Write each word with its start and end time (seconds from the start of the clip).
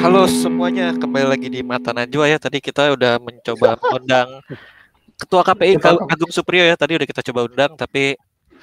halo 0.00 0.24
semuanya, 0.24 0.96
kembali 0.96 1.26
lagi 1.28 1.48
di 1.52 1.60
Mata 1.60 1.92
Najwa 1.92 2.24
ya. 2.24 2.40
Tadi 2.40 2.64
kita 2.64 2.96
udah 2.96 3.20
mencoba 3.20 3.76
undang 3.92 4.40
Ketua 5.20 5.44
KPI 5.44 5.76
Agung 5.84 6.32
Supriyo 6.32 6.64
ya. 6.64 6.72
Tadi 6.74 6.96
udah 6.96 7.04
kita 7.04 7.20
coba 7.20 7.44
undang, 7.44 7.76
tapi 7.76 8.16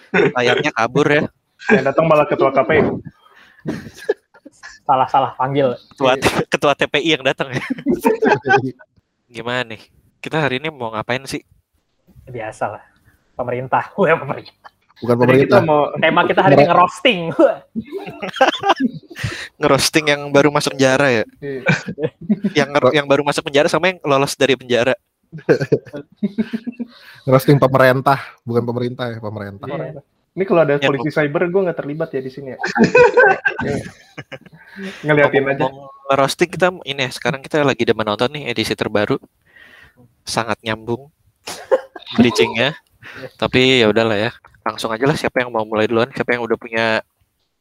sayangnya 0.10 0.74
kabur 0.74 1.06
ya. 1.06 1.24
Yang 1.70 1.86
datang 1.94 2.06
malah 2.10 2.26
ketua 2.26 2.50
KPU. 2.50 3.02
salah 4.88 5.08
salah 5.12 5.32
panggil 5.36 5.78
Ketua, 5.94 6.18
Ketua 6.50 6.74
TPI 6.74 7.20
yang 7.20 7.24
datang 7.24 7.54
ya. 7.54 7.62
Gimana 9.30 9.62
nih? 9.76 9.82
Kita 10.18 10.42
hari 10.42 10.58
ini 10.58 10.74
mau 10.74 10.90
ngapain 10.90 11.22
sih? 11.30 11.46
biasa 12.28 12.76
lah 12.76 12.84
pemerintah 13.40 13.92
Wah, 13.96 14.16
pemerintah 14.20 14.72
Bukan 14.98 15.14
Jadi 15.14 15.46
kita 15.46 15.58
pemerintah. 15.58 15.62
mau 15.62 15.82
tema 15.96 16.22
kita 16.26 16.42
hari 16.42 16.54
ini 16.58 16.66
ngerosting 16.66 17.20
Ngerosting 19.62 20.06
yang 20.10 20.22
baru 20.30 20.50
masuk 20.50 20.74
penjara 20.74 21.08
ya. 21.12 21.24
Yang 22.54 22.68
nger- 22.74 22.94
yang 22.94 23.06
baru 23.06 23.22
masuk 23.22 23.46
penjara 23.46 23.70
sama 23.70 23.94
yang 23.94 24.00
lolos 24.02 24.34
dari 24.34 24.58
penjara. 24.58 24.98
Ngerosting 27.26 27.58
pemerintah, 27.58 28.18
bukan 28.42 28.64
pemerintah 28.64 29.06
ya, 29.12 29.20
pemerintah. 29.20 29.68
pemerintah. 29.68 30.04
ini 30.34 30.44
kalau 30.46 30.62
ada 30.62 30.78
Ya, 30.78 30.86
polisi 30.86 31.10
cyber 31.10 31.50
gue 31.50 31.62
nggak 31.66 31.76
terlibat 31.76 32.10
ya 32.14 32.22
di 32.22 32.30
sini 32.30 32.54
ya. 32.54 32.58
Ngeliatin 35.06 35.46
aja. 35.50 35.66
Ngerosting 36.08 36.50
kita 36.54 36.68
ini 36.86 37.02
ya, 37.06 37.10
sekarang 37.10 37.42
kita 37.42 37.62
lagi 37.62 37.84
udah 37.84 37.98
menonton 37.98 38.30
nih 38.32 38.50
edisi 38.50 38.78
terbaru. 38.78 39.18
Sangat 40.22 40.62
nyambung 40.62 41.10
bridgingnya. 42.16 42.78
Tapi 43.36 43.82
ya 43.82 43.90
udahlah 43.90 44.18
ya. 44.20 44.32
Langsung 44.68 44.92
aja 44.92 45.08
lah 45.08 45.16
siapa 45.16 45.40
yang 45.40 45.50
mau 45.50 45.64
mulai 45.64 45.88
duluan, 45.88 46.12
siapa 46.12 46.36
yang 46.36 46.44
udah 46.44 46.60
punya 46.60 47.00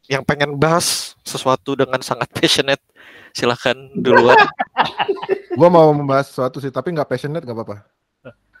yang 0.05 0.23
pengen 0.23 0.55
bahas 0.55 1.15
sesuatu 1.23 1.73
dengan 1.73 1.99
sangat 1.99 2.27
passionate 2.35 2.83
silahkan 3.31 3.75
duluan 3.93 4.35
Gua 5.57 5.67
mau 5.67 5.89
membahas 5.89 6.27
sesuatu 6.27 6.59
sih, 6.59 6.69
tapi 6.69 6.91
nggak 6.91 7.07
passionate 7.07 7.41
nggak 7.41 7.55
apa-apa. 7.55 7.77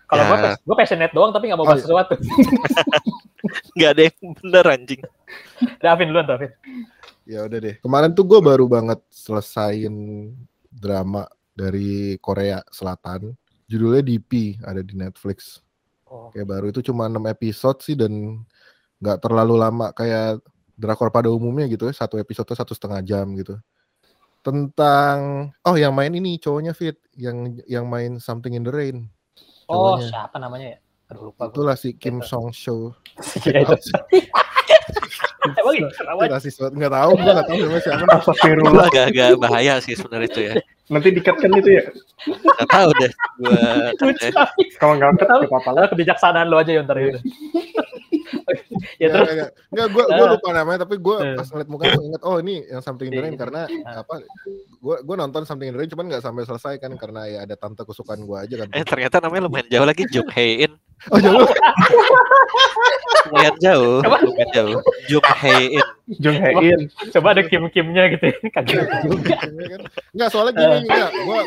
kalau 0.07 0.23
Ya. 0.23 0.31
gue 0.31 0.39
gue 0.63 0.75
passionate 0.77 1.11
doang 1.11 1.35
tapi 1.35 1.51
nggak 1.51 1.59
mau 1.59 1.67
Oh, 1.67 1.69
bahas 1.69 1.83
iya. 1.83 1.85
sesuatu 1.85 2.13
nggak 3.75 3.89
ada 3.91 4.01
yang 4.07 4.17
bener 4.39 4.65
anjing 4.65 5.01
Davin 5.77 6.07
duluan 6.07 6.25
Davin 6.25 6.51
Ya 7.27 7.43
udah 7.43 7.59
deh. 7.59 7.75
Kemarin 7.83 8.15
tuh 8.15 8.23
gue 8.23 8.39
baru 8.39 8.71
banget 8.71 9.03
selesain 9.11 9.91
drama 10.71 11.27
dari 11.51 12.15
Korea 12.23 12.63
Selatan. 12.71 13.35
Judulnya 13.67 13.99
DP, 13.99 14.63
ada 14.63 14.79
di 14.79 14.95
Netflix. 14.95 15.59
Oh, 16.11 16.27
Kayak 16.31 16.47
baru 16.47 16.65
itu 16.71 16.81
cuma 16.85 17.07
6 17.07 17.19
episode 17.31 17.79
sih 17.83 17.95
dan 17.95 18.43
nggak 18.97 19.17
terlalu 19.21 19.55
lama 19.61 19.93
kayak 19.93 20.41
drakor 20.77 21.09
pada 21.13 21.29
umumnya 21.31 21.65
gitu 21.69 21.87
ya. 21.89 21.93
Satu 21.95 22.17
episode 22.17 22.49
satu 22.53 22.73
setengah 22.75 23.01
jam 23.05 23.25
gitu. 23.37 23.57
Tentang 24.41 25.49
oh 25.67 25.75
yang 25.75 25.91
main 25.91 26.13
ini 26.13 26.39
cowoknya 26.39 26.71
Fit, 26.71 26.97
yang 27.17 27.59
yang 27.67 27.85
main 27.89 28.17
Something 28.21 28.55
in 28.55 28.63
the 28.63 28.71
Rain. 28.71 29.09
oh 29.67 29.99
Cowoknya. 29.99 30.07
siapa 30.07 30.37
namanya 30.39 30.67
ya 30.75 30.79
aduh 31.07 31.31
lupa 31.31 31.47
gue 31.47 31.55
Itulah 31.55 31.75
si 31.79 31.95
Kim 31.95 32.19
Song 32.19 32.51
Soo. 32.51 32.91
Iya, 33.47 33.63
itu. 33.63 33.75
emang 35.47 35.75
gitu 35.79 35.87
Itu 35.87 36.03
namanya 36.03 36.29
rasis 36.39 36.55
banget. 36.59 36.73
Nggak 36.75 36.93
tahu, 36.99 37.11
gue 37.15 37.31
nggak 37.31 37.47
tahu 37.47 37.57
namanya 37.63 37.83
siapa. 37.83 38.05
Astagfirullah. 38.19 38.85
agak-agak 38.91 39.29
bahaya 39.39 39.73
sih 39.79 39.95
sebenarnya 39.95 40.27
itu 40.27 40.41
ya 40.43 40.53
Nanti 40.87 41.11
dikat-kan 41.11 41.51
itu 41.59 41.69
ya. 41.79 41.83
nggak 42.27 42.67
tahu 42.71 42.89
deh 42.97 43.11
gua 43.43 43.53
ya. 44.23 44.31
Kalau 44.79 44.93
nggak 44.95 45.19
cut, 45.19 45.27
nggak 45.27 45.51
apa-apa 45.51 45.69
lah. 45.75 45.83
Kebijaksanaan 45.91 46.47
lo 46.47 46.57
aja 46.59 46.71
ya 46.71 46.81
ntar 46.83 46.97
itu 46.99 47.19
ya 48.97 49.07
terus 49.07 49.27
Enggak, 49.29 49.49
enggak, 49.67 49.87
gue 49.89 50.03
gue 50.05 50.25
lupa 50.29 50.49
namanya 50.51 50.79
tapi 50.83 50.95
gue 50.97 51.17
Eh. 51.17 51.35
pas 51.35 51.47
ngeliat 51.47 51.67
mukanya 51.67 51.91
gue 51.93 52.05
inget 52.05 52.21
oh 52.23 52.37
ini 52.37 52.55
yang 52.63 52.81
Something 52.81 53.07
in 53.07 53.13
the 53.13 53.21
Rain 53.21 53.31
Iya. 53.31 53.41
karena 53.41 53.61
Ah. 53.81 54.01
apa 54.01 54.15
gue 54.77 54.95
gue 54.99 55.15
nonton 55.15 55.41
Something 55.43 55.67
in 55.67 55.73
the 55.73 55.79
Rain 55.79 55.89
cuman 55.89 56.05
nggak 56.07 56.21
sampai 56.21 56.43
selesai 56.43 56.73
kan 56.77 56.91
karena 56.93 57.21
ya 57.25 57.39
ada 57.41 57.55
tante 57.55 57.81
kesukaan 57.81 58.21
gue 58.21 58.37
aja 58.37 58.55
kan. 58.57 58.67
eh 58.69 58.83
ternyata 58.83 59.19
namanya 59.19 59.45
lumayan 59.45 59.67
jauh 59.67 59.85
lagi 59.85 60.03
Jung 60.07 60.27
Hae 60.27 60.63
In 60.63 60.73
Oh 61.07 61.19
jauh. 61.19 61.45
lumayan 63.27 63.55
jauh 63.59 63.99
Apa? 64.01 64.17
lumayan 64.21 64.49
jauh 64.51 64.75
Jung 65.07 65.25
Hae 65.25 65.65
In 65.73 65.87
Jung 66.17 66.37
Hae 66.37 66.53
In. 66.63 66.81
coba 67.11 67.27
ada 67.31 67.41
kim 67.43 67.63
kimnya 67.69 68.07
gitu 68.09 68.25
kagak 68.49 68.87
juga 69.03 69.35
Enggak 70.11 70.29
soalnya 70.31 70.53
gini 70.53 70.77
enggak 70.85 71.11
gue 71.13 71.41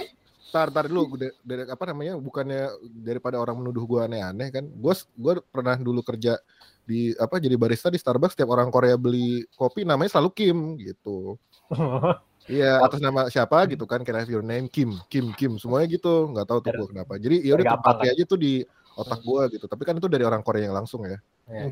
tar 0.51 0.69
tar 0.75 0.87
dulu 0.91 1.17
dari, 1.17 1.33
dari 1.41 1.63
apa 1.71 1.85
namanya 1.89 2.19
bukannya 2.19 2.63
daripada 3.01 3.39
orang 3.39 3.63
menuduh 3.63 3.85
gue 3.87 4.01
aneh-aneh 4.05 4.49
kan 4.51 4.65
gue 4.67 4.95
gue 5.17 5.35
pernah 5.49 5.79
dulu 5.79 6.03
kerja 6.03 6.37
di 6.85 7.15
apa 7.15 7.39
jadi 7.39 7.55
barista 7.55 7.89
di 7.89 7.97
Starbucks 7.97 8.35
setiap 8.35 8.51
orang 8.51 8.69
Korea 8.69 8.99
beli 8.99 9.47
kopi 9.55 9.87
namanya 9.87 10.19
selalu 10.19 10.31
Kim 10.35 10.59
gitu 10.79 11.39
Iya, 12.51 12.83
atas 12.83 12.99
nama 12.99 13.31
siapa 13.31 13.63
gitu 13.71 13.87
kan, 13.87 14.03
can 14.03 14.19
I 14.19 14.27
have 14.27 14.33
your 14.33 14.43
name 14.43 14.67
Kim, 14.67 14.99
Kim, 15.07 15.31
Kim, 15.39 15.55
semuanya 15.61 15.87
gitu, 15.87 16.35
nggak 16.35 16.51
tahu 16.51 16.59
tuh 16.67 16.73
gue 16.73 16.89
kenapa. 16.91 17.15
Jadi 17.21 17.47
ya 17.47 17.55
udah 17.55 17.79
terpakai 17.79 18.09
aja 18.11 18.25
tuh 18.27 18.39
di 18.41 18.67
otak 18.97 19.21
gue 19.23 19.43
gitu. 19.59 19.67
Tapi 19.71 19.83
kan 19.87 19.95
itu 19.97 20.09
dari 20.11 20.25
orang 20.27 20.43
Korea 20.43 20.67
yang 20.71 20.77
langsung 20.77 21.07
ya. 21.07 21.19
Ya, 21.51 21.67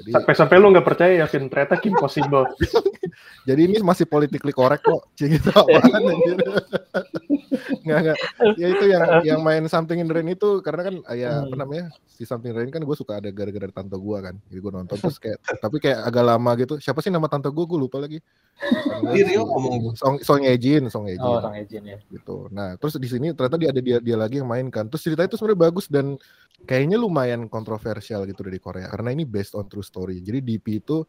Jadi, 0.00 0.10
Sampai-sampai 0.12 0.56
lu 0.60 0.72
nggak 0.72 0.86
percaya 0.86 1.12
ya, 1.24 1.26
Vin. 1.28 1.48
Ternyata 1.48 1.76
Kim 1.80 1.94
Possible. 1.96 2.46
jadi 3.48 3.60
ini 3.68 3.76
masih 3.80 4.04
politically 4.08 4.52
correct 4.52 4.84
kok. 4.84 5.02
Cing 5.16 5.36
itu 5.36 5.50
apaan 5.52 6.02
anjir. 6.04 6.38
Nggak, 7.82 7.98
nggak. 8.00 8.16
Ya 8.54 8.66
itu 8.68 8.84
yang 8.86 9.02
yang 9.28 9.40
main 9.40 9.64
Something 9.64 9.98
in 9.98 10.06
the 10.06 10.14
Rain 10.14 10.28
itu 10.28 10.60
karena 10.60 10.82
kan 10.84 10.94
ya 11.12 11.42
apa 11.42 11.48
Hmm. 11.48 11.58
namanya 11.58 11.84
si 12.04 12.22
Something 12.22 12.50
in 12.50 12.54
the 12.54 12.60
Rain 12.60 12.70
kan 12.70 12.80
gue 12.80 12.92
suka 12.92 13.18
ada 13.18 13.28
gara-gara 13.28 13.68
tante 13.68 13.94
gue 13.94 14.18
kan. 14.18 14.34
Jadi 14.46 14.58
gue 14.58 14.72
nonton 14.72 14.96
terus 14.96 15.16
kayak 15.16 15.38
tapi 15.56 15.76
kayak 15.78 16.04
agak 16.04 16.24
lama 16.24 16.50
gitu. 16.56 16.74
Siapa 16.76 16.98
sih 16.98 17.08
nama 17.08 17.26
tante 17.26 17.48
gue? 17.48 17.64
Gue 17.64 17.78
lupa 17.78 17.98
lagi. 17.98 18.18
Ih, 19.10 19.22
Rio 19.22 19.42
ngomong 19.44 19.94
Song 19.94 20.18
Song 20.20 20.42
Ejin, 20.42 20.86
Song 20.88 21.06
Ejin. 21.06 21.22
oh 21.22 21.38
sang 21.38 21.54
Ejin 21.54 21.84
ya 21.84 21.98
gitu. 22.08 22.50
Nah, 22.50 22.74
terus 22.74 22.98
di 22.98 23.06
sini 23.06 23.30
ternyata 23.30 23.54
dia 23.54 23.70
ada 23.70 23.78
dia 23.78 23.98
dia 23.98 24.16
lagi 24.18 24.38
yang 24.38 24.50
main 24.50 24.66
kan. 24.68 24.86
Terus 24.86 25.06
ceritanya 25.06 25.30
itu 25.30 25.38
sebenarnya 25.38 25.60
bagus 25.70 25.86
dan 25.86 26.18
kayaknya 26.64 26.98
lumayan 26.98 27.46
kontroversial 27.46 28.26
gitu 28.26 28.42
dari 28.42 28.58
Korea 28.58 28.90
karena 28.90 29.14
ini 29.14 29.22
based 29.22 29.54
on 29.54 29.66
true 29.66 29.82
story. 29.82 30.18
Jadi 30.18 30.42
DP 30.42 30.82
itu 30.82 31.06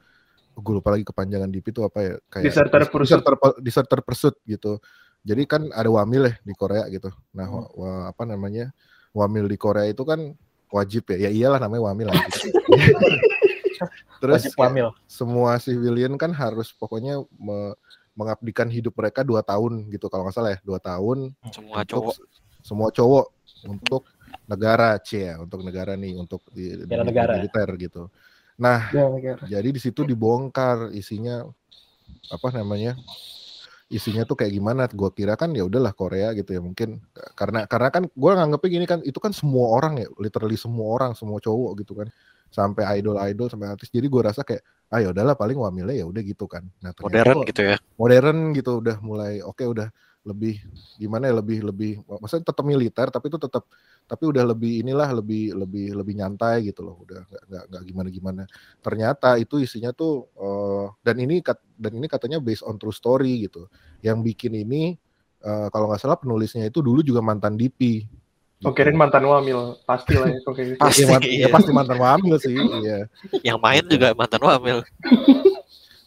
gue 0.54 0.74
lupa 0.76 0.92
lagi 0.92 1.08
kepanjangan 1.08 1.48
DP 1.48 1.72
itu 1.72 1.82
apa 1.82 2.00
ya 2.04 2.14
kayak 2.28 2.46
Deserter 2.46 2.82
Pursuit. 2.86 3.18
Deserter, 3.18 3.34
Deserter 3.58 4.00
Pursuit 4.04 4.36
gitu. 4.44 4.78
Jadi 5.24 5.44
kan 5.46 5.68
ada 5.76 5.90
wamil 5.92 6.32
ya 6.32 6.36
di 6.42 6.54
Korea 6.56 6.88
gitu. 6.88 7.12
Nah, 7.36 7.48
Hmm. 7.48 7.68
wa- 7.76 8.06
apa 8.12 8.24
namanya? 8.24 8.72
Wamil 9.12 9.46
di 9.52 9.58
Korea 9.60 9.86
itu 9.90 10.02
kan 10.08 10.34
wajib 10.70 11.10
ya. 11.12 11.28
Ya 11.28 11.30
iyalah 11.30 11.60
namanya 11.60 11.92
wamil 11.92 12.08
lah. 12.14 12.20
gitu. 12.30 12.50
Terus 14.20 14.52
wajib 14.52 14.60
hamil 14.60 14.88
semua 15.08 15.56
civilian 15.64 16.14
kan 16.20 16.32
harus 16.36 16.76
pokoknya 16.76 17.24
me- 17.40 17.76
mengabdikan 18.20 18.68
hidup 18.68 18.92
mereka 19.00 19.24
dua 19.24 19.40
tahun 19.40 19.88
gitu 19.96 20.12
kalau 20.12 20.28
nggak 20.28 20.36
salah 20.36 20.52
ya 20.52 20.60
dua 20.60 20.76
tahun 20.84 21.32
semua 21.56 21.76
untuk 21.80 21.88
cowok 21.88 22.16
semua 22.60 22.88
cowok 22.92 23.26
untuk 23.64 24.02
negara 24.44 25.00
c 25.00 25.24
ya 25.24 25.40
untuk 25.40 25.64
negara 25.64 25.96
nih 25.96 26.20
untuk 26.20 26.44
di, 26.52 26.84
di 26.84 26.96
negara. 27.00 27.40
militer 27.40 27.70
gitu 27.80 28.12
nah 28.60 28.92
jadi 29.48 29.70
di 29.72 29.80
situ 29.80 30.04
dibongkar 30.04 30.92
isinya 30.92 31.48
apa 32.28 32.48
namanya 32.52 33.00
isinya 33.90 34.24
tuh 34.24 34.38
kayak 34.38 34.54
gimana? 34.54 34.86
Gua 34.94 35.10
kira 35.10 35.34
kan 35.34 35.50
ya 35.52 35.66
udahlah 35.66 35.92
Korea 35.98 36.32
gitu 36.38 36.54
ya 36.54 36.62
mungkin 36.62 37.02
karena 37.34 37.66
karena 37.66 37.90
kan 37.90 38.04
gua 38.14 38.38
nganggepnya 38.38 38.70
gini 38.70 38.86
kan 38.86 39.00
itu 39.02 39.18
kan 39.18 39.34
semua 39.34 39.74
orang 39.76 40.00
ya 40.00 40.08
literally 40.22 40.56
semua 40.56 40.94
orang 40.96 41.12
semua 41.18 41.42
cowok 41.42 41.72
gitu 41.82 41.98
kan. 41.98 42.08
Sampai 42.50 42.86
idol 43.02 43.18
idol 43.30 43.50
sampai 43.50 43.74
artis 43.74 43.90
jadi 43.90 44.06
gua 44.06 44.30
rasa 44.30 44.46
kayak 44.46 44.62
ah 44.90 45.02
ya 45.02 45.14
udahlah 45.14 45.34
paling 45.34 45.58
wamilnya 45.58 46.02
ya 46.02 46.06
udah 46.06 46.22
gitu 46.22 46.46
kan. 46.46 46.66
Nah 46.86 46.94
ternyata 46.94 47.34
modern 47.34 47.38
gitu 47.50 47.62
ya. 47.66 47.78
modern 47.98 48.38
gitu 48.54 48.72
udah 48.82 48.98
mulai 49.02 49.42
oke 49.42 49.62
udah 49.66 49.90
lebih 50.28 50.60
gimana 51.00 51.32
ya 51.32 51.40
lebih 51.40 51.64
lebih 51.64 51.92
maksudnya 52.06 52.52
tetap 52.52 52.66
militer 52.68 53.08
tapi 53.08 53.32
itu 53.32 53.40
tetap 53.40 53.64
tapi 54.04 54.24
udah 54.28 54.44
lebih 54.52 54.84
inilah 54.84 55.10
lebih 55.16 55.56
lebih 55.56 55.96
lebih 55.96 56.14
nyantai 56.20 56.68
gitu 56.68 56.84
loh 56.84 57.00
udah 57.08 57.24
nggak 57.24 57.44
nggak 57.48 57.64
nggak 57.72 57.84
gimana 57.88 58.10
gimana 58.12 58.44
ternyata 58.84 59.40
itu 59.40 59.64
isinya 59.64 59.96
tuh 59.96 60.28
eh, 60.36 60.86
dan 61.06 61.16
ini 61.24 61.40
kat- 61.40 61.64
dan 61.80 61.96
ini 61.96 62.06
katanya 62.12 62.38
based 62.44 62.68
on 62.68 62.76
true 62.76 62.92
story 62.94 63.48
gitu 63.48 63.72
yang 64.04 64.20
bikin 64.20 64.60
ini 64.60 65.00
eh, 65.40 65.68
kalau 65.72 65.88
nggak 65.88 66.02
salah 66.04 66.20
penulisnya 66.20 66.68
itu 66.68 66.84
dulu 66.84 67.00
juga 67.00 67.24
mantan 67.24 67.56
DP 67.56 68.04
Oh, 68.60 68.76
kirain 68.76 68.92
mantan 68.92 69.24
wamil. 69.24 69.80
Pasti 69.88 70.20
lah 70.20 70.28
ya. 70.28 70.40
kayak 70.44 70.68
gitu. 70.76 70.80
Pasti, 70.84 71.08
ya, 71.08 71.16
man- 71.16 71.24
ya 71.24 71.32
iya. 71.32 71.48
pasti 71.48 71.72
mantan 71.72 71.96
wamil 71.96 72.36
sih 72.44 72.60
iya 72.84 72.98
yang 73.40 73.56
main 73.64 73.84
juga 73.88 74.12
mantan 74.12 74.44
wamil 74.44 74.84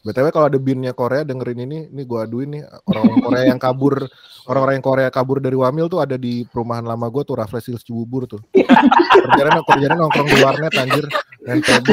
BTW 0.02 0.26
kalau 0.28 0.46
ada 0.46 0.58
binnya 0.58 0.90
Korea 0.90 1.22
dengerin 1.22 1.62
ini, 1.62 1.78
ini 1.88 2.02
gua 2.02 2.26
aduin 2.26 2.50
nih 2.52 2.62
orang 2.84 3.22
Korea 3.22 3.44
yang 3.46 3.56
kabur, 3.56 3.94
orang-orang 4.50 4.74
yang 4.76 4.86
Korea 4.86 5.08
kabur 5.08 5.38
dari 5.38 5.54
Wamil 5.54 5.86
tuh 5.86 5.98
ada 5.98 6.14
di 6.14 6.42
perumahan 6.44 6.82
lama 6.82 7.06
gua 7.06 7.22
tuh 7.22 7.38
Raffles 7.38 7.62
Hills 7.64 7.82
Cibubur 7.82 8.26
tuh. 8.26 8.42
kerjanya 9.22 9.62
kerjanya 9.62 9.96
nongkrong 9.96 10.26
di 10.26 10.38
warnet 10.42 10.72
anjir, 10.74 11.06
NTB. 11.40 11.88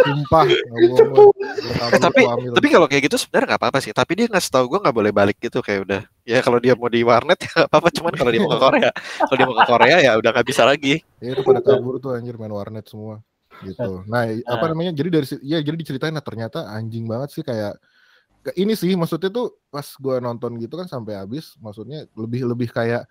Sumpah, 0.00 0.48
nggak 0.48 0.90
kabur 0.96 1.28
Eh, 1.60 2.00
tapi 2.00 2.24
Wamil. 2.24 2.52
tapi 2.56 2.68
kalau 2.68 2.86
kayak 2.88 3.02
gitu 3.04 3.16
sebenarnya 3.16 3.52
nggak 3.52 3.60
apa-apa 3.60 3.78
sih 3.78 3.92
tapi 3.92 4.16
dia 4.16 4.26
ngasih 4.26 4.48
tahu 4.48 4.64
gue 4.66 4.78
nggak 4.80 4.96
boleh 4.96 5.12
balik 5.12 5.36
gitu 5.38 5.60
kayak 5.60 5.80
udah 5.84 6.00
ya 6.22 6.40
kalau 6.40 6.56
dia 6.56 6.72
mau 6.72 6.88
di 6.88 7.04
warnet 7.04 7.36
ya 7.36 7.50
nggak 7.52 7.68
apa-apa 7.68 7.88
cuman 7.92 8.12
kalau 8.16 8.30
dia 8.30 8.40
mau 8.40 8.50
ke 8.50 8.60
Korea 8.60 8.90
kalau 9.20 9.36
dia 9.36 9.46
mau 9.46 9.56
ke 9.56 9.64
Korea 9.66 9.96
ya 10.00 10.12
udah 10.16 10.30
nggak 10.32 10.46
bisa 10.46 10.62
lagi 10.64 10.94
Ya 11.20 11.36
itu 11.36 11.42
pada 11.42 11.60
kabur 11.60 12.00
tuh 12.00 12.16
anjir 12.16 12.36
main 12.36 12.48
warnet 12.50 12.88
semua 12.88 13.20
gitu. 13.62 14.04
Nah, 14.06 14.26
i- 14.26 14.42
apa 14.42 14.64
Ah. 14.64 14.68
namanya? 14.70 14.92
Jadi 14.92 15.08
dari 15.08 15.26
ya 15.42 15.58
jadi 15.60 15.76
diceritain 15.76 16.12
nah 16.12 16.22
ternyata 16.22 16.64
anjing 16.66 17.04
banget 17.04 17.28
sih 17.30 17.42
kayak 17.42 17.76
ke- 18.40 18.56
ini 18.56 18.72
sih 18.72 18.96
maksudnya 18.96 19.28
tuh 19.28 19.52
pas 19.68 19.84
gua 19.96 20.16
nonton 20.18 20.56
gitu 20.56 20.72
kan 20.74 20.86
sampai 20.86 21.16
habis 21.16 21.54
maksudnya 21.58 22.08
lebih 22.16 22.48
lebih 22.48 22.68
kayak 22.68 23.04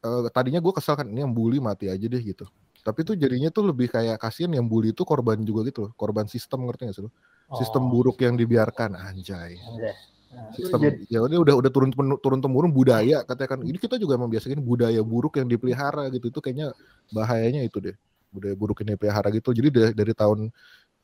eh, 0.00 0.20
tadinya 0.30 0.60
gua 0.60 0.72
kesel 0.72 0.96
kan 0.96 1.04
ini 1.04 1.20
yang 1.20 1.32
bully 1.32 1.58
mati 1.58 1.88
aja 1.88 2.06
deh 2.06 2.22
gitu 2.22 2.48
tapi 2.80 3.02
tuh 3.02 3.18
jadinya 3.18 3.50
tuh 3.50 3.66
lebih 3.68 3.90
kayak 3.90 4.16
kasihan 4.16 4.54
yang 4.54 4.64
bully 4.64 4.94
itu 4.94 5.02
korban 5.02 5.42
juga 5.42 5.66
gitu 5.66 5.84
loh 5.84 5.92
korban 5.92 6.24
sistem 6.24 6.62
ngerti 6.64 6.86
gak 6.86 6.94
sih 6.94 7.04
lo 7.04 7.10
sistem 7.58 7.84
Oh, 7.84 7.90
buruk 7.90 8.16
yang 8.22 8.32
dibiarkan 8.34 8.94
anjay 8.94 9.58
anjay. 9.58 9.92
Nah, 10.30 10.50
sistem 10.54 10.78
Jadi- 10.86 11.04
ya 11.10 11.18
udah 11.20 11.38
udah 11.42 11.54
udah 11.58 11.70
turun 11.70 11.90
turun 12.16 12.40
temurun 12.40 12.70
budaya 12.70 13.22
katakan 13.22 13.60
ini 13.60 13.76
kita 13.76 13.96
juga 13.96 14.14
membiasakan 14.16 14.62
budaya 14.62 15.02
buruk 15.02 15.36
yang 15.36 15.46
dipelihara 15.46 16.06
gitu 16.08 16.30
itu 16.30 16.38
kayaknya 16.38 16.70
bahayanya 17.10 17.60
itu 17.60 17.76
deh 17.82 17.96
budaya 18.36 18.54
buruk 18.54 18.84
yang 18.84 18.94
dipelihara 18.94 19.28
gitu. 19.32 19.56
Jadi 19.56 19.68
dari, 19.72 19.92
dari 19.96 20.12
tahun 20.12 20.52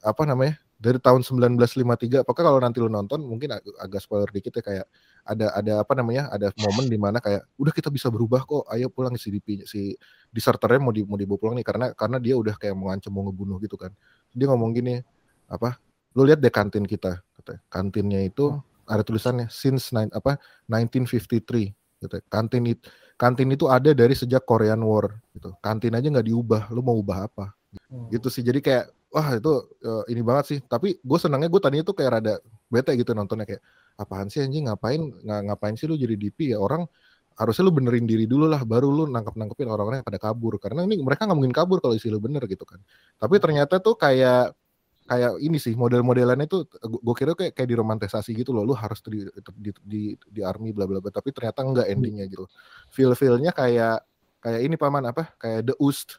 apa 0.03 0.23
namanya 0.27 0.59
dari 0.83 0.99
tahun 0.99 1.23
1953 1.23 2.27
apakah 2.27 2.43
kalau 2.43 2.59
nanti 2.59 2.83
lu 2.83 2.91
nonton 2.91 3.23
mungkin 3.23 3.55
ag- 3.55 3.79
agak 3.79 4.03
spoiler 4.03 4.27
dikit 4.35 4.59
ya 4.59 4.63
kayak 4.67 4.87
ada 5.23 5.47
ada 5.55 5.73
apa 5.87 5.95
namanya 5.95 6.27
ada 6.35 6.51
momen 6.59 6.91
di 6.91 6.99
mana 6.99 7.23
kayak 7.23 7.47
udah 7.55 7.71
kita 7.71 7.87
bisa 7.87 8.11
berubah 8.11 8.43
kok 8.43 8.67
ayo 8.75 8.91
pulang. 8.91 9.15
Si 9.15 9.31
DP 9.31 9.63
si 9.65 9.95
diserternya 10.35 10.83
mau 10.83 10.91
di 10.91 11.07
mau 11.07 11.15
dibawa 11.15 11.39
pulang 11.39 11.57
nih 11.57 11.67
karena 11.67 11.87
karena 11.95 12.19
dia 12.19 12.35
udah 12.35 12.59
kayak 12.59 12.75
mengancam 12.75 13.15
mau 13.15 13.25
ngebunuh 13.31 13.63
gitu 13.63 13.79
kan. 13.79 13.95
Dia 14.35 14.51
ngomong 14.51 14.75
gini 14.75 14.99
apa 15.47 15.79
lu 16.19 16.27
lihat 16.27 16.43
deh 16.43 16.51
kantin 16.51 16.83
kita 16.83 17.23
katanya. 17.39 17.61
Kantinnya 17.71 18.21
itu 18.27 18.59
ada 18.87 19.07
tulisannya 19.07 19.47
since 19.49 19.95
nine, 19.95 20.11
apa 20.11 20.37
1953 20.67 22.03
gitu. 22.03 22.17
Kantin 22.27 22.67
itu 22.67 22.91
kantin 23.23 23.55
itu 23.55 23.71
ada 23.71 23.95
dari 23.95 24.19
sejak 24.19 24.43
Korean 24.43 24.83
War 24.83 25.15
gitu. 25.39 25.55
Kantin 25.63 25.95
aja 25.95 26.11
nggak 26.11 26.27
diubah, 26.27 26.63
lu 26.75 26.83
mau 26.83 26.99
ubah 26.99 27.31
apa? 27.31 27.55
Hmm. 27.87 28.11
Gitu 28.11 28.27
sih. 28.27 28.43
Jadi 28.43 28.59
kayak 28.59 28.91
wah 29.15 29.39
itu 29.39 29.53
eh, 29.79 30.05
ini 30.11 30.27
banget 30.27 30.45
sih. 30.51 30.59
Tapi 30.59 30.99
gue 30.99 31.19
senangnya 31.23 31.47
gue 31.47 31.61
tadinya 31.63 31.87
tuh 31.87 31.95
kayak 31.95 32.11
rada 32.19 32.35
bete 32.67 32.91
gitu 32.99 33.15
nontonnya 33.15 33.47
kayak 33.47 33.63
apaan 34.01 34.27
sih 34.27 34.43
anjing 34.43 34.67
ngapain 34.67 35.13
ngapain 35.23 35.77
sih 35.77 35.85
lu 35.85 35.95
jadi 35.95 36.17
DP 36.17 36.57
ya 36.57 36.59
orang 36.59 36.89
harusnya 37.37 37.69
lu 37.69 37.73
benerin 37.77 38.09
diri 38.09 38.25
dulu 38.25 38.49
lah 38.49 38.65
baru 38.65 38.89
lu 38.89 39.05
nangkep 39.09 39.37
nangkepin 39.37 39.69
orang-orang 39.69 40.01
yang 40.01 40.09
pada 40.09 40.21
kabur 40.21 40.57
karena 40.57 40.85
ini 40.89 41.01
mereka 41.01 41.29
nggak 41.29 41.37
mungkin 41.37 41.55
kabur 41.55 41.81
kalau 41.81 41.97
isi 41.97 42.09
lu 42.09 42.21
bener 42.21 42.45
gitu 42.49 42.65
kan 42.65 42.81
tapi 43.21 43.37
ternyata 43.41 43.81
tuh 43.81 43.97
kayak 43.97 44.57
kayak 45.03 45.39
ini 45.43 45.59
sih 45.59 45.75
model-modelannya 45.75 46.47
tuh 46.47 46.67
gue 46.83 47.15
kira 47.19 47.35
kayak 47.35 47.53
kayak 47.59 47.71
diromantisasi 47.75 48.33
gitu 48.39 48.55
loh 48.55 48.63
lu 48.63 48.75
harus 48.75 49.03
di 49.03 49.27
di 49.59 49.71
di, 49.83 50.03
di 50.15 50.41
army 50.41 50.71
bla 50.71 50.87
bla 50.87 51.03
bla 51.03 51.11
tapi 51.11 51.35
ternyata 51.35 51.67
enggak 51.67 51.87
endingnya 51.91 52.25
gitu. 52.31 52.47
Feel 52.89 53.13
feelnya 53.19 53.51
kayak 53.51 54.07
kayak 54.43 54.61
ini 54.63 54.75
paman 54.79 55.07
apa 55.11 55.35
kayak 55.39 55.71
the 55.71 55.77
Ust 55.79 56.19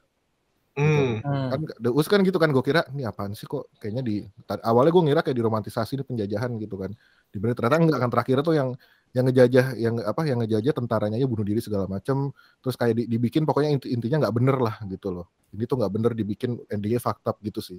Hmm. 0.73 1.21
Hmm. 1.21 1.53
kan 1.53 1.59
the 1.85 1.93
Ust 1.93 2.09
kan 2.09 2.25
gitu 2.25 2.41
kan 2.41 2.49
gue 2.49 2.65
kira 2.65 2.81
ini 2.89 3.05
apaan 3.05 3.37
sih 3.37 3.45
kok 3.45 3.69
kayaknya 3.77 4.01
di 4.01 4.25
awalnya 4.65 4.89
gue 4.89 5.03
ngira 5.05 5.21
kayak 5.21 5.37
diromantisasi 5.37 6.01
ini 6.01 6.03
penjajahan 6.03 6.49
gitu 6.57 6.81
kan. 6.81 6.89
Di 7.29 7.37
ternyata 7.37 7.77
enggak 7.77 7.99
kan 8.01 8.09
terakhir 8.09 8.41
tuh 8.41 8.57
yang 8.57 8.69
yang 9.13 9.29
ngejajah 9.29 9.77
yang 9.77 10.01
apa 10.01 10.25
yang 10.25 10.41
ngejajah 10.41 10.73
tentaranya 10.73 11.21
aja 11.21 11.29
bunuh 11.29 11.45
diri 11.45 11.61
segala 11.61 11.85
macem 11.85 12.33
terus 12.65 12.73
kayak 12.73 12.97
di- 12.97 13.05
dibikin 13.05 13.45
pokoknya 13.45 13.69
inti- 13.69 13.93
intinya 13.93 14.25
nggak 14.25 14.33
bener 14.33 14.57
lah 14.57 14.75
gitu 14.89 15.13
loh. 15.13 15.29
Ini 15.53 15.61
tuh 15.69 15.77
nggak 15.77 15.93
bener 15.93 16.11
dibikin 16.17 16.57
endingnya 16.73 16.97
up 17.05 17.37
gitu 17.45 17.61
sih 17.61 17.77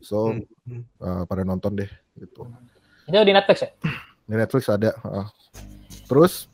so 0.00 0.32
Hmm, 0.32 0.44
hmm. 0.66 0.82
uh, 1.00 1.22
pada 1.28 1.44
nonton 1.44 1.76
deh 1.76 1.90
gitu 2.16 2.48
Itu 3.08 3.20
di 3.24 3.32
Netflix 3.34 3.58
ya? 3.64 3.70
di 4.30 4.34
Netflix 4.38 4.62
ada 4.70 4.90
heeh. 4.94 5.26
terus 6.06 6.46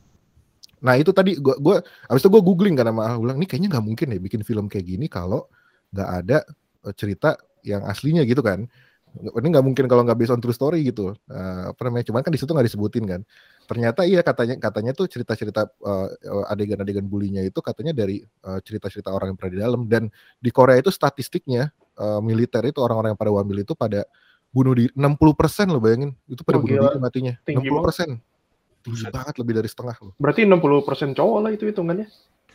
nah 0.77 0.93
itu 0.93 1.09
tadi 1.09 1.37
gua 1.41 1.57
gua 1.57 1.75
abis 2.05 2.21
itu 2.21 2.29
gua 2.29 2.41
googling 2.41 2.77
kan 2.77 2.85
sama 2.85 3.09
Al 3.09 3.17
bilang 3.17 3.37
ini 3.41 3.49
kayaknya 3.49 3.77
nggak 3.77 3.85
mungkin 3.85 4.07
ya 4.13 4.19
bikin 4.21 4.41
film 4.45 4.65
kayak 4.69 4.85
gini 4.85 5.09
kalau 5.09 5.49
nggak 5.93 6.09
ada 6.21 6.37
eh, 6.85 6.93
cerita 6.93 7.33
yang 7.65 7.81
aslinya 7.85 8.21
gitu 8.29 8.45
kan 8.45 8.69
ini 9.17 9.47
nggak 9.49 9.65
mungkin 9.65 9.85
kalau 9.89 10.05
nggak 10.05 10.19
based 10.19 10.29
on 10.29 10.37
true 10.37 10.53
story 10.53 10.85
gitu 10.85 11.17
Eh, 11.27 11.63
apa 11.73 11.81
namanya 11.89 12.05
cuman 12.13 12.21
kan 12.21 12.29
di 12.29 12.37
situ 12.37 12.53
nggak 12.53 12.67
disebutin 12.69 13.05
kan 13.09 13.21
ternyata 13.65 14.05
iya 14.05 14.21
katanya 14.21 14.55
katanya 14.61 14.91
tuh 14.93 15.09
cerita-cerita 15.09 15.65
eh, 15.65 16.07
adegan-adegan 16.53 17.05
bulinya 17.09 17.41
itu 17.41 17.57
katanya 17.59 17.97
dari 17.97 18.21
eh, 18.21 18.59
cerita-cerita 18.61 19.09
orang 19.09 19.33
yang 19.33 19.37
pernah 19.39 19.53
di 19.53 19.59
dalam 19.61 19.81
dan 19.89 20.03
di 20.37 20.49
Korea 20.53 20.77
itu 20.77 20.93
statistiknya 20.93 21.73
eh, 21.97 22.19
militer 22.21 22.63
itu 22.69 22.79
orang-orang 22.79 23.13
yang 23.13 23.19
pada 23.19 23.31
wamil 23.33 23.57
itu 23.65 23.73
pada 23.73 24.05
bunuh 24.53 24.73
diri. 24.77 24.91
60% 24.95 25.73
lo 25.73 25.79
bayangin. 25.81 26.11
Itu 26.29 26.41
pada 26.45 26.57
Oh, 26.57 26.63
bunuh 26.63 26.77
gila. 26.77 26.89
diri 26.93 27.01
matinya. 27.01 27.33
Tinggi 27.43 27.67
60% 27.67 28.17
tinggi 28.87 29.03
banget 29.11 29.35
lebih 29.35 29.53
dari 29.59 29.67
setengah 29.67 29.95
loh. 29.99 30.13
Berarti 30.15 30.47
60% 30.47 31.11
cowok 31.11 31.39
lah 31.43 31.51
itu 31.51 31.67
hitungannya. 31.67 32.07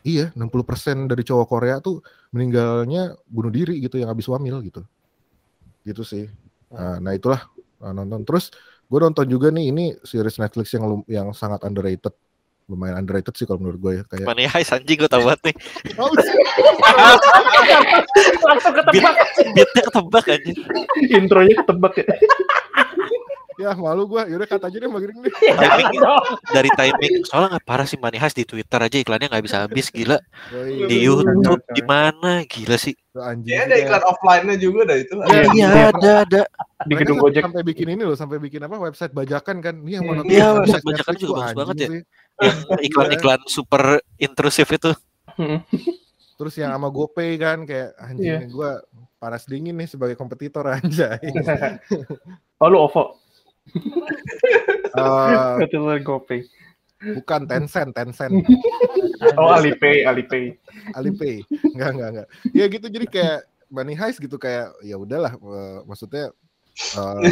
iya 0.03 0.35
60% 0.35 1.07
dari 1.07 1.23
cowok 1.23 1.47
Korea 1.47 1.79
tuh 1.79 2.03
meninggalnya 2.35 3.15
bunuh 3.31 3.55
diri 3.55 3.79
gitu 3.79 4.03
yang 4.03 4.11
habis 4.11 4.27
wamil 4.27 4.59
gitu. 4.67 4.83
Gitu 5.87 6.03
sih. 6.03 6.27
Nah, 6.75 6.99
nah 6.99 7.13
itulah 7.15 7.47
nah, 7.79 7.95
nonton. 7.95 8.27
Terus 8.27 8.51
gue 8.91 8.99
nonton 8.99 9.29
juga 9.31 9.55
nih 9.55 9.71
ini 9.71 9.85
series 10.03 10.43
Netflix 10.43 10.75
yang 10.75 11.07
yang 11.07 11.29
sangat 11.31 11.63
underrated 11.63 12.11
lumayan 12.65 12.99
underrated 12.99 13.35
sih 13.35 13.43
kalau 13.43 13.59
menurut 13.59 13.79
gue 13.79 13.93
ya 13.95 14.05
kayak 14.07 14.25
Money 14.25 14.47
Heist 14.47 14.71
anjing 14.71 14.97
gue 14.97 15.07
tau 15.07 15.21
banget 15.21 15.41
nih. 15.47 15.55
Langsung 18.43 18.73
ketebak. 18.73 19.15
Beatnya 19.53 19.83
ketebak 19.85 20.25
anjing. 20.29 20.57
Intronya 21.11 21.55
ketebak 21.57 21.93
ya. 21.97 22.07
ya 23.61 23.77
malu 23.77 24.09
gue 24.09 24.19
yaudah 24.27 24.49
kata 24.49 24.65
aja 24.65 24.75
deh 24.75 24.89
Mbak 24.89 24.99
Giring 24.99 25.19
deh 25.23 25.33
Timing 25.45 26.03
dari 26.51 26.71
timing 26.73 27.15
soalnya 27.23 27.49
nggak 27.55 27.67
parah 27.69 27.85
sih 27.85 27.95
Money 27.95 28.17
Heist 28.17 28.35
di 28.35 28.43
Twitter 28.43 28.81
aja 28.81 28.97
iklannya 28.97 29.29
nggak 29.29 29.45
bisa 29.45 29.63
habis 29.63 29.87
gila. 29.89 30.19
Di 30.51 30.97
Iya, 30.99 31.13
YouTube 31.13 31.61
iya. 31.61 31.73
gimana 31.73 32.43
gila 32.43 32.75
sih. 32.75 32.97
anjing 33.13 33.53
Kayaknya 33.53 33.69
ada 33.69 33.77
iklan 33.79 34.03
offline-nya 34.09 34.57
juga 34.57 34.81
dah 34.83 34.97
itu. 34.97 35.15
Iya, 35.21 35.43
Iya 35.53 35.69
ada 35.93 36.11
ada. 36.25 36.43
Di 36.83 36.95
gedung 36.97 37.21
sampai- 37.21 37.31
Gojek. 37.31 37.43
sampai 37.45 37.63
bikin 37.63 37.87
ini 37.89 38.03
loh 38.03 38.17
sampai 38.17 38.39
bikin 38.41 38.61
apa 38.65 38.77
website 38.81 39.13
bajakan 39.13 39.57
kan 39.61 39.75
ini 39.79 39.91
yang 39.95 40.03
mau 40.03 40.15
nonton 40.17 40.33
Iya, 40.33 40.47
website 40.59 40.83
bajakan 40.83 41.15
juga 41.15 41.33
bagus 41.37 41.55
banget 41.55 41.77
ya. 41.77 41.89
Yang 42.41 42.59
iklan-iklan 42.87 43.41
super 43.47 43.83
intrusif 44.17 44.69
itu. 44.69 44.93
terus 46.33 46.55
yang 46.57 46.73
sama 46.73 46.89
GoPay 46.89 47.37
kan 47.37 47.63
kayak 47.63 47.95
anjing 47.97 48.27
Iya. 48.43 48.51
gue 48.51 48.71
panas 49.17 49.47
dingin 49.47 49.79
nih 49.79 49.87
sebagai 49.87 50.15
kompetitor 50.15 50.67
anjay 50.67 51.23
Oh 52.59 52.67
lu 52.67 52.83
OVO. 52.83 53.15
Eh, 54.93 55.53
Kata 55.63 55.77
lu 55.77 55.95
GoPay. 55.99 56.43
bukan 57.15 57.47
Tencent 57.47 57.91
Tencent 57.93 58.31
Oh 59.39 59.51
Alipay, 59.51 60.03
Alipay. 60.03 60.55
Alipay 60.95 61.43
enggak 61.75 61.91
enggak 61.95 62.09
enggak 62.11 62.27
ya 62.51 62.65
gitu 62.67 62.87
jadi 62.87 63.07
kayak 63.07 63.39
money 63.69 63.95
heist 63.95 64.19
gitu 64.19 64.35
kayak 64.35 64.71
ya 64.83 64.95
udahlah 64.95 65.35
eh, 65.35 65.79
maksudnya 65.83 66.31
eh, 66.75 67.31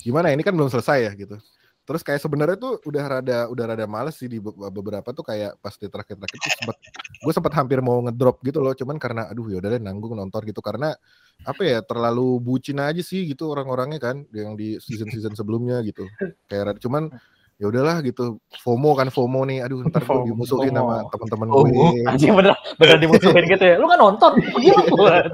gimana 0.00 0.28
ya, 0.28 0.36
ini 0.36 0.44
kan 0.44 0.52
belum 0.52 0.68
selesai 0.68 1.08
ya 1.08 1.12
gitu 1.12 1.36
terus 1.84 2.00
kayak 2.00 2.20
sebenarnya 2.20 2.56
tuh 2.56 2.80
udah 2.88 3.04
rada 3.04 3.38
udah 3.52 3.64
rada 3.68 3.84
males 3.84 4.16
sih 4.16 4.24
di 4.24 4.40
be- 4.40 4.56
beberapa 4.72 5.12
tuh 5.12 5.20
kayak 5.20 5.60
pas 5.60 5.76
di 5.76 5.84
terakhir-terakhir 5.84 6.38
tuh 6.40 6.52
sempat 6.56 6.76
gue 7.20 7.32
sempat 7.32 7.52
hampir 7.60 7.78
mau 7.84 8.00
ngedrop 8.04 8.40
gitu 8.40 8.64
loh 8.64 8.72
cuman 8.72 8.96
karena 8.96 9.28
aduh 9.28 9.52
ya 9.52 9.60
udah 9.60 9.76
nanggung 9.80 10.16
nonton 10.16 10.44
gitu. 10.48 10.64
Karena 10.64 10.96
apa 11.44 11.62
ya 11.64 11.84
terlalu 11.84 12.40
bucin 12.40 12.80
aja 12.80 13.04
sih 13.04 13.28
gitu 13.28 13.52
orang-orangnya 13.52 14.00
kan 14.00 14.16
yang 14.32 14.56
di 14.56 14.80
season-season 14.80 15.36
sebelumnya 15.36 15.84
gitu. 15.84 16.08
Kayak 16.48 16.80
cuman 16.80 17.12
ya 17.60 17.70
udahlah 17.70 18.02
gitu 18.02 18.40
FOMO 18.64 18.96
kan 18.98 19.12
FOMO 19.12 19.46
nih 19.46 19.62
aduh 19.62 19.84
ntar 19.86 20.02
gue 20.02 20.10
FOMO. 20.10 20.26
dimusuhin 20.32 20.72
sama 20.74 21.06
teman-teman 21.12 21.46
gue 21.52 21.62
Anjing 22.08 22.32
bener 22.34 22.54
bener 22.80 22.96
dimusuhin 22.98 23.44
gitu 23.46 23.64
ya. 23.64 23.76
Lu 23.76 23.86
kan 23.86 23.98
nonton. 24.00 24.32
Gila. 24.58 25.28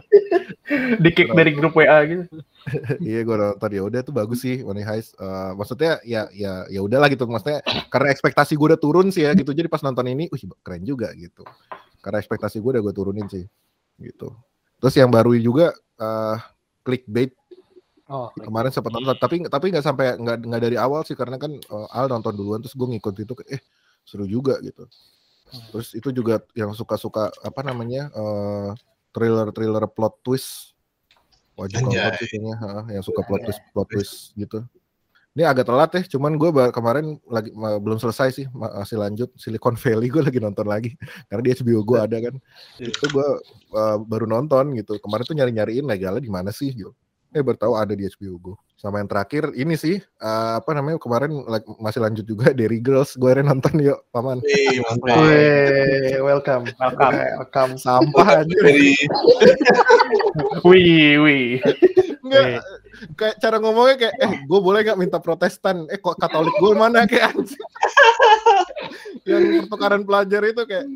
Di 1.03 1.11
kick 1.11 1.35
dari 1.35 1.50
grup 1.57 1.75
WA 1.75 1.99
gitu. 2.07 2.25
iya 3.09 3.25
gue 3.25 3.37
nonton 3.37 3.71
ya 3.73 3.83
udah 3.83 4.00
tuh 4.05 4.15
bagus 4.15 4.45
sih 4.45 4.61
Money 4.62 4.85
Heist 4.85 5.17
Eh, 5.21 5.53
maksudnya 5.53 6.00
ya 6.00 6.33
ya 6.33 6.65
ya 6.73 6.81
udahlah 6.81 7.12
gitu 7.12 7.29
maksudnya 7.29 7.61
karena 7.93 8.09
ekspektasi 8.09 8.57
gue 8.57 8.67
udah 8.73 8.81
turun 8.81 9.12
sih 9.12 9.29
ya 9.29 9.37
gitu 9.37 9.53
jadi 9.53 9.69
pas 9.69 9.85
nonton 9.85 10.09
ini 10.09 10.33
wih 10.33 10.49
keren 10.65 10.81
juga 10.81 11.12
gitu 11.12 11.45
karena 12.00 12.25
ekspektasi 12.25 12.57
gue 12.57 12.71
udah 12.79 12.83
gue 12.89 12.95
turunin 12.97 13.29
sih 13.29 13.45
gitu 14.00 14.33
terus 14.81 14.95
yang 14.97 15.12
baru 15.12 15.37
juga 15.37 15.77
eh 16.00 16.39
clickbait 16.81 17.37
Oh, 18.11 18.26
kemarin 18.35 18.75
sempat 18.75 18.90
nonton 18.90 19.14
tapi 19.14 19.38
tapi 19.47 19.71
nggak 19.71 19.87
sampai 19.87 20.19
nggak 20.19 20.43
nggak 20.43 20.62
dari 20.67 20.75
awal 20.75 21.07
sih 21.07 21.14
karena 21.14 21.38
kan 21.38 21.55
eh, 21.55 21.88
Al 21.95 22.11
nonton 22.11 22.35
duluan 22.35 22.59
terus 22.59 22.75
gue 22.75 22.90
ngikut 22.90 23.14
itu 23.23 23.35
eh 23.47 23.62
seru 24.02 24.26
juga 24.26 24.59
gitu. 24.67 24.90
Terus 25.71 25.95
itu 25.95 26.11
juga 26.11 26.43
yang 26.59 26.75
suka-suka 26.75 27.31
apa 27.31 27.62
namanya 27.62 28.11
eh 28.11 28.71
thriller-thriller 29.14 29.87
plot 29.95 30.26
twist. 30.26 30.75
Wajib 31.55 31.87
sih 31.87 32.26
kayaknya 32.35 32.55
yang 32.99 33.05
suka 33.07 33.23
plot 33.23 33.47
twist 33.47 33.62
plot 33.71 33.88
twist 33.95 34.14
gitu. 34.35 34.67
Ini 35.38 35.47
agak 35.47 35.71
telat 35.71 35.90
ya 35.95 36.02
cuman 36.19 36.35
gue 36.35 36.50
kemarin 36.75 37.14
lagi 37.31 37.55
ma- 37.55 37.79
belum 37.79 38.02
selesai 38.02 38.35
sih 38.35 38.47
ma- 38.50 38.83
masih 38.83 38.99
lanjut 38.99 39.31
Silicon 39.38 39.79
Valley 39.79 40.11
gue 40.11 40.23
lagi 40.26 40.43
nonton 40.43 40.67
lagi 40.67 40.99
karena 41.31 41.43
di 41.47 41.50
HBO 41.55 41.87
gue 41.87 41.99
ada 42.02 42.17
kan. 42.19 42.35
Itu 42.75 43.07
gue 43.07 43.29
eh, 43.79 43.97
baru 44.02 44.26
nonton 44.26 44.75
gitu 44.75 44.99
kemarin 44.99 45.23
tuh 45.23 45.38
nyari-nyariin 45.38 45.87
legalnya 45.87 46.19
di 46.19 46.33
mana 46.35 46.50
sih 46.50 46.75
gitu 46.75 46.90
eh 47.31 47.43
baru 47.47 47.59
tahu 47.59 47.75
ada 47.79 47.95
di 47.95 48.03
HBO 48.11 48.37
Go 48.43 48.53
sama 48.81 48.99
yang 48.99 49.13
terakhir 49.13 49.53
ini 49.55 49.77
sih 49.77 50.01
eh, 50.01 50.53
apa 50.57 50.73
namanya 50.73 50.97
kemarin 50.97 51.45
masih 51.79 52.01
lanjut 52.01 52.25
juga 52.25 52.51
Derry 52.59 52.83
Girls 52.83 53.15
gue 53.15 53.29
akhirnya 53.29 53.53
nonton 53.55 53.77
yuk 53.79 54.01
paman 54.11 54.41
Wih, 54.43 54.81
mantap. 54.89 55.17
Weh, 55.21 56.17
welcome. 56.25 56.65
Welcome. 56.81 57.15
Welcome. 57.15 57.73
sampah 57.79 58.43
aja 58.43 58.57
Dari 58.57 58.97
Wih, 60.67 61.21
wih. 61.21 61.49
Enggak, 62.25 62.63
kayak 63.19 63.37
cara 63.43 63.57
ngomongnya 63.59 63.97
kayak, 64.07 64.15
eh 64.23 64.33
gue 64.47 64.61
boleh 64.61 64.81
nggak 64.87 65.01
minta 65.01 65.19
protestan? 65.19 65.89
Eh 65.91 65.99
kok 65.99 66.17
katolik 66.21 66.53
gue 66.63 66.73
mana 66.79 67.05
kayak 67.09 67.35
anjing. 67.35 67.65
yang 69.29 69.67
pertukaran 69.67 70.03
pelajar 70.07 70.43
itu 70.47 70.63
kayak 70.65 70.87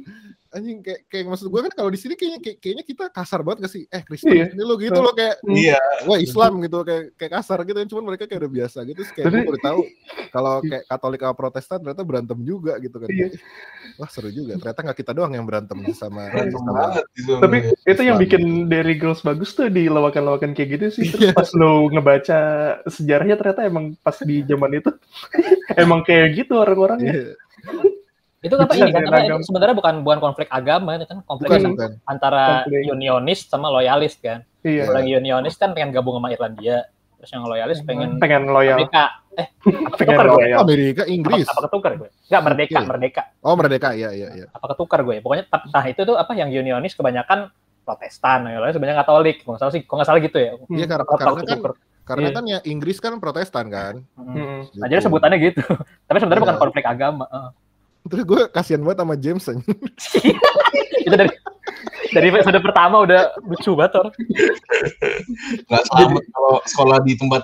anjing 0.54 0.78
kayak 0.80 1.00
kayak 1.06 1.24
maksud 1.26 1.50
gue 1.50 1.60
kan 1.66 1.72
kalau 1.74 1.90
di 1.90 1.98
sini 1.98 2.14
kayaknya 2.14 2.38
kayak, 2.38 2.58
kayaknya 2.62 2.84
kita 2.86 3.04
kasar 3.10 3.42
banget 3.42 3.66
gak 3.66 3.72
sih? 3.74 3.84
Eh 3.90 4.02
Kristen 4.02 4.30
Iya. 4.32 4.46
ini 4.54 4.62
lo 4.62 4.74
gitu 4.78 4.98
loh 4.98 5.10
kayak 5.10 5.42
Iya. 5.44 5.78
wah 6.06 6.16
Islam 6.16 6.62
gitu 6.62 6.78
kayak 6.80 7.02
kayak 7.14 7.32
kasar 7.34 7.58
gitu 7.62 7.78
cuman 7.90 8.04
mereka 8.08 8.24
kayak 8.24 8.40
udah 8.40 8.52
biasa 8.54 8.78
gitu 8.82 9.02
Terus 9.02 9.10
kayak 9.10 9.24
gue 9.24 9.34
Tapi- 9.34 9.48
baru 9.50 9.58
tahu 9.60 9.80
kalau 10.30 10.54
kayak 10.70 10.84
Katolik 10.86 11.20
sama 11.20 11.34
Protestan 11.34 11.78
ternyata 11.82 12.02
berantem 12.02 12.38
juga 12.40 12.72
gitu 12.78 12.96
kan 12.96 13.08
Iya. 13.10 13.26
wah 13.94 14.08
seru 14.08 14.30
juga 14.30 14.54
ternyata 14.56 14.80
nggak 14.80 14.98
kita 14.98 15.12
doang 15.12 15.32
yang 15.32 15.44
berantem 15.44 15.78
sama 15.92 16.30
Random 16.30 16.62
sama 16.62 16.72
banget 16.80 17.04
gitu. 17.14 17.32
Tapi 17.38 17.56
itu 17.84 18.02
yang 18.02 18.16
Islam. 18.16 18.22
bikin 18.22 18.42
Derry 18.66 18.94
Girls 18.94 19.20
bagus 19.20 19.50
tuh 19.52 19.66
di 19.66 19.86
lawakan-lawakan 19.86 20.54
kayak 20.54 20.70
gitu 20.78 20.86
sih. 20.94 21.06
Terus 21.10 21.34
pas 21.34 21.50
lo 21.52 21.90
ngebaca 21.90 22.38
sejarahnya 22.86 23.34
ternyata 23.34 23.66
emang 23.66 23.98
pas 23.98 24.14
di 24.20 24.40
zaman 24.44 24.70
itu 24.74 24.90
emang 25.82 26.00
kayak 26.02 26.38
gitu 26.38 26.54
orang-orangnya. 26.56 27.34
Iya, 28.44 28.46
Itu 28.46 28.54
apa 28.58 28.74
ini 28.74 28.80
kan 28.84 29.00
dengan 29.00 29.08
apa, 29.10 29.20
agama. 29.24 29.40
sebenarnya 29.42 29.74
bukan 29.74 29.94
bukan 30.02 30.18
konflik 30.20 30.48
agama 30.50 30.90
itu 30.94 31.06
kan 31.06 31.18
konflik 31.22 31.48
bukan 31.48 31.72
Bukan. 31.72 31.90
antara 32.04 32.42
Konflik. 32.60 32.84
unionis 32.86 33.40
sama 33.42 33.66
loyalis 33.70 34.14
kan. 34.16 34.44
Iya. 34.60 34.84
Yang 34.92 35.16
unionis 35.18 35.54
kan 35.54 35.72
pengen 35.72 35.90
gabung 35.90 36.14
sama 36.14 36.28
Irlandia, 36.28 36.84
terus 37.16 37.30
yang 37.30 37.42
loyalis 37.42 37.80
pengen 37.80 38.16
Pengen 38.18 38.44
loyal, 38.46 38.76
merdeka. 38.78 39.04
Eh, 39.34 39.48
pengen 39.96 40.12
tukar 40.12 40.26
gue. 40.26 40.36
loyal. 40.38 40.58
Amerika 40.60 41.02
apa, 41.02 41.10
Inggris 41.10 41.46
apa 41.46 41.60
ketukar 41.64 41.92
gue? 41.96 42.08
Enggak 42.22 42.42
merdeka, 42.44 42.72
Iya. 42.74 42.84
merdeka. 42.84 43.22
oh 43.40 43.54
merdeka 43.54 43.88
iya 43.90 44.10
iya 44.10 44.28
iya 44.34 44.46
Apa 44.50 44.66
ketukar 44.70 45.00
gue? 45.02 45.16
Pokoknya 45.18 45.44
nah 45.48 45.84
itu 45.84 46.00
tuh 46.02 46.14
apa 46.14 46.32
yang 46.34 46.48
unionis 46.50 46.92
kebanyakan 46.92 47.48
Protestan, 47.80 48.44
yang 48.46 48.60
loyalis 48.60 48.76
kebanyakan 48.76 49.00
Katolik. 49.00 49.36
Kalau 49.38 49.50
nggak 49.50 49.60
salah 49.62 49.72
sih, 49.72 49.82
kalau 49.82 49.96
nggak 49.98 50.08
salah 50.08 50.20
gitu 50.20 50.38
ya. 50.38 50.52
Iya 50.70 50.84
karena, 50.86 51.02
Apa 51.02 51.16
karena 51.18 51.32
kan 51.34 51.44
ketukar. 51.46 51.72
karena 52.04 52.20
Iya. 52.22 52.32
kan 52.32 52.44
ya 52.46 52.58
Inggris 52.62 52.96
kan 52.98 53.12
Protestan 53.16 53.66
kan 53.66 53.94
Hmm. 54.14 54.32
Mm-mm. 54.34 54.60
Nah, 54.74 54.86
jadi 54.86 55.00
sebutannya 55.00 55.38
gitu. 55.42 55.60
Tapi 56.06 56.16
sebenarnya 56.16 56.36
Iya. 56.38 56.46
bukan 56.46 56.58
konflik 56.58 56.84
agama. 56.84 57.24
Terus 58.04 58.24
gue 58.28 58.40
kasihan 58.52 58.84
banget 58.84 58.98
sama 59.00 59.14
James 59.16 59.44
itu 61.04 61.14
dari 61.16 61.32
dari 62.12 62.26
episode 62.30 62.60
pertama 62.60 63.02
udah 63.04 63.32
lucu 63.48 63.72
banget 63.74 63.92
orang. 64.04 64.14
nggak 65.66 65.84
selamat 65.88 66.24
kalau 66.30 66.54
sekolah 66.68 66.98
di 67.02 67.12
tempat 67.16 67.42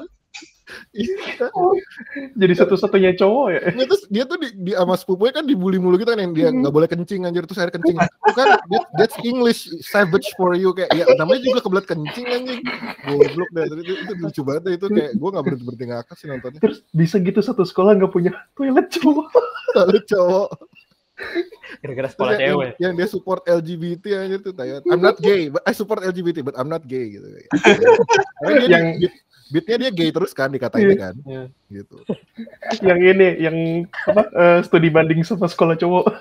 Jadi 2.35 2.53
satu-satunya 2.59 3.15
cowok 3.15 3.47
ya. 3.55 3.61
Nggak, 3.71 3.87
terus 3.95 4.03
dia 4.11 4.25
tuh 4.27 4.39
di, 4.43 4.49
di 4.59 4.73
sama 4.75 4.99
sepupunya 4.99 5.33
kan 5.39 5.45
dibully 5.47 5.79
mulu 5.79 5.95
gitu 6.03 6.11
kan 6.11 6.19
yang 6.19 6.35
dia 6.35 6.51
nggak 6.51 6.75
boleh 6.75 6.89
kencing 6.91 7.31
anjir. 7.31 7.47
Terus 7.47 7.63
akhirnya 7.63 7.77
kencing. 7.79 7.97
Itu 8.03 8.33
kan 8.35 8.49
that, 8.59 8.85
that's 8.99 9.17
English 9.23 9.71
savage 9.87 10.27
for 10.35 10.59
you 10.59 10.75
kayak 10.75 10.91
ya 10.91 11.07
namanya 11.15 11.47
juga 11.47 11.63
kebelet 11.63 11.87
kencing 11.87 12.27
anjing. 12.27 12.61
Goblok 13.07 13.51
deh 13.55 13.65
itu, 13.71 13.75
itu, 13.87 13.93
itu 14.03 14.13
lucu 14.19 14.43
banget 14.43 14.63
deh, 14.67 14.75
itu 14.83 14.87
kayak 14.91 15.11
gue 15.15 15.29
nggak 15.31 15.45
berhenti 15.47 15.65
berhenti 15.65 15.87
ngakak 15.95 16.17
sih 16.19 16.27
nontonnya. 16.27 16.61
Terus 16.61 16.79
bisa 16.91 17.17
gitu 17.23 17.39
satu 17.39 17.63
sekolah 17.63 17.95
nggak 17.95 18.11
punya 18.11 18.33
toilet 18.59 18.91
cowok. 18.91 19.27
kalau 19.71 20.01
cowok 20.11 20.49
Gara-gara 21.91 22.07
Terus 22.07 22.15
sekolah 22.15 22.33
yang, 22.33 22.41
yang, 22.41 22.55
cewek. 22.55 22.71
yang 22.79 22.93
dia 22.95 23.09
support 23.09 23.41
LGBT 23.43 24.05
anjir 24.17 24.41
tuh 24.41 24.55
tayat 24.55 24.81
I'm 24.87 24.99
not 24.99 25.19
gay 25.19 25.51
but 25.51 25.63
I 25.63 25.73
support 25.73 26.01
LGBT 26.01 26.39
but 26.41 26.55
I'm 26.55 26.67
not 26.67 26.87
gay 26.87 27.19
gitu 27.19 27.27
dia 27.27 27.45
Yang- 28.65 28.89
beat, 29.01 29.15
beatnya 29.51 29.77
dia 29.77 29.91
gay 29.91 30.11
terus 30.11 30.31
kan 30.31 30.47
dikatain 30.49 30.95
kan 30.95 31.15
Iya. 31.27 31.51
gitu 31.69 31.99
yang 32.87 33.01
ini, 33.01 33.29
yang 33.37 33.57
apa? 34.07 34.23
eh, 34.31 34.59
studi 34.63 34.87
banding 34.89 35.21
sama 35.21 35.45
sekolah 35.45 35.75
cowok. 35.75 36.07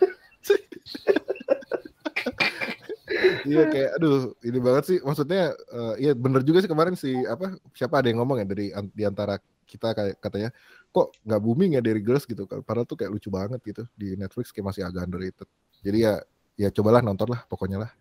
Iya 3.43 3.67
kayak 3.67 3.89
aduh 3.99 4.31
ini 4.45 4.59
banget 4.61 4.83
sih 4.85 4.97
maksudnya 5.01 5.51
eh, 5.51 5.93
iya 5.99 6.11
bener 6.13 6.45
juga 6.45 6.61
sih 6.61 6.69
kemarin 6.69 6.93
si 6.93 7.17
apa 7.25 7.57
siapa 7.73 7.99
ada 7.99 8.07
yang 8.07 8.21
ngomong 8.21 8.37
ya 8.39 8.45
dari 8.47 8.69
an- 8.71 8.93
di 8.93 9.03
antara 9.03 9.41
kita 9.65 9.91
kayak 9.91 10.15
katanya 10.21 10.49
kok 10.89 11.13
nggak 11.21 11.41
booming 11.41 11.77
ya 11.77 11.81
dari 11.85 12.01
girls 12.01 12.25
gitu 12.25 12.49
kan 12.49 12.65
padahal 12.65 12.85
tuh 12.89 12.97
kayak 12.97 13.13
lucu 13.13 13.29
banget 13.29 13.61
gitu 13.61 13.83
di 13.93 14.17
Netflix 14.17 14.49
kayak 14.49 14.73
masih 14.73 14.81
agak 14.85 15.05
underrated 15.05 15.47
jadi 15.85 15.97
ya 15.97 16.13
ya 16.57 16.69
cobalah 16.73 16.99
nonton 17.05 17.29
lah 17.29 17.45
pokoknya 17.45 17.87
lah 17.87 17.91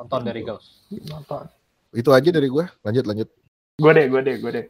Nonton 0.00 0.24
dari 0.24 0.40
Ghost. 0.40 0.88
Nonton. 0.88 1.44
itu 1.92 2.08
aja 2.08 2.30
dari 2.32 2.48
gua 2.48 2.70
lanjut 2.80 3.04
lanjut 3.04 3.28
Gue 3.80 3.96
deh, 3.96 4.12
gue 4.12 4.20
deh, 4.20 4.36
gue 4.44 4.50
deh. 4.52 4.66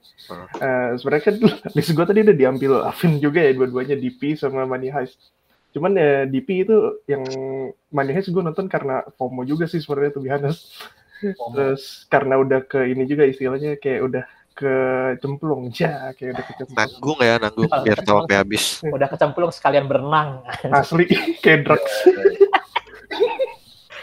Eh, 0.63 0.91
Sebenarnya 0.95 1.25
kan 1.27 1.35
list 1.75 1.91
gue 1.91 2.07
tadi 2.07 2.23
udah 2.23 2.37
diambil 2.39 2.73
Alvin 2.87 3.19
juga 3.19 3.43
ya, 3.43 3.51
dua-duanya 3.59 3.99
DP 3.99 4.39
sama 4.39 4.63
Money 4.63 4.87
Heist. 4.95 5.35
Cuman 5.75 5.99
ya 5.99 6.31
DP 6.31 6.63
itu 6.63 7.03
yang 7.11 7.27
Money 7.91 8.15
Heist 8.15 8.31
gue 8.31 8.39
nonton 8.39 8.71
karena 8.71 9.03
FOMO 9.19 9.43
juga 9.43 9.67
sih 9.67 9.83
sebenarnya 9.83 10.15
tuh 10.15 10.23
honest. 10.31 10.63
Terus 11.27 12.07
karena 12.07 12.39
udah 12.39 12.63
ke 12.63 12.87
ini 12.87 13.03
juga 13.11 13.27
istilahnya 13.27 13.83
kayak 13.83 14.01
udah 14.07 14.25
kecemplung, 14.61 15.73
ja, 15.73 15.93
kayak 16.17 16.37
udah 16.37 16.45
kecemplung. 16.45 16.77
Nanggung 16.77 17.19
ya, 17.25 17.35
nanggung 17.41 17.71
biar 17.71 17.99
tahu 18.07 18.19
sampai 18.25 18.37
habis. 18.37 18.65
Udah 18.85 19.09
kecemplung 19.09 19.53
sekalian 19.53 19.89
berenang. 19.89 20.45
Asli 20.77 21.09
kayak 21.41 21.65
drugs. 21.65 21.95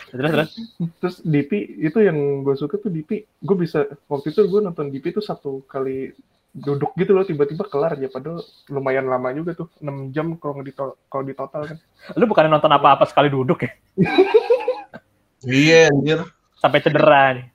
terus 0.08 0.32
terus. 0.34 0.52
Terus 0.98 1.16
DP 1.22 1.52
itu 1.84 2.00
yang 2.02 2.18
gue 2.42 2.56
suka 2.58 2.82
tuh 2.82 2.90
DP, 2.90 3.28
gue 3.28 3.56
bisa 3.60 3.86
waktu 4.10 4.34
itu 4.34 4.42
gue 4.50 4.60
nonton 4.66 4.90
DP 4.90 5.14
tuh 5.14 5.22
satu 5.22 5.62
kali 5.70 6.10
duduk 6.58 6.98
gitu 6.98 7.14
loh 7.14 7.22
tiba-tiba 7.22 7.70
kelar 7.70 7.94
ya 8.02 8.10
padahal 8.10 8.42
lumayan 8.74 9.06
lama 9.06 9.30
juga 9.30 9.54
tuh 9.54 9.70
6 9.78 10.10
jam 10.10 10.34
kalau 10.42 10.66
di 10.66 10.74
kalau 11.06 11.22
di 11.22 11.38
total 11.38 11.70
kan 11.70 11.78
Lu 12.18 12.26
bukan 12.26 12.50
nonton 12.50 12.74
apa-apa 12.74 13.06
sekali 13.06 13.30
duduk 13.30 13.62
ya? 13.62 13.72
iya 15.46 15.94
anjir 15.94 16.26
Sampai 16.58 16.82
cedera 16.82 17.38
nih. 17.38 17.46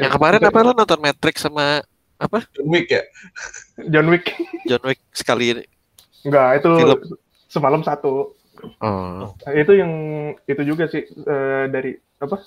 Yang 0.00 0.12
kemarin 0.16 0.42
apa 0.42 0.58
lo 0.64 0.72
nonton 0.72 1.00
Matrix 1.00 1.44
sama 1.44 1.82
John 2.56 2.68
Wick 2.72 2.88
ya? 2.88 3.02
John 3.92 4.06
Wick. 4.08 4.32
John 4.64 4.82
Wick 4.88 5.00
sekali? 5.12 5.64
enggak 6.26 6.58
itu 6.58 6.70
Film. 6.74 7.00
semalam 7.46 7.82
satu. 7.86 8.34
Oh, 8.80 9.36
itu 9.52 9.72
yang 9.76 9.92
itu 10.48 10.62
juga 10.64 10.88
sih 10.88 11.04
eh, 11.06 11.64
dari 11.68 11.94
apa? 12.18 12.40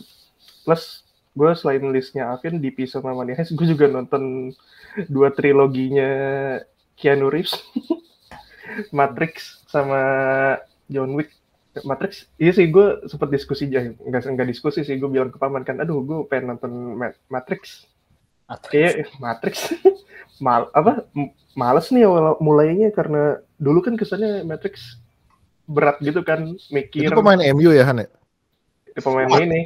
Plus 0.65 1.05
gue 1.37 1.51
selain 1.55 1.85
listnya 1.93 2.33
Alvin 2.33 2.59
DP 2.59 2.89
sama 2.89 3.13
Money 3.13 3.37
Heist 3.37 3.53
gue 3.55 3.67
juga 3.69 3.87
nonton 3.87 4.51
dua 5.07 5.31
triloginya 5.31 6.11
Keanu 6.97 7.29
Reeves. 7.31 7.55
Matrix 8.97 9.65
sama 9.69 10.01
John 10.89 11.13
Wick 11.17 11.38
Matrix 11.85 12.27
iya 12.39 12.51
sih 12.55 12.67
gue 12.69 13.05
sempat 13.07 13.29
diskusi 13.31 13.67
aja. 13.69 13.91
Enggak 14.03 14.27
enggak 14.27 14.47
diskusi 14.49 14.83
sih 14.83 14.95
gue 14.97 15.09
bilang 15.09 15.29
ke 15.29 15.37
paman 15.37 15.63
kan 15.63 15.79
aduh 15.79 16.01
gue 16.03 16.17
pengen 16.27 16.55
nonton 16.55 16.71
Ma- 16.97 17.19
Matrix. 17.31 17.85
Kayak 18.69 19.05
eh, 19.05 19.07
Matrix. 19.21 19.73
Mal 20.45 20.71
apa 20.71 21.03
males 21.51 21.91
nih 21.91 22.07
awal 22.07 22.39
mulainya 22.39 22.95
karena 22.95 23.43
dulu 23.59 23.83
kan 23.83 23.99
kesannya 23.99 24.47
Matrix 24.47 24.95
berat 25.67 25.99
gitu 25.99 26.23
kan 26.23 26.55
mikir. 26.71 27.11
Itu 27.11 27.19
pemain 27.19 27.43
MU 27.53 27.75
ya 27.75 27.83
Han 27.83 28.07
ya? 28.07 28.07
itu 28.99 29.07
pemain 29.07 29.29
ini. 29.39 29.61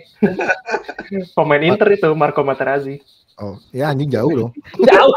Pemain 1.37 1.61
Inter 1.61 1.87
itu 1.93 2.09
Marco 2.13 2.41
Materazzi. 2.45 3.01
Oh 3.41 3.57
ya 3.73 3.89
anjing 3.89 4.13
jauh 4.13 4.29
dong. 4.29 4.51
Jauh. 4.77 5.13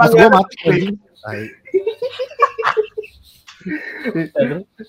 pas 0.00 0.10
gua 0.10 0.28
mati 0.32 0.56
anjing. 0.64 0.96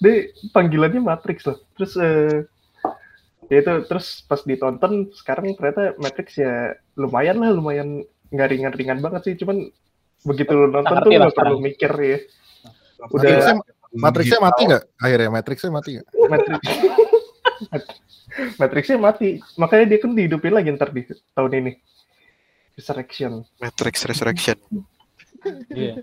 Dia 0.02 0.16
panggilannya 0.52 1.02
Matrix 1.02 1.48
loh. 1.48 1.64
Terus 1.80 1.94
eh, 2.00 2.44
ya 3.50 3.58
itu 3.62 3.74
terus 3.88 4.26
pas 4.26 4.42
ditonton 4.42 5.14
sekarang 5.14 5.54
ternyata 5.56 5.94
Matrix 6.02 6.40
ya 6.40 6.76
lumayan 6.98 7.40
lah 7.40 7.54
lumayan 7.54 8.04
nggak 8.34 8.50
ringan-ringan 8.52 9.00
banget 9.00 9.22
sih. 9.32 9.36
Cuman 9.40 9.70
begitu 10.26 10.52
lu 10.52 10.68
nonton 10.72 10.96
tuh 11.06 11.10
nggak 11.12 11.36
perlu 11.36 11.58
mikir 11.62 11.92
ya. 11.98 12.18
Udah 13.12 13.30
Matrixnya, 13.30 13.56
Matrixnya 13.96 14.40
mati 14.42 14.62
nggak? 14.68 14.84
Akhirnya 15.00 15.30
Matrixnya 15.32 15.72
mati 15.72 15.90
nggak? 16.00 16.08
Matrix. 16.28 16.62
Matrixnya 18.60 18.98
mati. 19.00 19.30
Makanya 19.56 19.86
dia 19.88 20.00
kan 20.04 20.12
dihidupin 20.12 20.54
lagi 20.56 20.70
ntar 20.76 20.92
di 20.92 21.08
tahun 21.32 21.52
ini. 21.64 21.72
Resurrection. 22.76 23.48
Matrix 23.64 24.04
Resurrection. 24.04 24.58
Iya. 25.70 26.02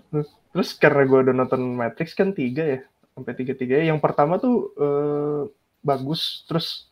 Terus 0.53 0.69
karena 0.79 1.03
gue 1.03 1.19
udah 1.29 1.35
nonton 1.35 1.61
Matrix 1.75 2.15
kan 2.15 2.31
tiga 2.31 2.63
ya, 2.63 2.79
sampai 3.15 3.33
tiga 3.35 3.53
tiga. 3.57 3.81
Yang 3.81 3.99
pertama 3.99 4.39
tuh 4.39 4.71
eh, 4.79 5.41
bagus. 5.83 6.47
Terus 6.47 6.87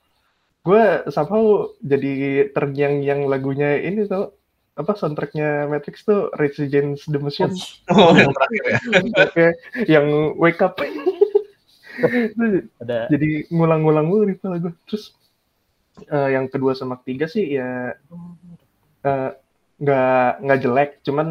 gue 0.62 1.08
somehow 1.10 1.74
jadi 1.82 2.48
terngiang-ngiang 2.54 3.26
lagunya 3.26 3.82
ini 3.82 4.06
tau 4.06 4.36
apa 4.78 4.96
soundtracknya 4.96 5.68
Matrix 5.68 6.08
tuh 6.08 6.32
Rage 6.38 6.64
Against 6.64 7.12
the 7.12 7.20
Machine 7.20 7.52
oh 7.92 8.16
yang 8.16 8.32
terakhir 8.32 8.64
ya 8.64 8.80
Kayak 9.36 9.56
yang 9.90 10.08
Wake 10.40 10.62
Up. 10.64 10.80
Ada 12.80 13.12
jadi 13.12 13.52
ngulang-ngulang 13.52 14.06
mulu 14.08 14.24
di 14.32 14.36
kepala 14.40 14.62
gue. 14.64 14.74
Terus 14.88 15.16
eh, 16.08 16.30
yang 16.36 16.48
kedua 16.48 16.76
sama 16.76 17.00
ketiga 17.04 17.28
sih 17.28 17.58
ya 17.58 17.96
eh, 19.06 19.32
nggak 19.82 20.32
nggak 20.46 20.60
jelek, 20.62 20.92
cuman 21.02 21.28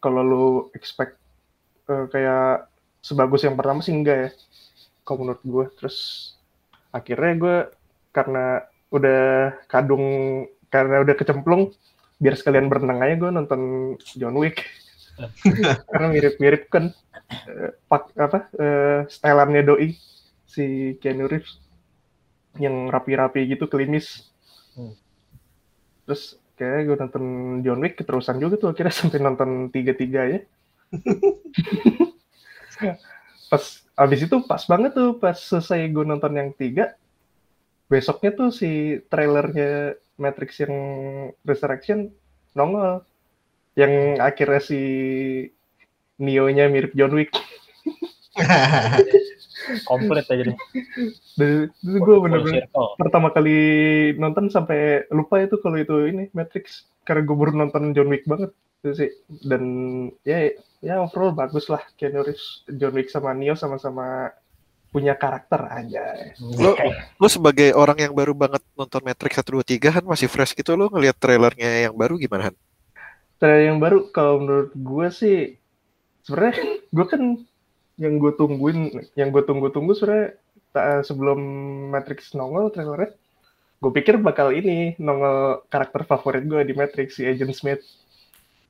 kalau 0.00 0.20
lu 0.24 0.46
expect 0.74 1.16
eh, 1.88 2.06
kayak 2.10 2.66
sebagus 3.00 3.44
yang 3.44 3.56
pertama 3.56 3.80
sih 3.84 3.94
enggak 3.94 4.16
ya, 4.16 4.30
kalau 5.06 5.24
menurut 5.24 5.42
gue. 5.44 5.66
Terus 5.78 5.98
akhirnya 6.90 7.32
gue 7.38 7.56
karena 8.10 8.66
udah 8.90 9.54
kadung 9.70 10.04
karena 10.72 11.02
udah 11.04 11.14
kecemplung, 11.14 11.70
biar 12.20 12.36
sekalian 12.36 12.68
berenang 12.68 13.00
aja 13.00 13.14
gue 13.16 13.30
nonton 13.32 13.60
John 14.20 14.36
Wick 14.36 14.68
karena 15.90 16.06
mirip-mirip 16.12 16.68
kan 16.68 16.92
eh, 17.48 17.72
pak 17.88 18.12
apa 18.16 18.38
eh, 18.60 19.00
stylannya 19.08 19.64
doi 19.64 19.96
si 20.44 20.96
Keanu 21.00 21.28
Reeves 21.28 21.56
yang 22.60 22.92
rapi-rapi 22.92 23.48
gitu 23.48 23.66
klimis 23.66 24.28
Hmm. 24.70 24.94
terus 26.06 26.38
kayak 26.60 26.92
gue 26.92 26.96
nonton 27.00 27.24
John 27.64 27.80
Wick 27.80 27.96
keterusan 27.96 28.36
juga 28.36 28.60
tuh 28.60 28.76
akhirnya 28.76 28.92
sampai 28.92 29.24
nonton 29.24 29.72
tiga-tiga 29.72 30.28
ya. 30.28 30.40
Pas 33.50 33.64
abis 33.98 34.20
itu 34.24 34.36
pas 34.46 34.62
banget 34.64 34.96
tuh 34.96 35.20
pas 35.20 35.36
selesai 35.36 35.84
gue 35.92 36.04
nonton 36.06 36.32
yang 36.32 36.54
tiga 36.56 36.96
besoknya 37.90 38.30
tuh 38.32 38.48
si 38.54 39.02
trailernya 39.10 39.98
Matrix 40.20 40.62
yang 40.62 40.74
Resurrection 41.42 42.14
nongol. 42.54 43.02
Yang 43.74 43.92
akhirnya 44.22 44.62
si 44.62 44.80
Neo-nya 46.20 46.68
mirip 46.68 46.92
John 46.94 47.16
Wick 47.16 47.32
komplit 49.88 50.26
aja 50.26 50.40
jadi 50.40 50.54
dan 51.36 51.68
itu 51.70 51.98
gue 52.00 52.16
bener-bener 52.20 52.64
pertama 52.96 53.28
kali 53.30 53.58
nonton 54.16 54.48
sampai 54.48 55.04
lupa 55.12 55.40
itu 55.40 55.60
kalau 55.60 55.76
itu 55.78 56.08
ini 56.08 56.28
Matrix. 56.32 56.88
Karena 57.04 57.26
gue 57.26 57.36
baru 57.36 57.52
nonton 57.56 57.96
John 57.96 58.12
Wick 58.12 58.28
banget. 58.28 58.52
Itu 58.80 58.92
sih. 58.96 59.10
Dan 59.28 59.62
ya 60.24 60.52
ya 60.80 61.00
overall 61.00 61.36
bagus 61.36 61.68
lah 61.68 61.84
Keanu 61.96 62.24
Reeves 62.24 62.64
John 62.76 62.96
Wick 62.96 63.12
sama 63.12 63.36
Neo 63.36 63.52
sama-sama 63.56 64.32
punya 64.90 65.14
karakter 65.14 65.70
aja 65.70 66.34
Lo, 66.58 66.74
lo 67.14 67.28
sebagai 67.30 67.70
orang 67.78 68.10
yang 68.10 68.14
baru 68.16 68.34
banget 68.34 68.58
nonton 68.74 69.06
Matrix 69.06 69.38
1, 69.38 69.46
2, 69.46 69.78
3 69.78 70.02
kan 70.02 70.04
masih 70.04 70.26
fresh 70.26 70.50
gitu 70.58 70.74
lo 70.74 70.90
ngelihat 70.90 71.14
trailernya 71.14 71.86
yang 71.86 71.94
baru 71.94 72.18
gimana 72.18 72.50
Han? 72.50 72.56
trailer 73.38 73.70
yang 73.70 73.78
baru 73.78 74.10
kalau 74.10 74.42
menurut 74.42 74.74
gue 74.74 75.06
sih 75.14 75.38
sebenarnya 76.26 76.82
gue 76.90 77.06
kan 77.06 77.22
yang 78.00 78.16
gue 78.16 78.32
tungguin 78.32 78.78
yang 79.12 79.28
gue 79.28 79.44
tunggu-tunggu 79.44 79.92
sebenarnya 79.92 80.34
ta- 80.72 81.04
sebelum 81.04 81.36
Matrix 81.92 82.32
nongol 82.32 82.72
trailernya 82.72 83.12
gue 83.78 83.92
pikir 83.92 84.16
bakal 84.16 84.50
ini 84.50 84.96
nongol 84.96 85.64
karakter 85.68 86.04
favorit 86.04 86.42
gue 86.42 86.64
di 86.64 86.72
Matrix 86.72 87.16
si 87.16 87.24
Agent 87.24 87.52
Smith 87.52 87.84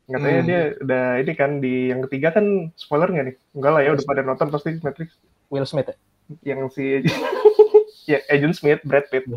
katanya 0.06 0.40
Hmm. 0.42 0.48
dia 0.50 0.60
udah 0.82 1.04
ini 1.18 1.32
kan 1.32 1.50
di 1.58 1.74
yang 1.88 2.02
ketiga 2.04 2.34
kan 2.34 2.74
spoiler 2.74 3.06
nggak 3.06 3.24
nih 3.24 3.36
enggak 3.54 3.70
lah 3.70 3.80
ya 3.80 3.90
udah 3.94 4.04
pada 4.04 4.22
nonton 4.22 4.50
pasti 4.50 4.74
Matrix 4.82 5.14
Will 5.46 5.62
Smith 5.62 5.86
ya? 5.86 5.96
yang 6.42 6.66
si 6.68 7.06
ya 8.10 8.18
Agent 8.26 8.54
Smith 8.54 8.82
Brad 8.82 9.06
Pitt 9.06 9.30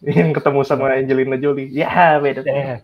yang 0.00 0.30
ketemu 0.30 0.62
sama 0.62 0.94
Angelina 0.94 1.34
Jolie 1.34 1.66
ya 1.68 2.18
beda 2.18 2.42
Iya. 2.42 2.78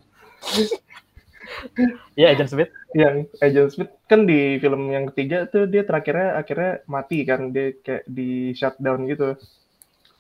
Iya, 2.15 2.27
Agent 2.35 2.51
Smith. 2.51 2.71
Yang 2.97 3.29
Agent 3.45 3.71
Smith 3.75 3.93
kan 4.09 4.25
di 4.25 4.57
film 4.57 4.89
yang 4.89 5.13
ketiga 5.13 5.45
tuh 5.45 5.69
dia 5.69 5.85
terakhirnya 5.85 6.41
akhirnya 6.41 6.73
mati 6.89 7.21
kan 7.29 7.53
dia 7.53 7.77
kayak 7.85 8.09
di 8.09 8.57
shutdown 8.57 9.05
gitu. 9.05 9.37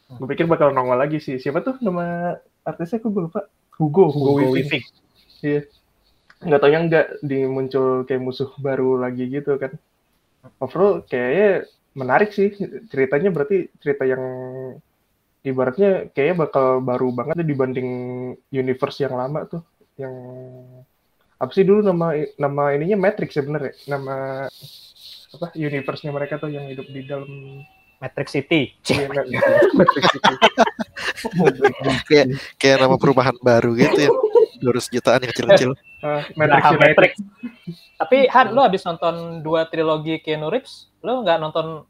Gue 0.08 0.28
pikir 0.28 0.44
bakal 0.48 0.72
nongol 0.72 1.00
lagi 1.00 1.20
sih. 1.20 1.40
Siapa 1.40 1.64
tuh 1.64 1.80
nama 1.80 2.36
artisnya 2.64 3.00
aku 3.00 3.08
lupa. 3.08 3.48
Hugo, 3.78 4.10
Hugo, 4.10 4.42
Hugo 4.42 4.58
Weaving. 4.58 4.84
Iya. 5.40 5.62
Nggak 6.42 6.60
tau 6.60 6.70
yang 6.70 6.84
nggak 6.90 7.08
dimuncul 7.22 7.86
kayak 8.04 8.22
musuh 8.22 8.50
baru 8.58 8.98
lagi 8.98 9.30
gitu 9.30 9.54
kan. 9.56 9.72
Overall 10.58 11.06
kayaknya 11.06 11.68
menarik 11.94 12.30
sih 12.34 12.52
ceritanya 12.90 13.30
berarti 13.32 13.70
cerita 13.80 14.04
yang 14.04 14.22
ibaratnya 15.42 16.10
kayaknya 16.12 16.36
bakal 16.46 16.82
baru 16.82 17.08
banget 17.14 17.42
dibanding 17.42 17.90
universe 18.50 19.02
yang 19.02 19.14
lama 19.14 19.46
tuh 19.46 19.62
yang 19.98 20.14
apa 21.38 21.50
sih 21.50 21.62
dulu 21.62 21.80
nama 21.80 22.10
nama 22.34 22.74
ininya 22.74 22.98
Matrix 23.00 23.30
ya 23.32 23.42
bener 23.42 23.62
ya 23.64 23.74
nama 23.88 24.46
apa 25.28 25.46
universe-nya 25.52 26.10
mereka 26.10 26.34
tuh 26.36 26.48
yang 26.48 26.66
hidup 26.66 26.84
di 26.84 27.04
dalam 27.04 27.28
Matrix 27.98 28.30
City. 28.32 28.74
iya, 28.86 29.06
Ma- 29.06 29.26
Matrix 29.74 30.04
itu. 30.08 30.32
kayak 32.08 32.26
kayak 32.54 32.76
nama 32.78 32.94
perumahan 32.94 33.34
baru 33.36 33.74
gitu 33.74 33.98
ya 34.00 34.10
200 34.60 34.86
jutaan 34.88 35.20
yang 35.20 35.30
kecil-kecil 35.30 35.70
Ah, 35.98 36.22
Matrix 36.32 36.62
Graham 36.62 36.74
United. 36.74 36.86
Matrix. 36.88 37.12
Tapi 37.98 38.18
Han, 38.28 38.46
lu 38.48 38.60
habis 38.62 38.82
nonton 38.82 39.14
dua 39.38 39.66
trilogi 39.66 40.18
Keanu 40.18 40.46
Reeves, 40.46 40.86
lu 41.02 41.22
nggak 41.22 41.38
nonton 41.38 41.82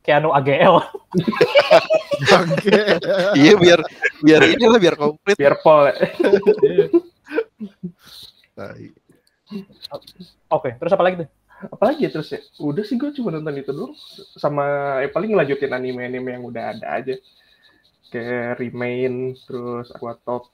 Keanu 0.00 0.32
AGL? 0.32 0.80
Iya 3.34 3.54
biar 3.56 3.80
biar 4.20 4.40
inilah 4.46 4.76
biar 4.76 4.96
komplit 4.96 5.36
biar 5.36 5.56
Paul 5.60 5.88
Tai. 8.54 8.84
Oke, 10.50 10.70
terus 10.78 10.92
apa 10.94 11.02
lagi 11.02 11.26
tuh? 11.26 11.30
apalagi 11.68 12.08
ya 12.08 12.10
terus 12.10 12.32
ya 12.32 12.40
udah 12.56 12.80
sih 12.80 12.96
gue 12.96 13.12
cuma 13.12 13.36
nonton 13.36 13.52
itu 13.60 13.68
doang 13.76 13.92
sama 14.40 14.96
ya 15.04 15.12
paling 15.12 15.36
ngelanjutin 15.36 15.76
anime-anime 15.76 16.40
yang 16.40 16.44
udah 16.48 16.72
ada 16.72 16.86
aja 16.96 17.14
kayak 18.08 18.56
Remain 18.56 19.36
terus 19.44 19.92
Aquatop 19.92 20.48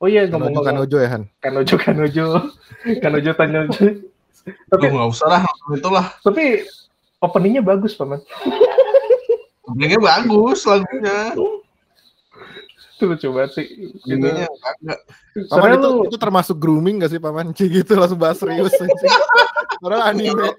oh 0.00 0.08
iya 0.08 0.24
Kanojo 0.24 0.32
ngomong-ngomong 0.32 0.64
Kanojo 0.64 0.96
ya 0.96 1.08
Han. 1.12 1.24
Kanojo 1.44 1.76
Kanojo 1.76 2.26
Kanojo 3.04 3.30
Kanojo 3.36 3.84
tapi 4.72 4.84
nggak 4.88 5.08
usah 5.12 5.28
lah, 5.28 5.42
itu 5.76 5.88
lah. 5.92 6.06
tapi 6.24 6.64
openingnya 7.20 7.60
bagus 7.60 7.92
paman 7.92 8.22
Openingnya 9.68 10.00
bagus 10.00 10.64
lagunya. 10.64 11.36
itu 12.98 13.04
lucu 13.14 13.28
banget 13.30 13.50
sih 13.54 13.66
itu 13.70 14.10
Ininya 14.10 14.50
kagak. 14.58 14.98
Paman 15.38 15.46
soalnya 15.46 15.78
itu, 15.78 15.88
lu 15.94 16.02
itu 16.10 16.16
termasuk 16.18 16.56
grooming 16.58 16.98
gak 16.98 17.14
sih 17.14 17.22
paman? 17.22 17.54
Kayak 17.54 17.70
gitu 17.86 17.92
langsung 17.94 18.18
bahas 18.18 18.42
serius. 18.42 18.74
anjing. 18.82 19.14
Orang 19.78 20.00
anime 20.02 20.50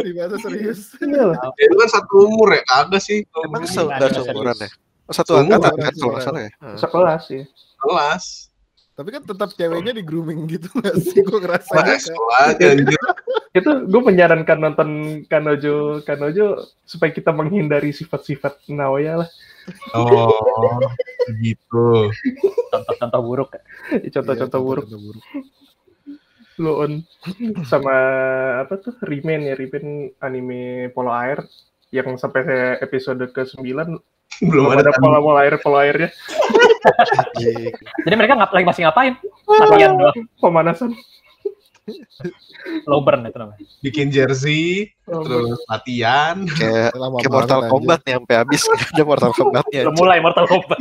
dibahas 0.00 0.40
serius. 0.40 0.96
iya 1.04 1.22
lah. 1.28 1.36
Ya, 1.60 1.68
Itu 1.68 1.76
kan 1.76 1.88
satu 1.92 2.14
umur 2.24 2.56
ya, 2.56 2.64
kagak 2.64 3.02
sih. 3.04 3.28
emang 3.44 3.68
serius. 3.68 4.16
seumuran 4.16 4.56
ya 4.56 4.70
satu 5.08 5.40
angkatan 5.40 5.72
kan 5.72 5.92
kalau 5.96 6.12
nggak 6.12 6.24
salah 6.24 6.40
ya 6.44 6.50
sekelas 6.76 7.22
sih 7.28 7.42
kelas. 7.78 8.24
Tapi 8.98 9.14
kan 9.14 9.22
tetap 9.22 9.54
ceweknya 9.54 9.94
di 9.94 10.02
grooming 10.02 10.50
gitu 10.50 10.66
gak 10.82 10.98
sih? 10.98 11.22
Gue 11.22 11.38
ngerasa 11.38 11.70
itu 13.58 13.70
gue 13.86 14.02
menyarankan 14.02 14.58
nonton 14.58 14.88
Kanojo 15.30 16.02
Kanojo 16.02 16.66
supaya 16.82 17.14
kita 17.14 17.30
menghindari 17.30 17.94
sifat-sifat 17.94 18.66
Naoya 18.66 19.22
lah 19.22 19.30
Oh, 19.96 20.80
gitu. 21.40 22.12
Contoh-contoh 22.72 23.20
buruk. 23.24 23.48
Iya, 23.92 24.20
contoh-contoh 24.20 24.60
buruk 24.60 24.86
lo 26.58 26.82
on 26.82 26.92
sama 27.70 27.94
apa 28.66 28.74
tuh 28.82 28.94
Remain 29.06 29.38
ya 29.38 29.54
Remain 29.54 30.10
anime 30.18 30.90
polo 30.90 31.14
air 31.14 31.46
yang 31.94 32.18
sampai 32.18 32.44
episode 32.82 33.22
ke 33.30 33.46
9 33.46 33.62
Belum 33.64 33.96
belum 34.44 34.64
ada 34.76 34.84
ada 34.84 34.92
pola 35.00 35.18
pola 35.22 35.40
air 35.46 35.54
pola 35.62 35.86
airnya 35.86 36.10
Iya. 37.38 37.74
Jadi 38.06 38.14
mereka 38.14 38.38
ngap 38.38 38.54
lagi 38.54 38.66
masih 38.66 38.82
ngapain? 38.86 39.14
Latihan 39.46 39.98
doang. 39.98 40.14
pemanasan 40.38 40.90
Low 42.84 43.00
burn 43.00 43.24
itu 43.24 43.38
namanya. 43.38 43.64
bikin 43.80 44.08
jersey, 44.12 44.92
terus 45.06 45.58
latihan. 45.68 46.44
kayak 46.58 46.92
Lama 46.96 47.18
kayak 47.20 47.32
Mortal. 47.32 47.60
Kombat 47.68 48.00
nih 48.04 48.14
sampai 48.20 48.36
habis 48.36 48.62
ada 48.92 49.02
Mortal 49.04 49.32
Kombatnya 49.32 49.82
Udah 49.88 49.94
mulai 49.96 50.18
Mortal 50.20 50.46
Kombat. 50.46 50.78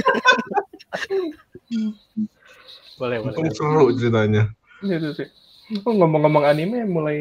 boleh, 2.97 3.17
boleh. 3.21 3.33
Untung 3.33 3.49
seru 3.53 3.85
ceritanya. 3.93 4.49
gitu 4.85 5.09
sih 5.17 5.27
oh, 5.83 5.93
ngomong-ngomong 5.93 6.43
anime 6.47 6.87
mulai 6.87 7.19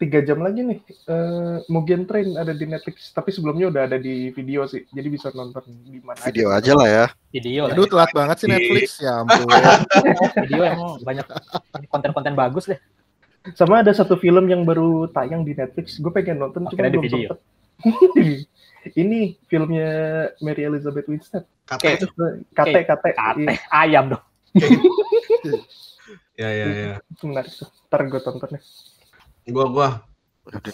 tiga 0.00 0.24
jam 0.24 0.40
lagi 0.40 0.64
nih 0.64 0.80
eh 1.12 1.60
Mugen 1.68 2.08
Train 2.08 2.32
ada 2.40 2.56
di 2.56 2.64
Netflix 2.64 3.12
tapi 3.12 3.28
sebelumnya 3.36 3.68
udah 3.68 3.82
ada 3.84 4.00
di 4.00 4.32
video 4.32 4.64
sih 4.64 4.88
jadi 4.88 5.12
bisa 5.12 5.28
nonton 5.36 5.60
di 5.84 6.00
mana 6.00 6.16
video 6.24 6.48
aja 6.48 6.72
lah 6.72 6.88
ya 6.88 7.06
Video. 7.30 7.70
Aduh 7.70 7.86
telat 7.86 8.10
banget 8.10 8.36
sih 8.42 8.48
Netflix 8.50 8.98
ya 8.98 9.12
ampun. 9.22 9.46
Video 10.42 10.66
emang 10.66 10.98
banyak 11.04 11.26
konten-konten 11.86 12.34
bagus 12.34 12.66
deh. 12.66 12.80
sama 13.56 13.80
ada 13.80 13.94
satu 13.94 14.18
film 14.20 14.50
yang 14.50 14.66
baru 14.66 15.06
tayang 15.14 15.46
di 15.46 15.54
Netflix 15.54 16.00
gue 16.02 16.10
pengen 16.10 16.42
nonton 16.42 16.66
cuma 16.66 16.90
belum 16.90 17.04
video. 17.04 17.36
sempet 17.36 17.38
ini 19.00 19.36
filmnya 19.48 19.88
Mary 20.44 20.64
Elizabeth 20.68 21.08
Winstead. 21.08 21.44
KT 21.70 22.10
KT 22.52 22.76
Kate 22.88 23.10
Iya, 23.16 23.56
ayam 23.72 24.04
dong. 24.16 24.24
ya 26.40 26.48
ya 26.50 26.66
ya. 26.66 26.96
itu 27.12 27.24
menarik 27.28 27.52
tuh 27.52 27.68
ntar 27.86 28.00
gue 28.08 28.20
tontonnya 28.20 28.60
Gua 29.50 29.66
gua 29.68 29.88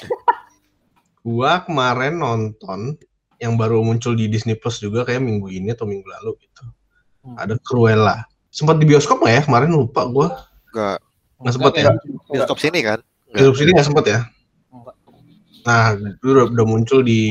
gua 1.26 1.52
kemarin 1.64 2.20
nonton 2.20 2.94
yang 3.36 3.56
baru 3.60 3.84
muncul 3.84 4.16
di 4.16 4.28
Disney 4.32 4.56
Plus 4.56 4.80
juga 4.80 5.04
kayak 5.04 5.20
minggu 5.20 5.48
ini 5.52 5.72
atau 5.72 5.84
minggu 5.84 6.06
lalu 6.06 6.40
gitu. 6.40 6.64
Hmm. 7.24 7.36
Ada 7.36 7.60
Cruella. 7.60 8.24
Sempat 8.48 8.80
di 8.80 8.88
bioskop 8.88 9.20
nggak 9.20 9.34
ya? 9.34 9.42
Kemarin 9.44 9.70
lupa 9.74 10.08
gua. 10.08 10.28
nggak 10.72 10.98
Nggak 11.36 11.52
sempat 11.52 11.72
ya? 11.76 11.92
bioskop 12.32 12.56
sini 12.56 12.80
kan 12.80 12.98
Bioskop 13.28 13.56
sini 13.60 13.70
nggak 13.76 13.88
sempat 13.92 14.04
ya? 14.08 14.20
Enggak. 14.72 14.96
Nah, 15.66 15.84
itu 15.98 16.26
udah, 16.32 16.46
udah 16.48 16.66
muncul 16.68 17.04
di 17.04 17.22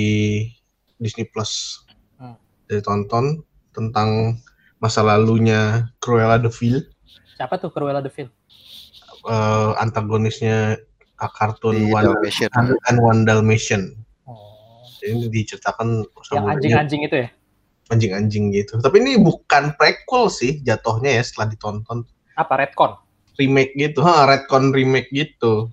Disney 1.02 1.26
Plus. 1.26 1.82
Hmm. 2.22 2.38
Jadi 2.70 2.86
tonton 2.86 3.42
tentang 3.74 4.38
masa 4.78 5.02
lalunya 5.02 5.90
Cruella 5.98 6.38
de 6.38 6.52
Vil 6.52 6.86
Siapa 7.36 7.60
tuh 7.60 7.70
Cruella 7.72 8.00
de 8.00 8.12
Vil? 8.12 8.32
Eh, 9.26 9.72
antagonisnya 9.82 10.80
uh, 11.26 11.32
kartun 11.34 11.90
One 11.90 12.06
Dalmatian. 12.06 12.50
and 12.88 12.98
One 13.02 13.22
Dalmatian. 13.26 13.84
Oh. 14.30 14.86
Jadi 15.02 15.28
diceritakan 15.34 16.06
Yang 16.06 16.26
sama 16.30 16.54
anjing-anjing 16.54 17.02
itu 17.06 17.16
ya? 17.26 17.30
anjing-anjing 17.86 18.50
gitu. 18.50 18.82
Tapi 18.82 18.98
ini 18.98 19.22
bukan 19.22 19.78
prequel 19.78 20.30
sih 20.34 20.58
jatuhnya 20.66 21.22
ya 21.22 21.24
setelah 21.26 21.54
ditonton 21.54 22.02
Apa 22.34 22.58
Redcon? 22.58 22.98
remake 23.36 23.76
gitu, 23.76 24.00
ha, 24.02 24.26
retcon 24.26 24.72
remake 24.72 25.12
gitu. 25.12 25.70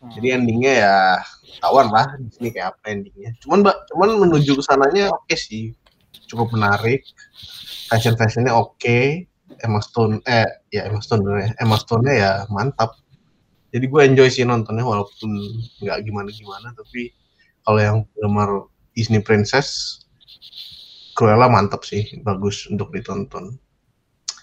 Hmm. 0.00 0.10
Jadi 0.14 0.36
endingnya 0.36 0.72
ya 0.84 0.96
tawan 1.60 1.88
lah 1.90 2.12
di 2.20 2.28
sini 2.32 2.48
kayak 2.52 2.76
apa 2.76 2.92
endingnya. 2.92 3.32
Cuman 3.40 3.64
mbak, 3.64 3.76
cuman 3.92 4.10
menuju 4.28 4.56
ke 4.56 4.62
sananya 4.64 5.08
oke 5.12 5.34
sih, 5.36 5.72
cukup 6.28 6.52
menarik. 6.52 7.02
Fashion 7.88 8.14
fashionnya 8.14 8.54
oke. 8.54 9.26
Emma 9.60 9.80
Stone, 9.84 10.24
eh 10.24 10.48
ya 10.72 10.88
Emma 10.88 11.00
Stone 11.04 11.20
ya. 11.26 11.52
Emma 11.60 11.76
Stone-nya 11.76 12.14
ya 12.16 12.30
mantap. 12.48 12.96
Jadi 13.70 13.86
gue 13.86 14.00
enjoy 14.02 14.28
sih 14.28 14.42
nontonnya 14.42 14.82
walaupun 14.82 15.30
nggak 15.78 15.98
gimana-gimana, 16.02 16.74
tapi 16.74 17.14
kalau 17.62 17.78
yang 17.78 17.96
penggemar 18.14 18.66
Disney 18.92 19.22
Princess, 19.22 20.00
Cruella 21.14 21.46
mantap 21.46 21.86
sih, 21.86 22.06
bagus 22.22 22.66
untuk 22.66 22.90
ditonton 22.90 23.58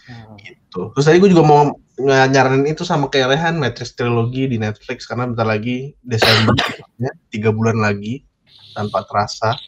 Hmm. 0.08 0.40
gitu. 0.40 0.96
Terus 0.96 1.04
tadi 1.04 1.20
gue 1.20 1.36
juga 1.36 1.44
mau 1.44 1.68
ny- 2.00 2.30
nyaranin 2.32 2.72
itu 2.72 2.88
sama 2.88 3.12
kayak 3.12 3.36
Rehan 3.36 3.60
Matrix 3.60 3.92
Trilogy 3.92 4.48
di 4.48 4.56
Netflix 4.56 5.04
karena 5.04 5.28
bentar 5.28 5.44
lagi 5.44 6.00
Desember 6.00 6.56
ya, 6.96 7.12
tiga 7.28 7.52
bulan 7.52 7.84
lagi 7.84 8.24
tanpa 8.72 9.04
terasa 9.04 9.60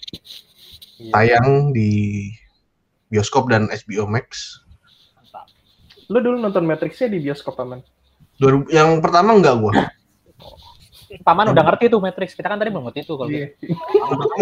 Iya. 0.95 1.12
tayang 1.12 1.76
di 1.76 1.91
bioskop 3.12 3.52
dan 3.52 3.67
HBO 3.67 4.08
Max. 4.08 4.63
Mantap. 5.19 5.52
Lu 6.08 6.24
dulu 6.24 6.39
nonton 6.39 6.63
Matrix-nya 6.63 7.12
di 7.12 7.19
bioskop 7.19 7.60
aman. 7.60 7.84
2000 8.39 8.71
yang 8.71 8.89
pertama 9.04 9.36
enggak 9.36 9.56
gue. 9.60 9.73
Paman 11.25 11.52
udah 11.52 11.63
ngerti 11.65 11.89
tuh 11.89 11.99
Matrix. 11.99 12.38
Kita 12.38 12.47
kan 12.47 12.58
tadi 12.62 12.69
belum 12.69 12.89
ngerti 12.89 13.02
tuh 13.04 13.15
kalau 13.19 13.30
Iya. 13.30 13.52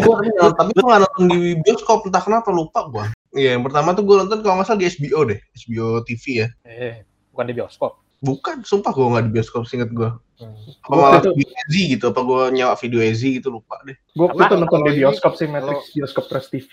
Gua 0.04 0.52
tapi 0.54 0.72
nggak 0.76 1.00
nonton 1.04 1.24
di 1.32 1.40
bioskop 1.64 2.06
entah 2.06 2.22
kenapa 2.22 2.54
lupa 2.54 2.86
gue. 2.88 3.06
Iya 3.36 3.58
yang 3.58 3.64
pertama 3.66 3.98
tuh 3.98 4.04
gue 4.06 4.16
nonton 4.20 4.40
kalau 4.46 4.62
nggak 4.62 4.68
salah 4.68 4.80
di 4.80 4.88
HBO 4.88 5.20
deh, 5.28 5.40
HBO 5.40 5.88
TV 6.06 6.24
ya. 6.46 6.48
Eh, 6.68 7.04
bukan 7.34 7.46
di 7.50 7.54
bioskop. 7.58 8.07
Bukan, 8.18 8.66
sumpah 8.66 8.92
gue 8.92 9.06
nggak 9.06 9.26
di 9.26 9.32
bioskop, 9.32 9.64
singkat 9.64 9.90
gue. 9.92 10.10
Hmm. 10.38 10.54
Apa 10.86 10.90
Gua 10.90 11.02
malah 11.02 11.22
itu- 11.22 11.34
video 11.34 11.54
Ezi 11.66 11.82
gitu? 11.94 12.06
Apa 12.10 12.22
gue 12.22 12.42
nyewa 12.52 12.74
video 12.74 13.00
Ezi 13.02 13.30
gitu 13.38 13.48
lupa 13.50 13.78
deh. 13.84 13.98
Gue 14.12 14.26
Apa? 14.28 14.42
itu 14.44 14.54
nonton 14.54 14.66
di 14.66 14.70
Kalau 14.70 14.86
ini- 14.88 15.00
bioskop 15.00 15.34
sih 15.34 15.48
Matrix, 15.48 15.80
bioskop 15.92 16.26
Trust 16.26 16.50
TV. 16.50 16.70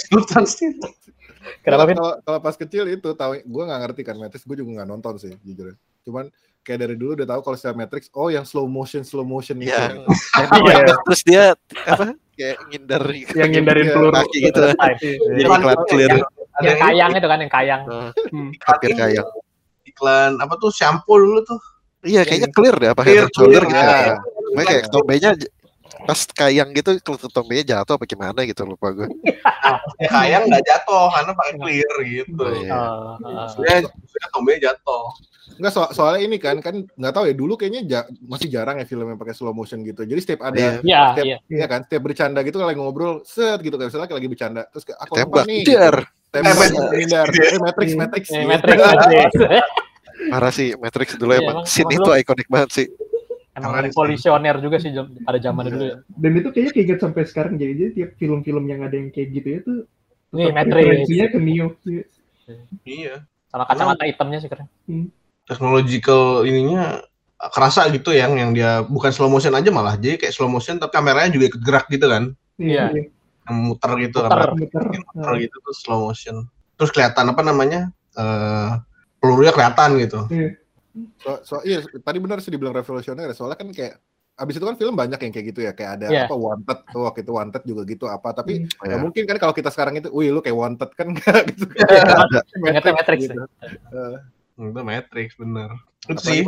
Sultan 0.00 0.44
sih. 0.44 0.74
Kenapa, 1.62 1.84
Kalau-? 1.84 1.94
Kalau 1.94 2.12
kalau 2.22 2.38
pas 2.40 2.56
kecil 2.56 2.84
itu 2.88 3.08
tahu 3.12 3.32
gue 3.38 3.62
nggak 3.62 3.80
ngerti 3.86 4.00
kan 4.02 4.16
Matrix, 4.16 4.42
gue 4.42 4.56
juga 4.56 4.82
nggak 4.82 4.88
nonton 4.88 5.14
sih 5.16 5.32
jujur. 5.42 5.76
Cuman 6.02 6.28
kayak 6.64 6.78
dari 6.80 6.94
dulu 6.96 7.14
udah 7.14 7.28
tahu 7.28 7.40
kalau 7.44 7.56
secara 7.56 7.76
Matrix, 7.76 8.08
oh 8.10 8.28
yang 8.28 8.42
slow 8.42 8.64
motion 8.64 9.04
slow 9.04 9.22
motion 9.22 9.60
itu. 9.60 9.70
Iya. 9.74 10.74
Iya. 10.82 10.94
Terus 11.04 11.20
dia 11.22 11.44
apa? 11.86 12.16
Kayak 12.34 12.56
ngindar 12.66 13.02
Yang 13.14 13.50
ngindarin 13.54 13.84
Iya, 13.86 13.94
peluru. 13.94 14.14
kaki 14.18 14.38
gitu. 14.42 14.60
Selesai. 14.66 14.92
Jadi 15.38 15.48
clear. 15.86 16.10
Yang 16.62 16.76
kayang 16.80 17.10
itu 17.14 17.26
kan, 17.26 17.38
yang 17.38 17.52
kayang. 17.52 17.82
Nah, 17.86 18.10
Hmm. 18.30 18.50
hampir 18.62 18.90
kayang. 18.94 19.26
Iklan 19.94 20.36
apa 20.36 20.54
tuh 20.58 20.68
shampoo 20.68 21.16
dulu 21.16 21.40
tuh 21.40 21.60
Iya, 22.04 22.20
kayaknya 22.20 22.52
clear 22.52 22.76
deh 22.76 22.90
apa 22.92 23.00
Clear, 23.00 23.32
shoulder 23.32 23.64
clear, 23.64 23.64
gitu. 23.64 23.80
ya. 23.80 24.12
ya. 24.52 24.62
Kayak 24.62 24.84
tombenya 24.92 25.30
pas 26.04 26.20
kayang 26.28 26.70
gitu 26.76 26.90
tombenya 27.32 27.64
jatuh 27.64 27.96
apa 27.96 28.04
gimana 28.04 28.44
gitu 28.44 28.60
lupa 28.68 28.92
gue. 28.92 29.08
ya 29.96 30.08
kayang 30.12 30.44
nggak 30.44 30.64
jatuh 30.68 31.08
karena 31.08 31.32
pakai 31.32 31.54
clear 31.56 31.92
gitu 32.04 32.44
Oh, 32.44 32.52
iya. 32.52 32.72
Oh, 32.76 33.16
oh. 33.16 33.32
Maksudnya 33.48 33.76
maksudnya 33.88 34.28
tombenya 34.28 34.60
jatuh 34.68 35.04
Enggak 35.54 35.72
so 35.72 35.80
soalnya 35.92 36.20
ini 36.24 36.36
kan 36.36 36.56
kan 36.58 36.82
nggak 36.84 37.14
tahu 37.14 37.24
ya 37.24 37.32
dulu 37.32 37.54
kayaknya 37.54 37.80
ja- 37.86 38.08
masih 38.20 38.48
jarang 38.50 38.76
ya 38.76 38.84
film 38.84 39.06
yang 39.06 39.16
pakai 39.16 39.32
slow 39.32 39.52
motion 39.52 39.80
gitu. 39.80 40.02
Jadi 40.02 40.18
setiap 40.18 40.40
ada 40.44 40.56
Iya. 40.56 40.70
Iya, 40.82 41.00
Setiap- 41.08 41.24
iya. 41.24 41.36
Iya 41.46 41.66
kan, 41.68 41.80
setiap 41.84 42.02
bercanda 42.02 42.40
gitu 42.42 42.56
kalau 42.58 42.68
lagi 42.68 42.80
ngobrol, 42.80 43.14
set 43.22 43.60
gitu 43.60 43.76
kan, 43.76 43.86
misalnya 43.86 44.08
lagi 44.10 44.26
bercanda, 44.26 44.62
terus 44.68 44.84
aku 44.90 45.14
Tembak. 45.14 45.44
nih, 45.46 45.62
Dar. 45.64 45.96
Eh, 46.34 46.42
Matrix, 46.42 46.70
Iya. 47.04 47.20
Matrix, 47.58 47.86
Eh, 47.86 47.86
gitu. 47.86 47.98
Matrix, 48.02 48.28
Matrix. 48.44 49.32
Parah 50.32 50.50
sih 50.50 50.72
Matrix 50.74 51.08
dulu 51.14 51.32
Iya, 51.32 51.40
emang. 51.42 51.56
Scene 51.64 51.92
itu 51.92 52.10
ikonik 52.12 52.48
banget 52.48 52.70
sih. 52.72 52.86
Emang 53.52 53.78
revolusioner 53.78 54.58
juga 54.58 54.76
sih 54.76 54.90
pada 55.20 55.38
zaman 55.38 55.68
dulu 55.68 55.84
ya. 55.84 55.96
Dan 56.08 56.32
itu 56.34 56.48
kayaknya 56.50 56.72
keinget 56.72 56.98
sampai 56.98 57.22
sekarang. 57.22 57.54
Jadi, 57.54 57.72
jadi 57.72 57.90
tiap 57.92 58.10
film-film 58.16 58.64
yang 58.64 58.82
ada 58.82 58.92
yang 58.92 59.08
kayak 59.08 59.28
gitu 59.30 59.48
ya 59.48 59.60
tuh 59.60 59.78
Nih, 60.32 60.50
Matrix. 60.50 60.82
referensinya 60.82 61.26
ke 61.28 61.38
Neo. 61.38 61.66
Iya. 61.84 62.04
iya 62.84 63.14
Sama 63.46 63.64
kacamata 63.64 64.02
hitamnya 64.02 64.38
sih 64.38 64.48
keren. 64.48 64.66
technological 65.44 66.42
ininya 66.42 67.04
kerasa 67.46 67.86
gitu 67.88 68.10
yang 68.10 68.32
yang 68.34 68.50
dia 68.50 68.82
bukan 68.82 69.10
slow 69.10 69.28
motion 69.28 69.52
aja 69.52 69.68
malah 69.68 69.94
jadi 69.94 70.16
kayak 70.16 70.32
slow 70.32 70.48
motion 70.48 70.76
tapi 70.76 70.90
kameranya 70.90 71.28
juga 71.30 71.52
ikut 71.52 71.60
gerak 71.60 71.86
gitu 71.86 72.06
kan 72.06 72.32
Iya. 72.56 72.90
Yang 73.44 73.56
muter 73.62 73.90
gitu 74.00 74.18
Muter. 74.18 74.30
kamera 74.30 74.52
Muter. 74.54 74.82
muter 75.10 75.32
gitu 75.38 75.56
tuh 75.60 75.74
slow 75.74 75.98
motion 76.02 76.36
terus 76.74 76.90
kelihatan 76.90 77.26
apa 77.26 77.40
namanya 77.40 77.80
eh 78.12 78.70
pelurunya 79.16 79.50
kelihatan 79.50 79.96
gitu 79.98 80.20
Iya. 80.28 80.50
So, 81.18 81.30
so, 81.42 81.54
iya, 81.60 81.82
tadi 81.98 82.22
benar 82.22 82.38
sih 82.38 82.48
dibilang 82.48 82.70
revolusioner, 82.70 83.26
ya. 83.26 83.34
soalnya 83.34 83.58
kan 83.58 83.66
kayak 83.68 83.98
abis 84.36 84.54
itu 84.54 84.62
kan 84.62 84.74
film 84.74 84.94
banyak 84.94 85.18
yang 85.18 85.32
kayak 85.32 85.46
gitu 85.50 85.60
ya, 85.60 85.74
kayak 85.74 85.98
ada 85.98 86.06
Iya. 86.06 86.22
apa 86.24 86.34
wanted, 86.34 86.78
tuh 86.86 87.02
waktu 87.02 87.20
itu 87.20 87.32
wanted 87.32 87.62
juga 87.64 87.82
gitu 87.82 88.04
apa, 88.06 88.30
tapi 88.30 88.62
Hmm. 88.62 88.86
ya 88.86 88.86
Iya. 88.88 88.96
mungkin 88.98 89.22
kan 89.24 89.36
kalau 89.36 89.50
kita 89.50 89.68
sekarang 89.68 89.94
itu, 89.96 90.06
wih 90.08 90.30
lu 90.30 90.38
kayak 90.38 90.54
wanted 90.54 90.86
kan 90.92 91.10
enggak 91.10 91.42
gitu. 91.50 91.66
Ingatnya 92.60 92.92
Matrix. 92.92 93.18
gitu. 93.20 93.42
itu 94.54 94.80
Matrix 94.80 95.28
bener 95.34 95.70
itu 96.06 96.20
sih 96.20 96.40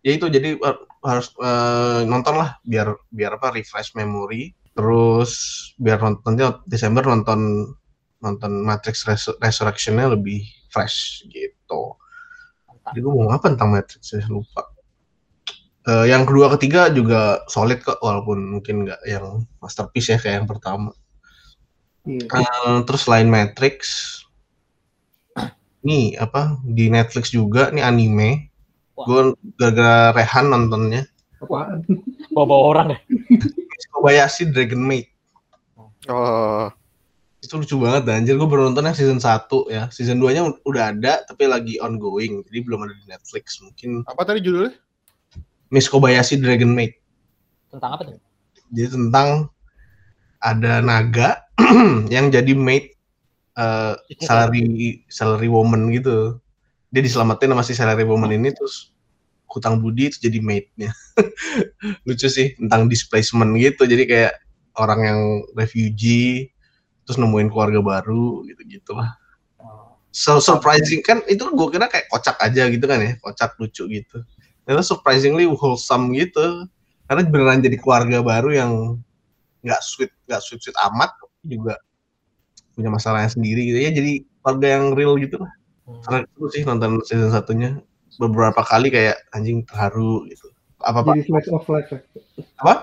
ya 0.00 0.12
itu 0.12 0.26
jadi 0.28 0.54
harus 1.00 1.34
eh, 1.34 2.00
nonton 2.04 2.34
lah 2.36 2.62
biar 2.62 2.94
biar 3.08 3.42
apa 3.42 3.50
refresh 3.50 3.90
memori 3.94 4.54
terus 4.74 5.32
biar 5.78 6.02
nontonnya 6.02 6.60
Desember 6.66 7.06
nonton 7.06 7.70
nonton 8.18 8.52
Matrix 8.64 9.06
Resur- 9.06 9.38
Resurrection-nya 9.38 10.12
lebih 10.12 10.42
fresh 10.72 11.28
gitu. 11.30 11.94
Jadi 12.84 12.98
gue 13.00 13.12
mau 13.12 13.32
apa 13.32 13.48
tentang 13.48 13.72
Matrix 13.72 14.12
saya 14.12 14.26
lupa. 14.28 14.74
Eh, 15.84 16.08
yang 16.08 16.24
kedua 16.24 16.48
ketiga 16.56 16.88
juga 16.88 17.44
solid 17.48 17.84
kok 17.84 18.00
walaupun 18.00 18.40
mungkin 18.56 18.88
nggak 18.88 19.00
yang 19.04 19.44
masterpiece 19.60 20.12
ya 20.12 20.18
kayak 20.20 20.44
yang 20.44 20.48
pertama. 20.48 20.90
Iya. 22.04 22.24
Eh, 22.28 22.78
terus 22.84 23.04
selain 23.04 23.28
Matrix, 23.28 23.78
nih 25.84 26.16
apa 26.16 26.56
di 26.64 26.88
Netflix 26.88 27.28
juga 27.32 27.68
nih 27.68 27.84
anime. 27.84 28.48
Gue 28.96 29.36
gara-gara 29.60 30.16
Rehan 30.16 30.48
nontonnya. 30.48 31.04
Apaan? 31.44 31.84
Bawa-bawa 32.32 32.64
orang 32.72 32.86
ya. 32.96 33.00
Kobayashi 33.90 34.50
Dragon 34.50 34.80
Maid. 34.80 35.06
Oh, 36.08 36.68
Itu 37.40 37.60
lucu 37.60 37.76
banget 37.76 38.08
dan 38.08 38.24
anjir 38.24 38.40
gue 38.40 38.48
baru 38.48 38.72
nonton 38.72 38.88
yang 38.88 38.96
season 38.96 39.20
1 39.20 39.48
ya. 39.68 39.88
Season 39.92 40.16
2-nya 40.16 40.48
udah 40.64 40.96
ada 40.96 41.24
tapi 41.28 41.44
lagi 41.44 41.76
ongoing. 41.80 42.40
Jadi 42.48 42.58
belum 42.64 42.88
ada 42.88 42.94
di 42.96 43.04
Netflix. 43.04 43.60
Mungkin 43.60 44.08
Apa 44.08 44.24
tadi 44.24 44.40
judulnya? 44.40 44.72
Miss 45.68 45.90
Kobayashi 45.90 46.40
Dragon 46.40 46.72
Maid. 46.72 46.96
Tentang 47.68 47.90
apa 47.98 48.02
tuh? 48.06 48.16
Jadi 48.72 48.88
tentang 48.94 49.52
ada 50.40 50.84
naga 50.84 51.44
yang 52.14 52.28
jadi 52.28 52.52
maid 52.52 52.92
eh, 53.56 53.94
salary 54.24 55.02
salary 55.08 55.48
woman 55.50 55.90
gitu. 55.92 56.38
Dia 56.94 57.02
diselamatin 57.02 57.50
sama 57.50 57.64
si 57.66 57.74
salary 57.74 58.06
woman 58.06 58.30
ini 58.30 58.54
terus 58.54 58.93
hutang 59.54 59.78
budi 59.78 60.10
terus 60.10 60.18
jadi 60.18 60.42
maidnya. 60.42 60.90
Lucu 62.06 62.26
sih 62.26 62.58
tentang 62.58 62.90
displacement 62.90 63.54
gitu. 63.56 63.86
Jadi 63.86 64.04
kayak 64.10 64.34
orang 64.74 65.00
yang 65.06 65.20
refugee 65.54 66.50
terus 67.06 67.20
nemuin 67.20 67.48
keluarga 67.54 67.78
baru 67.78 68.42
gitu 68.50 68.62
gitulah. 68.66 69.14
So 70.14 70.38
surprising 70.42 71.02
kan 71.02 71.22
itu 71.30 71.46
gue 71.46 71.68
kira 71.70 71.86
kayak 71.86 72.10
kocak 72.10 72.38
aja 72.42 72.70
gitu 72.70 72.86
kan 72.86 72.98
ya, 72.98 73.14
kocak 73.22 73.54
lucu 73.62 73.86
gitu. 73.86 74.18
Ternyata 74.66 74.82
surprisingly 74.82 75.46
wholesome 75.46 76.10
gitu 76.14 76.66
karena 77.08 77.20
beneran 77.28 77.60
jadi 77.60 77.76
keluarga 77.76 78.24
baru 78.24 78.50
yang 78.52 78.72
nggak 79.64 79.80
sweet 79.80 80.12
nggak 80.28 80.40
sweet 80.44 80.60
sweet 80.60 80.76
amat 80.92 81.12
juga 81.44 81.76
punya 82.76 82.90
masalahnya 82.92 83.32
sendiri 83.32 83.64
gitu 83.64 83.78
ya 83.80 83.90
jadi 83.92 84.12
keluarga 84.40 84.66
yang 84.76 84.84
real 84.96 85.14
gitu 85.20 85.36
lah 85.40 85.52
karena 86.08 86.18
itu 86.24 86.46
sih 86.52 86.62
nonton 86.64 87.00
season 87.04 87.32
satunya 87.32 87.80
beberapa 88.20 88.60
kali 88.62 88.88
kayak 88.92 89.16
anjing 89.34 89.62
terharu 89.66 90.26
gitu 90.30 90.50
apa 90.84 91.00
apa 91.00 91.10
Jadi 91.16 91.22
slice 91.32 91.50
of 91.50 91.64
life 91.72 91.88
ya. 91.88 92.00
Apa? 92.60 92.74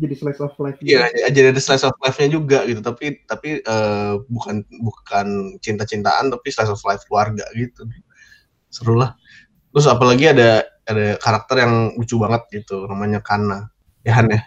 Jadi 0.00 0.14
slice 0.16 0.40
of 0.40 0.54
life. 0.56 0.78
iya 0.80 1.06
jadi 1.30 1.52
ada 1.52 1.60
slice 1.60 1.84
of 1.84 1.94
life-nya 2.00 2.32
juga 2.32 2.64
gitu 2.64 2.80
tapi 2.80 3.20
tapi 3.28 3.60
eh, 3.60 4.12
bukan 4.26 4.64
bukan 4.82 5.26
cinta-cintaan 5.60 6.32
tapi 6.32 6.48
slice 6.48 6.72
of 6.72 6.80
life 6.88 7.04
keluarga 7.06 7.44
gitu 7.54 7.84
seru 8.72 8.96
lah 8.96 9.14
terus 9.70 9.84
apalagi 9.86 10.32
ada 10.32 10.64
ada 10.88 11.14
karakter 11.20 11.62
yang 11.62 11.94
lucu 11.94 12.16
banget 12.18 12.42
gitu 12.50 12.88
namanya 12.88 13.20
Kana 13.22 13.68
ya 14.02 14.16
Han 14.18 14.32
ya 14.32 14.42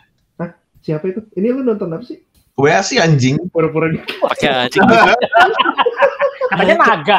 Siapa 0.86 1.10
itu? 1.10 1.18
Ini 1.34 1.50
lu 1.50 1.66
nonton 1.66 1.90
apa 1.98 2.06
sih? 2.06 2.22
gue 2.56 2.72
sih 2.88 2.96
anjing 3.04 3.36
Pura-pura 3.52 3.92
gitu. 3.92 4.06
pakai 4.24 4.70
anjing. 4.70 4.80
Katanya 6.52 6.76
naga. 6.78 7.18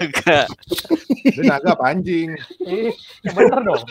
Agak. 0.00 0.46
Dia 1.28 1.42
naga 1.44 1.68
apa 1.76 1.84
anjing? 1.92 2.32
Ih, 2.64 2.92
yang 3.24 3.34
bener 3.36 3.58
dong. 3.60 3.82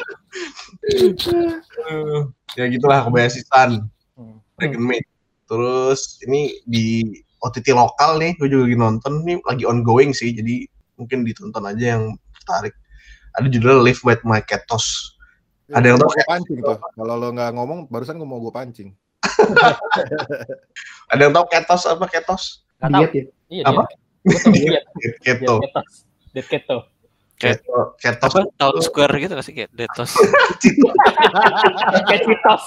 Eh, 0.89 2.19
ya 2.57 2.65
gitulah 2.67 3.05
Kobayashi 3.05 3.43
San 3.45 3.87
Hmm. 4.11 4.43
Dragon 4.59 4.83
Maid 4.83 5.07
terus 5.47 6.19
ini 6.27 6.59
di 6.67 7.15
OTT 7.41 7.71
lokal 7.73 8.19
nih 8.19 8.35
gue 8.37 8.51
juga 8.51 8.67
lagi 8.67 8.77
nonton 8.77 9.13
nih 9.23 9.39
lagi 9.47 9.63
ongoing 9.63 10.11
sih 10.11 10.35
jadi 10.35 10.67
mungkin 10.99 11.23
ditonton 11.23 11.63
aja 11.63 11.95
yang 11.97 12.13
tertarik 12.37 12.75
ada 13.33 13.47
judulnya 13.47 13.81
Live 13.81 14.03
with 14.03 14.21
My 14.27 14.43
Ketos 14.43 15.15
Ada 15.71 15.95
yang 15.95 16.03
tahu 16.03 16.11
pancing 16.27 16.59
tuh. 16.59 16.75
Kalau 16.75 17.15
lo 17.15 17.31
nggak 17.31 17.55
ngomong, 17.55 17.87
barusan 17.87 18.19
gue 18.19 18.27
mau 18.27 18.43
gue 18.43 18.51
pancing. 18.51 18.91
ada 21.15 21.21
yang 21.23 21.31
tahu 21.31 21.47
Ketos 21.47 21.87
apa 21.87 22.11
Ketos. 22.11 22.67
Diet 22.75 23.11
ya. 23.15 23.23
Iya, 23.47 23.63
Apa? 23.71 23.87
Diet. 23.87 24.00
Keto. 25.21 25.55
Diet 26.31 26.47
keto. 26.47 26.77
Keto 27.35 27.97
Ketos 27.97 28.29
Apa 28.37 28.45
Town 28.53 28.77
Square 28.79 29.17
gitu 29.17 29.33
gak 29.33 29.41
sih 29.41 29.53
kayak 29.57 29.73
Detos, 29.73 30.13
Kayak 32.05 32.21
citos. 32.29 32.63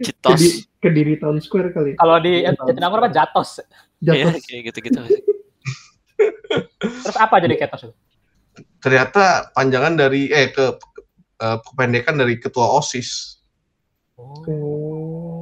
Citos. 0.00 0.32
Kedi, 0.32 0.48
kediri 0.80 1.14
Town 1.20 1.36
Square 1.44 1.76
kali. 1.76 1.92
Kalau 2.00 2.16
di 2.18 2.40
Iya, 2.40 2.56
Jatinangor 2.56 3.04
apa 3.04 3.10
jatos. 3.12 3.60
Iya, 4.00 4.32
Jatuh. 4.32 4.40
kayak 4.40 4.62
gitu-gitu. 4.72 5.00
Terus 7.04 7.16
apa 7.20 7.34
jadi 7.40 7.56
ketos 7.56 7.84
itu? 7.84 7.94
ternyata 8.78 9.50
panjangan 9.50 9.96
dari 9.98 10.28
eh 10.28 10.52
ke 10.52 10.76
eh, 11.40 11.56
kependekan 11.58 12.14
dari 12.14 12.36
ketua 12.38 12.68
OSIS 12.78 13.40
Oh. 14.14 15.33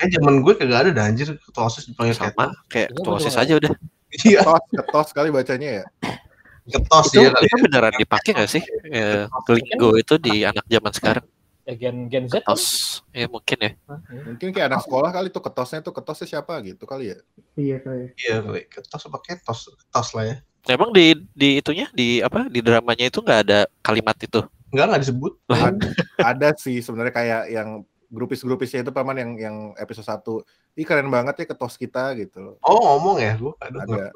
Eh 0.00 0.08
zaman 0.08 0.40
gue 0.40 0.52
kagak 0.56 0.78
ada 0.82 0.90
dah 0.90 1.04
anjir 1.06 1.36
ketua 1.36 1.68
OSIS 1.68 1.84
dipanggil 1.86 2.16
Sama 2.16 2.56
kayak 2.66 2.88
Iya, 2.88 2.96
ketua 2.96 3.12
OSIS 3.16 3.36
aja 3.36 3.52
udah. 3.56 3.70
iya 4.26 4.40
Ketos, 4.40 4.62
ketos 4.72 5.08
kali 5.12 5.28
bacanya 5.28 5.68
ya. 5.82 5.84
Ketos 6.66 7.06
Itu, 7.10 7.20
ya 7.20 7.30
kali 7.30 7.46
itu 7.46 7.56
beneran 7.60 7.94
dipakai 7.94 8.30
gak 8.32 8.50
sih? 8.50 8.62
Eh, 8.86 9.26
lingo 9.50 9.90
itu 9.94 10.14
di 10.16 10.42
anak 10.42 10.64
zaman 10.66 10.92
sekarang. 10.92 11.24
Ya 11.62 11.74
gen 11.76 12.08
gen 12.08 12.24
Z. 12.26 12.40
Ketos. 12.40 12.64
Ya 13.12 13.26
mungkin 13.26 13.58
ya. 13.60 13.70
Mungkin 14.26 14.48
kayak 14.50 14.66
anak 14.72 14.82
sekolah 14.82 15.10
kali 15.10 15.28
tuh 15.28 15.42
ketosnya 15.42 15.80
tuh 15.80 15.92
ketosnya 15.92 16.26
siapa 16.26 16.56
gitu 16.64 16.82
kali 16.84 17.12
ya. 17.12 17.18
Iya 17.54 17.76
kali. 17.78 18.04
iya 18.16 18.36
kali 18.40 18.62
ketos 18.66 19.02
apa 19.04 19.18
ketos 19.20 19.60
ketos 19.68 20.08
lah 20.14 20.24
ya 20.26 20.36
Emang 20.68 20.92
di 20.92 21.16
di 21.32 21.56
itunya 21.56 21.88
di 21.90 22.20
apa 22.20 22.44
di 22.46 22.60
dramanya 22.60 23.08
itu 23.08 23.18
nggak 23.20 23.40
ada 23.48 23.60
kalimat 23.80 24.12
itu. 24.20 24.44
enggak 24.70 24.86
nggak 24.86 25.02
disebut 25.02 25.32
Ada, 25.50 25.86
ada 26.22 26.48
sih 26.54 26.78
sebenarnya 26.78 27.10
kayak 27.10 27.42
yang 27.50 27.68
grupis-grupisnya 28.10 28.82
itu 28.82 28.90
paman 28.90 29.16
yang 29.16 29.30
yang 29.38 29.56
episode 29.74 30.04
1 30.04 30.20
Ih 30.74 30.84
keren 30.84 31.08
banget 31.08 31.34
ya 31.38 31.46
ketos 31.46 31.74
kita 31.74 32.10
gitu. 32.14 32.58
oh 32.60 32.78
ngomong 32.84 33.18
ya 33.18 33.34
aduh 33.34 33.54
Ada. 33.58 34.10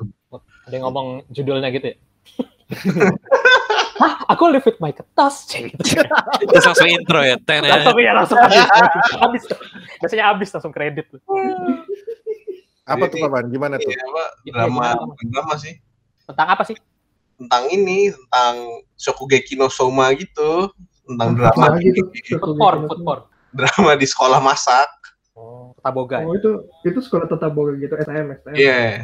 Ada 0.66 0.74
yang 0.74 0.84
ngomong 0.84 1.08
judulnya 1.30 1.70
gitu 1.70 1.94
ya. 1.94 1.96
Hah, 3.94 4.26
aku 4.26 4.50
live 4.50 4.66
with 4.66 4.82
my 4.82 4.90
ketos. 4.90 5.46
Gitu. 5.46 5.78
Terus 6.50 6.64
langsung 6.66 6.90
intro 6.90 7.22
ya. 7.22 7.38
Ten 7.38 7.62
Langsung 7.62 7.94
ya 7.96 8.10
langsung 8.10 8.38
habis. 9.22 9.42
Biasanya 10.02 10.24
habis 10.34 10.48
langsung 10.50 10.74
kredit. 10.74 11.06
Apa 12.84 13.06
tuh 13.06 13.22
paman? 13.22 13.46
Gimana 13.48 13.78
tuh? 13.78 13.86
Apa 13.88 14.24
Iya, 14.42 14.52
drama 14.52 14.82
gimana? 14.92 15.06
bukan 15.06 15.26
drama 15.30 15.54
sih 15.56 15.74
Tentang 16.26 16.48
apa 16.50 16.62
sih? 16.66 16.76
tentang 17.34 17.66
ini 17.66 18.14
tentang 18.14 18.54
Shokugeki 18.94 19.58
no 19.58 19.66
Soma 19.66 20.10
gitu 20.14 20.70
tentang 21.04 21.34
drama 21.34 21.78
gitu. 21.78 22.06
Food 22.34 22.54
porn, 22.56 22.86
food 22.86 23.02
porn. 23.02 23.20
Drama 23.54 23.94
di 23.94 24.04
sekolah 24.04 24.38
masak 24.38 24.90
Oh, 25.32 25.74
Taboga. 25.76 26.22
Oh 26.22 26.30
itu 26.32 26.50
itu 26.82 26.98
sekolah 27.00 27.26
tata 27.26 27.48
boga 27.48 27.74
gitu 27.74 27.90
STM 27.92 28.26
STM. 28.36 28.54
iya 28.54 29.02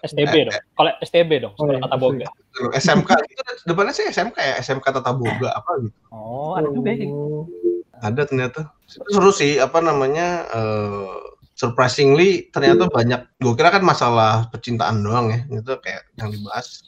STB 0.00 0.46
dong. 0.46 0.54
Kalau 0.72 0.90
STB 1.00 1.30
dong, 1.36 1.52
Oh, 1.52 1.66
sekolah 1.66 1.74
iya, 1.74 1.82
Tata 1.82 1.98
Boga. 1.98 2.26
SMK 2.72 3.10
itu 3.26 3.42
depannya 3.66 3.90
sih 3.90 4.06
SMK 4.06 4.36
ya 4.38 4.54
SMK 4.58 4.86
Tata 4.86 5.12
Boga 5.12 5.50
apa 5.52 5.70
gitu 5.80 5.98
Oh, 6.08 6.54
ada 6.54 6.70
juga 6.70 6.90
ya. 6.90 7.06
Oh. 7.06 7.44
ada 8.00 8.22
ternyata 8.22 8.70
Itu 8.86 9.10
seru 9.10 9.28
sih 9.30 9.58
apa 9.58 9.78
namanya 9.78 10.48
eh, 10.48 11.12
surprisingly 11.54 12.48
ternyata 12.48 12.88
banyak 12.88 13.20
gue 13.36 13.52
kira 13.52 13.68
kan 13.68 13.82
masalah 13.82 14.48
percintaan 14.48 15.02
doang 15.02 15.28
ya 15.28 15.44
itu 15.44 15.72
kayak 15.76 16.08
yang 16.14 16.30
dibahas 16.30 16.80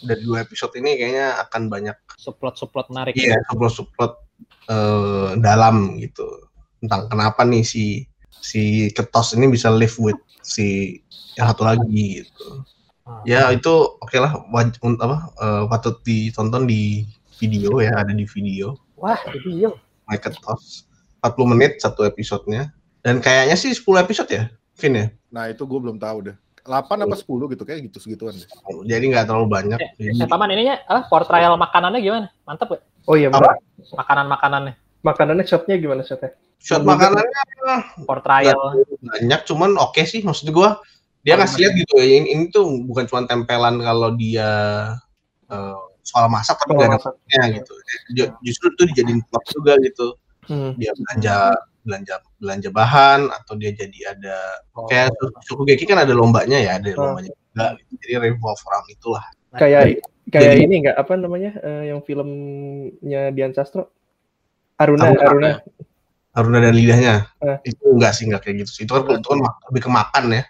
dari 0.00 0.22
dua 0.22 0.44
episode 0.44 0.70
ini 0.76 0.94
kayaknya 0.94 1.34
akan 1.40 1.66
banyak 1.66 1.96
Suplot-suplot 2.14 2.86
menarik. 2.88 3.16
iya 3.16 3.34
subplot-subplot 3.48 4.29
eh, 4.66 5.28
dalam 5.36 5.96
gitu 5.96 6.24
tentang 6.78 7.06
kenapa 7.06 7.42
nih 7.42 7.60
si 7.60 8.04
si 8.32 8.62
ketos 8.90 9.32
ini 9.32 9.46
bisa 9.46 9.68
live 9.68 9.92
with 9.98 10.20
si 10.40 10.98
yang 11.34 11.46
satu 11.46 11.64
lagi 11.64 12.22
gitu 12.22 12.64
Ah. 13.02 13.24
ya 13.24 13.50
itu 13.50 13.66
oke 13.96 14.14
lah 14.14 14.38
waj- 14.46 14.76
apa 14.78 15.16
eh, 15.34 15.64
patut 15.66 15.98
ditonton 16.00 16.62
di 16.62 17.02
video 17.36 17.80
ya 17.80 17.96
ada 17.96 18.12
di 18.12 18.22
video 18.24 18.76
Wah, 18.94 19.16
iya. 19.42 19.72
My 20.04 20.14
Ketos 20.14 20.86
40 21.18 21.34
menit 21.48 21.72
satu 21.76 22.04
episodenya 22.04 22.70
dan 23.00 23.18
kayaknya 23.18 23.56
sih 23.56 23.72
10 23.72 23.82
episode 23.98 24.28
ya 24.28 24.44
Vin 24.76 24.94
ya 24.94 25.06
Nah 25.26 25.48
itu 25.48 25.64
gue 25.64 25.80
belum 25.80 25.96
tahu 25.96 26.30
deh. 26.30 26.36
8 26.60 26.86
apa 27.00 27.16
10 27.16 27.26
gitu 27.50 27.62
kayak 27.64 27.88
gitu 27.88 27.98
segituan 27.98 28.30
deh. 28.30 28.46
jadi 28.84 29.02
nggak 29.02 29.26
terlalu 29.26 29.48
banyak 29.48 29.78
Eh, 29.96 30.12
Jadi- 30.12 30.28
paman 30.28 30.52
ininya 30.52 30.78
ah, 30.84 31.02
portrayal 31.02 31.56
makanannya 31.56 31.98
gimana? 31.98 32.26
Mantap 32.44 32.68
gak? 32.70 32.82
Oh 33.04 33.14
iya 33.14 33.28
benar. 33.28 33.56
Makanan-makanannya. 33.80 34.74
Makanannya 35.00 35.44
shotnya 35.44 35.76
gimana 35.76 36.02
shotnya? 36.02 36.36
shot 36.58 36.84
makanannya 36.84 37.24
Portrayal. 38.04 38.76
banyak 39.00 39.40
cuman 39.44 39.80
oke 39.80 40.04
sih 40.04 40.20
maksud 40.20 40.52
gua 40.52 40.76
dia 41.20 41.32
Oh, 41.32 41.40
ngasih 41.40 41.56
lihat 41.58 41.72
gitu 41.74 41.92
ya 41.96 42.16
ini, 42.16 42.28
ini 42.30 42.44
tuh 42.48 42.68
bukan 42.84 43.04
cuma 43.04 43.24
tempelan 43.24 43.80
kalau 43.80 44.12
dia 44.12 44.48
eh, 45.46 45.76
soal 46.02 46.28
masak 46.28 46.56
tapi 46.56 46.72
Oh, 46.72 46.76
nggak 46.76 46.88
ada 46.90 46.96
masak. 46.96 47.14
ya 47.28 47.42
gitu 47.50 47.72
Ju- 48.12 48.32
justru 48.42 48.66
itu 48.70 48.82
dijadiin 48.88 49.20
plot 49.24 49.44
juga 49.50 49.72
gitu 49.80 50.06
Hmm. 50.42 50.74
dia 50.76 50.90
belanja 50.92 51.36
belanja 51.80 52.14
belanja 52.36 52.68
bahan 52.70 53.20
atau 53.30 53.54
dia 53.54 53.70
jadi 53.70 53.98
ada 54.10 54.36
Oh. 54.74 54.84
kayak 54.84 55.14
Shokugeki 55.40 55.84
kan 55.86 55.96
ada 55.98 56.12
lombanya 56.12 56.56
ya 56.56 56.76
ada 56.76 56.92
Oh. 56.92 57.08
lombanya 57.08 57.32
juga 57.32 57.66
gitu. 57.78 57.92
jadi 58.00 58.14
revolve 58.20 58.60
around 58.66 58.88
itulah 58.90 59.24
Kayak 59.50 59.96
kayak 60.30 60.54
Jadi- 60.54 60.64
ini 60.64 60.74
enggak 60.80 60.96
apa 60.96 61.12
namanya 61.14 61.50
eh, 61.58 61.82
yang 61.90 62.00
filmnya 62.00 63.30
Dian 63.30 63.52
Sastro? 63.52 63.90
Aruna, 64.78 65.10
Aruna. 65.10 65.22
Aruna. 65.26 65.50
Aruna 66.30 66.58
dan 66.62 66.72
lidahnya 66.72 67.14
Eh. 67.42 67.58
itu 67.68 67.84
enggak 67.84 68.14
sih 68.14 68.24
enggak 68.24 68.46
kayak 68.46 68.62
gitu 68.62 68.70
sih 68.72 68.82
itu 68.86 68.92
kan 68.94 69.02
itu 69.12 69.26
kan 69.26 69.38
lebih 69.68 69.82
ke 69.82 69.90
makan 69.90 70.24
ya 70.30 70.44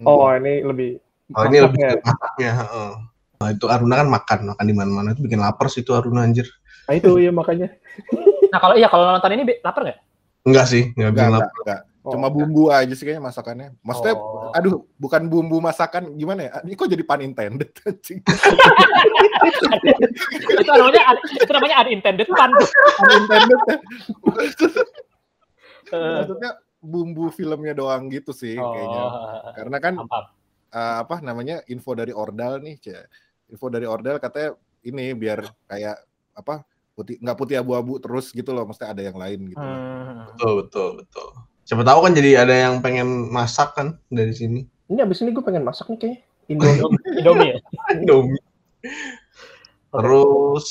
Oh, 0.00 0.30
ini 0.30 0.62
lebih 0.62 0.98
kalau 1.28 1.46
ini 1.46 1.58
lebih 1.60 1.78
ke 1.78 1.96
masaknya 2.00 2.50
heeh. 2.56 2.90
nah, 3.36 3.48
itu 3.50 3.66
Aruna 3.68 3.94
kan 4.00 4.08
makan 4.08 4.38
makan 4.50 4.64
di 4.64 4.74
mana-mana 4.74 5.08
itu 5.12 5.20
bikin 5.20 5.38
lapar 5.38 5.68
sih 5.68 5.82
itu 5.82 5.92
Aruna 5.92 6.24
anjir 6.24 6.48
Nah, 6.88 6.96
itu 6.96 7.20
ya 7.20 7.28
makanya. 7.28 7.68
Nah, 8.48 8.56
kalau 8.56 8.72
iya 8.72 8.88
kalau 8.88 9.04
nonton 9.04 9.28
ini 9.36 9.44
lapar 9.60 9.84
nggak? 9.84 9.98
enggak 10.42 10.64
sih 10.64 10.88
enggak 10.96 11.12
Enggak, 11.12 11.12
bikin 11.12 11.28
enggak, 11.28 11.36
lapar 11.44 11.58
enggak. 11.60 11.80
Oh, 12.08 12.12
Cuma 12.16 12.32
bumbu 12.32 12.72
aja 12.72 12.88
sih 12.96 13.04
kayaknya 13.04 13.20
masakannya. 13.20 13.68
Maksudnya, 13.84 14.16
Oh. 14.16 14.48
aduh, 14.56 14.88
bukan 14.96 15.28
bumbu 15.28 15.60
masakan 15.60 16.16
gimana 16.16 16.48
ya? 16.48 16.52
Ini 16.64 16.72
kok 16.72 16.88
jadi 16.88 17.04
pun 17.04 17.20
intended 17.20 17.68
anjing. 17.84 18.24
itu 20.40 20.70
namanya 20.72 21.02
itu 21.20 21.52
namanya 21.52 21.76
unintended 21.84 22.28
pun. 22.28 22.50
Pun 22.96 23.08
intended 23.12 23.60
ya. 23.68 23.76
Eh, 25.88 25.96
Maksudnya 26.20 26.52
bumbu 26.84 27.32
filmnya 27.32 27.72
doang 27.72 28.12
gitu 28.12 28.36
sih 28.36 28.60
kayaknya. 28.60 29.02
Oh, 29.08 29.52
Karena 29.56 29.76
kan 29.80 29.94
eh, 30.68 30.96
apa 31.00 31.24
namanya 31.24 31.64
info 31.64 31.96
dari 31.96 32.12
Ordal 32.12 32.60
nih, 32.60 32.76
Cia. 32.76 33.00
Info 33.48 33.72
dari 33.72 33.88
Ordal 33.88 34.20
katanya 34.20 34.52
ini 34.84 35.16
biar 35.16 35.48
kayak 35.64 35.96
apa 36.36 36.60
putih 36.92 37.16
nggak 37.24 37.38
putih 37.40 37.56
abu-abu 37.56 37.96
terus 37.96 38.36
gitu 38.36 38.52
loh, 38.52 38.68
mesti 38.68 38.84
ada 38.84 39.00
yang 39.00 39.16
lain 39.16 39.48
gitu. 39.48 39.56
Hmm. 39.56 40.28
betul 40.28 40.52
betul 40.60 40.88
betul 41.00 41.28
siapa 41.68 41.84
tahu 41.84 42.00
kan 42.00 42.12
jadi 42.12 42.42
ada 42.42 42.54
yang 42.56 42.80
pengen 42.80 43.28
masak 43.28 43.76
kan 43.76 44.00
dari 44.08 44.32
sini 44.32 44.64
Ini 44.88 45.04
abis 45.04 45.20
ini 45.20 45.30
gue 45.30 45.44
pengen 45.44 45.60
masak 45.60 45.84
nih 45.86 45.98
kayaknya. 46.00 46.18
Indomie. 46.48 46.96
Indomie 47.20 47.48
ya. 47.52 47.58
Indomie 47.92 48.40
terus 49.88 50.66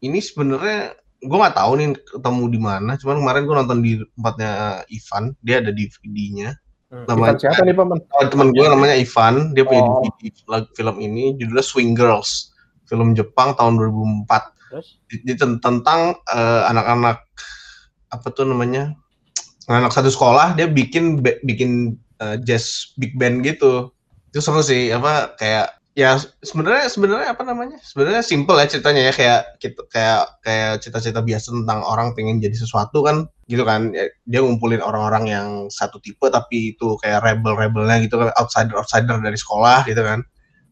ini 0.00 0.18
sebenarnya 0.18 0.92
gue 1.18 1.32
nggak 1.34 1.56
tahu 1.56 1.72
nih 1.74 1.88
ketemu 1.96 2.44
di 2.46 2.60
mana 2.60 2.92
cuman 2.94 3.16
kemarin 3.18 3.42
gue 3.42 3.56
nonton 3.56 3.78
di 3.80 3.92
tempatnya 4.10 4.52
Ivan 4.86 5.24
dia 5.40 5.56
ada 5.60 5.70
DVD-nya 5.70 6.50
Hmm. 6.94 7.10
Ivan 7.10 7.34
siapa 7.34 7.66
nih, 7.66 7.74
Paman? 7.74 7.98
Oh, 8.06 8.22
teman 8.30 8.54
gue 8.54 8.62
namanya 8.62 8.94
Ivan, 8.94 9.50
dia 9.50 9.66
punya 9.66 9.82
Oh. 9.82 10.06
DVD 10.06 10.30
film 10.78 11.02
ini 11.02 11.34
judulnya 11.34 11.66
Swing 11.66 11.90
Girls, 11.90 12.54
film 12.86 13.18
Jepang 13.18 13.58
tahun 13.58 13.82
2004. 13.82 14.54
Terus 14.70 15.02
Jadi 15.10 15.32
ten- 15.34 15.58
tentang 15.58 16.14
eh, 16.22 16.62
anak-anak 16.70 17.18
apa 18.14 18.26
tuh 18.30 18.46
namanya? 18.46 18.94
Anak 19.68 19.96
satu 19.96 20.12
sekolah 20.12 20.52
dia 20.58 20.68
bikin 20.68 21.24
bikin 21.44 21.96
eh, 22.20 22.36
jazz 22.44 22.92
big 23.00 23.16
band 23.16 23.44
gitu. 23.46 23.88
Itu 24.32 24.44
seru 24.44 24.60
sih 24.60 24.92
apa 24.92 25.38
kayak 25.40 25.80
ya 25.94 26.18
sebenarnya 26.42 26.90
sebenarnya 26.90 27.28
apa 27.32 27.42
namanya? 27.46 27.78
Sebenarnya 27.80 28.20
simple 28.20 28.58
ya 28.60 28.66
ceritanya 28.66 29.02
ya 29.08 29.12
kayak 29.14 29.40
gitu 29.62 29.80
kayak 29.88 30.26
kayak 30.42 30.82
cita-cita 30.82 31.22
biasa 31.22 31.54
tentang 31.54 31.80
orang 31.86 32.12
pengen 32.12 32.42
jadi 32.42 32.54
sesuatu 32.58 33.06
kan 33.06 33.30
gitu 33.48 33.62
kan 33.62 33.94
Ya, 33.94 34.10
dia 34.26 34.40
ngumpulin 34.42 34.82
orang-orang 34.82 35.24
yang 35.30 35.48
satu 35.70 36.00
tipe 36.02 36.26
tapi 36.28 36.74
itu 36.76 36.98
kayak 37.00 37.22
rebel-rebelnya 37.22 38.02
gitu 38.04 38.20
kan 38.20 38.34
outsider 38.36 38.74
outsider 38.76 39.16
dari 39.22 39.38
sekolah 39.38 39.86
gitu 39.86 40.02
kan 40.02 40.20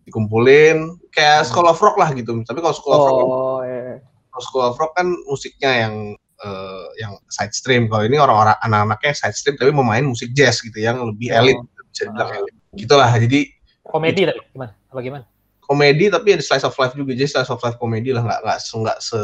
dikumpulin 0.02 0.98
kayak 1.14 1.46
School 1.46 1.70
of 1.70 1.78
Rock 1.78 1.96
lah 1.96 2.10
gitu. 2.12 2.34
Tapi 2.42 2.58
kalau 2.58 2.74
of 2.74 2.82
Rock 2.82 3.22
Oh, 3.22 3.60
iya. 3.62 4.02
kalau 4.34 4.42
School 4.42 4.64
of 4.66 4.76
Rock 4.80 4.92
kan 4.98 5.08
musiknya 5.30 5.70
yang 5.86 5.94
eh, 6.42 6.84
yang 6.98 7.16
side 7.26 7.54
stream. 7.54 7.86
Kalau 7.86 8.04
ini 8.04 8.18
orang-orang 8.18 8.58
anak-anaknya 8.60 9.12
side 9.14 9.36
stream 9.36 9.54
tapi 9.56 9.70
mau 9.70 9.86
main 9.86 10.02
musik 10.02 10.34
jazz 10.34 10.58
gitu 10.58 10.76
yang 10.76 10.98
lebih 11.02 11.30
Oh. 11.30 11.38
elit 11.40 11.58
bisa 11.88 12.02
dibilang 12.06 12.30
elit. 12.34 12.54
Gitulah. 12.74 13.10
Jadi 13.14 13.40
Komedi 13.82 14.22
tapi 14.24 14.40
gimana? 14.50 14.72
Apa 14.88 15.00
gimana? 15.00 15.24
komedi 15.62 16.12
tapi 16.12 16.36
ada 16.36 16.44
slice 16.44 16.66
of 16.68 16.76
life 16.76 16.92
juga. 16.92 17.16
Jadi 17.16 17.28
slice 17.28 17.48
of 17.48 17.62
life 17.62 17.80
komedi 17.80 18.12
lah 18.12 18.20
nggak 18.20 18.40
nggak 18.44 18.58
se- 18.60 18.76
nggak 18.76 18.98
se 19.00 19.20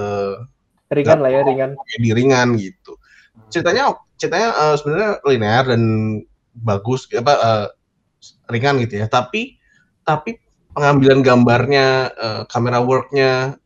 Ringan 0.88 1.20
lah 1.20 1.28
ya, 1.28 1.40
ringan. 1.44 1.70
komedi 1.76 2.08
ringan 2.16 2.48
gitu. 2.56 2.96
Ceritanya 3.52 3.92
ceritanya 4.16 4.48
eh, 4.56 4.74
sebenarnya 4.80 5.10
linear 5.28 5.64
dan 5.68 5.82
bagus 6.56 7.04
apa 7.12 7.32
eh, 7.36 7.66
ringan 8.48 8.80
gitu 8.80 8.96
ya. 8.96 9.06
Tapi 9.06 9.60
tapi 10.02 10.40
pengambilan 10.72 11.20
gambarnya, 11.20 11.86
eh, 12.16 12.42
kamera 12.48 12.80
worknya 12.80 13.60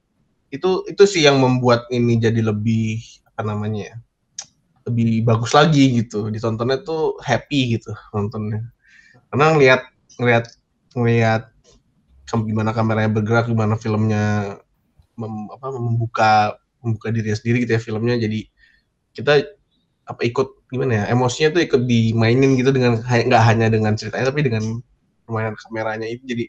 itu 0.50 0.82
itu 0.84 1.02
sih 1.06 1.22
yang 1.22 1.38
membuat 1.38 1.86
ini 1.88 2.18
jadi 2.18 2.42
lebih 2.42 2.98
apa 3.36 3.42
namanya 3.48 3.80
ya 3.92 3.96
lebih 4.88 5.22
bagus 5.26 5.52
lagi 5.54 5.84
gitu. 6.02 6.28
Ditontonnya 6.32 6.82
tuh 6.82 7.18
happy 7.22 7.78
gitu 7.78 7.92
nontonnya. 8.14 8.66
Karena 9.30 9.44
ngelihat 9.56 9.82
ngelihat 10.96 11.42
kam- 12.28 12.46
gimana 12.48 12.70
kameranya 12.76 13.10
bergerak 13.12 13.46
gimana 13.50 13.74
filmnya 13.78 14.56
mem- 15.18 15.50
apa 15.52 15.68
membuka 15.74 16.32
membuka 16.82 17.08
diri 17.14 17.32
sendiri 17.34 17.64
gitu 17.66 17.72
ya 17.78 17.82
filmnya. 17.82 18.16
Jadi 18.20 18.48
kita 19.16 19.44
apa 20.08 20.20
ikut 20.26 20.68
gimana 20.72 20.92
ya 20.92 21.14
emosinya 21.14 21.54
tuh 21.56 21.62
ikut 21.64 21.82
dimainin 21.86 22.58
gitu 22.58 22.70
dengan 22.74 23.00
nggak 23.04 23.42
hanya 23.48 23.66
dengan 23.72 23.94
ceritanya 23.96 24.32
tapi 24.32 24.42
dengan 24.46 24.64
permainan 25.26 25.56
kameranya 25.58 26.08
itu. 26.10 26.22
Jadi 26.26 26.44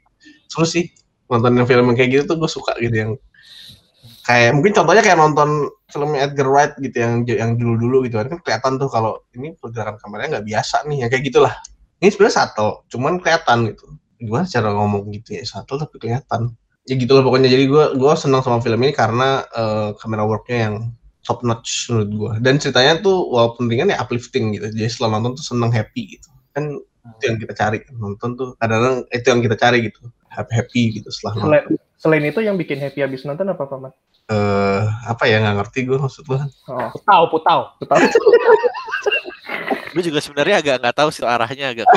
seru 0.50 0.66
sih 0.68 0.86
nonton 1.30 1.58
film 1.66 1.86
yang 1.94 1.98
kayak 1.98 2.10
gitu 2.14 2.24
tuh 2.34 2.38
gue 2.42 2.50
suka 2.52 2.74
gitu 2.82 2.96
yang 2.96 3.12
kayak 4.24 4.56
mungkin 4.56 4.72
contohnya 4.72 5.04
kayak 5.04 5.20
nonton 5.20 5.68
filmnya 5.92 6.26
Edgar 6.26 6.48
Wright 6.48 6.74
gitu 6.80 6.96
yang 6.96 7.28
yang 7.28 7.52
dulu 7.60 7.76
dulu 7.76 7.98
gitu 8.08 8.20
kan. 8.24 8.28
Kan 8.32 8.40
kelihatan 8.42 8.72
tuh 8.80 8.90
kalau 8.90 9.20
ini 9.36 9.54
pergerakan 9.60 10.00
kameranya 10.00 10.40
nggak 10.40 10.48
biasa 10.48 10.88
nih 10.88 10.98
ya 11.06 11.08
kayak 11.12 11.24
gitulah. 11.28 11.54
Ini 12.00 12.10
sebenarnya 12.12 12.36
subtle 12.40 12.74
cuman 12.90 13.20
kelihatan 13.20 13.58
gitu. 13.76 13.86
Gimana 14.24 14.48
cara 14.48 14.70
ngomong 14.72 15.04
gitu 15.12 15.30
ya 15.36 15.44
subtle 15.44 15.80
tapi 15.84 15.96
kelihatan. 16.00 16.56
Ya 16.88 16.96
gitulah 17.00 17.24
pokoknya. 17.24 17.48
Jadi 17.52 17.68
gue 17.68 17.84
gua 18.00 18.16
senang 18.16 18.44
sama 18.44 18.60
film 18.64 18.80
ini 18.84 18.96
karena 18.96 19.44
eh, 19.52 19.90
kamera 20.00 20.24
worknya 20.24 20.58
yang 20.72 20.76
top 21.24 21.40
notch 21.48 21.88
menurut 21.88 22.12
gue 22.12 22.32
dan 22.44 22.60
ceritanya 22.60 23.00
tuh 23.00 23.32
walaupun 23.32 23.72
ringan 23.72 23.92
ya 23.92 24.00
uplifting 24.00 24.56
gitu. 24.56 24.68
Jadi 24.72 24.88
setelah 24.92 25.20
nonton 25.20 25.40
tuh 25.40 25.46
seneng 25.48 25.72
happy 25.72 26.20
gitu. 26.20 26.28
Kan 26.52 26.80
itu 27.04 27.24
yang 27.28 27.38
kita 27.40 27.54
cari. 27.56 27.80
Nonton 27.96 28.36
tuh 28.40 28.48
kadang-kadang 28.60 29.08
itu 29.12 29.28
yang 29.28 29.42
kita 29.44 29.56
cari 29.60 29.78
gitu. 29.88 30.02
Happy 30.32 30.54
happy 30.56 30.82
gitu 31.00 31.10
setelah 31.14 31.34
nonton 31.38 31.48
Selain, 31.48 31.66
selain 32.00 32.24
itu 32.26 32.40
yang 32.42 32.56
bikin 32.56 32.80
happy 32.80 33.00
habis 33.04 33.22
nonton 33.24 33.48
apa, 33.52 33.64
Paman? 33.68 33.92
Eh 34.32 34.84
apa 35.04 35.28
ya 35.28 35.44
nggak 35.44 35.56
ngerti 35.60 35.80
gue 35.84 36.00
maksud 36.00 36.24
lu 36.32 36.40
Oh, 36.72 36.88
Putau, 36.96 37.22
putau. 37.28 37.60
lu 37.80 37.86
tahu. 37.86 38.00
Gue 39.94 40.04
juga 40.04 40.20
sebenarnya 40.24 40.64
agak 40.64 40.76
nggak 40.80 40.96
tahu 40.96 41.10
sih 41.12 41.28
arahnya 41.28 41.76
agak. 41.76 41.88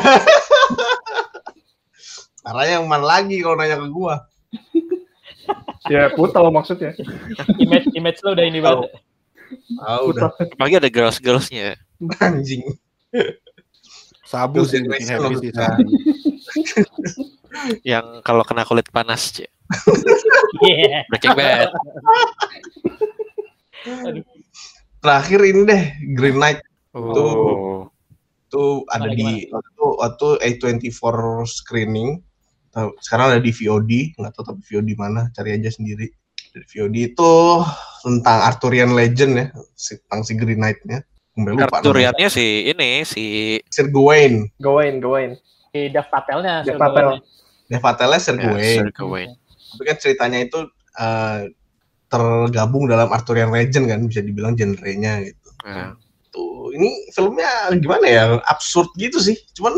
arahnya 2.47 2.83
yang 2.83 2.87
mana 2.91 3.07
lagi 3.07 3.39
kalau 3.43 3.57
nanya 3.59 3.79
ke 3.79 3.89
gue 3.91 4.15
ya, 5.95 6.11
aku 6.11 6.27
tahu 6.35 6.51
maksudnya. 6.51 6.91
Image 7.63 7.87
image 7.95 8.19
lo 8.27 8.35
udah 8.35 8.47
ini 8.47 8.59
banget. 8.59 8.91
Aku 9.87 10.11
udah. 10.11 10.35
Apalagi 10.35 10.77
ada 10.83 10.91
girls 10.91 11.23
girlsnya. 11.23 11.79
anjing 12.21 12.67
Sabu 14.27 14.67
sih 14.67 14.83
yang 17.87 18.21
kalau 18.21 18.45
kena 18.45 18.67
kulit 18.67 18.85
panas, 18.93 19.33
Ci. 19.33 19.47
Iya. 20.63 21.05
Breaking 21.11 21.35
Bad. 21.35 21.69
terakhir 24.99 25.41
ini 25.45 25.61
deh 25.63 25.83
Green 26.15 26.39
Knight 26.39 26.61
Oh. 26.91 27.93
itu 28.49 28.65
ada 28.89 29.13
Gimana, 29.13 29.37
di 29.37 29.53
waktu 29.53 29.85
waktu 30.01 30.29
A24 30.41 31.13
screening 31.45 32.25
Tahu- 32.73 32.97
sekarang 32.99 33.37
ada 33.37 33.41
di 33.41 33.53
VOD 33.53 34.17
nggak 34.17 34.33
tahu 34.33 34.45
tapi 34.49 34.61
VOD 34.65 34.97
mana 34.97 35.29
cari 35.31 35.53
aja 35.53 35.69
sendiri 35.69 36.09
di 36.33 36.65
VOD 36.67 37.13
itu 37.13 37.33
tentang 38.01 38.39
Arthurian 38.43 38.97
Legend 38.97 39.33
ya 39.35 39.47
si, 39.73 40.01
tentang 40.01 40.25
si 40.25 40.33
Green 40.35 40.57
Knight-nya. 40.57 41.05
Arturiannya 41.37 42.33
si 42.33 42.65
ini 42.67 43.05
si 43.05 43.25
Sir 43.69 43.93
Gawain 43.93 44.49
Gawain, 44.57 45.05
Gawain. 45.05 45.37
Si 45.69 45.93
Dev 45.93 46.09
Patelnya. 46.09 46.65
Dev 46.65 46.73
Sir 46.73 46.81
Patel. 46.81 47.09
Nevatelnya 47.69 48.19
Sir 48.19 48.37
ya, 48.37 48.45
Gawain 48.49 48.79
Sir 48.81 48.89
Gawain. 48.91 49.31
Tapi 49.77 49.85
kan 49.93 49.97
ceritanya 50.01 50.39
itu 50.41 50.65
eh, 50.97 51.53
tergabung 52.09 52.89
dalam 52.89 53.13
Arthurian 53.13 53.53
Legend 53.53 53.93
kan 53.93 54.01
bisa 54.09 54.25
dibilang 54.25 54.57
genrenya 54.57 55.21
gitu. 55.29 55.49
Nah, 55.69 55.93
tuh 56.33 56.73
ini 56.73 57.11
filmnya 57.13 57.75
gimana 57.77 58.07
ya? 58.09 58.25
Absurd 58.49 58.89
gitu 58.97 59.21
sih. 59.21 59.37
Cuman 59.53 59.75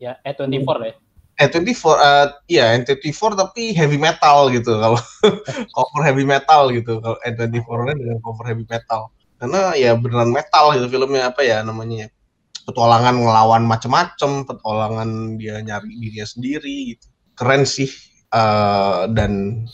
Ya, 0.00 0.16
E24 0.24 0.70
deh. 0.80 0.94
N24 1.40 1.84
eh 2.00 2.26
iya 2.56 2.64
N24 2.80 3.36
tapi 3.36 3.76
heavy 3.76 4.00
metal 4.00 4.48
gitu. 4.48 4.80
Kalau 4.80 4.96
cover 5.76 6.02
heavy 6.04 6.24
metal 6.24 6.72
gitu. 6.72 7.00
Kalau 7.04 7.16
N24 7.24 7.68
nya 7.84 7.94
dengan 7.96 8.18
cover 8.24 8.44
heavy 8.48 8.64
metal. 8.64 9.12
Karena 9.40 9.72
ya 9.76 9.96
beneran 9.96 10.32
metal 10.32 10.72
gitu 10.76 10.88
filmnya 10.88 11.32
apa 11.32 11.40
ya 11.44 11.60
namanya 11.60 12.04
ya. 12.04 12.08
Petualangan 12.64 13.24
ngelawan 13.24 13.64
macem-macem 13.64 14.44
petualangan 14.48 15.36
dia 15.36 15.60
nyari 15.64 15.92
dirinya 15.96 16.28
sendiri 16.28 16.96
gitu. 16.96 17.08
Keren 17.36 17.64
sih 17.64 17.88
Eh, 18.30 19.02
dan 19.10 19.66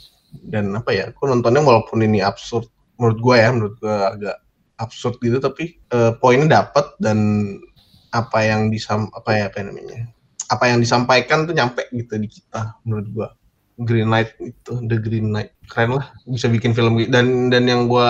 dan 0.49 0.73
apa 0.73 0.89
ya 0.89 1.13
aku 1.13 1.29
nontonnya 1.29 1.61
walaupun 1.61 2.01
ini 2.01 2.25
absurd 2.25 2.65
menurut 2.97 3.19
gua 3.21 3.37
ya 3.37 3.49
menurut 3.53 3.77
gua 3.85 4.17
agak 4.17 4.37
absurd 4.81 5.21
gitu 5.21 5.37
tapi 5.45 5.77
eh, 5.93 6.13
poinnya 6.17 6.65
dapat 6.65 6.97
dan 6.97 7.19
apa 8.17 8.39
yang 8.49 8.73
disam 8.73 9.13
apa 9.13 9.31
ya 9.37 9.45
apa 9.53 9.61
namanya 9.61 10.09
apa 10.49 10.73
yang 10.73 10.81
disampaikan 10.81 11.45
tuh 11.45 11.53
nyampe 11.53 11.85
gitu 11.93 12.17
di 12.17 12.29
kita 12.33 12.81
menurut 12.89 13.09
gua. 13.13 13.29
Green 13.77 14.09
Knight 14.09 14.41
itu 14.41 14.73
The 14.89 14.97
Green 15.05 15.37
Knight. 15.37 15.53
Keren 15.69 16.01
lah 16.01 16.09
bisa 16.25 16.49
bikin 16.49 16.73
film 16.73 16.97
gitu. 16.97 17.13
dan 17.13 17.53
dan 17.53 17.69
yang 17.69 17.85
gua 17.93 18.09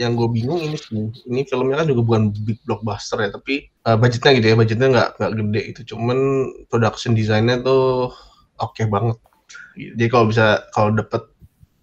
yang 0.00 0.16
gue 0.16 0.30
bingung 0.32 0.64
ini 0.64 0.80
ini 1.28 1.44
filmnya 1.44 1.84
kan 1.84 1.92
juga 1.92 2.06
bukan 2.08 2.22
big 2.46 2.56
blockbuster 2.64 3.20
ya 3.20 3.28
tapi 3.34 3.68
eh, 3.68 3.96
budgetnya 4.00 4.32
gitu 4.40 4.46
ya 4.48 4.56
budgetnya 4.56 4.88
nggak 4.94 5.08
nggak 5.20 5.32
gede 5.36 5.62
itu 5.74 5.80
cuman 5.92 6.18
production 6.72 7.12
desainnya 7.12 7.60
tuh 7.60 8.14
oke 8.62 8.82
banget 8.88 9.18
jadi 9.78 10.06
kalau 10.10 10.30
bisa 10.30 10.66
kalau 10.74 10.90
dapet 10.92 11.22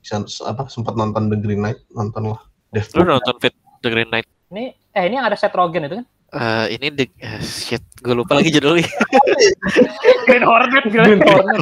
bisa 0.03 0.21
apa 0.45 0.67
sempat 0.69 0.93
nonton 0.99 1.31
The 1.31 1.37
Green 1.39 1.63
Knight 1.63 1.79
nonton 1.95 2.35
lah 2.35 2.41
lu 2.75 3.03
nonton 3.07 3.35
Fit 3.39 3.55
The 3.79 3.89
Green 3.89 4.09
Knight? 4.11 4.27
Ini 4.51 4.75
eh 4.93 5.03
ini 5.07 5.15
yang 5.17 5.27
ada 5.27 5.37
Seth 5.39 5.55
Rogen 5.55 5.87
itu 5.87 6.03
kan? 6.03 6.05
Eh, 6.35 6.65
ini 6.75 6.91
the 6.91 7.05
eh, 7.23 7.39
shit, 7.39 7.85
gue 8.03 8.11
lupa 8.11 8.35
lagi 8.35 8.51
judulnya. 8.51 8.83
Green 10.27 10.43
Hornet, 10.43 10.83
Green 10.91 11.21
Hornet. 11.23 11.61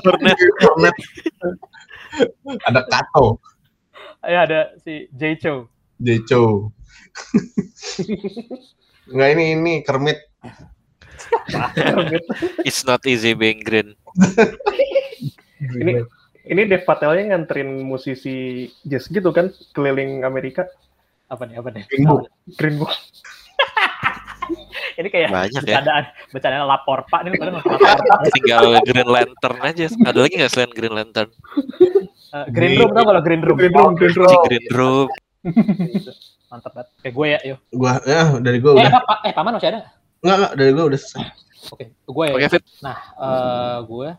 Hornet. 0.65 0.95
ada 2.69 2.85
Kato 2.93 3.41
Ya 4.21 4.45
ada 4.45 4.73
si 4.81 5.09
Jay 5.17 5.33
Cho. 5.37 5.67
Deco 5.97 6.73
Enggak 9.09 9.29
ini 9.33 9.43
ini 9.57 9.73
Kermit 9.87 10.19
It's 12.65 12.85
not 12.85 13.05
easy 13.05 13.33
being 13.33 13.61
green. 13.61 13.93
Ini 15.61 16.03
ini 16.43 16.61
Dev 16.63 16.83
Patelnya 16.83 17.23
nganterin 17.29 17.81
musisi 17.81 18.35
jazz 18.81 19.07
gitu 19.07 19.29
kan 19.29 19.47
keliling 19.71 20.21
Amerika. 20.21 20.67
Apa 21.27 21.43
nih? 21.43 21.55
Apa 21.57 21.69
nih? 21.69 21.83
Green 21.87 22.05
Book. 22.05 22.23
Green 22.53 22.75
Book. 22.77 22.93
Ini 24.93 25.09
kayak 25.09 25.29
Banyak 25.31 25.49
ya. 25.57 25.79
bercandaan, 25.79 26.03
bercandaan 26.29 26.65
lapor 26.67 26.99
Pak. 27.07 27.19
Ini 27.23 27.33
pada 27.33 27.49
nonton 27.51 27.71
lapor 27.71 27.97
Pak. 27.97 28.19
Tinggal 28.37 28.63
Green 28.83 29.09
Lantern 29.09 29.57
aja. 29.59 29.85
Ada 29.89 30.19
lagi 30.19 30.33
nggak 30.37 30.51
selain 30.51 30.71
Green 30.71 30.93
Lantern? 30.93 31.29
Eh, 32.29 32.45
Green 32.51 32.73
Room 32.75 32.91
tau 32.91 33.03
kalau 33.03 33.21
Green 33.23 33.41
Room. 33.41 33.57
Green 33.57 33.73
Room, 33.73 33.91
Green 33.95 34.13
Room. 34.13 34.43
Green 34.45 34.67
Room. 34.69 35.07
Mantap 36.51 36.71
banget. 36.71 36.87
Kayak 37.01 37.13
gue 37.15 37.25
ya, 37.25 37.39
yuk. 37.43 37.59
gua 37.71 37.91
ya 38.03 38.21
dari 38.37 38.57
gua 38.59 38.71
Eh, 38.71 38.77
udah 38.79 38.91
apa, 38.91 39.01
Pak? 39.01 39.17
eh, 39.23 39.33
Paman 39.33 39.51
masih 39.57 39.69
ada? 39.71 39.79
enggak 40.21 40.35
enggak 40.37 40.53
dari 40.53 40.71
gua 40.71 40.85
udah 40.85 40.99
selesai 41.01 41.25
Oke, 41.65 41.83
gue 41.89 42.25
ya. 42.27 42.33
Oke, 42.35 42.47
Fit. 42.49 42.63
Nah, 42.79 42.97
eh 43.15 43.77
gue 43.81 44.09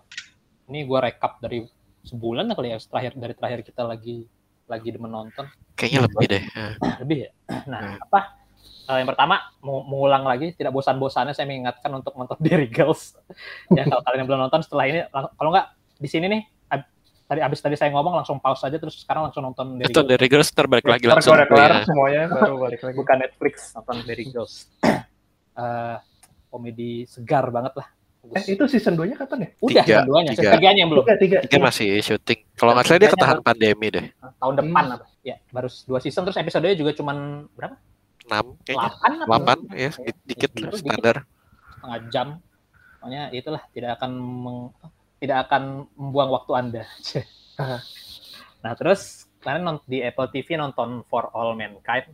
ini 0.65 0.81
gue 0.83 0.99
rekap 0.99 1.37
dari 1.39 1.61
sebulan 2.05 2.45
lah 2.45 2.55
kali 2.55 2.69
ya 2.69 2.79
terakhir 2.79 3.13
dari 3.15 3.33
terakhir 3.33 3.61
kita 3.63 3.83
lagi 3.83 4.29
lagi 4.65 4.89
menonton 4.95 5.45
Kayaknya 5.75 6.01
lebih 6.05 6.27
deh. 6.27 6.43
Eh, 6.47 6.73
lebih 7.03 7.17
ya. 7.19 7.31
Nah, 7.67 7.81
Hmm. 7.81 7.99
apa? 8.01 8.21
Eh, 8.85 8.97
yang 8.97 9.09
pertama 9.09 9.35
mau 9.59 9.81
mengulang 9.83 10.23
lagi 10.23 10.53
tidak 10.53 10.71
bosan-bosannya 10.71 11.33
saya 11.33 11.45
mengingatkan 11.45 11.89
untuk 11.91 12.13
nonton 12.13 12.37
Derry 12.45 12.69
Girls. 12.69 13.17
ya 13.71 13.85
kalau 13.85 14.01
kalian 14.01 14.21
yang 14.21 14.29
belum 14.29 14.41
nonton 14.43 14.61
setelah 14.61 14.85
ini 14.85 15.01
lang- 15.07 15.33
kalau 15.33 15.51
nggak 15.51 15.67
di 15.95 16.07
sini 16.07 16.27
nih 16.27 16.43
ab- 16.71 16.89
tadi 17.25 17.41
abis 17.41 17.59
tadi 17.59 17.75
saya 17.75 17.89
ngomong 17.91 18.15
langsung 18.15 18.37
pause 18.37 18.61
aja 18.63 18.77
terus 18.77 18.97
sekarang 18.99 19.25
langsung 19.25 19.41
nonton 19.43 19.77
Derry 19.77 19.89
Itu 19.89 19.99
Girls. 19.99 20.11
dari 20.11 20.27
Girls 20.27 20.49
ntar 20.51 20.67
balik 20.67 20.85
lagi 20.87 21.05
langsung. 21.07 21.33
kelar 21.35 21.49
Ya. 21.71 21.85
semuanya 21.85 22.23
baru 22.35 22.55
balik 22.59 22.81
lagi. 22.83 22.97
bukan 22.97 23.17
Netflix 23.19 23.55
nonton 23.73 23.97
Derry 24.05 24.25
Girls. 24.27 24.69
Eh, 25.55 25.97
komedi 26.47 27.05
segar 27.05 27.49
banget 27.49 27.73
lah 27.75 27.89
Eh, 28.25 28.57
itu 28.57 28.65
season 28.65 28.97
2-nya 28.97 29.17
kapan 29.17 29.45
ya? 29.45 29.49
Udah 29.61 29.85
Tiga, 29.85 29.97
dua-duanya, 30.01 30.31
tiga. 30.33 30.51
tiganya 30.57 30.81
yang 30.81 30.91
belum. 30.91 31.05
Tiga, 31.05 31.15
tiga. 31.21 31.37
Tiga 31.45 31.59
masih 31.61 31.89
syuting. 32.01 32.41
Kalau 32.55 32.73
nggak 32.73 32.85
salah 32.85 33.01
dia 33.01 33.11
ketahan 33.13 33.39
pandemi 33.41 33.87
deh. 33.91 34.05
Tahun 34.17 34.55
depan 34.55 34.85
apa? 34.91 35.05
Ya, 35.21 35.37
baru 35.49 35.69
dua 35.85 35.99
season 35.99 36.25
terus 36.25 36.37
episodenya 36.37 36.73
juga 36.75 36.93
cuman 36.95 37.17
berapa? 37.53 37.77
6 38.25 38.65
kayaknya. 38.65 38.89
8 38.89 39.29
apa? 39.29 39.53
8 39.69 39.77
ya, 39.77 39.89
sedikit, 39.93 40.17
dikit 40.25 40.25
Dikit, 40.25 40.51
lah, 40.57 40.71
dikit. 40.73 40.81
standar. 40.81 41.17
setengah 41.75 42.01
jam. 42.09 42.29
Pokoknya 42.97 43.23
itulah 43.31 43.63
tidak 43.69 43.91
akan 44.01 44.11
meng- 44.17 44.73
tidak 45.21 45.39
akan 45.45 45.63
membuang 45.93 46.31
waktu 46.33 46.53
Anda. 46.57 46.83
nah, 48.65 48.73
terus 48.75 49.29
kalian 49.41 49.77
di 49.85 50.01
Apple 50.01 50.29
TV 50.31 50.57
nonton 50.57 51.05
For 51.05 51.29
All 51.37 51.53
Mankind 51.53 52.09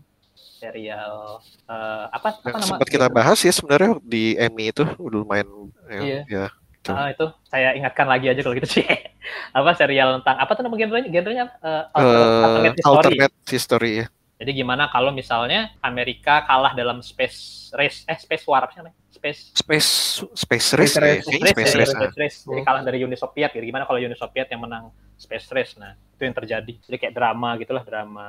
serial 0.56 1.40
eh, 1.64 2.04
apa 2.08 2.28
apa 2.36 2.48
nama? 2.52 2.66
sempat 2.66 2.88
kita 2.88 3.06
bahas 3.06 3.38
ya 3.38 3.50
sebenarnya 3.50 3.96
di 4.00 4.34
Emmy 4.34 4.68
itu 4.68 4.84
udah 4.96 5.18
lumayan 5.18 5.48
ya, 5.86 6.00
Iya. 6.00 6.20
ya. 6.26 6.46
Tuh. 6.80 6.96
Ah, 6.96 7.12
itu 7.12 7.28
saya 7.44 7.76
ingatkan 7.76 8.08
lagi 8.08 8.26
aja 8.26 8.40
kalau 8.40 8.56
gitu 8.56 8.80
sih. 8.80 8.84
apa 9.52 9.70
serial 9.74 10.16
tentang 10.20 10.36
apa 10.36 10.50
tuh 10.50 10.62
nama 10.64 10.74
genrenya? 10.74 11.08
Genrenya 11.08 11.44
eh, 11.60 11.84
Eh, 11.92 12.40
alternate 12.40 12.74
history. 12.74 12.88
alternate 12.88 13.36
history 13.46 13.92
ya. 13.94 14.06
Jadi 14.40 14.50
gimana 14.56 14.88
kalau 14.88 15.12
misalnya 15.12 15.76
Amerika 15.78 16.40
kalah 16.42 16.72
dalam 16.72 17.04
space 17.04 17.68
race 17.70 18.08
eh 18.08 18.16
space 18.16 18.48
war 18.48 18.64
apa 18.64 18.72
sih 18.72 18.80
namanya? 18.80 18.96
Space 19.10 19.52
Space 19.52 19.88
Space 20.32 20.68
Race, 20.72 20.90
Space 20.90 20.96
ya, 20.96 21.00
Race. 21.02 21.24
kayaknya 21.28 21.52
Space 21.52 21.68
ya, 21.68 21.76
Race. 21.76 21.92
Space 21.92 22.16
Race. 22.16 22.38
Jadi 22.42 22.56
Hmm. 22.56 22.64
kalah 22.64 22.82
dari 22.82 22.98
Uni 23.00 23.14
Soviet. 23.14 23.50
Gitu. 23.50 23.60
Gimana 23.62 23.84
kalau 23.84 24.00
Uni 24.00 24.16
Soviet 24.16 24.48
yang 24.48 24.60
menang 24.60 24.84
Space 25.14 25.52
Race? 25.52 25.76
Nah, 25.76 25.92
itu 25.92 26.22
yang 26.22 26.32
terjadi. 26.32 26.72
Jadi 26.80 26.96
kayak 26.96 27.12
drama 27.12 27.52
gitulah, 27.54 27.84
drama 27.84 28.26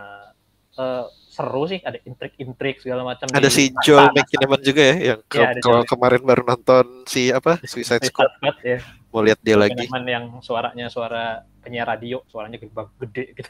eh, 0.74 1.06
seru 1.32 1.64
sih. 1.64 1.80
Ada 1.80 2.04
intrik-intrik 2.04 2.76
segala 2.78 3.08
macam. 3.08 3.26
Ada 3.26 3.48
di 3.48 3.50
si 3.50 3.64
Joel. 3.82 4.12
McKinnon 4.12 4.60
juga 4.60 4.82
ya 4.84 4.96
yang 5.08 5.20
ke- 5.24 5.40
Iya, 5.40 5.48
ada 5.48 5.60
kalau 5.60 5.80
Joel. 5.80 5.88
kemarin 5.88 6.22
baru 6.22 6.44
nonton 6.44 6.86
si 7.06 7.32
apa 7.32 7.56
Suicide 7.64 8.04
Suicide 8.04 8.12
Squad 8.12 8.32
ya. 8.62 8.78
mau 9.10 9.20
lihat 9.20 9.40
dia 9.40 9.56
lagi. 9.56 9.88
Yang 9.88 10.26
suaranya 10.42 10.88
suara 10.88 11.24
penyiar 11.62 11.86
radio, 11.86 12.26
suaranya 12.26 12.58
gede, 12.58 12.74
gede 12.98 13.24
gitu. 13.36 13.50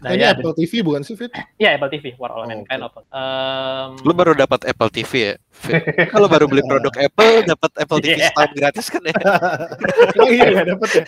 Nah, 0.00 0.10
ini 0.10 0.20
ya, 0.20 0.34
Apple 0.34 0.50
TV 0.54 0.82
bukan 0.82 1.00
sih 1.00 1.14
Fit? 1.14 1.30
Iya, 1.54 1.78
Apple 1.78 1.86
TV, 1.88 2.18
War 2.18 2.32
All 2.32 2.42
Oh, 2.42 2.46
Mankind. 2.46 2.82
Apple. 2.82 3.04
Em, 3.06 3.90
Lu 4.02 4.10
baru 4.10 4.34
dapat 4.34 4.66
Apple 4.66 4.90
TV 4.90 5.12
ya? 5.12 5.34
Kalau 6.10 6.26
baru 6.26 6.44
beli 6.44 6.66
produk 6.66 6.90
Apple 6.90 7.46
dapat 7.46 7.70
Apple 7.78 8.00
TV 8.00 8.16
Iya. 8.16 8.32
setahun 8.32 8.52
gratis 8.54 8.86
kan 8.88 9.02
ya? 9.04 9.14
Oh 10.18 10.26
iya, 10.26 10.44
nggak 10.50 10.66
dapet 10.68 10.88
ya? 10.90 11.02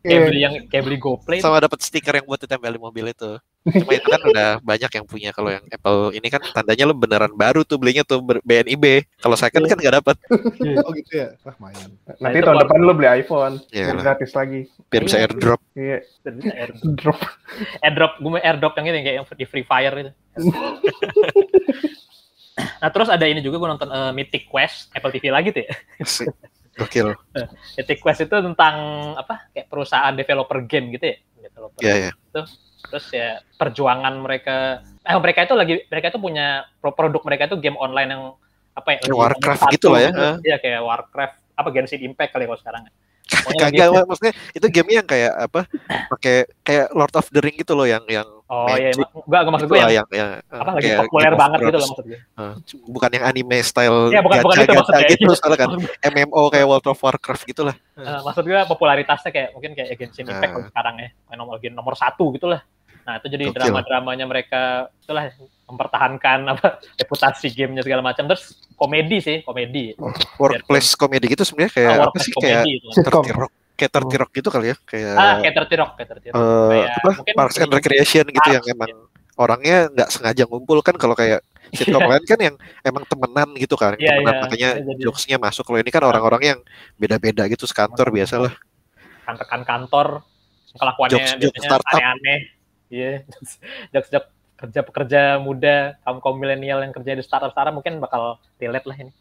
kayak 0.00 0.20
beli 0.22 0.40
yang 0.40 0.54
kayak 0.68 0.82
beli 0.84 0.96
GoPlay 0.96 1.38
Sama 1.40 1.58
dapat 1.58 1.80
stiker 1.80 2.14
yang 2.14 2.24
buat 2.24 2.38
ditempel 2.38 2.70
di 2.70 2.78
mobil 2.78 3.04
itu. 3.08 3.30
Cuma 3.64 3.92
itu 3.92 4.06
kan 4.06 4.22
udah 4.22 4.48
banyak 4.60 4.90
yang 4.92 5.06
punya. 5.08 5.30
Kalau 5.34 5.50
yang 5.50 5.66
Apple 5.66 6.14
ini 6.14 6.30
kan 6.30 6.38
tandanya 6.54 6.86
lu 6.86 6.94
beneran 6.94 7.34
baru 7.34 7.66
tuh 7.66 7.74
belinya 7.82 8.06
tuh 8.06 8.22
BNIB. 8.22 9.02
Kalau 9.18 9.34
second 9.34 9.66
kan 9.66 9.76
nggak 9.76 9.96
dapat. 9.98 10.16
Oh 10.84 10.92
gitu 10.94 11.12
ya. 11.16 11.34
Wah, 11.42 11.56
mayan. 11.58 11.90
Nanti 12.20 12.38
tahun 12.44 12.58
depan 12.66 12.78
lu 12.84 12.92
beli 12.94 13.08
iPhone. 13.10 13.56
Iya 13.74 13.90
yang 13.90 13.98
lah. 13.98 14.14
gratis 14.14 14.30
lagi. 14.36 14.60
Biar 14.92 15.02
bisa 15.02 15.16
Iya. 15.18 15.24
airdrop. 15.26 15.60
Iya, 15.74 15.98
bisa 16.22 16.52
airdrop. 16.54 16.94
drop. 16.94 17.18
airdrop 17.84 18.12
gue 18.20 18.30
mau 18.30 18.40
airdrop 18.40 18.74
yang 18.78 18.86
ini 18.94 19.00
kayak 19.02 19.16
yang 19.18 19.26
di 19.26 19.46
Free 19.48 19.66
Fire 19.66 19.94
itu. 19.98 20.12
nah 22.78 22.90
terus 22.92 23.10
ada 23.10 23.26
ini 23.26 23.42
juga 23.42 23.58
gue 23.58 23.66
nonton 23.66 23.90
eh, 23.90 24.12
Mythic 24.14 24.46
Quest 24.46 24.94
Apple 24.94 25.10
TV 25.10 25.34
lagi 25.34 25.50
tuh 25.50 25.62
ya. 25.66 25.74
Gokil. 26.74 27.08
Mythic 27.78 27.98
Quest 28.02 28.26
itu 28.26 28.34
tentang 28.34 28.76
apa 29.18 29.50
kayak 29.54 29.66
perusahaan 29.70 30.14
developer 30.14 30.58
game 30.66 30.94
gitu 30.94 31.14
ya. 31.14 31.16
Developer. 31.50 31.80
Iya 31.82 31.94
ya. 31.98 32.10
Terus 32.84 33.06
ya 33.10 33.40
perjuangan 33.56 34.14
mereka 34.20 34.84
eh 35.04 35.14
mereka 35.14 35.40
itu 35.42 35.54
lagi 35.54 35.74
mereka 35.84 36.06
itu 36.08 36.18
punya 36.18 36.46
pro- 36.80 36.92
produk 36.92 37.20
mereka 37.22 37.44
itu 37.44 37.56
game 37.56 37.76
online 37.76 38.08
yang 38.08 38.22
apa 38.72 38.88
ya? 38.90 38.98
Kayak 39.00 39.14
Warcraft 39.14 39.60
nomor 39.60 39.72
gitu 39.72 39.86
lah 39.88 40.00
ya, 40.00 40.10
satu 40.10 40.24
ah. 40.24 40.36
Iya 40.40 40.56
kayak 40.58 40.80
Warcraft 40.80 41.34
apa 41.54 41.68
Genshin 41.70 42.02
Impact 42.02 42.30
kali 42.32 42.44
kalau 42.44 42.58
sekarang. 42.58 42.82
Lagi- 43.24 43.56
Kagak 43.56 43.88
Wak. 43.88 44.04
maksudnya 44.04 44.32
itu 44.52 44.66
game 44.68 44.90
yang 44.92 45.06
kayak 45.06 45.32
apa? 45.40 45.60
Pakai 46.10 46.44
kayak 46.60 46.92
Lord 46.92 47.14
of 47.14 47.24
the 47.30 47.40
Ring 47.40 47.56
gitu 47.56 47.72
loh 47.72 47.84
yang 47.84 48.04
yang 48.04 48.28
Oh 48.44 48.68
iya, 48.70 48.92
enggak 48.92 49.08
enggak 49.40 49.52
maksud 49.56 49.66
itu 49.66 49.72
gue 49.72 49.80
yang, 49.80 49.92
yang, 49.96 50.08
yang 50.12 50.30
apa 50.52 50.70
lagi 50.76 50.88
populer 51.00 51.24
Game 51.24 51.40
banget 51.40 51.58
gitu 51.62 51.78
loh 51.80 51.88
maksud 51.88 52.04
gue. 52.04 52.20
Uh, 52.36 52.54
bukan 52.86 53.10
yang 53.10 53.24
anime 53.24 53.56
style 53.60 53.98
Iya, 54.06 54.20
bukan- 54.20 54.40
bukan 54.42 54.54
itu 54.54 54.60
gacha-gacha 54.60 54.80
maksudnya. 54.84 55.08
gitu 55.08 55.24
Iya. 55.24 55.36
soalnya 55.40 55.58
kan 55.58 55.68
MMO 56.06 56.42
kayak 56.48 56.66
World 56.68 56.86
of 56.86 56.98
Warcraft 56.98 57.42
gitu 57.46 57.62
lah. 57.64 57.76
Eh, 57.94 58.20
maksud 58.20 58.44
gue 58.44 58.60
popularitasnya 58.66 59.30
kayak 59.30 59.48
mungkin 59.52 59.70
kayak 59.72 59.88
Genshin 59.96 60.26
Impact 60.26 60.50
kalau 60.52 60.66
sekarang 60.68 60.94
ya 60.98 61.08
nomor 61.32 61.56
nomor 61.64 61.94
satu 61.94 62.28
gitu 62.30 62.44
lah 62.44 62.60
nah 63.04 63.20
itu 63.20 63.26
jadi 63.28 63.44
drama-dramanya 63.52 64.24
mereka 64.24 64.62
itulah 64.98 65.28
mempertahankan 65.64 66.38
apa 66.56 66.80
reputasi 66.96 67.52
gamenya 67.52 67.84
segala 67.84 68.00
macam. 68.00 68.24
Terus 68.28 68.56
komedi 68.74 69.20
sih 69.20 69.36
komedi. 69.44 69.92
Workplace 70.36 70.96
comedy 70.96 71.26
gitu 71.30 71.44
sebenarnya 71.44 71.72
kayak 71.72 71.90
Ah, 71.94 72.08
apa 72.08 72.18
sih? 72.18 72.32
Kayak 72.32 72.64
komedi 73.08 73.32
Rock 73.32 73.52
kayak 73.74 73.90
Dirty 73.90 74.16
Rock 74.16 74.30
gitu 74.30 74.48
kali 74.54 74.70
ya 74.70 74.76
kayak 74.86 75.12
ah 75.18 75.34
kayak 75.42 75.54
tertirok 75.58 75.90
kayak 75.98 76.08
tertirok. 76.14 76.34
Eh, 76.38 76.68
kayak 76.70 76.88
apa 76.94 77.10
mungkin 77.18 77.34
Parks 77.34 77.56
and 77.58 77.72
Recreation 77.74 78.24
gitu 78.30 78.48
yang 78.54 78.64
emang 78.70 78.90
orangnya 79.34 79.90
nggak 79.90 80.08
sengaja 80.14 80.46
ngumpul 80.46 80.78
kan 80.78 80.94
kalau 80.94 81.18
kayak 81.18 81.42
sitcom 81.74 82.06
lain 82.06 82.22
kan 82.22 82.38
yang 82.38 82.54
emang 82.86 83.02
temenan 83.02 83.50
gitu 83.58 83.74
kan. 83.74 83.98
Iya, 83.98 84.14
temenan 84.14 84.30
iya. 84.30 84.42
makanya 84.46 84.68
Iya, 84.78 84.84
jadi- 84.94 85.02
jokesnya 85.02 85.36
masuk. 85.42 85.66
Kalau 85.66 85.82
ini 85.82 85.90
kan 85.90 86.06
orang-orang 86.06 86.42
yang 86.54 86.58
beda-beda 86.94 87.50
gitu 87.50 87.66
sekantor 87.66 88.14
biasalah. 88.14 88.54
rekan-rekan 89.24 89.62
kantor 89.64 90.06
kelakuannya 90.76 91.16
Jokes-jokes 91.16 91.40
biasanya 91.56 91.66
startup. 91.66 91.96
aneh-aneh 91.98 92.38
iya. 92.94 93.12
Jokes-jokes 93.92 94.30
kerja 94.54 94.80
pekerja 94.86 95.20
muda 95.42 95.98
kaum 96.06 96.22
kaum 96.22 96.38
milenial 96.38 96.78
yang 96.78 96.94
kerja 96.94 97.18
di 97.18 97.22
startup 97.26 97.50
startup 97.50 97.74
mungkin 97.74 97.98
bakal 97.98 98.38
relate 98.62 98.86
lah 98.86 98.96
ini 98.96 99.12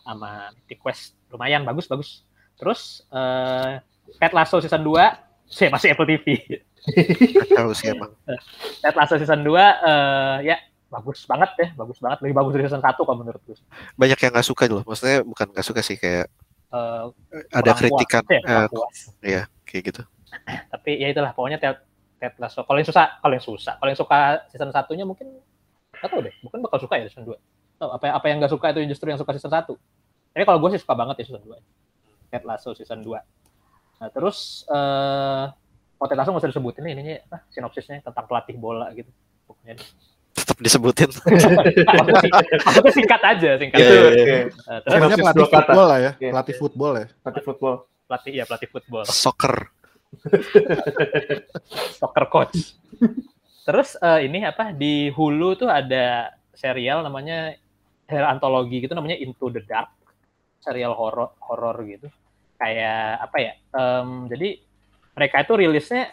sama 0.00 0.48
Mythic 0.56 0.80
Quest. 0.80 1.12
Lumayan 1.28 1.62
bagus 1.68 1.84
bagus. 1.86 2.24
Terus 2.56 3.04
eh 3.12 3.84
Ted 4.16 4.32
Lasso 4.32 4.58
season 4.64 4.80
2 4.82 4.96
saya 5.54 5.68
masih 5.72 5.92
Apple 5.92 6.08
TV 6.08 6.26
tahu 7.56 7.72
sih 7.76 7.92
emang 7.92 8.12
Ted 8.80 8.96
Lasso 8.96 9.20
season 9.20 9.44
2 9.44 9.52
eh 9.52 10.36
ya 10.48 10.56
bagus 10.88 11.28
banget 11.28 11.50
ya 11.60 11.68
bagus 11.76 12.00
banget. 12.00 12.18
Lebih 12.24 12.34
bagus 12.34 12.52
dari 12.56 12.64
season 12.66 12.82
1 12.82 12.96
kalau 12.96 13.18
menurut 13.20 13.42
gue 13.44 13.56
banyak 14.00 14.18
yang 14.18 14.32
nggak 14.32 14.48
suka 14.48 14.64
loh 14.72 14.82
maksudnya 14.88 15.20
bukan 15.20 15.46
nggak 15.52 15.66
suka 15.68 15.80
sih 15.84 16.00
kayak 16.00 16.32
Eh, 16.68 17.04
ada 17.48 17.72
kritikan 17.72 18.20
puas, 18.28 18.44
ya, 18.44 18.68
puas. 18.68 18.98
ya 19.24 19.42
kayak 19.64 19.82
gitu. 19.88 20.02
Tapi 20.44 21.00
ya 21.00 21.08
itulah 21.16 21.32
pokoknya 21.32 21.56
Ted, 21.56 21.80
Ted 22.18 22.34
Lasso 22.36 22.66
kalau 22.66 22.78
yang 22.82 22.88
susah 22.88 23.06
kalau 23.22 23.32
yang 23.34 23.44
susah 23.46 23.74
kalau 23.78 23.90
yang 23.90 24.00
suka 24.00 24.18
season 24.50 24.70
satunya 24.74 25.06
mungkin 25.06 25.30
nggak 25.94 26.10
tahu 26.10 26.20
deh 26.26 26.34
mungkin 26.42 26.58
bakal 26.66 26.78
suka 26.82 26.98
ya 26.98 27.06
season 27.06 27.24
2 27.26 27.34
oh, 27.34 27.90
apa 27.94 28.10
apa 28.10 28.26
yang 28.26 28.42
nggak 28.42 28.52
suka 28.52 28.74
itu 28.74 28.84
justru 28.90 29.10
yang 29.10 29.18
suka 29.18 29.30
season 29.34 29.50
1 29.50 29.70
tapi 30.34 30.44
kalau 30.44 30.58
gue 30.62 30.70
sih 30.74 30.80
suka 30.82 30.94
banget 30.98 31.22
ya 31.22 31.24
season 31.30 31.42
2 31.46 31.54
Ted 32.30 32.44
Lasso 32.44 32.70
season 32.74 33.00
2 33.02 33.14
nah 33.98 34.08
terus 34.10 34.66
eh 34.70 35.44
oh 35.98 36.06
Ted 36.06 36.18
Lasso 36.18 36.30
nggak 36.30 36.42
usah 36.42 36.50
disebutin 36.50 36.82
nih 36.86 36.92
ininya 36.94 37.14
apa 37.30 37.38
sinopsisnya 37.50 38.02
tentang 38.02 38.26
pelatih 38.26 38.54
bola 38.58 38.90
gitu 38.94 39.10
pokoknya 39.46 39.78
tetap 40.38 40.58
disebutin 40.62 41.10
singkat, 41.10 41.66
maksudnya 42.66 42.94
singkat 42.94 43.20
aja 43.26 43.50
singkat 43.58 43.78
iya, 43.82 43.90
iya. 43.90 44.06
Oke, 44.06 44.36
Eh, 44.70 44.78
terus 44.86 44.94
pelatih 44.94 45.18
dua 45.18 45.48
kata. 45.50 45.50
football 45.50 45.86
lah 45.90 45.98
ya. 45.98 46.12
Iya. 46.14 46.30
Pelatih 46.30 46.54
football 46.54 46.92
ya. 46.94 47.06
Nanti 47.26 47.40
football. 47.42 47.74
pelatih 48.08 48.32
ya 48.32 48.44
pelatih 48.48 48.68
football 48.72 49.04
soccer 49.04 49.68
soccer 52.00 52.26
coach. 52.32 52.76
Terus 53.68 54.00
eh, 54.00 54.20
ini 54.24 54.44
apa 54.44 54.72
di 54.72 55.12
Hulu 55.12 55.60
tuh 55.60 55.68
ada 55.68 56.32
serial 56.56 57.04
namanya 57.04 57.54
serial 58.08 58.32
antologi 58.32 58.80
gitu 58.80 58.96
namanya 58.96 59.20
Into 59.20 59.52
the 59.52 59.62
Dark. 59.64 59.92
Serial 60.64 60.96
horor 60.96 61.36
horor 61.44 61.76
gitu. 61.84 62.08
Kayak 62.58 63.28
apa 63.28 63.36
ya? 63.38 63.52
em, 63.76 64.26
jadi 64.26 64.48
mereka 65.14 65.36
itu 65.46 65.52
rilisnya 65.54 66.04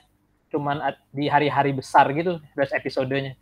cuman 0.53 0.77
di 1.09 1.25
hari-hari 1.25 1.73
besar 1.73 2.11
gitu, 2.13 2.37
rilis 2.53 2.73
episodenya. 2.75 3.33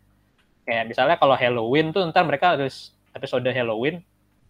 Kayak 0.64 0.88
misalnya 0.88 1.16
kalau 1.20 1.36
Halloween 1.36 1.92
tuh 1.92 2.08
ntar 2.08 2.24
mereka 2.24 2.56
rilis 2.56 2.96
episode 3.12 3.46
Halloween 3.52 4.00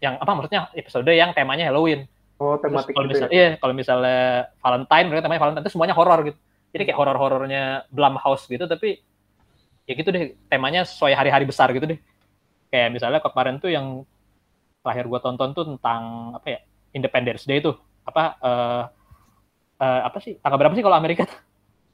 yang 0.04 0.20
apa 0.20 0.32
maksudnya 0.36 0.68
episode 0.76 1.10
yang 1.10 1.32
temanya 1.32 1.72
Halloween. 1.72 2.06
Oh, 2.44 2.60
tematik 2.60 2.92
kalau 2.92 3.08
gitu 3.08 3.24
misalnya, 3.24 3.32
ya. 3.32 3.40
iya, 3.40 3.50
kalau 3.56 3.74
misalnya 3.74 4.22
Valentine, 4.60 5.06
mereka 5.08 5.24
temanya 5.24 5.42
Valentine 5.48 5.64
itu 5.64 5.72
semuanya 5.72 5.96
horor 5.96 6.20
gitu. 6.28 6.40
Jadi 6.76 6.84
kayak 6.90 7.00
horor-horornya 7.00 7.64
Blumhouse 7.88 8.46
gitu, 8.52 8.66
tapi 8.68 9.00
ya 9.88 9.94
gitu 9.96 10.10
deh, 10.12 10.36
temanya 10.52 10.84
sesuai 10.84 11.16
hari-hari 11.16 11.48
besar 11.48 11.72
gitu 11.72 11.88
deh. 11.88 12.00
Kayak 12.68 13.00
misalnya 13.00 13.24
kemarin 13.24 13.64
tuh 13.64 13.72
yang 13.72 14.04
terakhir 14.84 15.08
gua 15.08 15.24
tonton 15.24 15.56
tuh 15.56 15.64
tentang 15.64 16.36
apa 16.36 16.48
ya 16.52 16.60
Independence 16.92 17.48
Day 17.48 17.64
tuh 17.64 17.80
apa 18.04 18.24
eh 18.44 18.84
eh, 19.80 20.02
apa 20.04 20.18
sih 20.20 20.36
tanggal 20.44 20.60
berapa 20.60 20.76
sih 20.76 20.84
kalau 20.84 20.98
Amerika? 21.00 21.24
tuh? 21.24 21.40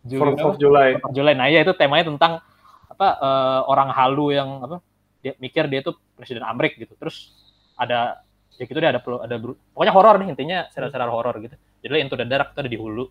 Juli 0.09 0.33
of 0.39 0.57
July. 0.57 0.97
Of 0.97 1.11
July. 1.13 1.35
Nah 1.37 1.51
iya 1.51 1.61
itu 1.61 1.75
temanya 1.77 2.09
tentang 2.09 2.41
apa 2.89 3.07
eh, 3.21 3.61
orang 3.69 3.89
halu 3.93 4.33
yang 4.33 4.49
apa 4.65 4.81
dia 5.19 5.35
mikir 5.37 5.67
dia 5.67 5.83
tuh 5.85 5.99
presiden 6.17 6.41
Amerik 6.41 6.79
gitu. 6.79 6.95
Terus 6.97 7.35
ada 7.75 8.23
ya 8.59 8.67
gitu 8.67 8.75
deh 8.75 8.89
ada 8.91 8.99
ada 8.99 9.35
pokoknya 9.71 9.93
horor 9.95 10.15
nih 10.19 10.27
intinya 10.35 10.67
serial-serial 10.69 11.07
horor 11.09 11.39
gitu. 11.39 11.55
Jadi 11.79 12.03
Into 12.03 12.19
the 12.19 12.27
Dark 12.27 12.51
itu 12.51 12.59
ada 12.59 12.67
di 12.67 12.75
Hulu. 12.75 13.05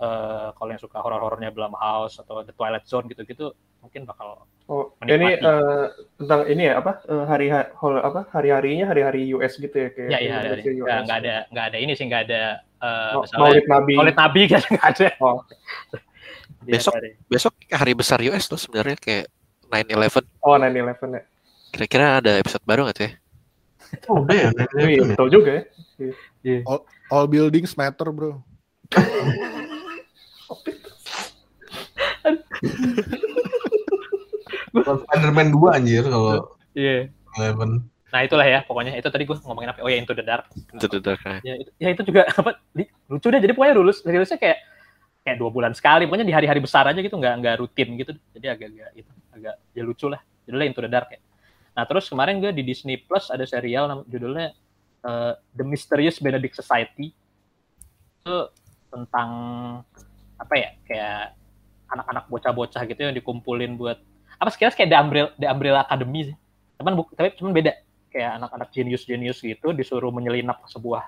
Eh 0.00 0.48
kalau 0.56 0.70
yang 0.72 0.80
suka 0.80 0.96
horor-horornya 0.98 1.52
Blumhouse 1.52 2.18
atau 2.18 2.40
The 2.40 2.50
Twilight 2.50 2.88
Zone 2.88 3.04
gitu-gitu 3.06 3.52
mungkin 3.80 4.04
bakal 4.04 4.48
Oh, 4.70 4.94
ini 5.02 5.34
eh, 5.34 5.86
tentang 6.14 6.46
ini 6.46 6.70
ya 6.70 6.78
apa 6.78 7.02
eh, 7.04 7.24
hari 7.26 7.50
hol- 7.50 8.00
apa 8.00 8.22
hari-harinya 8.30 8.86
hari-hari 8.86 9.34
US 9.34 9.58
gitu 9.58 9.74
ya 9.74 9.88
kayak 9.90 10.08
Ya, 10.08 10.18
iya, 10.22 10.32
ada, 10.38 10.46
Indonesia 10.54 10.70
ada. 10.70 10.78
US. 10.78 10.86
Nggak, 10.86 11.00
nggak 11.04 11.18
ada, 11.20 11.34
nggak 11.50 11.64
ada 11.68 11.78
ini 11.82 11.92
sih, 11.92 12.04
nggak 12.06 12.22
ada. 12.30 12.42
eh, 12.80 13.12
Oh, 13.18 13.22
Maulid 13.36 13.66
Nabi. 13.66 13.94
Maulid 13.98 14.16
Nabi 14.16 14.40
kan 14.46 14.62
nggak 14.72 14.84
ada. 14.88 15.06
Oh. 15.20 15.38
Dia 16.64 16.72
Besok- 16.78 16.96
ada. 16.96 17.08
Besok 17.26 17.54
hari 17.68 17.92
besar 17.92 18.18
US 18.24 18.44
tuh 18.46 18.56
sebenarnya 18.56 18.96
kayak 18.96 19.26
9/11. 19.68 20.24
Oh, 20.40 20.54
9/11 20.56 21.18
ya. 21.18 21.22
Kira-kira 21.70 22.06
ada 22.22 22.32
episode 22.38 22.62
baru 22.64 22.86
nggak 22.88 22.96
tuh 22.96 23.04
ya? 23.04 23.12
Oh, 24.06 24.22
udah 24.22 24.36
ya. 24.36 24.48
Oh, 24.54 24.86
iya, 24.86 25.02
betul 25.04 25.28
juga 25.28 25.50
ya. 26.42 26.58
All 27.10 27.26
buildings 27.26 27.74
matter, 27.74 28.08
bro. 28.10 28.38
Spider-Man 34.72 35.48
2 35.54 35.76
anjir 35.76 36.04
kalau 36.06 36.54
Iya. 36.72 37.10
Eleven. 37.36 37.86
Nah 38.10 38.20
itulah 38.26 38.42
ya 38.42 38.66
pokoknya 38.66 38.98
itu 38.98 39.06
tadi 39.06 39.22
gue 39.22 39.36
ngomongin 39.40 39.70
apa? 39.70 39.78
Oh 39.82 39.90
ya 39.90 39.98
Into 39.98 40.14
the 40.14 40.22
Dark. 40.22 40.50
Itu 40.50 40.86
tuh 40.86 40.98
tuh, 40.98 41.14
kayak. 41.16 41.42
Ya 41.46 41.54
itu, 41.56 41.70
ya, 41.78 41.88
itu 41.94 42.02
juga 42.02 42.26
apa? 42.28 42.58
di- 42.74 42.90
lucu 43.06 43.26
deh. 43.30 43.38
Jadi 43.38 43.52
pokoknya 43.54 43.74
lulus 43.78 44.02
rilisnya 44.02 44.38
kayak 44.38 44.58
kayak 45.22 45.36
dua 45.38 45.50
bulan 45.50 45.72
sekali. 45.74 46.06
Pokoknya 46.10 46.26
di 46.26 46.34
hari-hari 46.34 46.58
besar 46.58 46.90
aja 46.90 46.98
gitu, 46.98 47.14
nggak 47.14 47.34
nggak 47.38 47.54
rutin 47.62 47.88
gitu. 47.94 48.10
Jadi 48.34 48.46
agak-agak 48.50 48.90
itu 48.98 49.10
agak 49.30 49.54
ya 49.74 49.82
lucu 49.86 50.06
lah. 50.10 50.18
Judulnya 50.46 50.66
Into 50.66 50.82
the 50.82 50.90
Dark 50.90 51.08
ya. 51.14 51.20
Nah 51.74 51.84
terus 51.86 52.10
kemarin 52.10 52.42
gue 52.42 52.50
di 52.50 52.66
Disney 52.66 52.98
Plus 52.98 53.30
ada 53.30 53.46
serial 53.46 54.04
judulnya 54.06 54.54
eh, 55.06 55.32
The 55.54 55.64
Mysterious 55.64 56.18
Benedict 56.18 56.58
Society. 56.58 57.14
Itu 58.20 58.50
tentang 58.90 59.30
apa 60.36 60.54
ya? 60.56 60.70
Kayak 60.84 61.38
anak-anak 61.90 62.24
bocah-bocah 62.30 62.82
gitu 62.86 63.00
yang 63.02 63.14
dikumpulin 63.16 63.74
buat 63.74 63.98
apa 64.40 64.50
sekilas 64.54 64.78
kayak 64.78 64.90
The 64.90 64.98
Umbrella, 64.98 65.30
The 65.36 65.46
Umbrella 65.50 65.80
Academy 65.84 66.20
sih. 66.32 66.36
Cuman 66.80 66.92
tapi 67.12 67.34
cuman 67.36 67.52
beda 67.52 67.72
kayak 68.10 68.42
anak-anak 68.42 68.68
jenius-jenius 68.74 69.38
gitu 69.40 69.70
disuruh 69.70 70.10
menyelinap 70.10 70.66
ke 70.66 70.68
sebuah 70.70 71.02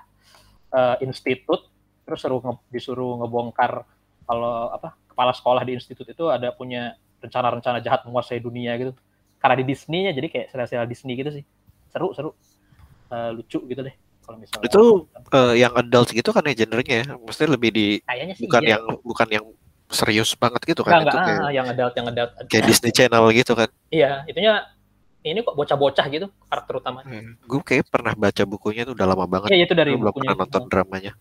eh, 0.71 0.95
institut 1.03 1.67
terus 2.03 2.19
suruh 2.19 2.39
nge- 2.43 2.67
disuruh 2.71 3.19
ngebongkar 3.23 3.87
kalau 4.23 4.71
apa 4.71 4.95
kepala 5.07 5.31
sekolah 5.35 5.63
di 5.63 5.75
institut 5.75 6.07
itu 6.07 6.27
ada 6.31 6.51
punya 6.51 6.95
rencana-rencana 7.23 7.79
jahat 7.79 8.03
menguasai 8.03 8.39
dunia 8.43 8.75
gitu 8.79 8.91
karena 9.43 9.55
di 9.59 9.65
Disney 9.67 10.07
ya 10.07 10.11
jadi 10.15 10.27
kayak 10.31 10.47
serial-serial 10.55 10.87
Disney 10.87 11.13
gitu 11.19 11.29
sih 11.35 11.43
seru 11.91 12.15
seru 12.15 12.31
Eh, 13.13 13.29
lucu 13.37 13.59
gitu 13.69 13.81
deh 13.85 13.93
kalau 14.25 14.37
misalnya 14.41 14.65
Itu 14.65 14.83
eh, 15.29 15.53
yang 15.61 15.73
adult 15.77 16.09
gitu 16.09 16.29
kan 16.33 16.41
ya 16.49 16.53
genrenya 16.57 16.95
ya. 17.05 17.07
Maksudnya 17.13 17.49
lebih 17.53 17.69
di 17.69 17.87
kayaknya 18.01 18.33
sih 18.33 18.49
bukan 18.49 18.61
iya. 18.65 18.71
yang 18.73 18.83
bukan 19.05 19.27
yang 19.29 19.45
serius 19.93 20.33
banget 20.33 20.61
gitu 20.65 20.81
enggak 20.81 20.97
kan 20.97 21.01
enggak 21.05 21.13
itu 21.13 21.27
kayak, 21.29 21.41
ah, 21.45 21.51
yang 21.53 21.67
adult 21.69 21.93
yang 21.93 22.07
adult 22.09 22.31
kayak 22.49 22.65
Disney 22.65 22.89
Channel 22.89 23.29
gitu 23.29 23.53
kan. 23.53 23.69
iya 23.93 24.25
itunya 24.25 24.65
ini 25.21 25.45
kok 25.45 25.53
bocah-bocah 25.53 26.05
gitu 26.09 26.27
karakter 26.49 26.73
utamanya 26.81 27.13
Gue 27.45 27.61
kayak 27.61 27.85
pernah 27.93 28.17
baca 28.17 28.43
bukunya 28.49 28.81
tuh 28.89 28.97
udah 28.97 29.07
lama 29.13 29.25
banget. 29.29 29.53
iya 29.53 29.69
itu 29.69 29.75
dari 29.77 29.93
Gue 29.93 30.01
belum 30.01 30.13
pernah 30.17 30.33
nonton 30.33 30.61
dramanya. 30.65 31.13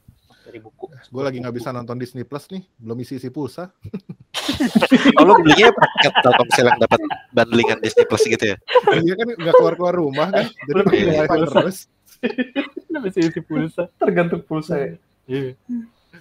dari 0.48 0.58
buku 0.64 0.88
Gue 1.12 1.22
lagi 1.28 1.36
nggak 1.44 1.52
bisa 1.60 1.68
nonton 1.76 2.00
Disney 2.00 2.24
Plus 2.24 2.48
nih, 2.48 2.64
belum 2.80 2.96
isi-isi 3.04 3.28
pulsa. 3.28 3.68
Oh 5.22 5.36
belinya 5.38 5.70
paket 5.70 6.12
Telkomsel 6.22 6.66
yang 6.68 6.80
dapat 6.80 7.00
bundlingan 7.30 7.78
Disney 7.80 8.04
Plus 8.06 8.24
gitu 8.26 8.44
ya? 8.54 8.56
Iya 8.90 9.14
kan 9.14 9.26
nggak 9.38 9.54
keluar-keluar 9.54 9.94
rumah 9.94 10.28
kan, 10.30 10.46
jadi 10.68 10.80
pakai 10.82 11.04
wifi 11.06 11.38
terus. 11.48 11.78
bisa 13.02 13.18
isi 13.18 13.42
pulsa 13.42 13.90
Tergantung 13.98 14.46
pulsa 14.46 14.78
ya. 14.78 14.94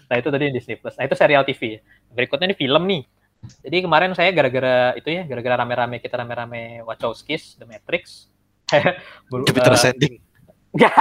Nah 0.10 0.16
itu 0.18 0.28
tadi 0.28 0.52
Disney 0.52 0.76
Plus. 0.80 0.96
Nah 0.98 1.06
itu 1.06 1.16
serial 1.16 1.44
TV. 1.46 1.80
Berikutnya 2.12 2.52
ini 2.52 2.58
film 2.58 2.84
nih. 2.88 3.04
Jadi 3.66 3.78
kemarin 3.82 4.14
saya 4.14 4.30
gara-gara 4.30 4.94
itu 4.94 5.10
ya, 5.10 5.26
gara-gara 5.26 5.66
rame-rame 5.66 5.98
kita 5.98 6.14
rame-rame 6.14 6.86
Wachowskis, 6.86 7.58
The 7.58 7.66
Matrix. 7.66 8.30
Jupiter 9.50 9.74
eh, 9.74 9.78
Ascending. 9.78 10.14
Nggak, 10.72 10.94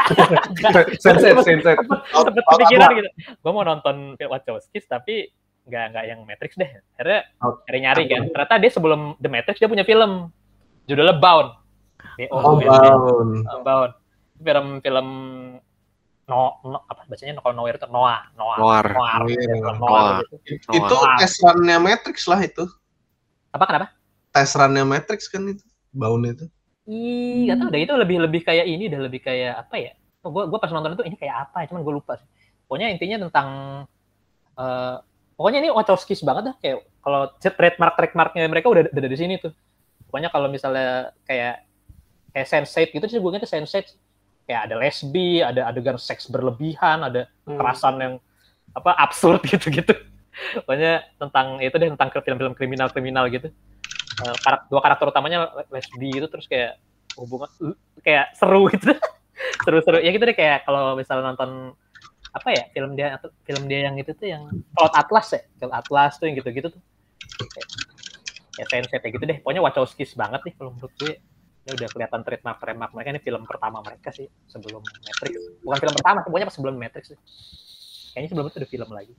nggak. 0.59 0.85
Sunset, 0.99 1.37
sunset. 1.45 1.77
Sempet 2.11 2.45
kepikiran 2.49 2.89
gitu. 2.99 3.11
Gue 3.39 3.53
mau 3.53 3.63
nonton 3.63 4.17
film 4.17 4.31
Wachowskis 4.33 4.89
tapi 4.89 5.31
nggak 5.69 5.85
nggak 5.93 6.05
yang 6.09 6.21
Matrix 6.25 6.53
deh. 6.57 6.71
Akhirnya 6.97 7.21
Out. 7.43 7.65
nyari-nyari 7.69 8.03
kan. 8.09 8.23
Ternyata 8.33 8.55
dia 8.61 8.71
sebelum 8.73 9.01
The 9.21 9.29
Matrix 9.29 9.57
dia 9.61 9.71
punya 9.71 9.85
film 9.85 10.33
judulnya 10.89 11.17
Bound. 11.21 11.51
Oh, 12.33 12.57
B-O-U-N-D. 12.57 12.87
Bound. 13.65 13.93
Uh. 13.93 13.99
Film-film 14.41 15.09
no, 16.31 16.63
no 16.63 16.79
apa 16.87 17.05
bacanya 17.05 17.37
kalau 17.43 17.55
Noir 17.59 17.75
itu 17.77 17.89
Noah, 17.91 18.31
Noah. 18.39 18.57
Noir. 18.57 18.87
Noir. 18.95 19.19
Noir. 19.21 19.37
Film 19.37 19.59
Noir. 19.61 19.77
Noir 19.77 20.41
gitu. 20.47 20.69
Itu 20.73 20.97
tes 21.19 21.33
run-nya 21.43 21.77
Matrix 21.83 22.25
lah 22.31 22.41
itu. 22.41 22.65
Apa 23.53 23.65
kenapa? 23.67 23.87
Tes 24.31 24.51
run-nya 24.55 24.85
Matrix 24.87 25.29
kan 25.29 25.45
itu. 25.45 25.65
Bound 25.91 26.25
itu. 26.25 26.47
Ih, 26.91 27.51
gak 27.51 27.63
tau 27.63 27.69
deh 27.71 27.83
itu 27.87 27.95
lebih 27.95 28.17
lebih 28.25 28.41
kayak 28.47 28.67
ini 28.67 28.91
udah 28.91 29.01
lebih 29.07 29.21
kayak 29.23 29.67
apa 29.67 29.75
ya? 29.79 29.93
Oh, 30.23 30.31
gua 30.33 30.47
gua 30.51 30.59
pas 30.59 30.71
nonton 30.71 30.95
itu 30.97 31.05
ini 31.07 31.17
kayak 31.19 31.51
apa? 31.51 31.63
ya, 31.63 31.67
Cuman 31.71 31.83
gue 31.83 31.95
lupa 31.99 32.19
sih. 32.19 32.27
Pokoknya 32.67 32.89
intinya 32.95 33.27
tentang 33.27 33.49
eh 34.59 34.97
pokoknya 35.41 35.65
ini 35.65 35.71
Wachowskis 35.73 36.21
banget 36.21 36.53
dah 36.53 36.57
kayak 36.61 36.85
kalau 37.01 37.33
trademark 37.41 37.97
trademarknya 37.97 38.45
mereka 38.45 38.69
udah 38.69 38.93
udah 38.93 39.09
di 39.09 39.17
sini 39.17 39.41
tuh. 39.41 39.57
Pokoknya 40.05 40.29
kalau 40.29 40.53
misalnya 40.53 41.17
kayak 41.25 41.65
kayak 42.37 42.45
Sense8 42.47 42.93
gitu 42.93 43.07
sih 43.09 43.17
gue 43.17 43.31
ngerti 43.33 43.49
Sense8 43.49 43.97
kayak 44.45 44.61
ada 44.69 44.75
lesbi, 44.77 45.41
ada 45.41 45.65
adegan 45.65 45.97
seks 45.97 46.29
berlebihan, 46.29 47.01
ada 47.01 47.25
Hmm. 47.49 47.57
kekerasan 47.57 47.95
yang 47.97 48.15
apa 48.77 48.93
absurd 49.01 49.41
gitu-gitu. 49.49 49.97
Pokoknya 50.61 51.09
tentang 51.17 51.57
itu 51.59 51.73
deh 51.73 51.89
tentang 51.89 52.13
film-film 52.13 52.53
kriminal-kriminal 52.53 53.33
gitu. 53.33 53.49
Eh, 54.21 54.37
karak- 54.45 54.69
dua 54.69 54.85
karakter 54.85 55.09
utamanya 55.09 55.49
lesbi 55.73 56.13
gitu 56.13 56.29
terus 56.29 56.45
kayak 56.45 56.77
hubungan 57.17 57.49
kayak 58.05 58.37
seru 58.37 58.69
gitu. 58.69 58.93
Seru-seru. 59.65 60.05
Ya 60.05 60.13
gitu 60.13 60.21
deh 60.21 60.37
kayak 60.37 60.69
kalau 60.69 61.01
misalnya 61.01 61.33
nonton 61.33 61.73
apa 62.31 62.49
ya 62.55 62.63
film 62.71 62.95
dia 62.95 63.19
atau 63.19 63.29
film 63.43 63.67
dia 63.67 63.91
yang 63.91 63.99
itu 63.99 64.15
tuh 64.15 64.27
yang 64.31 64.47
Cloud 64.73 64.95
Atlas 64.95 65.27
ya, 65.35 65.43
Cloud 65.59 65.75
Atlas 65.75 66.13
tuh 66.19 66.31
yang 66.31 66.39
gitu-gitu 66.39 66.69
tuh. 66.71 66.83
Ya 68.59 68.65
sense 68.69 68.91
kayak 68.93 69.13
gitu 69.17 69.25
deh. 69.25 69.39
Pokoknya 69.41 69.63
Wachowskis 69.65 70.13
banget 70.15 70.41
nih 70.47 70.55
kalau 70.59 70.71
menurut 70.75 70.93
gue. 71.01 71.19
Ini 71.61 71.77
udah 71.77 71.89
kelihatan 71.93 72.21
trademark 72.25 72.57
trademark 72.57 72.91
mereka 72.97 73.09
ini 73.13 73.21
film 73.21 73.43
pertama 73.45 73.85
mereka 73.85 74.09
sih 74.17 74.25
sebelum 74.49 74.81
Matrix. 74.81 75.61
Bukan 75.61 75.77
film 75.77 75.93
pertama, 75.93 76.19
pokoknya 76.25 76.47
pas 76.49 76.57
sebelum 76.57 76.75
Matrix 76.81 77.05
sih. 77.13 77.19
Kayaknya 78.17 78.29
sebelum 78.33 78.45
itu 78.49 78.57
ada 78.65 78.69
film 78.73 78.89
lagi. 78.91 79.15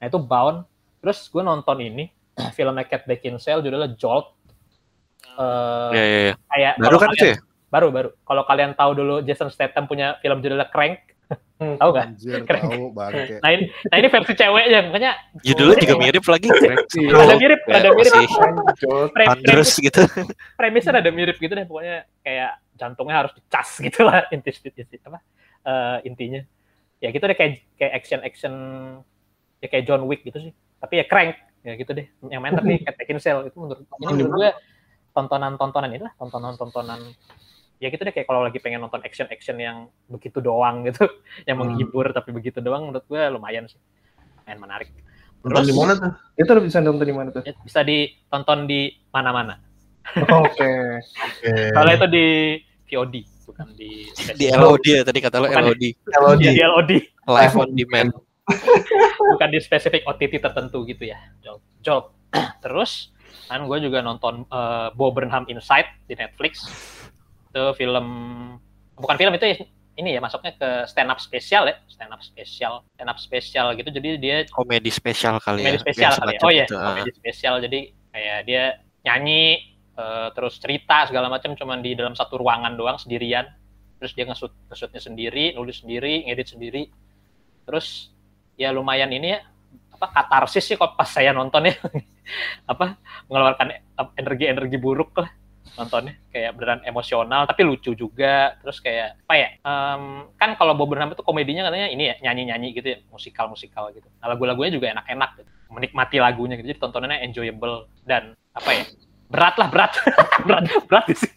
Nah 0.00 0.06
itu 0.08 0.18
Bound. 0.18 0.58
Terus 1.04 1.18
gue 1.28 1.42
nonton 1.44 1.76
ini 1.84 2.08
filmnya 2.56 2.88
Cat 2.88 3.04
Beckinsale 3.04 3.60
judulnya 3.60 3.92
Jolt. 4.00 4.32
Eh, 5.36 5.90
Ya 5.92 6.04
ya 6.04 6.20
ya. 6.32 6.34
kayak 6.48 6.72
Baru 6.80 6.96
kan 6.96 7.08
itu 7.12 7.26
ya? 7.32 7.36
Baru 7.68 7.88
baru. 7.92 8.08
Kalau 8.24 8.42
kalian 8.48 8.72
tahu 8.72 8.90
dulu 8.96 9.14
Jason 9.24 9.48
Statham 9.52 9.84
punya 9.84 10.16
film 10.24 10.40
judulnya 10.40 10.68
Crank, 10.72 11.00
Hmm. 11.56 11.76
tahu 11.78 11.90
nggak? 11.90 12.06
Anjir, 12.10 12.40
Keren. 12.42 12.62
tahu 12.66 12.84
bangke. 12.90 13.34
Nah 13.38 13.50
ini, 13.50 13.64
nah 13.86 13.96
ini 13.96 14.08
versi 14.08 14.32
ceweknya, 14.34 14.80
makanya 14.82 15.12
Judulnya 15.40 15.76
juga 15.78 15.94
Iya. 15.94 16.02
mirip 16.02 16.24
lagi. 16.26 16.48
Ada 16.50 17.34
mirip, 17.38 17.60
Kayak 17.62 17.78
ada 17.78 17.90
mirip. 17.92 18.12
Pre- 19.14 19.26
premis- 19.46 19.78
gitu. 19.78 20.02
premisnya 20.54 20.92
ada 20.98 21.10
mirip 21.10 21.36
gitu 21.36 21.52
deh, 21.52 21.62
pokoknya 21.62 21.96
kayak 22.20 22.50
jantungnya 22.74 23.16
harus 23.22 23.32
dicas 23.32 23.68
gitu 23.78 24.00
lah 24.02 24.26
inti 24.34 24.50
inti 24.50 24.96
apa 25.00 25.18
eh, 25.62 25.96
intinya. 26.04 26.40
Ya 26.98 27.08
gitu 27.08 27.22
deh 27.22 27.34
kayak 27.34 27.52
kayak 27.74 27.92
action 27.94 28.20
action 28.22 28.52
ya 29.58 29.66
kayak 29.66 29.84
John 29.86 30.02
Wick 30.06 30.22
gitu 30.22 30.38
sih. 30.38 30.52
Tapi 30.78 30.98
ya 30.98 31.06
crank 31.06 31.38
ya 31.62 31.78
gitu 31.78 31.94
deh. 31.94 32.06
Yang 32.26 32.40
main 32.42 32.54
tapi 32.54 32.72
Cat 32.82 32.98
Beckinsale 32.98 33.46
itu 33.46 33.54
menurut 33.54 33.86
ini 33.86 34.06
menurut 34.18 34.34
gue 34.34 34.50
tontonan-tontonan 35.12 35.90
ini 35.92 36.02
lah, 36.02 36.12
tontonan-tontonan 36.16 37.00
ya 37.82 37.90
gitu 37.90 37.98
deh 37.98 38.14
kayak 38.14 38.24
kalau 38.24 38.40
lagi 38.40 38.56
pengen 38.56 38.78
nonton 38.78 39.02
action 39.02 39.26
action 39.26 39.58
yang 39.58 39.76
begitu 40.06 40.38
doang 40.38 40.86
gitu, 40.86 41.02
yang 41.48 41.58
Hmm. 41.58 41.66
menghibur 41.66 42.06
tapi 42.08 42.30
begitu 42.30 42.62
doang 42.62 42.86
menurut 42.86 43.02
gue 43.02 43.18
lumayan 43.28 43.66
sih, 43.66 43.82
main 44.46 44.56
menarik. 44.56 44.86
Nonton 45.42 45.66
di 45.66 45.74
mana 45.74 45.92
tuh? 45.98 46.12
Itu 46.38 46.50
lo 46.52 46.62
bisa 46.62 46.78
nonton 46.78 47.02
di 47.02 47.10
mana 47.10 47.28
tuh? 47.28 47.42
Ya, 47.42 47.58
Bisa 47.58 47.82
ditonton 47.82 48.70
di 48.70 48.80
mana-mana. 49.10 49.58
Oke. 50.38 50.70
Oke. 51.02 51.50
Kalau 51.74 51.90
itu 51.90 52.06
di 52.06 52.26
VOD, 52.86 53.14
bukan 53.42 53.66
di 53.74 54.06
Di 54.32 54.46
LOD 54.48 54.86
ya 54.86 55.02
tadi 55.02 55.18
kata 55.18 55.42
lo 55.42 55.50
Bukan. 55.50 55.62
LOD. 55.64 55.84
Kalau 56.06 56.28
Iya, 56.38 56.50
di 56.54 56.62
LOD, 56.62 56.90
Live 57.34 57.56
on 57.56 57.70
demand. 57.74 58.10
bukan 59.20 59.48
di 59.48 59.58
spesifik 59.58 60.02
OTT 60.04 60.38
tertentu 60.38 60.82
gitu 60.84 61.02
ya. 61.04 61.18
Jolt. 61.40 61.62
Jolt. 61.80 62.06
Terus 62.62 63.10
kan 63.46 63.62
gue 63.62 63.78
juga 63.80 63.98
nonton 63.98 64.46
eh, 64.46 64.88
Bo 64.92 65.10
Burnham 65.10 65.42
Inside 65.46 66.06
di 66.06 66.14
Netflix. 66.14 66.62
Itu 67.52 67.76
film 67.76 68.06
bukan 68.96 69.16
film 69.20 69.32
itu 69.36 69.68
ini 70.00 70.16
ya 70.16 70.20
masuknya 70.24 70.56
ke 70.56 70.88
stand 70.88 71.12
up 71.12 71.20
spesial 71.20 71.68
ya, 71.68 71.76
stand 71.84 72.08
up 72.16 72.24
spesial, 72.24 72.80
stand 72.96 73.10
up 73.12 73.18
spesial 73.20 73.76
gitu. 73.76 73.92
Jadi 73.92 74.08
dia 74.16 74.36
Komedi 74.48 74.88
spesial 74.88 75.36
kali 75.36 75.60
ya. 75.60 75.68
komedi 75.68 75.80
spesial 75.84 76.12
Ya, 76.12 76.16
kali 76.16 76.32
ya. 76.32 76.40
Oh 76.40 76.50
iya, 76.52 76.64
itu, 76.64 76.76
ah. 76.80 76.84
komedi 76.96 77.12
spesial. 77.12 77.54
Jadi 77.60 77.80
kayak 78.08 78.38
dia 78.48 78.64
nyanyi 79.04 79.44
eh, 79.92 80.28
terus 80.32 80.56
cerita 80.56 81.04
segala 81.12 81.28
macam 81.28 81.52
cuman 81.52 81.84
di 81.84 81.92
dalam 81.92 82.16
satu 82.16 82.40
ruangan 82.40 82.72
doang 82.72 82.96
sendirian. 82.96 83.44
Terus 84.00 84.12
dia 84.16 84.24
ngesut 84.24 84.52
ngesutnya 84.72 85.00
sendiri, 85.04 85.44
nulis 85.54 85.84
sendiri, 85.84 86.24
ngedit 86.24 86.48
sendiri. 86.56 86.88
Terus 87.68 88.08
ya 88.56 88.72
lumayan 88.72 89.12
ini 89.12 89.36
ya 89.36 89.40
apa 89.92 90.08
katarsis 90.08 90.64
sih 90.72 90.76
kok 90.80 90.96
pas 90.96 91.06
saya 91.06 91.36
nonton 91.36 91.68
ya. 91.68 91.76
apa 92.72 92.96
mengeluarkan 93.28 93.76
energi-energi 94.16 94.78
buruk 94.80 95.20
lah 95.20 95.28
nontonnya 95.78 96.14
kayak 96.28 96.52
beneran 96.56 96.80
emosional 96.84 97.48
tapi 97.48 97.64
lucu 97.64 97.96
juga 97.96 98.56
terus 98.60 98.78
kayak 98.78 99.24
apa 99.24 99.34
ya 99.34 99.48
em, 99.62 100.02
kan 100.36 100.50
kalau 100.60 100.76
Bob 100.76 100.92
Burnham 100.92 101.12
itu 101.12 101.24
komedinya 101.24 101.68
katanya 101.68 101.88
ini 101.88 102.12
ya 102.12 102.14
nyanyi-nyanyi 102.28 102.68
gitu 102.76 102.88
ya 102.92 102.98
musikal 103.08 103.48
musikal 103.48 103.88
gitu 103.92 104.06
nah 104.20 104.28
lagu-lagunya 104.32 104.72
juga 104.74 104.92
enak-enak 104.92 105.30
gitu. 105.40 105.50
menikmati 105.72 106.16
lagunya 106.20 106.60
gitu 106.60 106.76
jadi 106.76 106.80
tontonannya 106.80 107.24
enjoyable 107.24 107.88
dan 108.04 108.36
apa 108.52 108.70
ya 108.76 108.84
berat 109.32 109.54
lah 109.56 109.68
berat 109.72 109.92
berat 110.46 110.64
berat 110.84 111.04
sih 111.16 111.32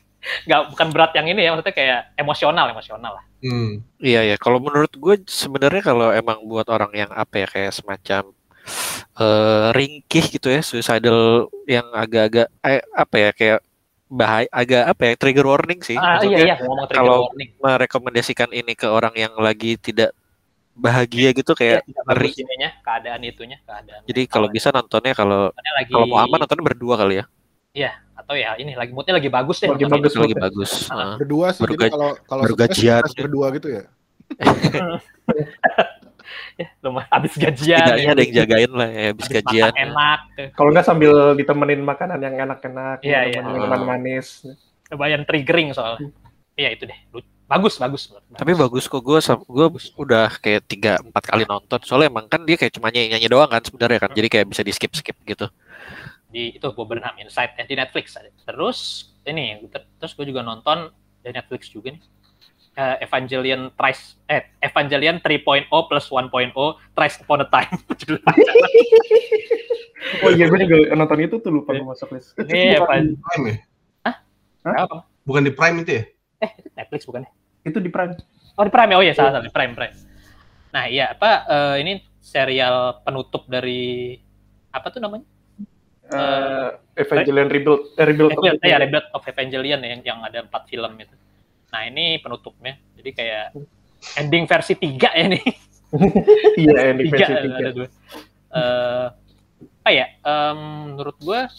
nggak 0.49 0.61
bukan 0.73 0.87
berat 0.91 1.11
yang 1.15 1.27
ini 1.31 1.47
ya 1.47 1.53
maksudnya 1.55 1.75
kayak 1.75 1.99
emosional 2.17 2.65
emosional 2.67 3.13
lah 3.15 3.25
Hmm. 3.45 3.85
Iya 4.01 4.25
ya, 4.33 4.35
kalau 4.41 4.57
menurut 4.57 4.89
gue 4.97 5.15
sebenarnya 5.29 5.81
kalau 5.85 6.09
emang 6.09 6.41
buat 6.49 6.65
orang 6.65 6.89
yang 6.97 7.11
apa 7.13 7.45
ya 7.45 7.47
kayak 7.47 7.73
semacam 7.77 8.33
eh 9.21 9.67
ringkih 9.77 10.25
gitu 10.33 10.49
ya, 10.49 10.65
suicidal 10.65 11.45
yang 11.69 11.85
agak-agak 11.93 12.49
eh, 12.65 12.81
apa 12.97 13.15
ya 13.21 13.29
kayak 13.37 13.59
bahaya 14.05 14.45
agak 14.49 14.83
apa 14.87 15.01
ya 15.01 15.13
trigger 15.15 15.45
warning 15.45 15.81
sih. 15.81 15.97
ah, 15.97 16.21
Maksudnya 16.21 16.37
iya 16.37 16.45
iya 16.45 16.55
ngomong 16.61 16.85
trigger 16.85 17.01
kalau- 17.01 17.23
warning 17.27 17.49
merekomendasikan 17.57 18.49
ini 18.51 18.73
ke 18.73 18.85
orang 18.85 19.13
yang 19.13 19.33
lagi 19.35 19.75
tidak 19.75 20.13
bahagia 20.73 21.31
gitu 21.31 21.51
Iya, 21.51 21.57
kayak 21.57 21.79
tidak 21.85 22.03
ngeri. 22.05 22.29
ininya 22.35 22.69
keadaan 22.83 23.21
itunya 23.23 23.57
keadaan 23.63 24.01
Jadi 24.03 24.21
kalau 24.27 24.47
bisa 24.47 24.69
nontonnya 24.69 25.13
kalau 25.13 25.49
lagi 25.49 25.89
kalau 25.89 26.05
mau 26.05 26.19
aman 26.19 26.37
nontonnya 26.37 26.65
berdua 26.65 26.95
kali 26.97 27.23
ya. 27.73 27.91
atau 28.15 28.31
ya 28.33 28.55
ini 28.55 28.73
lagi 28.73 28.91
moodnya 28.91 29.19
lagi 29.19 29.27
bagus 29.27 29.59
deh 29.59 29.67
Lagi 29.67 29.85
bagus. 29.85 30.13
lagi 30.15 30.33
bagus. 30.33 30.71
Ah. 30.87 30.95
Heeh. 30.95 31.15
Berdua 31.19 31.47
sih, 31.51 31.61
jadi 31.65 31.91
kalau 31.91 32.11
kalau 32.25 32.43
berdua 33.13 33.45
gitu 33.53 33.67
ya. 33.69 33.83
ya 36.61 36.67
lumayan 36.81 37.09
habis 37.09 37.33
gajian 37.35 37.79
Setidaknya 37.81 38.11
ada 38.11 38.21
yang 38.21 38.35
jagain 38.35 38.71
lah 38.71 38.89
ya 38.89 39.03
habis 39.11 39.25
habis 39.25 39.35
gajian. 39.41 39.65
makan 39.67 39.81
enak 39.85 40.19
tuh. 40.33 40.47
Kalau 40.53 40.69
nggak 40.71 40.85
sambil 40.85 41.13
ditemenin 41.33 41.81
makanan 41.81 42.19
yang 42.19 42.35
enak-enak, 42.39 42.97
Iya, 43.01 43.19
iya. 43.23 43.39
ditemenin 43.39 43.53
minuman 43.55 43.81
manis. 43.83 44.27
lumayan 44.85 45.25
triggering 45.25 45.73
soalnya 45.73 46.13
iya 46.53 46.69
itu 46.69 46.85
deh 46.85 46.95
bagus 47.45 47.77
bagus 47.77 48.09
Tapi 48.33 48.53
bagus 48.53 48.85
kok 48.85 49.01
gue 49.01 49.21
gue 49.21 49.67
udah 49.95 50.33
kayak 50.41 50.65
tiga 50.65 50.97
empat 50.97 51.23
kali 51.25 51.45
nonton. 51.45 51.77
Soalnya 51.81 52.09
emang 52.09 52.25
kan 52.25 52.41
dia 52.41 52.57
kayak 52.57 52.73
cuma 52.73 52.89
nyanyi 52.89 53.13
nyanyi 53.13 53.29
doang 53.29 53.49
kan 53.49 53.61
sebenarnya 53.61 54.01
kan. 54.01 54.11
Jadi 54.13 54.27
kayak 54.29 54.45
bisa 54.49 54.61
di 54.61 54.73
skip 54.73 54.93
skip 54.93 55.13
gitu. 55.23 55.45
di 56.27 56.57
itu 56.57 56.67
Bob 56.73 56.89
Burnham 56.89 57.15
Inside 57.15 57.55
ya, 57.55 57.63
di 57.63 57.75
Netflix. 57.75 58.17
Terus 58.43 58.77
ini 59.23 59.61
ter- 59.69 59.87
terus 59.95 60.11
gue 60.13 60.25
juga 60.25 60.41
nonton 60.41 60.89
di 61.21 61.31
Netflix 61.31 61.69
juga 61.69 61.93
nih. 61.93 62.01
Eh, 62.75 63.07
Evangelion 63.07 63.71
Thrice 63.71 64.19
eh 64.27 64.51
Evangelion 64.59 65.23
3.0 65.23 65.71
plus 65.71 66.05
1.0 66.11 66.27
Thrice 66.91 67.17
Upon 67.23 67.39
a 67.43 67.47
Time. 67.47 67.71
Oh 70.21 70.29
iya, 70.29 70.45
gue 70.45 70.59
juga 70.61 70.93
nonton 70.93 71.17
itu 71.17 71.35
tuh 71.41 71.49
lupa 71.49 71.73
gue 71.73 71.81
masuk 71.81 72.13
list. 72.13 72.37
Ini 72.37 72.77
Evan- 72.77 73.17
Prime 73.17 73.45
ya? 73.49 73.57
apa? 74.85 75.01
Bukan 75.25 75.41
di 75.41 75.51
Prime 75.53 75.81
itu 75.81 75.91
ya? 75.97 76.03
Eh, 76.45 76.51
itu 76.61 76.69
Netflix 76.77 77.01
bukan 77.09 77.25
ya? 77.25 77.31
Itu 77.65 77.81
di 77.81 77.89
Prime. 77.89 78.13
Oh, 78.53 78.63
di 78.63 78.71
Prime 78.71 78.91
ya? 78.93 78.97
Oh 79.01 79.03
iya, 79.03 79.13
salah, 79.17 79.41
salah. 79.41 79.49
Prime, 79.49 79.73
Prime. 79.73 79.95
Nah, 80.69 80.85
iya, 80.85 81.17
apa, 81.17 81.49
eh, 81.49 81.75
ini 81.81 81.91
serial 82.21 83.01
penutup 83.01 83.49
dari, 83.49 84.13
apa 84.69 84.93
tuh 84.93 85.01
namanya? 85.01 85.25
Eh, 86.05 86.69
Evangelion 87.01 87.49
Rebuild, 87.49 87.97
eh, 87.97 88.05
Rebuild. 88.05 88.29
of 88.29 88.37
Rebuild, 88.37 88.61
ya, 88.61 88.77
Evangelion. 88.77 88.81
Rebuild 88.85 89.07
of 89.09 89.23
Evangelion 89.25 89.79
ya, 89.81 89.89
yang, 89.89 90.01
yang 90.05 90.19
ada 90.21 90.45
empat 90.45 90.69
film 90.69 90.91
itu. 91.01 91.15
Nah, 91.75 91.91
ini 91.91 92.23
penutupnya. 92.23 92.79
Jadi 92.95 93.09
kayak 93.11 93.51
ending 94.15 94.47
versi 94.47 94.79
tiga 94.79 95.11
ya 95.11 95.27
nih. 95.27 95.43
Iya, 96.59 96.91
tiga, 96.91 97.11
versi 97.11 97.31
ada 97.31 97.43
tiga. 97.43 97.67
dua. 97.71 97.87
Eh, 98.51 99.07
apa 99.83 99.89
ya? 99.91 100.07
em, 100.23 100.59
menurut 100.95 101.15
gua 101.19 101.51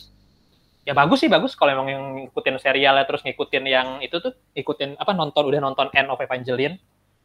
ya 0.89 0.93
bagus 0.93 1.25
sih 1.25 1.31
bagus 1.31 1.53
kalau 1.57 1.73
emang 1.73 1.89
yang 1.89 2.05
ngikutin 2.21 2.57
serialnya 2.61 3.05
terus 3.09 3.25
ngikutin 3.25 3.65
yang 3.65 3.89
itu 4.05 4.17
tuh 4.21 4.37
ngikutin 4.53 5.01
apa 5.01 5.13
nonton 5.17 5.51
udah 5.51 5.61
nonton 5.63 5.89
End 5.97 6.13
of 6.13 6.21
Evangelion 6.21 6.77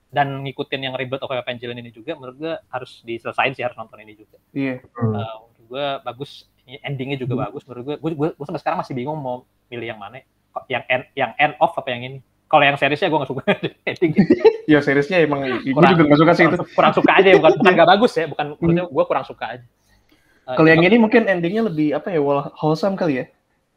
dan 0.07 0.43
ngikutin 0.43 0.81
yang 0.87 0.93
Rebuild 0.95 1.23
of 1.23 1.31
Evangelion 1.31 1.79
ini 1.79 1.91
juga 1.91 2.15
menurut 2.15 2.35
gua 2.39 2.53
harus 2.71 3.03
diselesain 3.03 3.51
sih 3.55 3.63
harus 3.63 3.75
nonton 3.75 3.99
ini 4.03 4.15
juga. 4.15 4.39
Iya. 4.55 4.83
Hmm. 4.95 5.15
Eh, 5.19 5.35
menurut 5.47 5.67
gua 5.67 5.85
bagus 6.03 6.47
endingnya 6.67 7.19
juga 7.19 7.47
bagus 7.47 7.63
menurut. 7.67 7.83
Gua, 7.83 7.95
gua, 7.99 8.29
gua 8.35 8.45
sampai 8.47 8.61
sekarang 8.63 8.79
masih 8.83 8.95
bingung 8.95 9.19
mau 9.19 9.43
milih 9.67 9.87
yang 9.91 9.99
mana. 9.99 10.23
Yang 10.67 10.83
end 10.87 11.03
yang 11.15 11.31
end 11.39 11.53
of 11.59 11.71
apa 11.75 11.89
yang 11.91 12.03
ini? 12.07 12.19
Kalau 12.51 12.63
yang 12.63 12.75
seriesnya 12.75 13.07
gue 13.07 13.15
gak 13.17 13.31
suka 13.31 13.41
ending. 13.89 14.11
Iya, 14.67 14.79
seriesnya 14.83 15.23
emang 15.23 15.39
gue 15.47 15.71
Kurang- 15.71 15.95
juga 15.95 16.03
nggak 16.03 16.19
suka 16.19 16.31
sih 16.35 16.43
itu. 16.43 16.51
kurang, 16.51 16.67
kurang 16.75 16.93
suka 16.93 17.11
aja 17.15 17.29
bukan 17.33 17.51
bukan 17.55 17.73
gak 17.73 17.89
bagus 17.89 18.11
ya 18.13 18.25
bukan 18.27 18.45
maksudnya 18.53 18.83
gue 18.85 19.03
kurang 19.07 19.23
suka 19.23 19.45
aja. 19.47 19.65
Eh, 20.43 20.55
Kalau 20.59 20.67
yang 20.67 20.81
ini 20.81 20.97
mungkin 20.97 21.21
endingnya 21.25 21.63
lebih 21.63 21.95
apa 21.95 22.11
ya, 22.11 22.19
whole- 22.19 22.51
wholesome 22.53 22.93
kali 22.93 23.23
ya. 23.23 23.25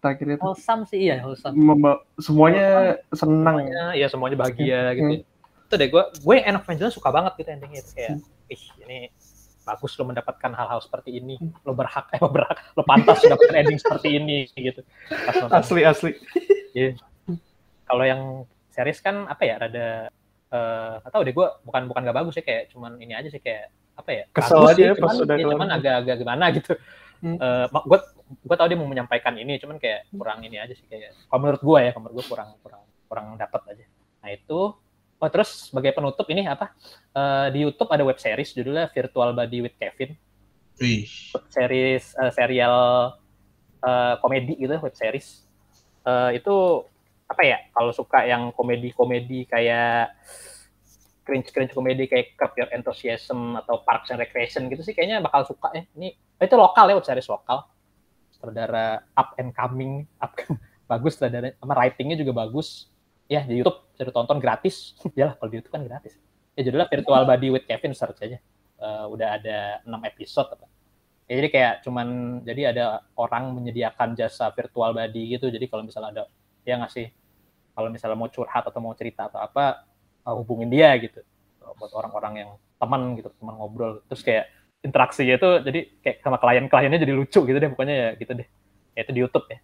Terakhir 0.02 0.26
itu. 0.28 0.42
wholesome 0.42 0.82
sih 0.84 0.98
iya 1.00 1.16
wholesome. 1.18 1.54
Memba- 1.54 2.02
semuanya 2.18 2.68
senang. 3.08 3.56
Semuanya 3.62 3.82
ya 3.94 4.06
semuanya 4.06 4.36
bahagia 4.36 4.80
Hmm. 4.90 4.96
gitu. 5.14 5.24
Itu 5.64 5.74
deh 5.74 5.88
gue 5.88 6.02
gue 6.18 6.34
End 6.36 6.56
of 6.56 6.62
Evangelion 6.62 6.90
suka 6.90 7.08
banget 7.08 7.32
gitu 7.36 7.48
endingnya 7.48 7.80
itu 7.80 7.90
kayak 7.94 8.10
ih 8.46 8.62
ini 8.82 8.98
bagus 9.64 9.96
lo 9.96 10.04
mendapatkan 10.04 10.52
hal-hal 10.52 10.76
seperti 10.78 11.16
ini 11.16 11.40
lo 11.62 11.72
berhak 11.72 12.12
eh 12.12 12.20
berhak 12.20 12.60
lo 12.74 12.84
pantas 12.84 13.16
mendapatkan 13.18 13.56
ending 13.56 13.78
seperti 13.78 14.08
ini 14.14 14.44
gitu 14.52 14.84
pas. 15.08 15.56
Asli 15.56 15.80
asli. 15.82 16.10
kalau 17.84 18.04
yang 18.04 18.20
series 18.74 18.98
kan 18.98 19.30
apa 19.30 19.42
ya 19.46 19.54
rada 19.62 19.88
eh 20.50 20.94
atau 21.06 21.22
deh 21.22 21.30
gue 21.30 21.46
bukan 21.62 21.82
bukan 21.86 22.00
gak 22.10 22.18
bagus 22.18 22.34
ya 22.38 22.44
kayak 22.44 22.74
cuman 22.74 22.98
ini 22.98 23.14
aja 23.14 23.30
sih 23.30 23.38
kayak 23.38 23.70
apa 23.94 24.10
ya 24.10 24.24
Kesel 24.34 24.58
bagus 24.58 24.70
aja 24.70 24.74
sih, 24.74 24.84
ya 24.84 24.94
pas 24.98 25.10
cuman, 25.14 25.22
udah 25.22 25.36
ya, 25.38 25.46
cuman 25.46 25.68
agak-agak 25.70 26.16
gimana 26.18 26.44
gitu. 26.50 26.72
Hmm. 27.24 27.38
gue 27.70 27.98
gue 28.44 28.56
tau 28.58 28.68
dia 28.68 28.76
mau 28.76 28.90
menyampaikan 28.90 29.32
ini 29.38 29.56
cuman 29.56 29.80
kayak 29.80 30.10
kurang 30.12 30.44
ini 30.44 30.60
aja 30.60 30.74
sih 30.76 30.84
kayak 30.84 31.14
kalau 31.30 31.40
menurut 31.40 31.62
gue 31.62 31.78
ya 31.80 31.90
kalau 31.94 32.02
menurut 32.04 32.16
gue 32.20 32.26
kurang 32.28 32.48
kurang 32.60 32.82
kurang 33.08 33.26
dapat 33.38 33.60
aja. 33.70 33.84
Nah 34.20 34.30
itu 34.34 34.60
oh 35.14 35.30
terus 35.32 35.72
sebagai 35.72 35.94
penutup 35.96 36.26
ini 36.28 36.44
apa 36.44 36.74
Eh, 37.14 37.48
di 37.54 37.62
YouTube 37.62 37.94
ada 37.94 38.02
web 38.02 38.18
series 38.18 38.50
judulnya 38.50 38.90
Virtual 38.90 39.30
Body 39.30 39.58
with 39.62 39.78
Kevin. 39.78 40.18
Wih. 40.82 41.06
web 41.30 41.46
series 41.46 42.10
eh, 42.18 42.32
serial 42.34 42.76
eh, 43.78 44.14
komedi 44.18 44.58
gitu 44.58 44.74
web 44.82 44.94
series. 44.98 45.46
Eh, 46.02 46.42
itu 46.42 46.54
apa 47.34 47.42
ya 47.42 47.58
kalau 47.74 47.90
suka 47.90 48.22
yang 48.22 48.54
komedi-komedi 48.54 49.50
kayak 49.50 50.14
cringe-cringe 51.24 51.72
komedi 51.72 52.04
kayak 52.06 52.36
Curb 52.38 52.52
Your 52.54 52.70
Enthusiasm 52.70 53.58
atau 53.58 53.82
Parks 53.82 54.12
and 54.12 54.20
Recreation 54.20 54.68
gitu 54.70 54.84
sih 54.84 54.92
kayaknya 54.92 55.24
bakal 55.24 55.42
suka 55.48 55.72
ya. 55.72 55.82
Ini 55.96 56.14
itu 56.14 56.54
lokal 56.54 56.92
ya 56.92 56.94
web 56.94 57.06
series 57.08 57.26
lokal. 57.26 57.64
Sutradara 58.30 59.02
up 59.16 59.34
and 59.40 59.50
coming 59.56 60.04
up 60.20 60.36
bagus 60.90 61.16
sutradara 61.16 61.56
sama 61.58 61.74
writingnya 61.74 62.20
juga 62.20 62.36
bagus. 62.44 62.92
Ya 63.24 63.40
di 63.40 63.64
YouTube 63.64 63.88
bisa 63.96 64.04
ditonton 64.04 64.38
gratis. 64.38 64.94
Ya 65.18 65.32
lah 65.32 65.34
kalau 65.40 65.48
di 65.48 65.56
YouTube 65.58 65.72
kan 65.72 65.82
gratis. 65.82 66.20
Ya 66.54 66.62
judulnya 66.68 66.86
Virtual 66.92 67.22
Body 67.24 67.48
with 67.50 67.64
Kevin 67.64 67.96
search 67.96 68.20
aja. 68.20 68.38
Eh, 68.84 69.04
udah 69.08 69.40
ada 69.40 69.80
6 69.82 69.90
episode 70.12 70.48
apa. 70.54 70.68
Ya, 71.24 71.40
jadi 71.40 71.48
kayak 71.48 71.74
cuman 71.88 72.06
jadi 72.44 72.62
ada 72.76 72.84
orang 73.16 73.56
menyediakan 73.56 74.12
jasa 74.12 74.52
virtual 74.52 74.92
body 74.92 75.32
gitu. 75.32 75.48
Jadi 75.48 75.72
kalau 75.72 75.80
misalnya 75.80 76.20
ada 76.20 76.22
dia 76.68 76.76
ngasih 76.76 77.08
kalau 77.74 77.88
misalnya 77.90 78.16
mau 78.16 78.30
curhat 78.30 78.64
atau 78.64 78.80
mau 78.80 78.94
cerita 78.94 79.28
atau 79.28 79.42
apa 79.42 79.84
uh, 80.24 80.34
hubungin 80.38 80.70
dia 80.70 80.94
gitu 80.98 81.20
buat 81.78 81.90
orang-orang 81.92 82.34
yang 82.46 82.50
teman 82.78 83.18
gitu 83.18 83.28
teman 83.40 83.54
ngobrol 83.58 84.00
terus 84.06 84.22
kayak 84.22 84.46
interaksinya 84.84 85.34
itu 85.40 85.48
jadi 85.64 85.80
kayak 86.04 86.16
sama 86.22 86.36
klien-kliennya 86.38 86.98
jadi 87.00 87.12
lucu 87.16 87.40
gitu 87.42 87.58
deh 87.58 87.70
pokoknya 87.72 87.94
ya 87.96 88.08
gitu 88.20 88.32
deh 88.36 88.46
ya 88.94 89.00
itu 89.02 89.12
di 89.16 89.20
YouTube 89.24 89.46
ya 89.50 89.58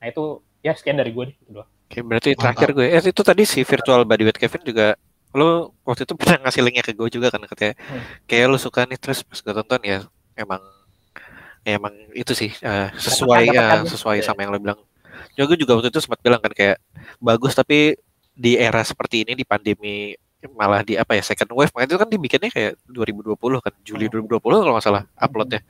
nah 0.00 0.06
itu 0.08 0.22
ya 0.60 0.72
sekian 0.74 0.96
dari 0.98 1.10
gue 1.14 1.24
deh 1.30 1.36
itu 1.38 1.50
doang 1.54 1.70
Oke, 1.92 2.00
berarti 2.00 2.32
terakhir 2.32 2.72
gue, 2.72 2.86
eh 2.88 3.04
itu 3.04 3.20
tadi 3.20 3.44
si 3.44 3.60
virtual 3.68 4.08
body 4.08 4.24
with 4.24 4.40
Kevin 4.40 4.64
juga 4.64 4.86
lo 5.36 5.76
waktu 5.84 6.08
itu 6.08 6.14
pernah 6.20 6.48
ngasih 6.48 6.62
linknya 6.64 6.84
ke 6.84 6.92
gue 6.96 7.08
juga 7.12 7.28
kan 7.28 7.40
katanya 7.44 7.74
Hmm. 7.88 8.04
kayak 8.24 8.46
lo 8.48 8.56
suka 8.56 8.88
nih 8.88 8.96
terus 8.96 9.20
pas 9.24 9.38
gue 9.44 9.52
tonton 9.52 9.80
ya 9.84 9.98
emang 10.34 10.60
ya 11.62 11.78
emang 11.78 11.94
itu 12.16 12.32
sih 12.34 12.50
eh, 12.50 12.88
sesuai 12.96 13.42
ya 13.52 13.62
kan? 13.70 13.78
sesuai 13.86 14.18
Iya. 14.18 14.26
sama 14.26 14.42
yang 14.42 14.52
lo 14.54 14.58
bilang. 14.58 14.80
Juga 15.32 15.44
gue 15.52 15.58
juga 15.62 15.72
waktu 15.78 15.88
itu 15.88 16.00
sempat 16.00 16.20
bilang 16.20 16.40
kan 16.40 16.52
kayak 16.52 16.76
bagus 17.18 17.52
tapi 17.52 17.94
di 18.32 18.56
era 18.56 18.80
seperti 18.80 19.22
ini 19.22 19.32
di 19.34 19.44
pandemi 19.44 20.16
malah 20.58 20.82
di 20.82 20.98
apa 20.98 21.14
ya 21.14 21.22
second 21.22 21.54
wave 21.54 21.70
makanya 21.70 21.94
itu 21.94 21.98
kan 22.02 22.08
dibikinnya 22.10 22.50
kayak 22.50 22.72
2020 22.90 23.38
kan 23.62 23.70
Juli 23.86 24.10
Hmm. 24.10 24.26
2020 24.26 24.42
kalau 24.42 24.72
nggak 24.74 24.82
salah 24.82 25.02
uploadnya. 25.14 25.62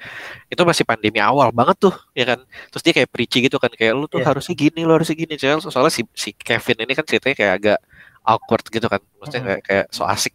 Itu 0.48 0.64
masih 0.64 0.88
pandemi 0.88 1.20
awal 1.20 1.52
banget 1.52 1.76
tuh 1.76 1.94
ya 2.16 2.24
kan? 2.24 2.40
Terus 2.72 2.80
dia 2.80 2.92
kayak 2.96 3.10
preachy 3.12 3.44
gitu 3.44 3.60
kan 3.60 3.68
kayak 3.68 3.92
lu 3.92 4.08
tuh 4.08 4.24
Iya. 4.24 4.32
harusnya 4.32 4.56
gini 4.56 4.80
lu 4.88 4.96
harusnya 4.96 5.12
gini 5.12 5.36
soalnya, 5.36 5.68
soalnya 5.68 5.92
si, 5.92 6.02
si 6.16 6.32
Kevin 6.32 6.88
ini 6.88 6.92
kan 6.96 7.04
ceritanya 7.04 7.36
kayak 7.36 7.52
agak 7.60 7.78
awkward 8.24 8.64
gitu 8.70 8.86
kan 8.88 9.02
maksudnya 9.20 9.42
kayak, 9.44 9.60
kayak 9.66 9.86
so 9.92 10.06
asik 10.06 10.32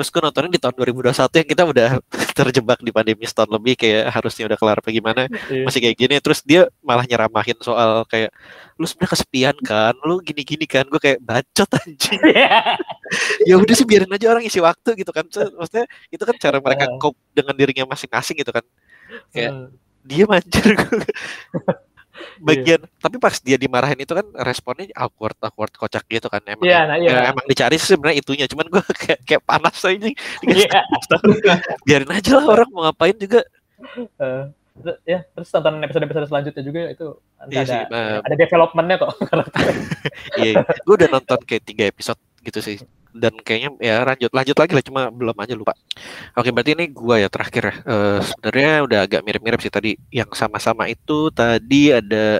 terus 0.00 0.08
gue 0.08 0.22
nontonnya 0.24 0.48
di 0.48 0.56
tahun 0.56 0.72
2021 0.80 1.12
yang 1.12 1.48
kita 1.52 1.62
udah 1.68 1.90
terjebak 2.40 2.80
di 2.80 2.88
pandemi 2.88 3.28
setahun 3.28 3.52
lebih 3.52 3.76
kayak 3.76 4.08
harusnya 4.08 4.48
udah 4.48 4.56
kelar 4.56 4.80
apa 4.80 4.88
gimana 4.88 5.28
Iya. 5.52 5.68
masih 5.68 5.80
kayak 5.84 5.96
gini. 6.00 6.14
Terus 6.24 6.40
dia 6.40 6.72
malah 6.80 7.04
nyeramahin 7.04 7.60
soal 7.60 8.08
kayak 8.08 8.32
lu 8.80 8.88
sebenarnya 8.88 9.12
kesepian 9.12 9.56
kan? 9.60 9.92
Lu 10.00 10.24
gini-gini 10.24 10.64
kan? 10.64 10.88
Gue 10.88 10.96
kayak 10.96 11.20
bacot 11.20 11.68
anjing. 11.76 12.16
Ya 13.42 13.58
udah 13.58 13.74
sih 13.74 13.82
biarin 13.82 14.06
aja 14.14 14.30
orang 14.30 14.46
isi 14.46 14.62
waktu 14.62 14.94
gitu 14.94 15.10
kan. 15.10 15.26
Maksudnya 15.26 15.84
itu 16.08 16.22
kan 16.22 16.36
cara 16.38 16.62
mereka 16.62 16.86
Uh. 16.86 16.96
cope 17.02 17.18
dengan 17.34 17.52
dirinya 17.58 17.84
masing-masing 17.90 18.38
gitu 18.38 18.54
kan. 18.54 18.62
Kayak 19.34 19.50
Hmm. 19.52 19.68
dia 20.06 20.24
manjir 20.30 20.78
bagian 22.40 22.80
tapi 22.96 23.16
pas 23.16 23.36
dia 23.38 23.54
dimarahin 23.54 24.00
itu 24.00 24.10
kan 24.10 24.24
responnya 24.40 24.88
awkward 24.96 25.36
awkward 25.38 25.72
kocak 25.72 26.04
gitu 26.08 26.26
kan 26.26 26.40
emang 26.44 26.64
Iya, 26.64 26.80
nah 26.88 26.96
iya. 26.96 27.10
ya, 27.12 27.20
emang 27.30 27.44
dicari 27.44 27.76
sih 27.76 27.92
sebenarnya 27.92 28.24
itunya 28.24 28.46
cuman 28.48 28.66
gue 28.66 28.82
kayak 29.04 29.20
kayak 29.22 29.42
panas 29.44 29.76
aja 29.84 30.08
Iya. 30.42 30.80
biarin 31.86 32.10
aja 32.10 32.30
lah 32.40 32.46
orang 32.50 32.68
mau 32.72 32.88
ngapain 32.88 33.16
juga. 33.16 33.44
Terus- 34.80 35.00
ya, 35.04 35.20
terus 35.36 35.48
tonton 35.52 35.76
episode-episode 35.84 36.26
selanjutnya 36.26 36.62
juga 36.64 36.80
itu 36.88 37.06
nanti 37.36 37.52
Iya 37.52 37.60
ada 37.60 37.68
sih, 37.68 37.80
eh, 37.84 38.18
ada 38.24 38.34
developmentnya 38.34 38.96
kok. 38.96 39.12
iya 40.40 40.52
gue 40.64 40.94
udah 40.96 41.08
nonton 41.12 41.38
kayak 41.44 41.62
tiga 41.68 41.84
episode 41.84 42.20
gitu 42.40 42.60
sih 42.64 42.76
dan 43.14 43.34
kayaknya 43.42 43.70
ya 43.82 43.94
lanjut 44.06 44.30
lanjut 44.30 44.56
lagi 44.56 44.72
lah 44.78 44.84
cuma 44.84 45.02
belum 45.10 45.36
aja 45.38 45.54
lupa. 45.58 45.74
Oke 46.38 46.50
berarti 46.54 46.74
ini 46.78 46.90
gua 46.94 47.18
ya 47.18 47.28
terakhir 47.28 47.62
ya. 47.70 47.74
Eh, 47.82 48.18
sebenarnya 48.22 48.72
udah 48.86 48.98
agak 49.06 49.20
mirip-mirip 49.26 49.60
sih 49.60 49.72
tadi. 49.72 49.98
Yang 50.14 50.38
sama-sama 50.38 50.86
itu 50.86 51.28
tadi 51.34 51.90
ada 51.90 52.38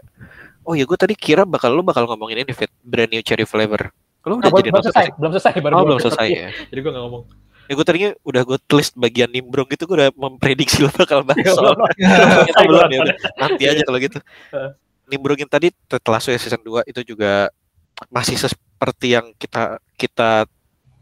oh 0.63 0.77
ya 0.77 0.85
gue 0.87 0.95
tadi 0.95 1.15
kira 1.19 1.43
bakal 1.49 1.73
lu 1.75 1.83
bakal 1.83 2.07
ngomongin 2.07 2.45
ini 2.47 2.53
Fit. 2.55 2.71
Brand 2.85 3.11
new 3.11 3.23
cherry 3.25 3.43
flavor. 3.49 3.91
Lu 4.29 4.39
udah 4.39 4.47
Nah, 4.47 4.53
belum, 4.53 4.61
jadi 4.61 4.71
belum 4.71 4.85
selesai, 4.85 5.07
sih? 5.09 5.13
belum 5.17 5.31
selesai 5.35 5.53
baru 5.65 5.75
oh 5.75 5.85
belum 5.89 6.01
selesai 6.05 6.27
ya. 6.29 6.49
Jadi 6.71 6.79
gue 6.85 6.93
gak 6.93 7.05
ngomong. 7.05 7.25
ya 7.71 7.79
gue 7.79 7.87
tadinya 7.87 8.11
udah 8.27 8.43
gue 8.43 8.59
tulis 8.67 8.89
bagian 8.99 9.31
nimbrung 9.31 9.71
gitu 9.71 9.87
gue 9.87 9.95
udah 9.95 10.11
memprediksi 10.19 10.83
lu 10.83 10.91
bakal 10.91 11.23
bahas 11.23 11.39
Ya 11.47 11.55
soal. 11.55 11.75
Ternyata 11.79 12.63
belum 12.67 12.91
ya 12.91 12.99
Gua 13.01 13.15
nanti 13.39 13.63
aja 13.67 13.83
kalau 13.87 13.99
gitu. 14.03 14.19
Nimbrungin 15.11 15.49
tadi 15.51 15.71
setelah 15.91 16.21
ya 16.23 16.39
season 16.39 16.63
2 16.63 16.87
itu 16.91 17.01
juga 17.15 17.51
masih 18.11 18.39
seperti 18.39 19.13
yang 19.19 19.35
kita 19.39 19.77
kita 19.99 20.47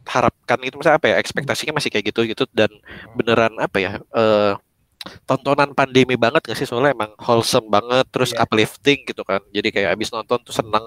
harapkan 0.09 0.59
itu 0.65 0.75
misalnya 0.81 0.99
apa 1.01 1.09
ya 1.13 1.17
ekspektasinya 1.21 1.77
masih 1.77 1.91
kayak 1.93 2.07
gitu 2.11 2.21
gitu 2.25 2.45
dan 2.57 2.73
beneran 3.13 3.53
apa 3.61 3.77
ya 3.79 3.91
eh 4.01 4.55
tontonan 5.29 5.73
pandemi 5.79 6.19
banget 6.19 6.43
gak 6.49 6.59
sih? 6.59 6.67
Soalnya 6.69 6.93
emang 6.93 7.13
wholesome 7.23 7.69
banget 7.71 8.05
terus 8.13 8.35
Iya. 8.35 8.45
uplifting 8.45 8.99
gitu 9.09 9.23
kan. 9.25 9.41
Jadi 9.55 9.69
kayak 9.73 9.95
abis 9.97 10.09
nonton 10.13 10.39
tuh 10.43 10.53
seneng 10.53 10.85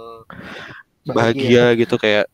bahagia. 1.07 1.73
gitu 1.79 1.95
kayak 1.97 2.25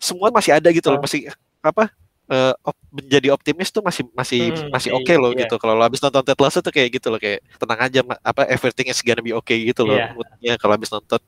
semua 0.00 0.28
masih 0.32 0.56
ada 0.56 0.68
gitu 0.72 0.88
loh 0.92 1.00
masih 1.00 1.28
apa 1.60 1.90
eh, 2.26 2.54
op- 2.64 2.84
menjadi 2.90 3.30
optimis 3.34 3.68
tuh 3.70 3.82
masih 3.84 4.02
masih 4.14 4.50
Hmm, 4.50 4.70
masih 4.72 4.90
iya, 4.90 4.98
oke 4.98 5.14
loh 5.18 5.30
iya. 5.34 5.40
gitu. 5.44 5.54
Kalau 5.60 5.74
lo 5.78 5.82
habis 5.84 6.00
nonton 6.02 6.22
Ted 6.26 6.38
Lasso 6.40 6.58
tuh 6.64 6.72
kayak 6.74 6.88
gitu 6.98 7.06
loh 7.12 7.20
kayak 7.22 7.40
tenang 7.60 7.80
aja 7.86 8.00
apa 8.22 8.42
everything 8.50 8.86
is 8.90 8.98
gonna 9.02 9.22
be 9.22 9.30
okay 9.36 9.58
gitu 9.66 9.82
loh 9.86 9.98
moodnya 10.14 10.54
kalau 10.58 10.74
habis 10.74 10.90
nonton 10.90 11.20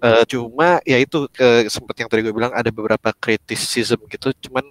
Eh, 0.00 0.24
cuma 0.32 0.80
ya 0.88 0.96
itu 0.96 1.28
ke 1.28 1.68
sempet 1.68 1.92
yang 2.00 2.08
tadi 2.08 2.24
gue 2.24 2.32
bilang 2.32 2.52
ada 2.56 2.72
beberapa 2.72 3.12
criticism 3.12 4.00
gitu 4.08 4.32
cuman 4.48 4.64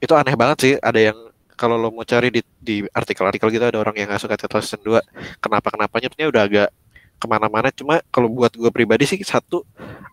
itu 0.00 0.12
aneh 0.16 0.34
banget 0.34 0.58
sih 0.64 0.72
ada 0.80 0.98
yang 0.98 1.18
kalau 1.52 1.76
lo 1.76 1.92
mau 1.92 2.02
cari 2.02 2.32
di, 2.32 2.40
di 2.58 2.82
artikel-artikel 2.90 3.52
gitu 3.52 3.62
ada 3.62 3.78
orang 3.78 3.94
yang 3.94 4.08
nggak 4.10 4.24
suka 4.24 4.34
Lasso 4.34 4.72
season 4.72 4.80
2 4.82 4.98
kenapa 5.38 5.68
kenapanya 5.70 6.08
sebenarnya 6.10 6.30
udah 6.32 6.42
agak 6.48 6.68
ke 7.22 7.26
mana-mana 7.30 7.68
cuma 7.70 8.02
kalau 8.10 8.26
buat 8.26 8.50
gue 8.50 8.66
pribadi 8.74 9.06
sih 9.06 9.20
satu 9.22 9.62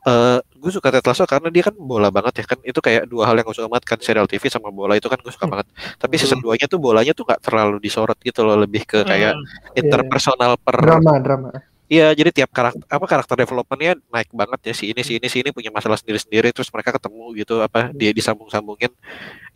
eh 0.06 0.40
gue 0.62 0.72
suka 0.72 0.92
Ted 0.94 1.02
Lasso 1.08 1.24
karena 1.26 1.50
dia 1.50 1.64
kan 1.66 1.74
bola 1.80 2.12
banget 2.14 2.44
ya 2.44 2.46
kan 2.46 2.60
itu 2.62 2.78
kayak 2.84 3.08
dua 3.10 3.24
hal 3.26 3.40
yang 3.40 3.48
gue 3.50 3.56
suka 3.58 3.72
banget 3.72 3.86
kan 3.88 4.00
serial 4.04 4.28
TV 4.30 4.46
sama 4.52 4.70
bola 4.70 4.94
itu 5.00 5.08
kan 5.10 5.18
gue 5.18 5.32
suka 5.34 5.48
banget 5.48 5.68
tapi 5.98 6.20
season 6.20 6.38
2 6.44 6.60
nya 6.60 6.68
tuh 6.70 6.78
bolanya 6.78 7.16
tuh 7.16 7.24
nggak 7.26 7.42
terlalu 7.42 7.82
disorot 7.82 8.20
gitu 8.22 8.44
loh 8.46 8.60
lebih 8.60 8.84
ke 8.84 9.02
kayak 9.08 9.34
Hmm. 9.34 9.80
interpersonal 9.80 10.60
per 10.60 10.76
drama 10.84 11.18
drama 11.24 11.50
Iya, 11.90 12.14
jadi 12.14 12.30
tiap 12.30 12.54
karakter 12.54 12.86
apa 12.86 13.06
karakter 13.10 13.34
developmentnya 13.34 13.98
naik 14.14 14.30
banget 14.30 14.60
ya 14.62 14.74
si 14.78 14.94
ini 14.94 15.02
si 15.02 15.18
ini 15.18 15.26
si 15.26 15.42
ini 15.42 15.50
punya 15.50 15.74
masalah 15.74 15.98
sendiri-sendiri 15.98 16.54
terus 16.54 16.70
mereka 16.70 16.94
ketemu 16.94 17.34
gitu 17.34 17.66
apa 17.66 17.90
dia 17.92 18.14
disambung-sambungin 18.14 18.94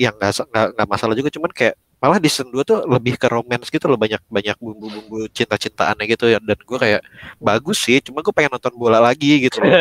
yang 0.01 0.17
nggak 0.17 0.49
nggak 0.73 0.87
masalah 0.89 1.13
juga 1.13 1.29
cuman 1.29 1.53
kayak 1.53 1.77
malah 2.01 2.17
di 2.19 2.27
season 2.27 2.51
2 2.51 2.65
tuh 2.65 2.83
lebih 2.83 3.15
ke 3.15 3.29
romance 3.31 3.69
gitu 3.69 3.85
loh 3.87 3.95
banyak 3.95 4.19
banyak 4.27 4.57
bumbu-bumbu 4.59 5.29
cinta-cintaannya 5.31 6.03
gitu 6.09 6.25
ya 6.27 6.41
dan 6.41 6.57
gue 6.59 6.77
kayak 6.81 7.01
bagus 7.37 7.79
sih 7.79 8.01
cuma 8.01 8.19
gue 8.19 8.33
pengen 8.35 8.51
nonton 8.57 8.73
bola 8.75 8.97
lagi 8.99 9.47
gitu 9.47 9.63
loh. 9.63 9.69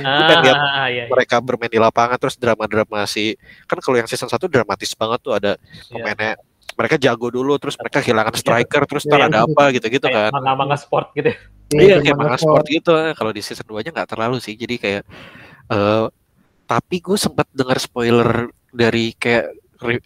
Gue 0.00 0.24
pengen 0.24 0.40
lihat 0.46 0.56
Ah, 0.56 0.88
iya, 0.88 1.04
iya. 1.04 1.04
mereka 1.10 1.36
bermain 1.42 1.68
di 1.68 1.76
lapangan 1.76 2.16
terus 2.16 2.38
drama-drama 2.40 3.04
si 3.04 3.36
kan 3.66 3.76
kalau 3.82 3.98
yang 3.98 4.08
season 4.08 4.30
1 4.30 4.48
dramatis 4.48 4.94
banget 4.96 5.18
tuh 5.20 5.36
ada 5.36 5.58
Iya. 5.58 5.90
pemainnya 5.92 6.32
mereka 6.76 7.00
jago 7.00 7.32
dulu 7.32 7.56
terus 7.56 7.74
mereka 7.80 8.04
kehilangan 8.04 8.36
striker 8.36 8.82
terus 8.84 9.02
ntar 9.04 9.24
Iya. 9.24 9.28
ada 9.32 9.38
apa 9.48 9.62
gitu-gitu 9.72 10.06
kan 10.06 10.30
manga-manga 10.30 10.76
sport 10.76 11.10
gitu. 11.16 11.32
ya. 11.32 11.36
Iya 11.72 11.96
kayak 11.98 12.16
manga 12.16 12.36
sport 12.36 12.64
gitu. 12.68 12.92
Kalau 12.92 13.32
di 13.32 13.40
season 13.40 13.66
2-nya 13.66 13.90
nggak 13.90 14.10
terlalu 14.12 14.36
sih. 14.38 14.54
Jadi 14.54 14.76
kayak 14.76 15.02
eh 15.66 16.04
tapi 16.66 16.96
gue 16.98 17.16
sempat 17.16 17.46
dengar 17.50 17.78
spoiler 17.78 18.50
dari 18.70 19.14
kayak 19.14 19.50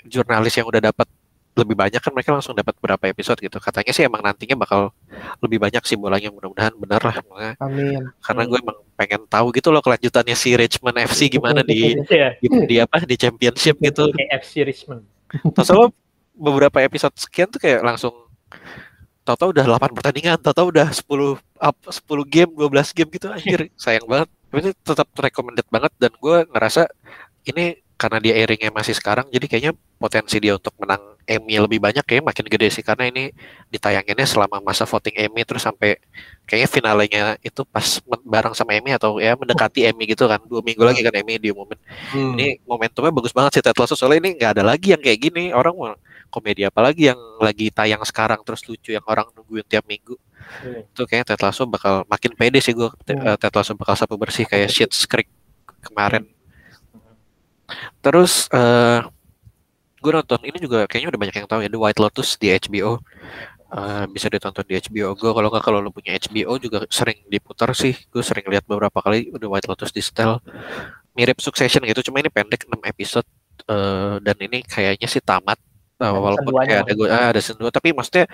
jurnalis 0.05 0.55
yang 0.55 0.69
udah 0.69 0.83
dapat 0.83 1.09
lebih 1.51 1.75
banyak 1.75 1.99
kan 1.99 2.15
mereka 2.15 2.31
langsung 2.33 2.55
dapat 2.55 2.73
berapa 2.79 3.05
episode 3.11 3.37
gitu. 3.43 3.59
Katanya 3.59 3.91
sih 3.91 4.07
emang 4.07 4.23
nantinya 4.23 4.55
bakal 4.57 4.95
lebih 5.43 5.59
banyak 5.59 5.83
sih 5.83 5.99
bolanya 5.99 6.31
mudah-mudahan 6.31 6.73
benar 6.79 7.01
lah. 7.03 7.17
Amin 7.61 8.09
Karena 8.23 8.43
gue 8.47 8.59
emang 8.63 8.79
pengen 8.95 9.23
tahu 9.27 9.51
gitu 9.53 9.69
loh 9.69 9.83
kelanjutannya 9.83 10.33
si 10.33 10.55
Richmond 10.55 10.97
FC 11.03 11.29
gimana 11.29 11.61
di 11.61 11.99
Iya. 12.07 12.39
di, 12.39 12.47
di 12.65 12.77
apa 12.79 13.03
di 13.03 13.17
championship 13.19 13.77
gitu. 13.83 14.09
KFC 14.15 14.63
Richmond. 14.65 15.03
Terus 15.53 15.69
lo 15.71 15.91
beberapa 16.35 16.79
episode 16.81 17.15
sekian 17.17 17.49
tuh 17.51 17.61
kayak 17.61 17.81
langsung 17.85 18.13
tahu-tahu 19.23 19.53
udah 19.55 19.65
8 19.79 19.95
pertandingan, 19.97 20.37
tahu-tahu 20.41 20.69
udah 20.75 20.89
10 20.91 21.39
up 21.61 21.77
10 21.87 22.03
game, 22.27 22.51
12 22.57 22.97
game 22.97 23.11
gitu 23.15 23.27
anjir. 23.35 23.61
Sayang 23.79 24.07
banget. 24.09 24.29
Tapi 24.51 24.59
itu 24.67 24.71
tetap 24.83 25.09
recommended 25.15 25.67
banget 25.71 25.93
dan 26.03 26.11
gue 26.17 26.37
ngerasa 26.51 26.91
ini 27.47 27.79
karena 27.95 28.17
dia 28.17 28.33
airingnya 28.33 28.73
masih 28.73 28.97
sekarang 28.97 29.29
jadi 29.29 29.45
kayaknya 29.45 29.73
potensi 30.01 30.41
dia 30.41 30.57
untuk 30.57 30.73
menang 30.81 31.21
Emmy 31.29 31.61
lebih 31.61 31.85
banyak 31.85 32.01
kayak 32.01 32.25
makin 32.25 32.49
gede 32.49 32.73
sih 32.73 32.81
karena 32.81 33.13
ini 33.13 33.29
ditayanginnya 33.69 34.25
selama 34.25 34.57
masa 34.65 34.89
voting 34.89 35.21
Emmy 35.21 35.45
terus 35.45 35.69
sampai 35.69 36.01
kayaknya 36.49 36.69
finalenya 36.73 37.23
itu 37.45 37.61
pas 37.69 38.01
bareng 38.25 38.57
sama 38.57 38.73
Emmy 38.73 38.97
atau 38.97 39.21
ya 39.21 39.37
mendekati 39.37 39.85
Emmy 39.85 40.09
gitu 40.09 40.25
kan 40.33 40.41
dua 40.49 40.65
minggu 40.65 40.81
lagi 40.81 41.05
kan 41.05 41.13
Emmy 41.13 41.37
diumumin 41.37 41.77
Hmm. 42.09 42.41
ini 42.41 42.57
momentumnya 42.65 43.13
bagus 43.13 43.37
banget 43.37 43.61
sih 43.61 43.63
Ted 43.63 43.77
Lasso 43.77 43.93
soalnya 43.93 44.25
ini 44.25 44.31
nggak 44.41 44.51
ada 44.57 44.65
lagi 44.65 44.97
yang 44.97 45.03
kayak 45.05 45.21
gini 45.21 45.53
orang 45.53 45.77
mau 45.77 45.93
komedi 46.31 46.65
apa 46.65 46.81
lagi 46.81 47.11
yang 47.11 47.21
lagi 47.43 47.69
tayang 47.75 48.01
sekarang 48.07 48.41
terus 48.47 48.63
lucu 48.65 48.95
yang 48.95 49.05
orang 49.05 49.27
nungguin 49.35 49.67
tiap 49.67 49.85
minggu. 49.85 50.17
Hmm. 50.41 50.83
itu 50.83 51.03
kayaknya 51.05 51.37
Ted 51.37 51.43
Lasso 51.45 51.69
bakal 51.69 52.03
makin 52.09 52.33
pede 52.33 52.59
sih 52.65 52.73
gue 52.73 52.89
Hmm. 52.89 53.37
Ted 53.37 53.53
Lasso 53.53 53.77
bakal 53.77 53.95
sapu 53.99 54.17
bersih 54.17 54.49
kayak 54.49 54.73
Shit's 54.73 55.05
Creek 55.05 55.29
kemarin. 55.85 56.25
Terus 58.01 58.49
eh 58.51 59.05
gue 60.01 60.13
nonton 60.17 60.41
ini 60.49 60.57
juga 60.57 60.89
kayaknya 60.89 61.13
udah 61.13 61.21
banyak 61.21 61.37
yang 61.45 61.49
tahu 61.51 61.61
ya 61.61 61.69
The 61.69 61.77
White 61.77 62.01
Lotus 62.01 62.41
di 62.41 62.49
HBO 62.57 63.05
Eh, 63.71 64.05
bisa 64.11 64.27
ditonton 64.27 64.67
di 64.67 64.75
HBO 64.83 65.15
Go 65.15 65.31
kalau 65.31 65.47
nggak 65.47 65.63
kalau 65.63 65.79
lo 65.79 65.95
punya 65.95 66.19
HBO 66.19 66.59
juga 66.59 66.83
sering 66.91 67.23
diputar 67.31 67.71
sih. 67.71 67.95
Gue 68.11 68.19
sering 68.27 68.43
lihat 68.51 68.67
beberapa 68.67 68.99
kali 68.99 69.31
The 69.31 69.47
White 69.47 69.71
Lotus 69.71 69.95
di 69.95 70.03
setel. 70.03 70.43
Mirip 71.15 71.39
Succession 71.39 71.87
gitu 71.87 72.11
cuma 72.11 72.19
ini 72.19 72.31
pendek 72.35 72.67
6 72.67 72.75
episode. 72.83 73.27
Eh, 73.71 74.17
dan 74.27 74.37
ini 74.43 74.67
kayaknya 74.67 75.07
sih 75.07 75.23
tamat 75.23 75.55
Eh, 76.01 76.09
Ada 76.09 76.17
walaupun 76.17 76.53
kayak 76.65 76.81
ada 76.89 76.93
gue 76.97 77.09
ah, 77.13 77.29
ada 77.29 77.41
season 77.45 77.61
2 77.61 77.69
tapi 77.69 77.93
maksudnya 77.93 78.25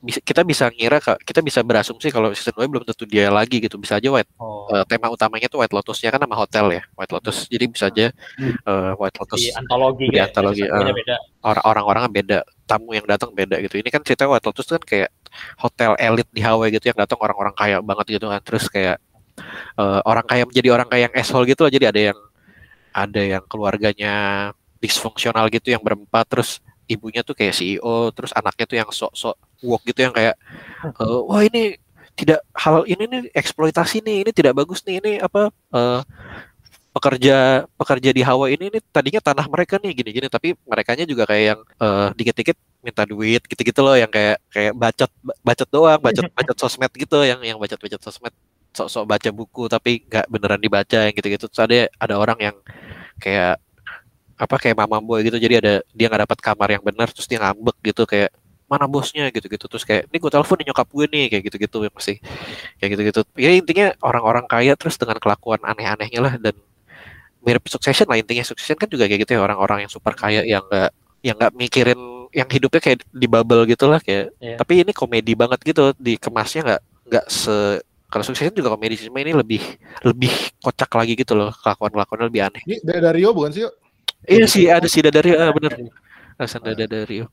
bisa, 0.00 0.16
kita 0.24 0.40
bisa 0.48 0.64
ngira 0.72 0.96
Kak, 0.96 1.20
kita 1.28 1.44
bisa 1.44 1.60
berasumsi 1.60 2.08
kalau 2.08 2.32
season 2.32 2.56
2 2.56 2.70
belum 2.72 2.84
tentu 2.88 3.04
dia 3.04 3.28
lagi 3.28 3.60
gitu. 3.60 3.76
Bisa 3.76 4.00
aja 4.00 4.08
White 4.08 4.30
Oh. 4.40 4.64
eh, 4.72 4.80
tema 4.88 5.12
utamanya 5.12 5.50
tuh 5.50 5.60
White 5.60 5.74
Lotusnya 5.74 6.08
kan 6.08 6.22
nama 6.22 6.32
hotel 6.38 6.72
ya 6.72 6.82
White 6.96 7.12
Lotus. 7.12 7.44
Jadi 7.50 7.64
bisa 7.68 7.90
aja 7.92 8.08
eh, 8.40 8.92
White 8.96 9.18
Lotus 9.20 9.40
di 9.42 9.50
antologi 9.52 10.06
Di 10.08 10.16
antologi, 10.22 10.62
Beda 10.64 10.80
ah. 10.80 10.94
beda. 10.96 11.16
orang 11.44 11.64
orang-orangnya 11.68 12.10
beda 12.14 12.38
tamu 12.64 12.94
yang 12.96 13.04
datang 13.04 13.34
beda 13.34 13.58
gitu. 13.60 13.76
Ini 13.76 13.88
kan 13.90 14.00
cerita 14.00 14.24
White 14.24 14.46
Lotus 14.46 14.64
tuh 14.64 14.78
kan 14.80 14.84
kayak 14.86 15.10
hotel 15.60 15.92
elit 16.00 16.28
di 16.32 16.40
Hawaii 16.40 16.70
gitu 16.72 16.94
yang 16.94 16.98
datang 17.02 17.18
orang-orang 17.20 17.52
kaya 17.52 17.76
banget 17.84 18.06
gitu 18.16 18.30
kan. 18.30 18.40
Terus 18.40 18.70
kayak 18.72 18.96
eh, 19.76 20.00
orang 20.08 20.24
kaya 20.24 20.48
menjadi 20.48 20.68
orang 20.72 20.88
kaya 20.88 21.10
yang 21.10 21.14
asshole 21.18 21.44
gitu 21.44 21.68
loh 21.68 21.72
jadi 21.74 21.92
ada 21.92 22.00
yang 22.14 22.18
ada 22.90 23.20
yang 23.20 23.44
keluarganya 23.50 24.14
disfungsional 24.80 25.52
gitu 25.52 25.76
yang 25.76 25.84
berempat. 25.84 26.24
Terus 26.24 26.64
ibunya 26.90 27.22
tuh 27.22 27.38
kayak 27.38 27.54
CEO 27.54 28.10
terus 28.10 28.34
anaknya 28.34 28.64
tuh 28.66 28.76
yang 28.82 28.90
sok-sok 28.90 29.36
woke 29.62 29.86
gitu 29.86 30.02
yang 30.02 30.14
kayak 30.14 30.34
eh, 30.84 31.20
wah 31.24 31.42
ini 31.46 31.78
tidak 32.18 32.42
hal 32.52 32.84
ini 32.84 33.04
nih 33.06 33.22
eksploitasi 33.32 34.02
nih 34.02 34.16
ini 34.26 34.30
tidak 34.34 34.58
bagus 34.58 34.82
nih 34.84 34.98
ini 34.98 35.12
apa 35.22 35.48
eh, 35.48 36.00
pekerja 36.90 37.64
pekerja 37.78 38.10
di 38.10 38.22
Hawaii 38.26 38.58
ini, 38.58 38.66
ini 38.66 38.78
tadinya 38.90 39.22
tanah 39.22 39.46
mereka 39.46 39.78
nih 39.78 39.94
gini-gini. 39.94 40.26
Tapi 40.26 40.58
merekanya 40.66 41.06
juga 41.06 41.24
kayak 41.26 41.44
yang 41.54 41.60
eh, 41.62 42.08
dikit-dikit 42.18 42.56
minta 42.82 43.02
duit 43.06 43.42
gitu-gitu 43.46 43.80
loh 43.84 43.94
yang 43.94 44.10
kayak 44.10 44.40
kayak 44.50 44.72
bacot 44.72 45.10
bacot 45.44 45.68
doang 45.68 46.00
bacot 46.00 46.26
bacot 46.36 46.56
sosmed 46.56 46.90
gitu 46.96 47.20
yang 47.22 47.40
yang 47.44 47.58
bacot 47.60 47.76
bacot 47.76 48.00
sosmed 48.00 48.32
sok-sok 48.72 49.04
baca 49.04 49.30
buku 49.34 49.66
tapi 49.66 50.00
nggak 50.06 50.26
beneran 50.30 50.60
dibaca 50.60 50.98
yang 51.06 51.14
gitu-gitu. 51.14 51.46
Terus 51.46 51.62
ada 51.62 51.78
ada 51.98 52.14
orang 52.18 52.38
yang 52.42 52.56
kayak 53.22 53.62
apa 54.40 54.56
kayak 54.56 54.76
mama 54.80 54.96
boy 54.98 55.20
gitu 55.20 55.36
jadi 55.36 55.54
ada 55.60 55.74
dia 55.92 56.08
nggak 56.08 56.24
dapat 56.24 56.38
kamar 56.40 56.68
yang 56.72 56.80
benar 56.80 57.12
terus 57.12 57.28
dia 57.28 57.36
ngambek 57.36 57.76
gitu 57.84 58.08
kayak 58.08 58.32
mana 58.64 58.86
bosnya 58.86 59.28
gitu-gitu 59.28 59.66
terus 59.66 59.82
kayak 59.82 60.06
ini 60.08 60.16
gue 60.16 60.30
telepon 60.30 60.56
nyokap 60.62 60.88
gue 60.88 61.06
nih 61.10 61.24
kayak 61.28 61.42
gitu-gitu 61.50 61.76
ya 61.84 61.90
masih 61.90 62.16
kayak 62.78 62.90
gitu-gitu 62.94 63.20
ya 63.36 63.50
intinya 63.52 63.86
orang-orang 64.00 64.46
kaya 64.46 64.78
terus 64.78 64.94
dengan 64.96 65.18
kelakuan 65.18 65.58
aneh-anehnya 65.60 66.20
lah 66.22 66.34
dan 66.38 66.54
mirip 67.42 67.66
Succession 67.66 68.06
lah 68.06 68.16
intinya 68.16 68.46
Succession 68.46 68.78
kan 68.78 68.86
juga 68.86 69.10
kayak 69.10 69.26
gitu 69.26 69.34
ya 69.36 69.42
orang-orang 69.42 69.84
yang 69.84 69.92
super 69.92 70.14
kaya 70.14 70.46
yang 70.46 70.62
nggak 70.70 70.90
yang 71.20 71.34
nggak 71.36 71.52
mikirin 71.52 72.00
yang 72.30 72.46
hidupnya 72.46 72.78
kayak 72.80 73.02
di 73.10 73.26
bubble 73.26 73.66
gitu 73.66 73.90
lah 73.90 73.98
kayak 73.98 74.30
Iya. 74.38 74.56
tapi 74.56 74.86
ini 74.86 74.92
komedi 74.94 75.34
banget 75.34 75.58
gitu 75.66 75.90
dikemasnya 75.98 76.60
nggak 76.62 76.82
nggak 77.10 77.26
se 77.26 77.82
kalau 78.10 78.26
Succession 78.26 78.54
juga 78.54 78.74
komedi 78.74 78.98
sih, 78.98 79.06
cuma 79.06 79.18
ini 79.22 79.34
lebih 79.34 79.62
lebih 80.02 80.30
kocak 80.62 80.90
lagi 80.94 81.14
gitu 81.14 81.34
loh 81.34 81.50
kelakuan 81.54 81.90
kelakuannya 81.90 82.26
lebih 82.30 82.42
aneh 82.46 82.62
Ini 82.66 82.76
dari 82.82 83.00
Dario 83.02 83.30
bukan 83.34 83.50
sih? 83.50 83.62
yuk? 83.66 83.72
Iya 84.26 84.44
sih 84.44 84.68
ada 84.68 84.84
si 84.84 85.00
Dario 85.00 85.36
ah, 85.38 85.52
bener. 85.52 85.88
Alasan 86.36 86.64
Dario 86.64 87.28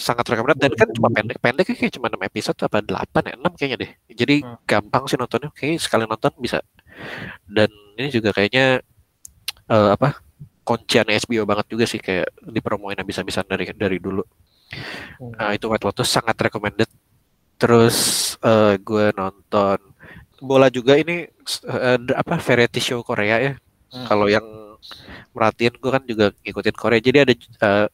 sangat 0.00 0.24
recommended 0.32 0.56
dan 0.64 0.72
kan 0.72 0.88
cuma 0.96 1.12
pendek 1.12 1.36
pendek 1.44 1.76
kayak 1.76 1.92
cuma 1.92 2.08
6 2.08 2.16
episode 2.24 2.56
apa 2.64 2.80
8 2.80 3.20
ya 3.20 3.34
6 3.36 3.52
kayaknya 3.52 3.78
deh. 3.84 3.90
Jadi 4.16 4.36
Hmm. 4.40 4.56
gampang 4.64 5.04
sih 5.04 5.20
nontonnya 5.20 5.52
kayak 5.52 5.76
sekali 5.76 6.08
nonton 6.08 6.32
bisa. 6.40 6.64
Dan 7.44 7.68
ini 8.00 8.08
juga 8.08 8.32
kayaknya 8.32 8.80
eh, 9.68 9.90
apa 9.92 10.16
kuncian 10.64 11.04
HBO 11.04 11.44
banget 11.44 11.66
juga 11.68 11.84
sih 11.84 12.00
kayak 12.00 12.32
dipromoin 12.48 12.96
habis-habisan 12.96 13.44
dari 13.44 13.68
dari 13.76 14.00
dulu. 14.00 14.24
Hmm. 15.20 15.36
Nah, 15.36 15.52
itu 15.52 15.68
White 15.68 15.84
Lotus 15.84 16.08
sangat 16.08 16.36
recommended. 16.40 16.88
Terus 17.60 17.96
eh, 18.40 18.80
gue 18.80 19.12
nonton 19.12 19.76
bola 20.40 20.72
juga 20.72 20.96
ini 20.96 21.28
d- 22.00 22.16
apa 22.16 22.40
variety 22.40 22.80
show 22.80 23.04
Korea 23.04 23.36
ya. 23.36 23.52
Hmm. 23.90 24.06
kalau 24.06 24.30
yang 24.30 24.46
merhatiin 25.34 25.74
gue 25.76 25.90
kan 25.90 26.02
juga 26.06 26.26
ngikutin 26.42 26.76
Korea. 26.76 27.00
Jadi 27.00 27.18
ada 27.22 27.32
eh, 27.34 27.86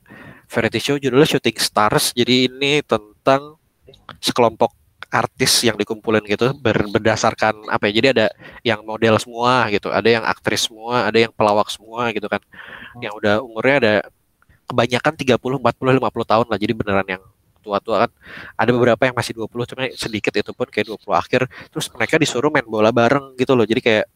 variety 0.47 0.81
show 0.81 0.97
judulnya 0.97 1.29
Shooting 1.29 1.59
Stars. 1.59 2.15
Jadi 2.17 2.49
ini 2.51 2.81
tentang 2.87 3.59
sekelompok 4.23 4.73
artis 5.11 5.63
yang 5.63 5.79
dikumpulin 5.79 6.23
gitu 6.27 6.51
ber- 6.59 6.91
berdasarkan 6.91 7.71
apa 7.71 7.87
ya 7.89 7.93
jadi 8.03 8.09
ada 8.11 8.27
yang 8.67 8.83
model 8.83 9.15
semua 9.23 9.71
gitu 9.71 9.89
ada 9.95 10.09
yang 10.11 10.25
aktris 10.27 10.67
semua 10.67 11.07
ada 11.07 11.15
yang 11.15 11.33
pelawak 11.35 11.71
semua 11.71 12.11
gitu 12.11 12.27
kan. 12.27 12.43
Yang 12.99 13.13
udah 13.23 13.35
umurnya 13.43 13.77
ada 13.83 13.95
kebanyakan 14.67 15.13
30 15.15 15.63
40 15.63 15.99
50 16.03 16.33
tahun 16.33 16.47
lah 16.51 16.59
jadi 16.59 16.73
beneran 16.75 17.07
yang 17.07 17.23
tua-tua 17.63 18.07
kan. 18.07 18.11
Ada 18.55 18.71
beberapa 18.71 19.03
yang 19.07 19.17
masih 19.19 19.35
20 19.35 19.71
cuma 19.75 19.83
sedikit 19.95 20.33
itu 20.35 20.51
pun 20.55 20.67
kayak 20.71 20.87
20 20.91 21.15
akhir. 21.19 21.41
Terus 21.71 21.87
mereka 21.95 22.15
disuruh 22.19 22.51
main 22.51 22.67
bola 22.67 22.91
bareng 22.95 23.35
gitu 23.39 23.59
loh 23.59 23.67
jadi 23.67 23.81
kayak 23.83 24.07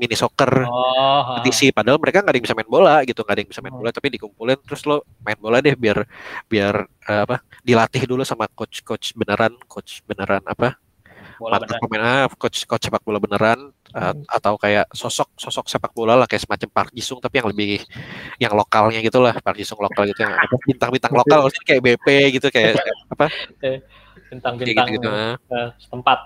mini 0.00 0.16
soccer. 0.16 0.64
Oh, 0.64 1.20
kompetisi 1.40 1.72
padahal 1.74 2.00
mereka 2.00 2.24
nggak 2.24 2.32
ada 2.32 2.38
yang 2.38 2.46
bisa 2.46 2.56
main 2.56 2.70
bola 2.70 2.94
gitu 3.04 3.20
nggak 3.20 3.34
ada 3.34 3.40
yang 3.42 3.50
bisa 3.50 3.60
main 3.60 3.76
bola 3.76 3.90
tapi 3.90 4.06
dikumpulin 4.14 4.58
terus 4.64 4.82
lo 4.88 5.04
main 5.20 5.36
bola 5.36 5.58
deh 5.60 5.74
biar 5.74 5.98
biar 6.48 6.74
eh, 6.86 7.20
apa 7.26 7.36
dilatih 7.60 8.02
dulu 8.06 8.22
sama 8.24 8.46
coach 8.52 8.80
coach 8.86 9.12
beneran 9.12 9.56
coach 9.68 10.00
beneran 10.06 10.40
apa 10.46 10.78
bola 11.40 11.56
mantan 11.56 11.80
pemain 11.80 12.02
ah, 12.04 12.28
coach 12.36 12.68
coach 12.68 12.84
sepak 12.84 13.00
bola 13.00 13.16
beneran 13.16 13.72
uh, 13.96 14.14
atau 14.28 14.60
kayak 14.60 14.92
sosok 14.92 15.32
sosok 15.40 15.72
sepak 15.72 15.88
bola 15.96 16.12
lah 16.12 16.28
kayak 16.28 16.44
semacam 16.44 16.68
Park 16.68 16.90
Jisung 16.92 17.16
tapi 17.16 17.40
yang 17.40 17.48
lebih 17.48 17.80
yang 18.36 18.52
lokalnya 18.52 19.00
gitu 19.00 19.24
lah 19.24 19.32
Park 19.40 19.56
Jisung 19.56 19.80
lokal 19.80 20.04
gitu 20.12 20.20
yang 20.20 20.36
apa, 20.36 20.54
bintang-bintang 20.68 21.16
lokal 21.16 21.48
maksudnya 21.48 21.64
kayak 21.64 21.80
BP 21.80 22.06
gitu 22.36 22.46
kayak 22.52 22.76
apa? 23.16 23.26
Kayak 23.56 23.88
bintang-bintang 24.28 24.86
gitu-gitu 24.92 25.08
ah. 25.08 25.36
eh, 25.40 25.68
setempat. 25.80 26.18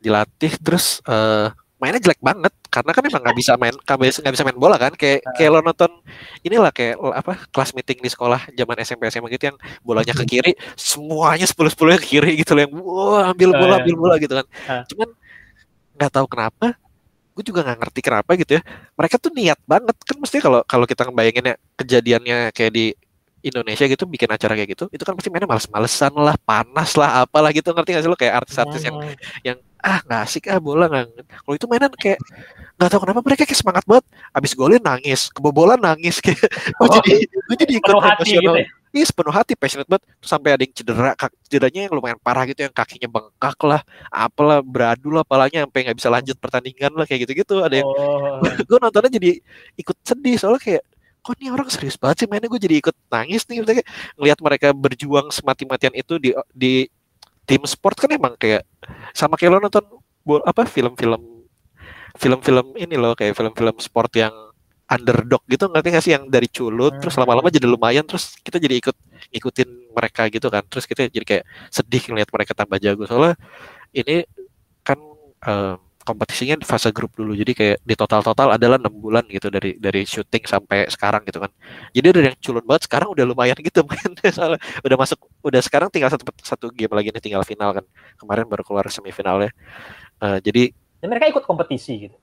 dilatih 0.00 0.52
terus 0.64 1.04
eh 1.04 1.52
mainnya 1.80 1.98
jelek 1.98 2.20
banget 2.20 2.52
karena 2.68 2.90
kan 2.92 3.02
emang 3.02 3.22
nggak 3.24 3.36
bisa 3.36 3.52
main 3.56 3.74
nggak 3.74 3.98
bisa 3.98 4.18
nggak 4.20 4.34
bisa 4.36 4.44
main 4.44 4.58
bola 4.60 4.76
kan. 4.76 4.92
Kayak 4.94 5.24
kayak 5.34 5.50
lo 5.50 5.60
nonton 5.60 5.90
inilah 6.40 6.70
kayak 6.70 6.94
apa 7.00 7.32
kelas 7.48 7.72
meeting 7.72 7.98
di 7.98 8.10
sekolah 8.12 8.52
zaman 8.52 8.76
SMP 8.80 9.08
SMA 9.08 9.32
gitu 9.32 9.50
yang 9.50 9.58
bolanya 9.80 10.12
ke 10.12 10.24
kiri 10.24 10.52
semuanya 10.76 11.48
sepuluh 11.48 11.72
sepuluhnya 11.72 11.98
ke 11.98 12.08
kiri 12.08 12.36
gitu 12.36 12.52
loh 12.52 12.62
yang 12.62 12.72
wah 12.76 13.32
ambil 13.32 13.50
bola 13.56 13.74
Ah, 13.74 13.78
ambil 13.80 13.96
bola 13.96 14.14
gitu 14.20 14.34
kan. 14.36 14.46
Ah. 14.68 14.84
cuman 14.84 15.08
nggak 15.96 16.10
tahu 16.10 16.26
kenapa 16.28 16.66
gue 17.30 17.44
juga 17.46 17.64
nggak 17.64 17.78
ngerti 17.80 18.00
kenapa 18.04 18.30
gitu 18.36 18.52
ya. 18.58 18.62
Mereka 18.94 19.16
tuh 19.16 19.32
niat 19.32 19.58
banget 19.64 19.96
kan 20.04 20.16
mesti 20.20 20.36
kalau 20.38 20.60
kalau 20.68 20.84
kita 20.84 21.08
ngebayangin 21.08 21.44
ya 21.50 21.54
kejadiannya 21.74 22.38
kayak 22.52 22.72
di 22.72 22.86
Indonesia 23.40 23.84
gitu 23.88 24.04
bikin 24.04 24.28
acara 24.28 24.52
kayak 24.52 24.76
gitu 24.76 24.84
itu 24.92 25.00
kan 25.00 25.16
pasti 25.16 25.32
mainnya 25.32 25.48
males-malesan 25.48 26.12
lah 26.12 26.36
panas 26.36 26.92
lah 26.94 27.24
apalah 27.24 27.48
gitu 27.50 27.72
ngerti 27.72 27.96
gak 27.96 28.02
sih 28.04 28.10
lo? 28.12 28.16
Kayak 28.18 28.44
artis-artis 28.44 28.82
yang 28.84 28.96
Hmm. 29.00 29.16
yang 29.40 29.58
ah 29.80 29.96
nggak 30.04 30.20
asik 30.28 30.44
ah 30.52 30.60
bola 30.60 30.84
nggak 30.92 31.24
kalau 31.24 31.56
itu 31.56 31.64
mainan 31.64 31.88
kayak 31.96 32.20
nggak 32.76 32.88
tahu 32.92 33.00
kenapa 33.00 33.20
mereka 33.24 33.42
kayak 33.48 33.60
semangat 33.60 33.84
banget. 33.88 34.04
Abis 34.36 34.52
golin 34.52 34.82
nangis 34.84 35.32
kebobolan 35.32 35.80
nangis 35.80 36.20
kayak 36.20 36.36
gue 36.76 36.84
Oh, 36.84 36.88
jadi 37.00 37.12
gue 37.48 37.56
jadi 37.56 37.72
ikut 37.80 37.88
penuh 37.88 38.02
emosional 38.04 38.54
gitu 38.56 38.60
ya. 38.60 38.68
Iya 38.90 39.04
sepenuh 39.06 39.30
hati 39.30 39.54
passionate 39.54 39.86
banget. 39.86 40.02
Terus 40.18 40.30
sampai 40.34 40.50
ada 40.50 40.62
yang 40.66 40.74
cedera 40.74 41.10
kak, 41.14 41.30
cederanya 41.46 41.80
yang 41.86 41.94
lumayan 41.94 42.18
parah 42.18 42.42
gitu 42.42 42.66
yang 42.66 42.74
kakinya 42.74 43.06
bengkak 43.06 43.54
lah 43.62 43.80
apalah 44.10 44.58
beradu 44.66 45.14
lah 45.14 45.22
palanya 45.22 45.62
sampai 45.62 45.80
nggak 45.86 45.96
bisa 45.96 46.10
lanjut 46.10 46.36
pertandingan 46.42 46.92
lah 46.98 47.06
kayak 47.06 47.24
gitu-gitu. 47.24 47.62
Ada 47.62 47.80
yang 47.80 47.88
Oh, 47.88 48.42
gue 48.68 48.78
nontonnya 48.82 49.08
jadi 49.08 49.38
ikut 49.78 49.96
sedih 50.02 50.36
soalnya 50.36 50.60
kayak 50.60 50.82
kok 51.20 51.36
nih 51.40 51.50
orang 51.52 51.68
serius 51.68 51.96
banget 52.00 52.24
sih 52.24 52.28
mainnya? 52.28 52.48
Gue 52.48 52.60
jadi 52.60 52.76
ikut 52.80 52.96
nangis 53.12 53.44
nih 53.48 53.62
kayak 53.62 53.86
ngelihat 54.18 54.38
mereka 54.40 54.66
berjuang 54.74 55.28
semati-matian 55.30 55.94
itu 55.96 56.16
di 56.18 56.30
di 56.52 56.72
tim 57.48 57.62
sport 57.66 57.96
kan 58.00 58.10
emang 58.12 58.34
kayak 58.38 58.62
sama 59.12 59.34
kayak 59.36 59.56
lo 59.56 59.58
nonton 59.64 59.84
bol 60.22 60.40
apa 60.46 60.64
film-film 60.68 61.18
film-film 62.18 62.66
ini 62.76 62.94
loh 62.98 63.14
kayak 63.16 63.34
film-film 63.38 63.76
sport 63.80 64.12
yang 64.18 64.34
underdog 64.90 65.42
gitu 65.46 65.70
ngerti 65.70 65.88
gak 65.94 66.04
sih? 66.04 66.12
Yang 66.18 66.24
dari 66.34 66.48
culut 66.50 66.98
terus 66.98 67.14
Hmm. 67.14 67.22
lama-lama 67.22 67.48
jadi 67.52 67.66
lumayan 67.70 68.02
terus 68.02 68.34
kita 68.42 68.58
jadi 68.58 68.82
ikut 68.82 68.96
ngikutin 69.30 69.68
mereka 69.94 70.26
gitu 70.32 70.48
kan. 70.50 70.62
Terus 70.66 70.84
kita 70.90 71.06
jadi 71.06 71.26
kayak 71.26 71.44
sedih 71.70 72.02
ngelihat 72.10 72.30
mereka 72.34 72.52
tambah 72.58 72.78
jago. 72.82 73.06
Soalnya 73.06 73.38
ini 73.94 74.26
kan 74.82 74.98
eh, 75.46 75.74
kompetisinya 76.00 76.56
di 76.56 76.66
fase 76.66 76.90
grup 76.90 77.12
dulu. 77.12 77.36
Jadi 77.36 77.52
kayak 77.52 77.76
di 77.84 77.94
total 77.94 78.24
total 78.24 78.56
adalah 78.56 78.80
enam 78.80 78.92
bulan 78.92 79.24
gitu 79.28 79.52
dari 79.52 79.76
dari 79.76 80.02
syuting 80.08 80.44
sampai 80.48 80.88
sekarang 80.88 81.22
gitu 81.28 81.38
kan. 81.38 81.50
Jadi 81.92 82.06
dari 82.10 82.26
yang 82.32 82.38
culun 82.40 82.64
banget 82.64 82.82
sekarang 82.88 83.08
udah 83.12 83.24
lumayan 83.28 83.58
gitu 83.68 83.84
mainnya. 83.84 84.30
Soalnya 84.32 84.60
udah 84.82 84.96
masuk 84.96 85.18
udah 85.44 85.60
sekarang 85.60 85.88
tinggal 85.92 86.10
satu 86.10 86.24
satu 86.40 86.66
game 86.72 86.92
lagi 86.96 87.12
nih 87.12 87.22
tinggal 87.22 87.42
final 87.44 87.70
kan. 87.76 87.84
Kemarin 88.16 88.44
baru 88.48 88.62
keluar 88.64 88.86
semifinalnya. 88.88 89.52
Eh, 90.20 90.38
jadi 90.44 90.72
dan 91.00 91.08
mereka 91.08 91.32
ikut 91.32 91.44
kompetisi 91.48 92.08
gitu. 92.08 92.16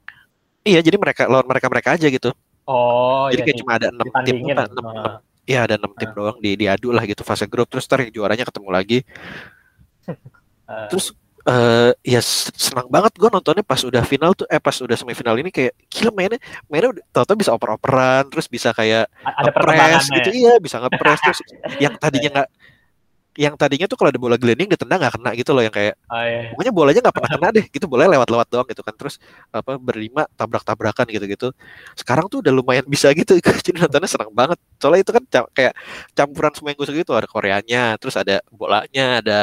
iya 0.67 0.83
jadi 0.83 0.99
mereka 0.99 1.25
lawan 1.25 1.47
mereka 1.47 1.65
mereka 1.71 1.89
aja 1.97 2.07
gitu. 2.11 2.29
Oh, 2.67 3.31
jadi 3.31 3.41
iya 3.41 3.45
kayak 3.47 3.59
cuma 3.63 3.71
ada 3.79 3.87
enam 3.89 4.07
tim 4.27 4.37
enam, 4.43 4.67
Ah. 4.91 5.17
Iya 5.47 5.63
ada 5.63 5.75
enam 5.79 5.95
tim 5.95 6.11
doang 6.11 6.37
di 6.43 6.59
diadu 6.59 6.91
lah 6.91 7.07
gitu 7.07 7.23
fase 7.23 7.47
grup. 7.47 7.71
Terus 7.71 7.87
ntar 7.87 8.03
yang 8.03 8.11
juaranya 8.11 8.45
ketemu 8.45 8.69
lagi. 8.73 8.99
Ah. 10.67 10.91
terus 10.91 11.15
eh 11.47 11.91
ya 12.03 12.19
senang 12.59 12.91
banget 12.91 13.15
gue 13.15 13.29
nontonnya 13.31 13.63
pas 13.63 13.79
udah 13.79 14.03
final 14.03 14.35
tuh 14.35 14.43
eh 14.51 14.59
pas 14.59 14.75
udah 14.75 14.99
semifinal 14.99 15.31
ini 15.39 15.47
kayak 15.47 15.79
gila 15.87 16.11
mainnya 16.11 16.43
mainnya 16.67 16.91
udah 16.91 17.03
tau-tau 17.15 17.39
bisa 17.39 17.55
oper-operan 17.55 18.27
terus 18.27 18.51
bisa 18.51 18.75
kayak 18.75 19.07
ada 19.23 19.55
perkembangannya. 19.55 20.11
gitu 20.19 20.29
iya 20.35 20.59
bisa 20.59 20.83
ngepres 20.83 21.19
terus 21.23 21.39
yang 21.83 21.95
tadinya 21.95 22.43
nggak 22.43 22.49
yang 23.37 23.53
tadinya 23.55 23.85
tuh 23.85 23.95
kalau 23.95 24.09
ada 24.09 24.17
bola 24.17 24.35
gliding 24.35 24.67
ditendang 24.73 24.97
nggak 24.97 25.13
kena 25.21 25.31
gitu 25.37 25.53
loh 25.53 25.61
yang 25.61 25.71
kayak 25.71 25.93
Oh, 26.09 26.17
iya. 26.23 26.49
pokoknya 26.51 26.71
bolanya 26.73 26.99
nggak 27.05 27.15
pernah 27.15 27.31
kena 27.37 27.47
deh 27.53 27.65
gitu 27.69 27.85
bolanya 27.85 28.09
lewat-lewat 28.17 28.47
doang 28.49 28.67
gitu 28.67 28.81
kan 28.81 28.93
terus 28.97 29.15
apa 29.53 29.77
berlima 29.77 30.25
tabrak-tabrakan 30.39 31.05
gitu-gitu. 31.13 31.53
Sekarang 31.93 32.25
tuh 32.31 32.41
udah 32.41 32.53
lumayan 32.55 32.85
bisa 32.93 33.13
gitu 33.13 33.37
jadi 33.37 33.77
nontonnya 33.85 34.09
senang 34.09 34.31
banget. 34.33 34.57
Soalnya 34.81 35.01
itu 35.05 35.11
kan 35.13 35.23
ca- 35.29 35.51
kayak 35.53 35.73
campuran 36.17 36.51
semua 36.57 36.69
yang 36.73 36.77
gue 36.81 36.87
suka 36.89 36.97
gitu 37.05 37.13
ada 37.13 37.27
Koreanya 37.29 37.83
terus 38.01 38.15
ada 38.17 38.41
bolanya 38.49 39.21
ada 39.21 39.39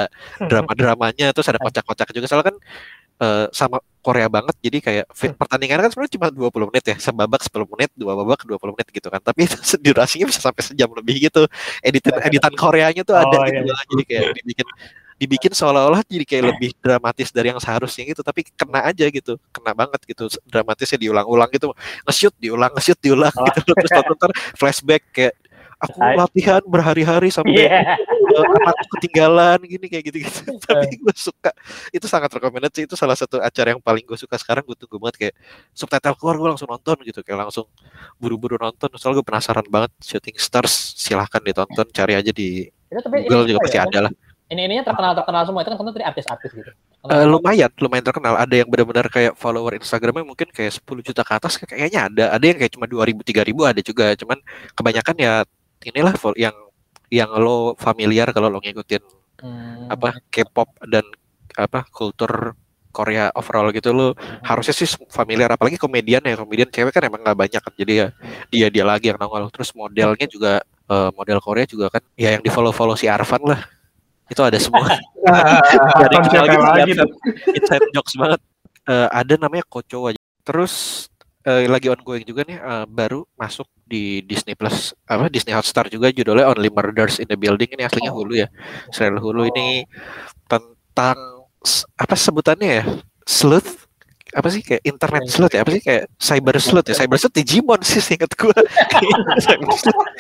drama-dramanya 0.50 1.30
terus 1.36 1.48
ada. 1.50 1.60
kocak-kocak 1.62 2.08
juga. 2.12 2.26
Soalnya 2.28 2.48
kan 2.52 2.56
eh, 3.18 3.46
sama 3.50 3.78
Korea 3.98 4.28
banget 4.28 4.52
jadi 4.60 4.78
kayak 4.84 5.06
fit, 5.16 5.32
pertandingan 5.32 5.80
kan 5.80 5.88
sebenarnya 5.88 6.12
cuma 6.20 6.28
20 6.28 6.68
menit 6.68 6.84
ya 6.84 6.96
sebabak 7.00 7.40
10 7.40 7.64
menit 7.72 7.88
dua 7.96 8.12
babak 8.14 8.44
20 8.44 8.76
menit 8.76 8.88
gitu 8.92 9.08
kan 9.08 9.16
tapi 9.18 9.48
durasinya 9.84 10.28
bisa 10.28 10.44
sampai 10.44 10.60
sejam 10.60 10.92
lebih 10.92 11.24
gitu 11.24 11.48
editan 11.80 12.20
editan 12.20 12.52
Koreanya 12.52 13.00
tuh 13.00 13.16
ada 13.16 13.32
Oh, 13.32 13.44
gitu 13.48 13.64
iya. 13.64 13.72
lah. 13.72 13.82
jadi 13.88 14.02
kayak 14.04 14.24
dibikin 14.36 14.68
dibikin 15.14 15.52
seolah-olah 15.54 16.02
jadi 16.04 16.26
kayak 16.26 16.44
lebih 16.52 16.70
dramatis 16.82 17.30
dari 17.30 17.54
yang 17.54 17.62
seharusnya 17.62 18.02
gitu 18.02 18.20
tapi 18.20 18.42
kena 18.50 18.82
aja 18.82 19.06
gitu 19.06 19.38
kena 19.54 19.70
banget 19.72 20.02
gitu 20.04 20.26
dramatisnya 20.44 20.98
diulang-ulang 21.00 21.48
gitu 21.54 21.70
nge-shoot 22.04 22.34
diulang 22.36 22.74
nge-shoot 22.74 22.98
diulang 22.98 23.30
Oh. 23.32 23.46
gitu 23.46 23.72
terus 23.72 23.94
nonton 23.94 24.30
flashback 24.58 25.06
kayak 25.14 25.38
aku 25.78 25.98
latihan 26.00 26.62
berhari-hari 26.64 27.28
sampai 27.30 27.66
Iya. 27.66 27.96
uh, 28.34 28.44
anakku 28.62 28.84
ketinggalan 28.98 29.58
gini 29.64 29.86
kayak 29.86 30.04
gitu-gitu. 30.10 30.40
Tapi 30.66 30.96
gue 30.98 31.14
suka. 31.14 31.50
Itu 31.90 32.06
sangat 32.06 32.30
recommended 32.34 32.72
sih. 32.74 32.84
Itu 32.86 32.94
salah 32.94 33.14
satu 33.14 33.38
acara 33.38 33.74
yang 33.76 33.82
paling 33.82 34.02
gue 34.04 34.18
suka. 34.18 34.34
Sekarang 34.38 34.62
gue 34.66 34.76
tunggu 34.76 34.98
banget 34.98 35.16
kayak 35.18 35.34
subtitle 35.72 36.16
keluar 36.18 36.36
gue 36.38 36.48
langsung 36.56 36.68
nonton 36.70 36.96
gitu. 37.04 37.20
Kayak 37.22 37.48
langsung 37.48 37.66
buru-buru 38.18 38.58
nonton. 38.58 38.88
Soalnya 38.98 39.22
gue 39.22 39.26
penasaran 39.26 39.66
banget. 39.70 39.90
Shooting 40.02 40.36
Stars 40.36 40.72
silahkan 40.98 41.40
ditonton. 41.40 41.86
Cari 41.90 42.14
aja 42.18 42.30
di 42.30 42.66
Itu 42.90 43.00
tapi 43.02 43.26
Google 43.26 43.46
ini 43.46 43.50
juga 43.54 43.60
pasti 43.66 43.78
ya? 43.78 43.86
ada 43.86 43.98
lah. 44.08 44.12
Ini 44.44 44.60
ininya 44.68 44.84
terkenal 44.86 45.12
terkenal 45.16 45.42
semua. 45.48 45.60
Itu 45.64 45.72
kan 45.72 45.88
dari 45.90 46.04
artis-artis 46.06 46.50
gitu. 46.52 46.70
Eh, 47.04 47.26
lumayan 47.28 47.68
lumayan 47.80 48.00
terkenal. 48.00 48.32
Ada 48.40 48.54
yang 48.64 48.68
benar-benar 48.72 49.12
kayak 49.12 49.36
follower 49.36 49.76
Instagramnya 49.76 50.24
mungkin 50.24 50.48
kayak 50.48 50.72
10 50.72 51.04
juta 51.04 51.20
ke 51.20 51.32
atas 51.36 51.60
kayaknya 51.60 52.08
ada. 52.08 52.24
Ada 52.32 52.44
yang 52.48 52.56
kayak 52.56 52.72
cuma 52.72 52.88
2000 52.88 53.20
3000 53.20 53.60
ada 53.60 53.80
juga. 53.84 54.06
Cuman 54.16 54.38
kebanyakan 54.72 55.16
ya 55.20 55.32
inilah 55.90 56.14
yang 56.36 56.56
yang 57.12 57.30
lo 57.36 57.76
familiar 57.76 58.32
kalau 58.32 58.48
lo 58.48 58.58
ngikutin 58.62 59.02
Hmm. 59.44 59.90
apa 59.90 60.22
K-pop 60.30 60.78
dan 60.88 61.02
apa 61.58 61.84
kultur 61.90 62.54
Korea 62.94 63.34
overall 63.34 63.74
gitu 63.74 63.90
lo 63.90 64.14
harusnya 64.46 64.70
sih 64.72 64.86
familiar. 65.10 65.50
Apalagi 65.50 65.74
komedian 65.76 66.22
ya 66.22 66.38
komedian 66.38 66.70
cewek 66.70 66.94
kan 66.94 67.02
emang 67.10 67.20
nggak 67.26 67.34
banyak 67.36 67.60
kan 67.60 67.72
jadi 67.74 67.92
ya 67.92 68.06
dia 68.48 68.66
dia 68.70 68.84
lagi 68.86 69.10
yang 69.10 69.18
nongol. 69.18 69.50
Terus 69.50 69.74
modelnya 69.74 70.26
juga 70.30 70.62
eh, 70.64 71.10
model 71.12 71.42
Korea 71.42 71.66
juga 71.66 71.90
kan 71.90 72.00
ya 72.14 72.38
yang 72.38 72.42
di 72.46 72.48
follow 72.48 72.70
follow 72.70 72.94
si 72.94 73.10
Arvan 73.10 73.42
lah. 73.42 73.60
Itu 74.30 74.40
ada 74.46 74.56
semua. 74.56 74.86
Ada 76.06 76.16
gitu, 76.24 76.36
lagi 76.62 76.92
tuh. 76.94 77.10
inside 77.52 77.84
jokes 77.92 78.14
banget. 78.14 78.40
Eh, 78.86 79.08
ada 79.10 79.34
namanya 79.36 79.66
Koco 79.66 80.08
aja. 80.08 80.20
Terus 80.46 81.06
eh, 81.44 81.68
lagi 81.68 81.92
ongoing 81.92 82.24
juga 82.24 82.42
nih 82.48 82.58
eh, 82.58 82.84
baru 82.88 83.28
masuk 83.36 83.68
di 83.84 84.24
Disney 84.24 84.56
Plus 84.56 84.96
apa 85.04 85.28
Disney 85.28 85.52
Hotstar 85.52 85.92
juga 85.92 86.08
judulnya 86.08 86.48
Only 86.48 86.72
Murders 86.72 87.20
in 87.20 87.28
the 87.28 87.36
Building 87.36 87.68
ini 87.76 87.84
aslinya 87.84 88.10
Oh. 88.10 88.24
Hulu 88.24 88.34
ya 88.40 88.48
serial 88.90 89.20
Hulu 89.20 89.48
ini 89.52 89.84
tentang 90.48 91.44
apa 91.96 92.14
sebutannya 92.16 92.70
ya 92.80 92.84
sleuth 93.24 93.88
apa 94.34 94.48
sih 94.50 94.60
kayak 94.66 94.82
internet 94.82 95.24
sleuth 95.30 95.54
ya 95.54 95.62
apa 95.62 95.70
sih 95.70 95.82
kayak 95.84 96.04
cyber 96.18 96.56
sleuth 96.58 96.88
ya 96.90 96.94
cyber 96.98 97.16
sleuth 97.20 97.36
Digimon 97.38 97.80
sih 97.86 98.02
cyber 98.02 98.26
sleuth 99.78 100.10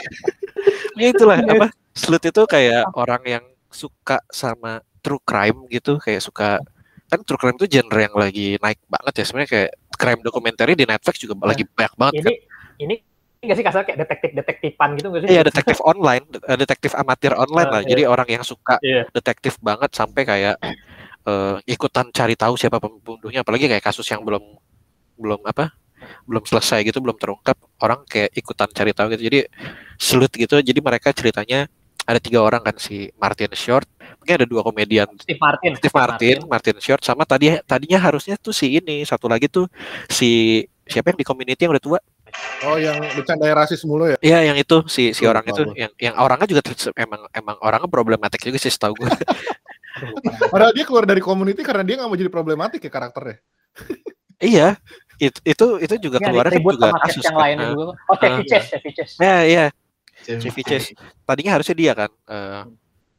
ya 0.94 1.08
itulah 1.10 1.38
apa 1.42 1.66
sleuth 1.92 2.24
itu 2.24 2.42
kayak 2.46 2.84
orang 2.94 3.22
yang 3.26 3.44
suka 3.74 4.22
sama 4.30 4.80
true 5.02 5.20
crime 5.26 5.66
gitu 5.68 5.98
kayak 5.98 6.22
suka 6.22 6.62
kan 7.10 7.20
true 7.26 7.36
crime 7.36 7.58
itu 7.58 7.66
genre 7.68 8.00
yang 8.00 8.14
lagi 8.14 8.56
naik 8.62 8.80
banget 8.86 9.12
ya 9.20 9.24
sebenarnya 9.26 9.50
kayak 9.50 9.70
crime 10.04 10.20
documentary 10.20 10.76
di 10.76 10.84
Netflix 10.84 11.16
juga 11.16 11.32
lagi 11.48 11.64
banyak 11.64 11.94
banget 11.96 12.12
Ini 12.14 12.22
kan 12.22 12.34
ini 12.84 12.94
nggak 13.44 13.56
sih 13.60 13.64
kasar 13.64 13.82
kayak 13.84 13.98
detektif-detektifan 14.04 14.88
gitu 14.96 15.06
nggak 15.12 15.22
sih? 15.24 15.28
Iya 15.36 15.42
detektif 15.44 15.78
online, 15.84 16.24
eh, 16.48 16.56
detektif 16.56 16.92
amatir 16.96 17.32
online 17.36 17.68
lah. 17.68 17.80
Ah, 17.80 17.84
Jadi 17.84 18.02
orang 18.08 18.28
yang 18.28 18.44
suka 18.44 18.80
Iya. 18.80 19.04
detektif 19.12 19.60
banget 19.60 19.92
sampai 19.92 20.22
kayak 20.24 20.56
eh, 21.24 21.56
ikutan 21.68 22.12
cari 22.12 22.36
tahu 22.36 22.56
siapa 22.56 22.76
pembunuhnya. 22.76 23.40
Apalagi 23.40 23.64
kayak 23.64 23.84
kasus 23.84 24.04
yang 24.12 24.20
belum 24.24 24.44
belum 25.16 25.40
apa 25.48 25.72
belum 26.28 26.44
selesai 26.44 26.84
gitu, 26.84 27.00
belum 27.00 27.16
terungkap. 27.16 27.56
Orang 27.80 28.04
kayak 28.04 28.32
ikutan 28.36 28.68
cari 28.72 28.92
tahu 28.92 29.16
gitu. 29.16 29.22
Jadi 29.32 29.38
sleuth 29.96 30.36
gitu. 30.36 30.60
Jadi 30.60 30.80
mereka 30.84 31.16
ceritanya 31.16 31.64
ada 32.04 32.20
tiga 32.20 32.44
orang 32.44 32.60
kan 32.60 32.76
si 32.76 33.08
Martin 33.16 33.52
Short, 33.56 33.88
mungkin 34.24 34.40
ada 34.40 34.48
dua 34.48 34.62
komedian 34.64 35.08
Steve 35.20 35.36
Martin. 35.36 35.76
Steve 35.76 35.92
Martin, 35.92 36.36
Martin 36.48 36.76
Short 36.80 37.04
sama 37.04 37.28
tadi 37.28 37.52
tadinya 37.68 38.00
harusnya 38.00 38.40
tuh 38.40 38.56
si 38.56 38.80
ini 38.80 39.04
satu 39.04 39.28
lagi 39.28 39.52
tuh 39.52 39.68
si 40.08 40.64
siapa 40.88 41.12
yang 41.12 41.20
di 41.20 41.26
community 41.28 41.60
yang 41.60 41.76
udah 41.76 41.84
tua 41.84 42.00
Oh 42.66 42.74
yang 42.74 42.98
bercanda 43.14 43.46
rasis 43.54 43.86
mulu 43.86 44.10
ya? 44.10 44.18
Iya 44.18 44.50
yang 44.50 44.56
itu 44.58 44.82
si 44.90 45.14
si 45.14 45.22
Lupa 45.22 45.38
orang 45.38 45.44
itu 45.54 45.62
yang 45.78 45.92
yang 46.02 46.14
orangnya 46.18 46.50
juga 46.50 46.66
emang 46.98 47.30
emang 47.30 47.56
orangnya 47.62 47.86
problematik 47.86 48.42
juga 48.42 48.58
sih 48.58 48.74
setahu 48.74 48.90
gue. 48.98 49.06
Padahal 50.50 50.74
dia 50.74 50.82
keluar 50.82 51.06
dari 51.06 51.22
community 51.22 51.62
karena 51.62 51.86
dia 51.86 51.94
nggak 51.94 52.08
mau 52.10 52.18
jadi 52.18 52.32
problematik 52.32 52.82
ya 52.82 52.90
karakternya. 52.90 53.38
iya 54.42 54.74
itu 55.22 55.38
itu 55.46 55.66
itu 55.78 55.94
juga 56.10 56.18
Ini 56.18 56.26
keluar 56.26 56.50
kan 56.50 56.54
ribut 56.58 56.74
juga 56.74 56.90
kasus 56.98 57.22
yang 57.22 57.36
kan. 57.38 57.42
lainnya 57.46 57.62
Nah, 57.62 57.70
juga. 57.70 57.84
Oh, 58.10 58.16
Chevy 58.18 58.34
Ah. 58.34 58.46
Chase, 58.50 58.66
Chevy 58.74 58.90
Chase. 58.90 59.14
Ya 59.22 59.36
iya 59.46 59.64
Chevy 60.26 60.42
Chevy 60.42 60.62
Chase. 60.66 60.88
tadinya 61.22 61.52
harusnya 61.54 61.76
dia 61.78 61.92
kan 61.94 62.10
eh 62.10 62.62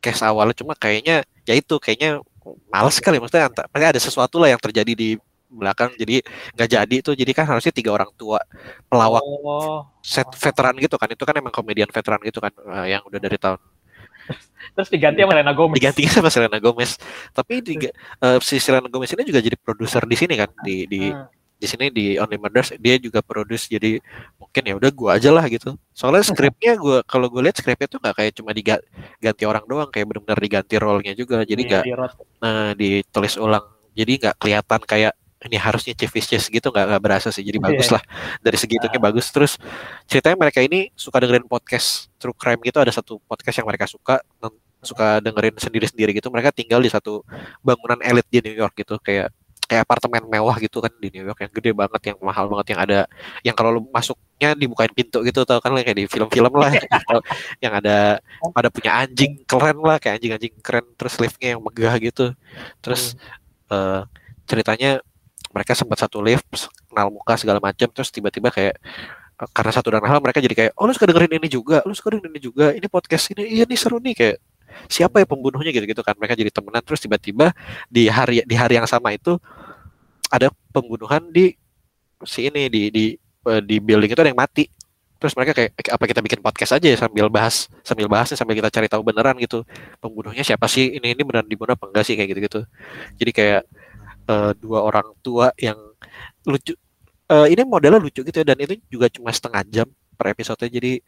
case 0.05 0.21
awalnya 0.21 0.53
cuma 0.53 0.77
kayaknya 0.77 1.25
ya 1.49 1.53
itu 1.57 1.75
kayaknya 1.81 2.21
males 2.69 3.01
kali 3.01 3.17
maksudnya 3.17 3.49
maksudnya 3.49 3.89
ada 3.89 4.01
sesuatu 4.01 4.37
lah 4.37 4.53
yang 4.53 4.61
terjadi 4.61 4.93
di 4.93 5.09
belakang 5.49 5.93
jadi 5.97 6.21
nggak 6.53 6.69
jadi 6.69 6.95
tuh 7.01 7.13
jadi 7.17 7.31
kan 7.33 7.45
harusnya 7.49 7.73
tiga 7.73 7.89
orang 7.95 8.11
tua 8.13 8.37
pelawak 8.85 9.23
Oh. 9.25 9.81
set 10.03 10.27
veteran 10.37 10.75
gitu 10.77 10.93
kan 10.99 11.09
itu 11.09 11.23
kan 11.25 11.33
emang 11.33 11.53
komedian 11.53 11.89
veteran 11.89 12.19
gitu 12.21 12.37
kan 12.37 12.51
eh, 12.53 12.93
yang 12.93 13.01
udah 13.07 13.17
dari 13.17 13.37
tahun 13.41 13.57
Terus 14.75 14.89
diganti 14.89 15.21
sama 15.21 15.31
Selena 15.37 15.53
Gomez. 15.53 15.75
digantinya 15.77 16.11
sama 16.17 16.29
Selena 16.33 16.57
Gomez. 16.57 16.91
Tapi 17.29 17.61
di, 17.61 17.73
eh, 17.85 18.37
si 18.41 18.57
Selena 18.57 18.89
Gomez 18.89 19.13
ini 19.13 19.23
juga 19.23 19.39
jadi 19.39 19.53
produser 19.55 20.03
di 20.09 20.17
sini 20.17 20.33
kan 20.35 20.49
di 20.65 20.89
di 20.89 21.01
Hmm. 21.13 21.29
Di 21.55 21.67
sini 21.71 21.87
di 21.87 22.05
Only 22.19 22.35
Murders 22.35 22.75
dia 22.77 22.99
juga 22.99 23.23
produce 23.23 23.71
jadi 23.71 23.97
mungkin 24.35 24.61
ya 24.67 24.73
udah 24.75 24.91
gua 24.91 25.09
aja 25.15 25.31
lah 25.31 25.45
gitu. 25.47 25.75
Soalnya 25.95 26.27
skripnya 26.27 26.75
gua 26.75 26.99
kalau 27.07 27.31
gue 27.31 27.41
lihat 27.43 27.55
skripnya 27.57 27.87
tuh 27.87 27.99
nggak 28.03 28.15
kayak 28.19 28.31
cuma 28.35 28.51
diganti 28.51 29.43
orang 29.47 29.63
doang 29.63 29.89
kayak 29.89 30.05
benar-benar 30.11 30.39
diganti 30.39 30.75
role-nya 30.75 31.13
juga. 31.15 31.41
Jadi 31.47 31.61
Di- 31.63 31.67
nggak 31.71 31.83
eh, 32.43 32.71
ditulis 32.75 33.35
ulang. 33.39 33.63
Jadi 33.95 34.11
nggak 34.19 34.35
kelihatan 34.39 34.81
kayak 34.83 35.13
ini 35.45 35.61
harusnya 35.61 35.93
Chevy 35.93 36.25
Chase 36.25 36.49
gitu 36.49 36.73
nggak 36.73 36.85
nggak 36.91 37.01
berasa 37.05 37.29
sih. 37.29 37.45
Jadi 37.45 37.61
bagus 37.61 37.87
Iya. 37.87 37.95
lah. 37.99 38.03
Dari 38.41 38.57
segitunya 38.57 38.99
bagus. 38.99 39.25
Terus 39.29 39.55
ceritanya 40.09 40.35
mereka 40.41 40.59
ini 40.59 40.89
suka 40.97 41.21
dengerin 41.21 41.45
podcast 41.47 42.09
true 42.17 42.33
crime 42.35 42.59
gitu. 42.65 42.81
Ada 42.81 42.99
satu 42.99 43.21
podcast 43.23 43.61
yang 43.61 43.67
mereka 43.69 43.85
suka 43.85 44.19
suka 44.85 45.17
dengerin 45.21 45.55
sendiri-sendiri 45.57 46.11
gitu. 46.17 46.29
Mereka 46.33 46.49
tinggal 46.53 46.81
di 46.81 46.89
satu 46.89 47.21
bangunan 47.61 47.97
elit 48.05 48.25
di 48.29 48.41
New 48.41 48.53
York 48.57 48.73
gitu. 48.77 48.97
Kayak 49.01 49.29
kayak 49.65 49.83
apartemen 49.85 50.23
mewah 50.29 50.55
gitu 50.61 50.77
kan 50.77 50.93
di 51.01 51.09
New 51.09 51.25
York 51.25 51.39
yang 51.41 51.51
gede 51.51 51.71
banget 51.73 52.01
yang 52.13 52.17
mahal 52.21 52.45
banget 52.45 52.77
yang 52.77 52.81
ada 52.85 52.99
yang 53.41 53.55
kalau 53.57 53.69
lu 53.73 53.81
masuknya 53.89 54.53
dibukain 54.53 54.93
pintu 54.93 55.25
gitu 55.25 55.41
tau 55.41 55.57
kan 55.57 55.73
kayak 55.73 55.97
di 55.97 56.05
film-film 56.05 56.53
lah 56.53 56.69
Atau 56.69 57.19
yang 57.63 57.73
ada 57.73 58.21
pada 58.53 58.69
punya 58.69 58.91
anjing 59.01 59.41
keren 59.49 59.77
lah 59.81 59.97
kayak 59.97 60.21
anjing-anjing 60.21 60.53
keren 60.61 60.85
terus 60.93 61.17
liftnya 61.17 61.57
yang 61.57 61.61
megah 61.65 61.95
gitu. 61.97 62.25
Terus 62.81 63.17
eh, 63.73 64.01
ceritanya 64.45 65.01
mereka 65.49 65.71
sempat 65.73 65.97
satu 66.03 66.19
lift 66.21 66.45
kenal 66.91 67.09
muka 67.09 67.33
segala 67.39 67.57
macam 67.63 67.87
terus 67.89 68.09
tiba-tiba 68.13 68.53
kayak 68.53 68.75
eh, 69.41 69.49
karena 69.55 69.71
satu 69.73 69.87
dan 69.89 70.05
hal 70.05 70.21
mereka 70.21 70.39
jadi 70.43 70.55
kayak 70.55 70.71
oh 70.77 70.85
lu 70.85 70.93
suka 70.93 71.09
dengerin 71.09 71.41
ini 71.41 71.49
juga 71.49 71.81
lu 71.87 71.93
suka 71.97 72.13
dengerin 72.13 72.33
ini 72.37 72.41
juga 72.43 72.65
ini 72.75 72.85
podcast 72.85 73.33
ini 73.33 73.43
iya 73.49 73.63
nih 73.65 73.79
seru 73.79 73.97
nih 73.97 74.13
kayak 74.13 74.37
siapa 74.91 75.23
ya 75.23 75.25
pembunuhnya? 75.27 75.71
Gitu 75.71 75.85
gitu 75.87 76.03
kan 76.03 76.15
mereka 76.19 76.35
jadi 76.35 76.51
temenan 76.51 76.83
terus 76.83 76.99
tiba-tiba 76.99 77.55
di 77.87 78.11
hari 78.11 78.43
di 78.43 78.55
hari 78.55 78.75
yang 78.75 78.87
sama 78.87 79.15
itu 79.15 79.39
ada 80.35 80.47
pembunuhan 80.75 81.31
di 81.31 81.55
si 82.27 82.47
ini 82.49 82.67
di 82.71 82.89
di 82.91 83.05
eh, 83.49 83.61
di 83.63 83.75
building 83.79 84.11
itu 84.11 84.21
ada 84.21 84.31
yang 84.31 84.39
mati. 84.39 84.67
Terus 85.15 85.33
mereka 85.39 85.55
kayak 85.55 85.71
"Eh, 85.79 85.93
apa 85.95 86.03
kita 86.11 86.19
bikin 86.21 86.39
podcast 86.43 86.75
aja 86.77 86.87
ya 86.91 86.97
sambil 86.99 87.31
bahas 87.31 87.71
sambil 87.87 88.07
bahas 88.11 88.27
nih, 88.31 88.37
sambil 88.39 88.55
kita 88.59 88.69
cari 88.71 88.87
tahu 88.91 89.01
beneran 89.05 89.35
gitu. 89.39 89.63
Pembunuhnya 90.03 90.43
siapa 90.43 90.67
sih? 90.67 90.99
Ini 90.99 91.15
ini 91.15 91.21
beneran 91.23 91.47
dibunuh 91.47 91.73
apa 91.73 91.87
enggak 91.89 92.03
sih? 92.07 92.13
Kayak 92.19 92.29
gitu 92.35 92.41
gitu 92.51 92.59
jadi 93.19 93.31
kayak 93.31 93.61
eh, 94.31 94.51
dua 94.59 94.79
orang 94.85 95.07
tua 95.23 95.51
yang 95.59 95.77
lucu 96.45 96.75
Eh, 97.25 97.47
ini 97.57 97.65
modelnya 97.65 97.97
lucu 97.97 98.21
gitu 98.21 98.37
ya 98.37 98.45
dan 98.45 98.57
itu 98.61 98.77
juga 98.85 99.09
cuma 99.09 99.33
setengah 99.33 99.65
jam 99.65 99.87
per 100.13 100.29
episode 100.37 100.61
jadi 100.69 101.01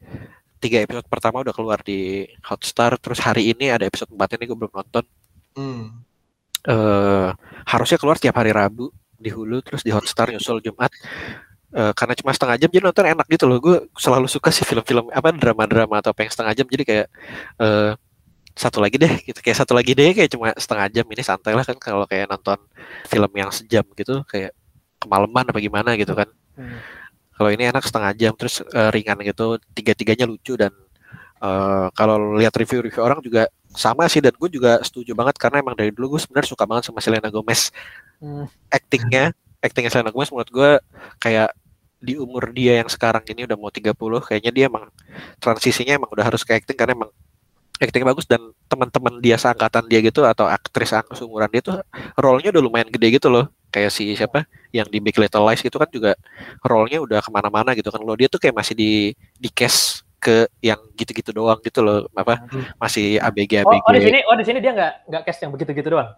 tiga 0.58 0.82
episode 0.82 1.06
pertama 1.06 1.46
udah 1.46 1.54
keluar 1.54 1.78
di 1.86 2.26
Hotstar 2.42 2.98
terus 2.98 3.22
hari 3.22 3.54
ini 3.54 3.70
ada 3.70 3.86
episode 3.86 4.10
4 4.10 4.34
ini 4.42 4.50
gue 4.50 4.58
belum 4.58 4.74
nonton. 4.74 5.06
Hmm. 5.54 6.02
eh 6.66 7.30
harusnya 7.70 7.98
keluar 8.02 8.18
tiap 8.18 8.34
hari 8.38 8.50
Rabu 8.54 8.90
di 9.18 9.30
Hulu 9.34 9.62
terus 9.66 9.82
di 9.82 9.92
Hotstar 9.92 10.30
nyusul 10.32 10.62
Jumat. 10.62 10.94
Eh, 11.68 11.92
karena 12.00 12.16
cuma 12.16 12.32
setengah 12.32 12.56
jam 12.56 12.70
jadi 12.72 12.84
nonton 12.88 13.06
enak 13.06 13.28
gitu 13.28 13.46
loh. 13.46 13.60
Gue 13.60 13.78
selalu 14.00 14.32
suka 14.32 14.50
sih 14.56 14.64
film-film 14.64 15.12
apa 15.12 15.36
drama-drama 15.36 16.00
atau 16.00 16.16
apa 16.16 16.24
yang 16.24 16.32
setengah 16.32 16.54
jam. 16.56 16.66
Jadi 16.72 16.84
kayak 16.88 17.08
eh 17.60 17.92
satu 18.56 18.80
lagi 18.80 18.96
deh 18.96 19.14
gitu. 19.28 19.40
Kayak 19.44 19.58
satu 19.62 19.74
lagi 19.76 19.92
deh 19.92 20.16
kayak 20.16 20.30
cuma 20.32 20.56
setengah 20.56 20.88
jam. 20.96 21.06
Ini 21.12 21.24
santai 21.28 21.54
lah 21.54 21.66
kan 21.68 21.76
kalau 21.76 22.08
kayak 22.08 22.32
nonton 22.32 22.58
film 23.12 23.32
yang 23.36 23.52
sejam 23.52 23.84
gitu 24.00 24.24
kayak 24.32 24.56
kemalaman 25.04 25.46
apa 25.52 25.60
gimana 25.60 25.94
gitu 26.00 26.14
kan. 26.18 26.30
Hmm. 26.58 26.82
kalau 27.38 27.54
ini 27.54 27.70
enak 27.70 27.86
setengah 27.86 28.12
jam 28.18 28.34
terus 28.34 28.64
eh, 28.64 28.90
ringan 28.96 29.20
gitu. 29.22 29.60
Tiga-tiganya 29.76 30.26
lucu 30.26 30.56
dan 30.56 30.72
eh, 31.44 31.88
kalau 31.94 32.40
lihat 32.40 32.56
review-review 32.56 33.04
orang 33.04 33.20
juga 33.22 33.52
sama 33.76 34.08
sih. 34.10 34.24
Dan 34.24 34.34
gue 34.40 34.50
juga 34.50 34.80
setuju 34.82 35.14
banget 35.14 35.36
karena 35.38 35.62
emang 35.62 35.76
dari 35.76 35.92
dulu 35.94 36.18
gue 36.18 36.22
sebenarnya 36.24 36.50
suka 36.50 36.64
banget 36.64 36.90
sama 36.90 37.04
Selena 37.04 37.30
Gomez 37.30 37.70
Hmm. 38.18 38.50
actingnya 38.74 39.34
actingnya 39.62 39.92
Selena 39.94 40.10
Gomez 40.10 40.34
menurut 40.34 40.50
gue 40.50 40.72
kayak 41.22 41.54
di 41.98 42.14
umur 42.18 42.54
dia 42.54 42.82
yang 42.82 42.90
sekarang 42.90 43.26
ini 43.26 43.50
udah 43.50 43.58
mau 43.58 43.74
30 43.74 43.94
kayaknya 44.22 44.52
dia 44.54 44.66
emang 44.70 44.90
transisinya 45.42 45.98
emang 45.98 46.10
udah 46.14 46.26
harus 46.30 46.46
ke 46.46 46.54
acting 46.54 46.78
karena 46.78 46.94
emang 46.94 47.12
actingnya 47.78 48.10
bagus 48.10 48.26
dan 48.26 48.42
teman-teman 48.66 49.22
dia 49.22 49.38
seangkatan 49.38 49.86
dia 49.86 50.02
gitu 50.02 50.26
atau 50.26 50.50
aktris 50.50 50.94
seumuran 51.14 51.50
dia 51.50 51.62
tuh 51.62 51.78
role-nya 52.18 52.50
udah 52.50 52.62
lumayan 52.62 52.90
gede 52.90 53.22
gitu 53.22 53.30
loh 53.30 53.50
kayak 53.70 53.94
si 53.94 54.18
siapa 54.18 54.50
yang 54.74 54.90
di 54.90 54.98
Big 54.98 55.14
Little 55.18 55.46
Lies 55.46 55.62
gitu 55.62 55.78
kan 55.78 55.90
juga 55.94 56.18
role-nya 56.66 57.02
udah 57.02 57.22
ke 57.22 57.30
mana-mana 57.30 57.78
gitu 57.78 57.94
kan 57.94 58.02
lo 58.02 58.18
dia 58.18 58.30
tuh 58.30 58.42
kayak 58.42 58.56
masih 58.58 58.74
di 58.74 58.92
di 59.38 59.50
cast 59.54 60.07
ke 60.28 60.52
yang 60.60 60.80
gitu-gitu 61.00 61.32
doang 61.32 61.56
gitu 61.64 61.80
loh. 61.80 62.04
Apa 62.12 62.44
masih 62.76 63.16
ABG 63.24 63.64
Oh, 63.64 63.72
ABG 63.72 63.88
oh 63.88 63.94
di 63.96 64.02
sini, 64.04 64.20
oh 64.28 64.36
di 64.36 64.44
sini 64.44 64.60
dia 64.60 64.76
nggak 64.76 64.94
nggak 65.08 65.22
cast 65.24 65.40
yang 65.48 65.52
begitu-gitu 65.56 65.88
doang. 65.88 66.12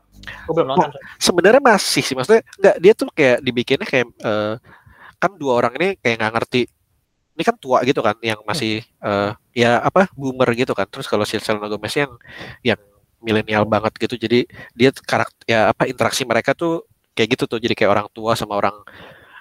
Gue 0.50 0.54
belum 0.58 0.74
nonton. 0.74 0.90
sebenarnya 1.22 1.62
masih 1.62 2.02
sih 2.02 2.16
maksudnya 2.18 2.42
nggak 2.58 2.76
dia 2.82 2.94
tuh 2.98 3.08
kayak 3.14 3.38
dibikinnya 3.46 3.86
kayak 3.86 4.08
eh, 4.18 4.54
kan 5.22 5.32
dua 5.38 5.62
orang 5.62 5.74
ini 5.78 5.90
kayak 6.02 6.16
nggak 6.18 6.34
ngerti. 6.42 6.62
Ini 7.38 7.44
kan 7.46 7.56
tua 7.56 7.78
gitu 7.86 8.02
kan 8.02 8.18
yang 8.26 8.42
masih 8.42 8.82
eh, 8.82 9.32
ya 9.54 9.78
apa 9.86 10.10
boomer 10.18 10.50
gitu 10.58 10.74
kan. 10.74 10.90
Terus 10.90 11.06
kalau 11.06 11.24
si 11.30 11.38
Selena 11.38 11.70
Gomez 11.70 11.94
yang 11.94 12.12
yang 12.66 12.82
milenial 13.20 13.68
banget 13.68 14.00
gitu 14.00 14.16
jadi 14.16 14.48
dia 14.72 14.96
karakter 14.96 15.44
ya 15.44 15.76
apa 15.76 15.92
interaksi 15.92 16.24
mereka 16.24 16.58
tuh 16.58 16.90
kayak 17.14 17.38
gitu 17.38 17.46
tuh. 17.46 17.60
Jadi 17.62 17.78
kayak 17.78 17.92
orang 17.94 18.08
tua 18.10 18.34
sama 18.34 18.58
orang 18.58 18.74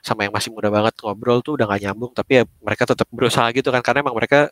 sama 0.09 0.25
yang 0.25 0.33
masih 0.33 0.49
muda 0.49 0.69
banget 0.69 0.97
ngobrol 0.99 1.39
tuh 1.39 1.55
udah 1.55 1.69
gak 1.69 1.85
nyambung 1.85 2.13
tapi 2.13 2.41
ya 2.41 2.45
mereka 2.59 2.83
tetap 2.85 3.05
berusaha 3.09 3.45
gitu 3.53 3.69
kan 3.69 3.85
karena 3.85 4.01
emang 4.01 4.17
mereka 4.17 4.49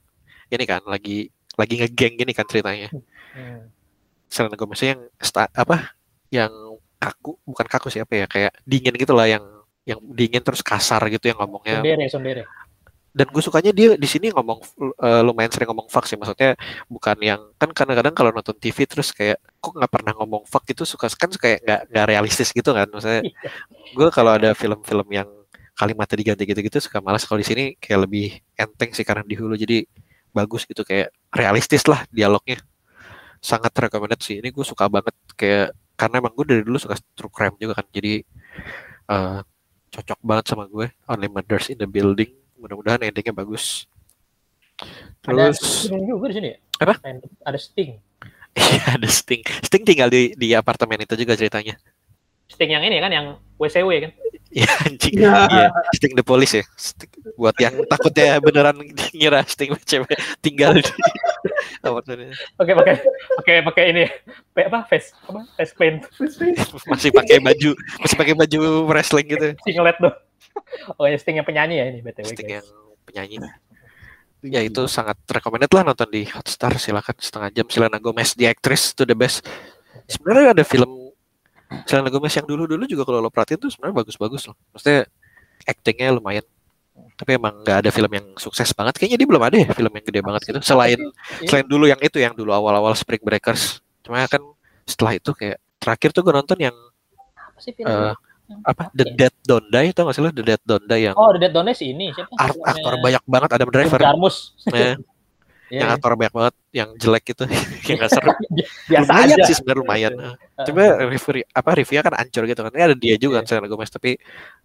ini 0.46 0.62
kan 0.62 0.84
lagi 0.84 1.32
lagi 1.54 1.74
ngegeng 1.80 2.14
gini 2.16 2.32
kan 2.32 2.44
ceritanya 2.44 2.92
Hmm. 3.32 3.68
Selena 4.26 4.52
Gomez 4.54 4.80
yang 4.80 5.00
sta- 5.16 5.52
apa 5.52 5.92
yang 6.28 6.48
kaku 6.96 7.36
bukan 7.44 7.66
kaku 7.66 7.88
siapa 7.88 8.12
ya 8.14 8.24
kayak 8.24 8.52
dingin 8.64 8.92
gitu 8.92 9.12
lah 9.12 9.28
yang 9.28 9.44
yang 9.84 10.00
dingin 10.02 10.40
terus 10.40 10.60
kasar 10.60 11.04
gitu 11.06 11.28
yang 11.28 11.36
ngomongnya 11.36 11.78
Sundere, 11.78 12.08
Sundere. 12.08 12.42
dan 13.12 13.28
gue 13.28 13.38
sukanya 13.38 13.70
dia 13.70 13.92
di 13.92 14.04
sini 14.04 14.28
ngomong 14.28 14.58
uh, 14.98 15.20
lumayan 15.20 15.48
sering 15.48 15.68
ngomong 15.68 15.86
fuck 15.86 16.04
sih 16.04 16.16
maksudnya 16.16 16.56
bukan 16.86 17.16
yang 17.20 17.40
kan 17.54 17.70
kadang-kadang 17.70 18.12
kalau 18.12 18.32
nonton 18.32 18.56
TV 18.56 18.84
terus 18.84 19.12
kayak 19.12 19.36
kok 19.56 19.72
nggak 19.72 19.88
pernah 19.88 20.12
ngomong 20.12 20.42
fuck 20.44 20.64
itu 20.64 20.82
suka 20.82 21.06
kan 21.10 21.28
kayak 21.30 21.60
nggak 21.62 21.80
nggak 21.92 22.06
realistis 22.08 22.50
gitu 22.50 22.72
kan 22.72 22.88
maksudnya 22.88 23.20
Iya. 23.20 23.50
gue 23.92 24.08
kalau 24.10 24.32
ada 24.32 24.50
film-film 24.52 25.06
yang 25.08 25.28
kalimatnya 25.76 26.16
diganti 26.16 26.42
gitu-gitu 26.48 26.80
suka 26.80 27.04
malas 27.04 27.28
kalau 27.28 27.38
di 27.38 27.46
sini 27.46 27.64
kayak 27.76 28.08
lebih 28.08 28.40
enteng 28.56 28.96
sih 28.96 29.04
karena 29.04 29.20
di 29.22 29.36
hulu 29.36 29.54
jadi 29.54 29.84
bagus 30.32 30.64
gitu 30.64 30.82
kayak 30.82 31.12
realistis 31.32 31.84
lah 31.84 32.04
dialognya 32.08 32.60
sangat 33.44 33.72
recommended 33.76 34.20
sih 34.24 34.40
ini 34.40 34.48
gue 34.48 34.64
suka 34.64 34.88
banget 34.88 35.12
kayak 35.36 35.76
karena 35.96 36.20
emang 36.20 36.32
gue 36.32 36.44
dari 36.48 36.62
dulu 36.64 36.80
suka 36.80 36.96
true 37.12 37.32
crime 37.32 37.56
juga 37.60 37.80
kan 37.80 37.86
jadi 37.92 38.24
uh, 39.12 39.40
cocok 39.92 40.20
banget 40.20 40.44
sama 40.52 40.64
gue 40.68 40.92
Only 41.08 41.28
Murders 41.28 41.72
in 41.72 41.80
the 41.80 41.88
Building 41.88 42.32
mudah-mudahan 42.56 43.04
endingnya 43.04 43.36
bagus 43.36 43.84
Ada 45.24 45.56
terus 45.56 45.88
Sting 45.88 46.04
juga 46.04 46.28
di 46.28 46.34
sini 46.36 46.48
ya? 46.52 46.58
Apa? 46.84 46.94
Ada 47.48 47.58
Sting. 47.60 47.90
iya 48.60 48.82
ada 48.96 49.08
Sting 49.08 49.42
Sting 49.64 49.82
tinggal 49.88 50.08
di 50.12 50.36
di 50.36 50.52
apartemen 50.52 51.00
itu 51.00 51.16
juga 51.16 51.32
ceritanya 51.36 51.76
Sting 52.48 52.72
yang 52.72 52.84
ini 52.84 53.00
kan 53.00 53.12
yang 53.12 53.26
WCW 53.56 53.90
kan? 54.04 54.12
Iya 54.54 54.70
anjing. 54.86 55.14
Iya. 55.18 55.68
Sting 55.94 56.14
the 56.14 56.22
Police 56.22 56.62
ya. 56.62 56.64
Sting- 56.78 57.12
buat 57.34 57.56
yang 57.58 57.74
takutnya 57.90 58.38
beneran 58.38 58.78
ngira 59.12 59.42
Sting 59.44 59.74
cewek 59.82 60.16
tinggal 60.40 60.78
di 60.78 60.86
Oke 61.86 62.72
pakai 62.74 62.94
pakai 63.42 63.56
pakai 63.62 63.84
ini. 63.94 64.04
Apa? 64.58 64.86
Face 64.86 65.14
apa? 65.26 65.46
Face 65.58 65.74
paint. 65.74 66.02
Masih 66.86 67.10
pakai 67.14 67.38
baju 67.42 67.70
masih 68.02 68.16
pakai 68.16 68.34
baju 68.34 68.58
wrestling 68.90 69.26
gitu. 69.30 69.48
Singlet 69.66 69.98
tuh. 69.98 70.14
Oh 70.98 71.06
ya 71.06 71.18
Sting 71.18 71.38
yang 71.38 71.46
penyanyi 71.46 71.82
ya 71.82 71.84
ini 71.90 72.00
btw 72.02 72.26
Sting 72.30 72.46
guys. 72.46 72.62
yang 72.62 72.66
penyanyi. 73.06 73.36
Ya 74.46 74.60
itu 74.62 74.86
sangat 74.86 75.18
recommended 75.26 75.70
lah 75.74 75.82
nonton 75.90 76.06
di 76.10 76.22
Hotstar. 76.26 76.74
Silakan 76.78 77.18
setengah 77.18 77.50
jam. 77.50 77.66
Selena 77.66 77.98
Gomez 77.98 78.34
the 78.38 78.46
actress 78.46 78.94
itu 78.94 79.02
the 79.02 79.14
best. 79.18 79.42
Sebenarnya 80.06 80.54
ada 80.54 80.64
film 80.66 81.05
Selena 81.84 82.08
Gomez 82.08 82.30
yang 82.30 82.46
dulu-dulu 82.46 82.84
juga 82.84 83.02
kalau 83.02 83.18
lo 83.18 83.28
perhatiin 83.28 83.58
tuh 83.58 83.70
sebenarnya 83.70 83.96
bagus-bagus 83.98 84.46
loh. 84.46 84.56
Maksudnya 84.70 85.10
actingnya 85.62 86.14
lumayan. 86.14 86.44
Tapi 87.12 87.36
emang 87.36 87.60
nggak 87.60 87.84
ada 87.84 87.90
film 87.90 88.08
yang 88.08 88.26
sukses 88.36 88.72
banget. 88.72 88.96
Kayaknya 88.96 89.18
dia 89.20 89.28
belum 89.28 89.42
ada 89.42 89.56
ya 89.58 89.68
film 89.70 89.92
yang 89.92 90.04
gede 90.04 90.20
banget 90.22 90.42
gitu. 90.44 90.58
Selain 90.62 90.96
Iya. 90.96 91.48
selain 91.48 91.66
dulu 91.66 91.84
yang 91.84 92.00
itu 92.00 92.16
yang 92.16 92.32
dulu 92.32 92.50
awal-awal 92.50 92.94
Spring 92.94 93.20
Breakers. 93.20 93.82
Cuma 94.00 94.24
kan 94.24 94.40
setelah 94.86 95.12
itu 95.12 95.30
kayak 95.30 95.58
terakhir 95.76 96.10
tuh 96.10 96.22
gue 96.22 96.32
nonton 96.32 96.56
yang 96.56 96.76
Apa 97.36 97.58
sih 97.58 97.72
film? 97.72 97.84
eh, 97.86 98.14
Yang 98.46 98.60
apa? 98.62 98.82
The 98.94 99.04
Dead 99.12 99.34
Don't 99.42 99.66
Die 99.68 99.90
tau 99.90 100.06
gak 100.06 100.14
sih 100.14 100.22
lo? 100.22 100.30
The 100.30 100.44
Dead 100.46 100.62
Don't 100.62 100.86
Die 100.86 101.02
yang 101.02 101.14
Oh, 101.18 101.34
The 101.34 101.40
Dead 101.40 101.52
Don't 101.52 101.66
Die 101.66 101.74
sih 101.74 101.88
ini. 101.90 102.14
Siapa? 102.14 102.30
aktor 102.64 102.94
banyak 102.96 103.22
banget. 103.26 103.48
Adam 103.50 103.66
Jim 103.66 103.74
Driver 103.74 103.98
Jarmus. 103.98 104.36
ya, 104.70 104.94
Iya, 105.66 105.82
yang 105.82 105.88
iya. 105.90 105.96
aktor 105.98 106.14
banyak 106.14 106.34
banget 106.34 106.54
yang 106.70 106.88
jelek 106.94 107.24
gitu 107.26 107.42
yang 107.90 107.96
gak 107.98 108.10
seru 108.14 108.30
Biasa 108.90 109.02
lumayan 109.10 109.34
aja. 109.34 109.44
sih 109.50 109.54
sebenarnya 109.58 109.80
lumayan 109.82 110.12
Heeh. 110.14 110.34
coba 110.62 110.82
review 111.10 111.42
apa 111.50 111.70
reviewnya 111.74 112.04
kan 112.06 112.14
ancur 112.16 112.42
gitu 112.46 112.60
kan 112.62 112.70
ini 112.70 112.82
ada 112.86 112.96
dia 112.96 113.14
juga 113.18 113.42
kan 113.42 113.44
Iya. 113.44 113.50
Selena 113.50 113.66
Gomez 113.66 113.90
tapi 113.90 114.10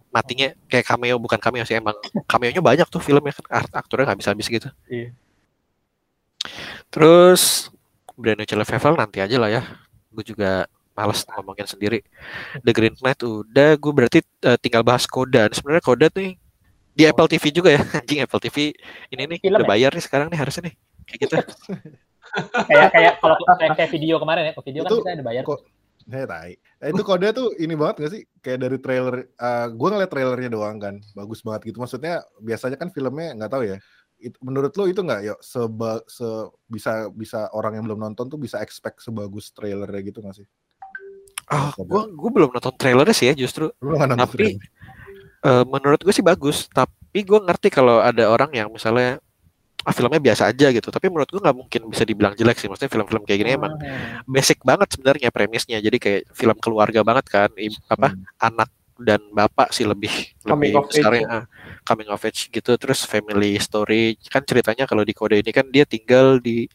matinya 0.08 0.48
kayak 0.68 0.84
cameo 0.86 1.16
bukan 1.18 1.40
cameo 1.40 1.64
sih 1.64 1.74
emang 1.74 1.96
cameo-nya 2.24 2.62
banyak 2.62 2.86
tuh 2.86 3.00
filmnya 3.00 3.34
kan 3.34 3.46
Art- 3.50 3.74
aktornya 3.74 4.12
nggak 4.12 4.20
bisa 4.22 4.30
habis 4.30 4.46
gitu 4.46 4.68
Iya. 4.86 5.10
terus 6.88 7.70
Brand 8.14 8.38
New 8.38 8.46
Level 8.46 8.94
nanti 8.94 9.18
aja 9.18 9.36
lah 9.40 9.50
ya 9.50 9.62
gue 10.12 10.24
juga 10.24 10.68
males 10.92 11.24
ngomongin 11.24 11.64
sendiri 11.64 12.04
The 12.60 12.70
Green 12.70 12.92
Knight 13.00 13.24
udah 13.24 13.74
gue 13.74 13.92
berarti 13.96 14.18
eh, 14.22 14.58
tinggal 14.60 14.84
bahas 14.84 15.08
Koda 15.08 15.48
sebenarnya 15.50 15.80
Koda 15.82 16.06
tuh 16.12 16.36
di 16.92 17.02
Apple 17.08 17.24
TV 17.24 17.44
juga 17.48 17.72
ya 17.72 17.80
anjing 17.98 18.20
Apple 18.20 18.36
TV 18.38 18.76
ini 19.08 19.22
nih 19.24 19.38
Film 19.40 19.56
udah 19.56 19.64
ya? 19.64 19.70
bayar 19.72 19.90
nih 19.96 20.04
sekarang 20.04 20.28
nih 20.28 20.36
harusnya 20.36 20.68
nih 20.68 20.74
kayak 21.12 21.20
gitu 21.22 21.34
kayak 22.68 22.88
kayak 22.90 23.12
kalau 23.20 23.36
kayak, 23.36 23.76
kayak 23.76 23.90
video 23.92 24.16
kemarin 24.16 24.48
ya, 24.48 24.52
kalau 24.52 24.64
video 24.64 24.80
kan 24.82 24.90
Itu 24.90 24.96
kita 24.98 25.10
ada 25.12 25.24
bayar. 25.24 25.44
kok- 25.44 25.64
Hei, 26.02 26.26
tai. 26.26 26.52
Eh, 26.82 26.90
itu 26.90 26.98
kode 27.00 27.30
tuh 27.30 27.54
ini 27.56 27.78
banget 27.78 28.02
gak 28.02 28.10
sih? 28.10 28.22
Kayak 28.42 28.58
dari 28.66 28.78
trailer, 28.82 29.16
eh 29.30 29.66
gue 29.70 29.86
ngeliat 29.86 30.10
trailernya 30.10 30.50
doang 30.50 30.82
kan, 30.82 30.98
bagus 31.14 31.46
banget 31.46 31.70
gitu. 31.70 31.78
Maksudnya 31.78 32.26
biasanya 32.42 32.74
kan 32.74 32.90
filmnya 32.90 33.38
nggak 33.38 33.46
tahu 33.48 33.62
ya. 33.62 33.78
It- 34.18 34.34
menurut 34.42 34.74
lo 34.74 34.90
itu 34.90 34.98
nggak 34.98 35.20
yuk 35.22 35.38
seba, 35.38 36.02
se 36.10 36.26
bisa 36.66 37.06
bisa 37.08 37.46
orang 37.52 37.78
yang 37.78 37.84
belum 37.86 38.02
nonton 38.02 38.26
tuh 38.26 38.34
bisa 38.34 38.58
expect 38.58 38.98
sebagus 38.98 39.54
trailernya 39.54 40.02
gitu 40.02 40.18
nggak 40.18 40.36
sih? 40.36 40.46
ah 41.46 41.70
Koda. 41.70 41.86
gue 41.86 42.02
gue 42.16 42.30
belum 42.32 42.50
nonton 42.50 42.74
trailernya 42.74 43.12
sih 43.12 43.26
ya 43.30 43.34
justru 43.36 43.70
nonton 43.78 44.16
Tapi- 44.16 44.58
trailer? 44.58 44.66
Eh, 45.42 45.64
menurut 45.66 46.00
gue 46.00 46.10
sih 46.10 46.22
bagus 46.22 46.66
tapi 46.66 47.22
gue 47.22 47.38
ngerti 47.38 47.68
kalau 47.68 47.98
ada 47.98 48.26
orang 48.26 48.50
yang 48.50 48.70
misalnya 48.70 49.22
ah, 49.82 49.92
filmnya 49.94 50.22
biasa 50.22 50.50
aja 50.50 50.70
gitu 50.70 50.88
tapi 50.88 51.10
menurut 51.10 51.28
gue 51.30 51.42
nggak 51.42 51.56
mungkin 51.56 51.80
bisa 51.90 52.02
dibilang 52.06 52.34
jelek 52.38 52.58
sih 52.58 52.66
maksudnya 52.70 52.90
film-film 52.90 53.22
kayak 53.26 53.38
gini 53.42 53.50
emang 53.58 53.72
Hmm. 53.74 54.22
basic 54.30 54.62
banget 54.62 54.94
sebenarnya 54.94 55.28
premisnya 55.34 55.78
jadi 55.82 55.96
kayak 55.98 56.20
film 56.34 56.56
keluarga 56.62 57.02
banget 57.02 57.26
kan 57.28 57.50
I- 57.58 57.82
apa 57.90 58.14
Hmm. 58.14 58.24
anak 58.38 58.70
dan 59.02 59.18
bapak 59.34 59.74
sih 59.74 59.82
lebih 59.82 60.12
Coming 60.46 60.70
lebih 60.74 60.78
of 60.78 60.84
age 60.86 60.94
besarnya 61.02 61.26
ah, 61.26 61.44
coming 61.82 62.08
of 62.12 62.22
age 62.22 62.46
gitu 62.52 62.72
terus 62.78 63.02
family 63.02 63.58
story 63.58 64.14
kan 64.30 64.46
ceritanya 64.46 64.86
kalau 64.86 65.02
di 65.02 65.10
kode 65.16 65.42
ini 65.42 65.50
kan 65.50 65.66
dia 65.66 65.82
tinggal 65.82 66.38
di 66.38 66.70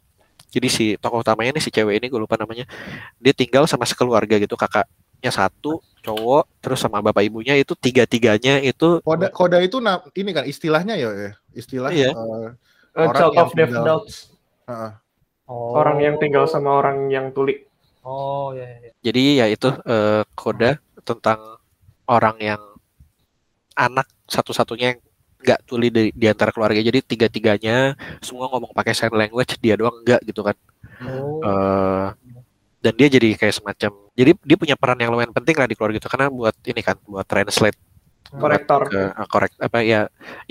jadi 0.47 0.67
si 0.67 0.85
tokoh 0.99 1.23
utamanya 1.23 1.55
nih 1.55 1.63
si 1.63 1.71
cewek 1.71 1.99
ini 1.99 2.07
gue 2.11 2.19
lupa 2.19 2.35
namanya 2.35 2.67
dia 3.19 3.31
tinggal 3.35 3.67
sama 3.67 3.83
sekeluarga 3.83 4.39
gitu 4.39 4.55
kakaknya 4.55 5.31
satu 5.31 5.79
cowok 6.03 6.63
terus 6.63 6.79
sama 6.79 7.03
bapak 7.03 7.27
ibunya 7.27 7.55
itu 7.59 7.75
tiga 7.75 8.07
tiganya 8.07 8.59
itu 8.63 9.03
Koda, 9.03 9.27
koda 9.27 9.59
itu 9.59 9.79
ini 10.15 10.31
kan 10.31 10.43
istilahnya 10.47 10.95
ya, 10.95 11.09
ya. 11.11 11.31
istilah 11.51 11.91
Iya. 11.91 12.11
eh, 12.15 12.49
Orang 12.97 13.15
Child 13.15 13.33
yang 13.33 13.43
of 13.45 13.51
Deaf 13.53 13.69
tinggal- 13.69 13.85
Adults. 13.85 14.15
heeh. 14.65 14.91
Oh. 15.47 15.71
Orang 15.79 15.97
yang 16.03 16.15
tinggal 16.19 16.43
sama 16.43 16.75
orang 16.75 17.07
yang 17.07 17.31
tuli. 17.31 17.63
Oh 18.03 18.51
ya. 18.51 18.67
ya, 18.67 18.77
ya. 18.83 18.91
Jadi 19.05 19.23
ya 19.39 19.45
itu 19.47 19.69
eh, 19.71 20.23
koda 20.35 20.75
tentang 21.05 21.39
orang 22.07 22.35
yang 22.39 22.61
anak 23.77 24.07
satu-satunya 24.27 24.95
yang 24.95 24.99
nggak 25.37 25.59
tuli 25.63 25.87
di, 25.87 26.11
di 26.11 26.25
antara 26.27 26.51
keluarga. 26.51 26.81
Jadi 26.83 26.99
tiga-tiganya 26.99 27.95
semua 28.19 28.51
ngomong 28.51 28.75
pakai 28.75 28.91
sign 28.91 29.13
language, 29.15 29.55
dia 29.63 29.79
doang 29.79 30.03
enggak 30.03 30.19
gitu 30.27 30.43
kan. 30.43 30.55
Oh. 30.99 31.39
Eh, 31.39 32.07
dan 32.83 32.93
dia 32.93 33.07
jadi 33.09 33.33
kayak 33.35 33.55
semacam 33.57 33.91
jadi 34.13 34.31
dia 34.37 34.57
punya 34.57 34.75
peran 34.77 34.97
yang 35.01 35.11
lumayan 35.11 35.33
penting 35.33 35.57
lah 35.57 35.65
di 35.65 35.73
keluarga 35.73 35.97
itu 35.97 36.09
karena 36.09 36.29
buat 36.29 36.55
ini 36.63 36.81
kan 36.85 36.95
buat 37.03 37.25
translate 37.25 37.75
Korektor. 38.33 38.91
ke 38.91 39.01
eh, 39.15 39.27
korek 39.31 39.51
apa 39.61 39.77
ya 39.83 40.01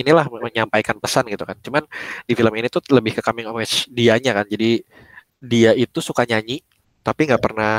inilah 0.00 0.26
menyampaikan 0.32 0.96
pesan 0.96 1.28
gitu 1.28 1.44
kan. 1.44 1.56
Cuman 1.60 1.84
di 2.24 2.32
film 2.32 2.52
ini 2.56 2.68
tuh 2.72 2.80
lebih 2.92 3.18
ke 3.18 3.22
coming 3.22 3.46
of 3.48 3.56
age 3.60 3.90
dianya 3.92 4.32
kan. 4.32 4.46
Jadi 4.48 4.80
dia 5.42 5.76
itu 5.76 6.00
suka 6.00 6.24
nyanyi 6.24 6.64
tapi 7.04 7.28
nggak 7.28 7.42
pernah 7.42 7.78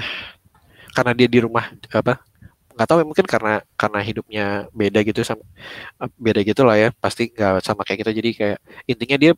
karena 0.94 1.12
dia 1.18 1.28
di 1.28 1.40
rumah 1.44 1.68
apa 1.74 2.22
nggak 2.78 2.88
tahu 2.88 2.98
ya 3.02 3.06
mungkin 3.10 3.26
karena 3.26 3.54
karena 3.74 4.00
hidupnya 4.06 4.46
beda 4.70 5.02
gitu 5.02 5.26
sama 5.26 5.42
eh, 5.98 6.10
beda 6.22 6.46
gitu 6.46 6.62
lah 6.62 6.78
ya 6.78 6.90
pasti 7.02 7.34
nggak 7.34 7.66
sama 7.66 7.82
kayak 7.82 8.06
kita 8.06 8.12
jadi 8.14 8.30
kayak 8.38 8.58
intinya 8.86 9.18
dia 9.18 9.32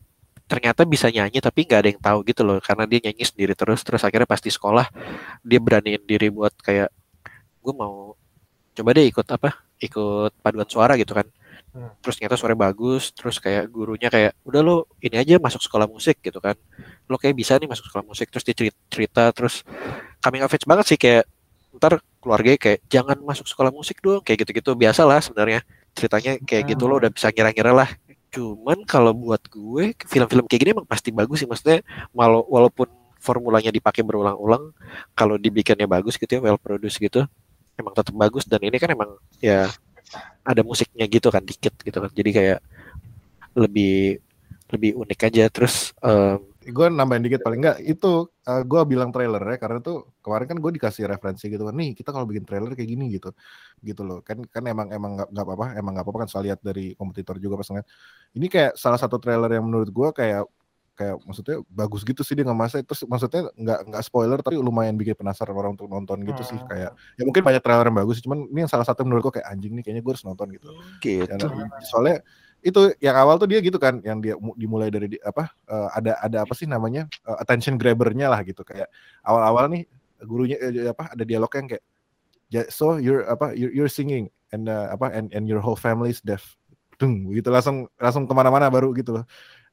ternyata 0.44 0.84
bisa 0.84 1.08
nyanyi 1.08 1.40
tapi 1.40 1.64
nggak 1.64 1.80
ada 1.80 1.88
yang 1.88 2.02
tahu 2.02 2.18
gitu 2.28 2.42
loh 2.44 2.60
karena 2.60 2.84
dia 2.84 3.00
nyanyi 3.08 3.24
sendiri 3.24 3.56
terus 3.56 3.80
terus 3.80 4.02
akhirnya 4.04 4.28
pasti 4.28 4.52
sekolah 4.52 4.86
dia 5.40 5.56
beraniin 5.62 6.04
diri 6.04 6.28
buat 6.28 6.52
kayak 6.60 6.92
gue 7.64 7.74
mau 7.76 8.12
coba 8.76 8.90
deh 8.96 9.06
ikut 9.10 9.26
apa 9.26 9.48
ikut 9.80 10.32
paduan 10.44 10.68
suara 10.68 10.94
gitu 11.00 11.16
kan. 11.16 11.26
Hmm. 11.70 11.86
terus 12.02 12.18
ternyata 12.18 12.34
suaranya 12.34 12.66
bagus 12.66 13.14
terus 13.14 13.38
kayak 13.38 13.70
gurunya 13.70 14.10
kayak 14.10 14.34
udah 14.42 14.58
lo 14.58 14.90
ini 14.98 15.22
aja 15.22 15.38
masuk 15.38 15.62
sekolah 15.62 15.86
musik 15.86 16.18
gitu 16.18 16.42
kan. 16.42 16.58
Lo 17.06 17.14
kayak 17.14 17.38
bisa 17.38 17.54
nih 17.62 17.70
masuk 17.70 17.86
sekolah 17.86 18.02
musik 18.02 18.26
terus 18.26 18.42
dia 18.42 18.56
cerita, 18.58 18.78
cerita 18.90 19.22
terus 19.30 19.62
coming 20.18 20.42
of 20.42 20.50
age 20.50 20.66
banget 20.66 20.86
sih 20.90 20.98
kayak 20.98 21.30
ntar 21.78 22.02
keluarga 22.18 22.58
kayak 22.58 22.82
jangan 22.90 23.14
masuk 23.22 23.46
sekolah 23.46 23.70
musik 23.70 24.02
dong 24.02 24.18
kayak 24.26 24.42
gitu-gitu. 24.42 24.74
Biasa 24.74 25.06
lah 25.06 25.22
sebenarnya 25.22 25.62
ceritanya 25.94 26.42
kayak 26.42 26.74
gitu 26.74 26.90
lo 26.90 26.98
udah 26.98 27.10
bisa 27.14 27.30
ngira-ngira 27.30 27.70
lah. 27.70 27.90
Cuman 28.34 28.82
kalau 28.82 29.14
buat 29.14 29.42
gue 29.46 29.94
film-film 30.10 30.50
kayak 30.50 30.60
gini 30.66 30.70
emang 30.74 30.90
pasti 30.90 31.14
bagus 31.14 31.38
sih. 31.38 31.46
Maksudnya 31.46 31.86
walau 32.10 32.42
walaupun 32.50 32.90
formulanya 33.20 33.70
dipakai 33.70 34.02
berulang-ulang 34.02 34.72
kalau 35.12 35.36
dibikinnya 35.36 35.84
bagus 35.86 36.16
gitu 36.16 36.40
ya 36.40 36.40
well 36.40 36.58
produced 36.58 36.98
gitu 36.98 37.28
emang 37.80 37.94
tetap 37.96 38.14
bagus 38.14 38.44
dan 38.44 38.60
ini 38.60 38.76
kan 38.76 38.92
emang 38.92 39.16
ya. 39.40 39.68
ada 40.42 40.62
musiknya 40.66 41.06
gitu 41.06 41.30
kan 41.30 41.42
dikit 41.44 41.74
gitu 41.86 41.98
kan. 42.02 42.10
Jadi 42.10 42.30
kayak 42.34 42.60
lebih 43.54 44.18
lebih 44.70 44.90
unik 44.98 45.20
aja. 45.30 45.44
Terus 45.50 45.94
em, 46.02 46.42
gue 46.66 46.86
nambahin 46.90 47.22
dikit 47.26 47.42
paling 47.42 47.60
enggak 47.62 47.78
itu 47.82 48.26
gue 48.42 48.82
bilang 48.90 49.14
trailer 49.14 49.38
ya 49.38 49.56
karena 49.62 49.78
tuh 49.78 50.10
kemarin 50.18 50.46
kan 50.50 50.58
gue 50.58 50.70
dikasih 50.74 51.06
referensi 51.06 51.46
gitu 51.46 51.62
kan 51.62 51.74
nih 51.78 51.94
kita 51.94 52.10
kalau 52.10 52.26
bikin 52.26 52.42
trailer 52.42 52.74
kayak 52.74 52.90
gini 52.90 53.06
gitu. 53.14 53.30
Gitu 53.82 54.02
loh. 54.02 54.18
Kan 54.26 54.42
kan 54.50 54.62
emang 54.66 54.90
emang 54.90 55.12
nggak 55.18 55.28
nggak 55.30 55.46
apa-apa 55.46 55.66
emang 55.78 55.92
nggak 55.94 56.04
apa-apa 56.06 56.20
kan 56.26 56.28
saya 56.30 56.42
lihat 56.50 56.60
dari 56.62 56.94
kompetitor 56.98 57.38
juga 57.38 57.54
pas 57.60 57.68
ngeliat. 57.70 57.86
Ini 58.34 58.46
kayak 58.50 58.72
salah 58.78 58.98
satu 58.98 59.16
trailer 59.22 59.50
yang 59.54 59.64
menurut 59.66 59.90
gue 59.90 60.08
kayak 60.10 60.42
kayak 61.00 61.16
maksudnya 61.24 61.64
bagus 61.72 62.04
gitu 62.04 62.20
sih 62.20 62.36
dia 62.36 62.44
nggak 62.44 62.60
masa 62.60 62.84
terus 62.84 63.00
maksudnya 63.08 63.48
nggak 63.56 63.78
nggak 63.88 64.02
spoiler 64.04 64.36
tapi 64.44 64.60
lumayan 64.60 65.00
bikin 65.00 65.16
penasaran 65.16 65.56
orang 65.56 65.72
untuk 65.72 65.88
nonton 65.88 66.20
gitu 66.28 66.44
sih 66.44 66.60
Hmm. 66.60 66.68
kayak 66.68 66.90
ya 67.16 67.22
mungkin 67.24 67.40
banyak 67.40 67.62
trailer 67.64 67.88
yang 67.88 67.96
bagus 68.04 68.20
cuman 68.20 68.44
ini 68.52 68.68
yang 68.68 68.70
salah 68.70 68.84
satu 68.84 69.00
menurut 69.08 69.32
gue 69.32 69.40
kayak 69.40 69.48
anjing 69.48 69.72
nih 69.72 69.80
kayaknya 69.80 70.02
gue 70.04 70.12
harus 70.12 70.24
nonton 70.28 70.46
gitu. 70.52 70.68
Gitu. 71.24 71.32
Ya, 71.32 71.40
nah, 71.40 71.48
soalnya 71.88 72.16
itu 72.60 72.80
yang 73.00 73.16
awal 73.16 73.40
tuh 73.40 73.48
dia 73.48 73.64
gitu 73.64 73.80
kan 73.80 74.04
yang 74.04 74.20
dia 74.20 74.36
mu- 74.36 74.52
dimulai 74.52 74.92
dari 74.92 75.16
di- 75.16 75.22
apa 75.24 75.48
eh, 75.64 75.88
ada 75.96 76.12
ada 76.20 76.36
apa 76.44 76.52
sih 76.52 76.68
namanya 76.68 77.08
eh, 77.24 77.36
attention 77.40 77.80
grabbernya 77.80 78.28
lah 78.28 78.44
gitu. 78.44 78.60
Kayak 78.60 78.92
awal-awal 79.24 79.72
nih 79.72 79.88
gurunya 80.20 80.60
eh, 80.60 80.92
apa 80.92 81.16
ada 81.16 81.24
dialog 81.24 81.48
yang 81.56 81.66
kayak 81.72 81.84
"Ja- 82.52 82.68
so 82.68 83.00
you're 83.00 83.24
apa 83.24 83.56
you're, 83.56 83.72
you're 83.72 83.88
singing 83.88 84.28
and 84.52 84.68
uh, 84.68 84.92
apa 84.92 85.08
and 85.16 85.32
and 85.32 85.48
your 85.48 85.64
whole 85.64 85.78
family 85.78 86.12
is 86.12 86.20
deaf. 86.20 86.60
Dung, 87.00 87.32
gitu 87.32 87.48
langsung 87.48 87.88
langsung 87.96 88.28
ke 88.28 88.34
mana-mana 88.36 88.68
baru 88.68 88.92
gitu 88.92 89.16
loh 89.16 89.24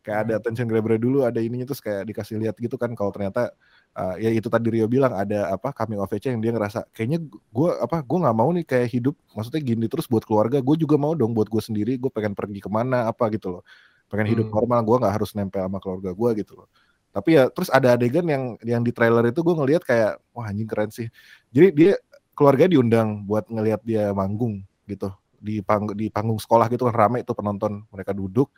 kayak 0.08 0.20
ada 0.24 0.34
attention 0.40 0.72
grabber 0.72 0.96
dulu 0.96 1.28
ada 1.28 1.44
ininya 1.44 1.68
terus 1.68 1.84
kayak 1.84 2.08
dikasih 2.08 2.40
lihat 2.40 2.56
gitu 2.56 2.80
kan 2.80 2.96
kalau 2.96 3.12
ternyata 3.12 3.52
uh, 3.92 4.16
ya 4.16 4.32
itu 4.32 4.48
tadi 4.48 4.72
Rio 4.72 4.88
bilang 4.88 5.12
ada 5.12 5.52
apa 5.52 5.76
coming 5.76 6.00
of 6.00 6.08
age 6.16 6.32
yang 6.32 6.40
dia 6.40 6.56
ngerasa 6.56 6.88
kayaknya 6.96 7.28
gue 7.28 7.70
apa 7.76 8.00
gue 8.00 8.18
nggak 8.24 8.38
mau 8.40 8.48
nih 8.56 8.64
kayak 8.64 8.88
hidup 8.88 9.20
maksudnya 9.36 9.60
gini 9.60 9.92
terus 9.92 10.08
buat 10.08 10.24
keluarga 10.24 10.64
gue 10.64 10.76
juga 10.80 10.96
mau 10.96 11.12
dong 11.12 11.36
buat 11.36 11.52
gue 11.52 11.60
sendiri 11.60 12.00
gue 12.00 12.08
pengen 12.08 12.32
pergi 12.32 12.64
ke 12.64 12.72
mana 12.72 13.12
apa 13.12 13.28
gitu 13.36 13.60
loh. 13.60 13.64
Pengen 14.08 14.32
hidup 14.32 14.48
Hmm. 14.48 14.56
normal 14.64 14.80
gue 14.88 14.96
nggak 15.04 15.14
harus 15.20 15.36
nempel 15.36 15.68
sama 15.68 15.84
keluarga 15.84 16.16
gue 16.16 16.30
gitu 16.40 16.64
loh. 16.64 16.72
Tapi 17.12 17.30
ya 17.36 17.44
terus 17.52 17.68
ada 17.68 18.00
adegan 18.00 18.24
yang 18.24 18.56
yang 18.64 18.82
di 18.88 18.96
trailer 18.96 19.28
itu 19.28 19.44
gue 19.44 19.56
ngelihat 19.60 19.84
kayak 19.84 20.24
wah 20.32 20.48
anjing 20.48 20.70
keren 20.72 20.88
sih. 20.88 21.12
Jadi 21.52 21.68
dia 21.76 21.94
keluarganya 22.32 22.80
diundang 22.80 23.28
buat 23.28 23.44
ngelihat 23.52 23.84
dia 23.84 24.16
manggung 24.16 24.64
gitu 24.88 25.12
di 25.38 25.60
pang 25.62 25.92
di 25.94 26.08
panggung 26.08 26.40
sekolah 26.40 26.72
gitu 26.72 26.88
kan 26.88 26.96
rame 26.96 27.18
itu 27.22 27.34
penonton 27.36 27.84
mereka 27.92 28.16
duduk 28.16 28.50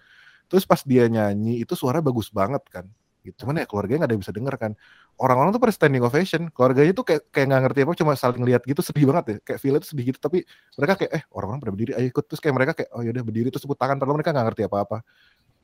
terus 0.50 0.66
pas 0.66 0.82
dia 0.84 1.06
nyanyi 1.08 1.62
itu 1.64 1.74
suara 1.78 2.02
bagus 2.02 2.34
banget 2.34 2.66
kan. 2.68 2.86
Gitu 3.24 3.46
cuman 3.46 3.62
ya 3.62 3.66
keluarganya 3.70 4.04
nggak 4.04 4.10
ada 4.10 4.16
yang 4.18 4.24
bisa 4.26 4.34
denger 4.36 4.56
kan. 4.58 4.72
Orang-orang 5.20 5.52
tuh 5.56 5.62
pada 5.62 5.74
standing 5.76 6.04
ovation. 6.04 6.42
Keluarganya 6.52 6.94
tuh 6.96 7.06
kayak 7.08 7.22
kayak 7.30 7.48
nggak 7.52 7.62
ngerti 7.70 7.80
apa 7.86 7.94
cuma 8.00 8.12
saling 8.18 8.44
lihat 8.48 8.62
gitu 8.66 8.82
sedih 8.82 9.06
banget 9.12 9.26
ya. 9.28 9.38
Kayak 9.46 9.60
feel 9.62 9.76
itu 9.78 9.88
sedih 9.92 10.06
gitu 10.16 10.20
tapi 10.20 10.44
mereka 10.80 10.94
kayak 11.06 11.12
eh 11.14 11.24
orang-orang 11.36 11.60
pada 11.62 11.72
berdiri 11.76 11.92
ayo 12.00 12.08
ikut. 12.10 12.24
Terus 12.28 12.42
kayak 12.42 12.56
mereka 12.56 12.72
kayak 12.76 12.90
oh 12.96 13.02
yaudah 13.06 13.24
berdiri 13.24 13.48
terus 13.54 13.64
tepuk 13.64 13.80
tangan. 13.80 13.96
Padahal 14.02 14.16
mereka 14.18 14.32
nggak 14.34 14.46
ngerti 14.52 14.64
apa-apa. 14.66 14.98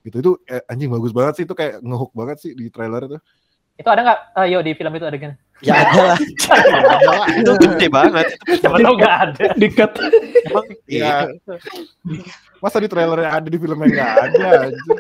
Gitu 0.05 0.17
itu 0.21 0.31
eh, 0.45 0.63
anjing 0.69 0.89
bagus 0.93 1.11
banget 1.15 1.33
sih 1.41 1.45
itu 1.49 1.55
kayak 1.57 1.81
ngehook 1.81 2.11
banget 2.13 2.37
sih 2.43 2.51
di 2.53 2.69
trailer 2.69 3.01
itu 3.09 3.17
Itu 3.75 3.87
ada 3.91 4.01
nggak? 4.01 4.19
eh, 4.39 4.45
yo 4.55 4.59
di 4.63 4.71
film 4.73 4.93
itu 4.95 5.05
adegan. 5.05 5.33
Ya 5.63 5.87
ada 5.87 6.01
lah. 6.11 6.19
itu 7.31 7.51
gede 7.63 7.87
banget. 7.87 8.27
Itu 8.43 8.59
Siapa 8.59 8.77
tahu 8.79 8.95
nggak 8.99 9.15
ada. 9.23 9.45
Dikat. 9.55 9.91
emang 10.51 10.65
ya 10.85 11.31
iya. 11.31 12.23
masa 12.59 12.77
di 12.83 12.87
trailernya 12.91 13.29
ada 13.31 13.47
di 13.47 13.57
filmnya 13.59 13.87
nggak 13.87 14.13
ada 14.31 14.47
anjir. 14.67 14.99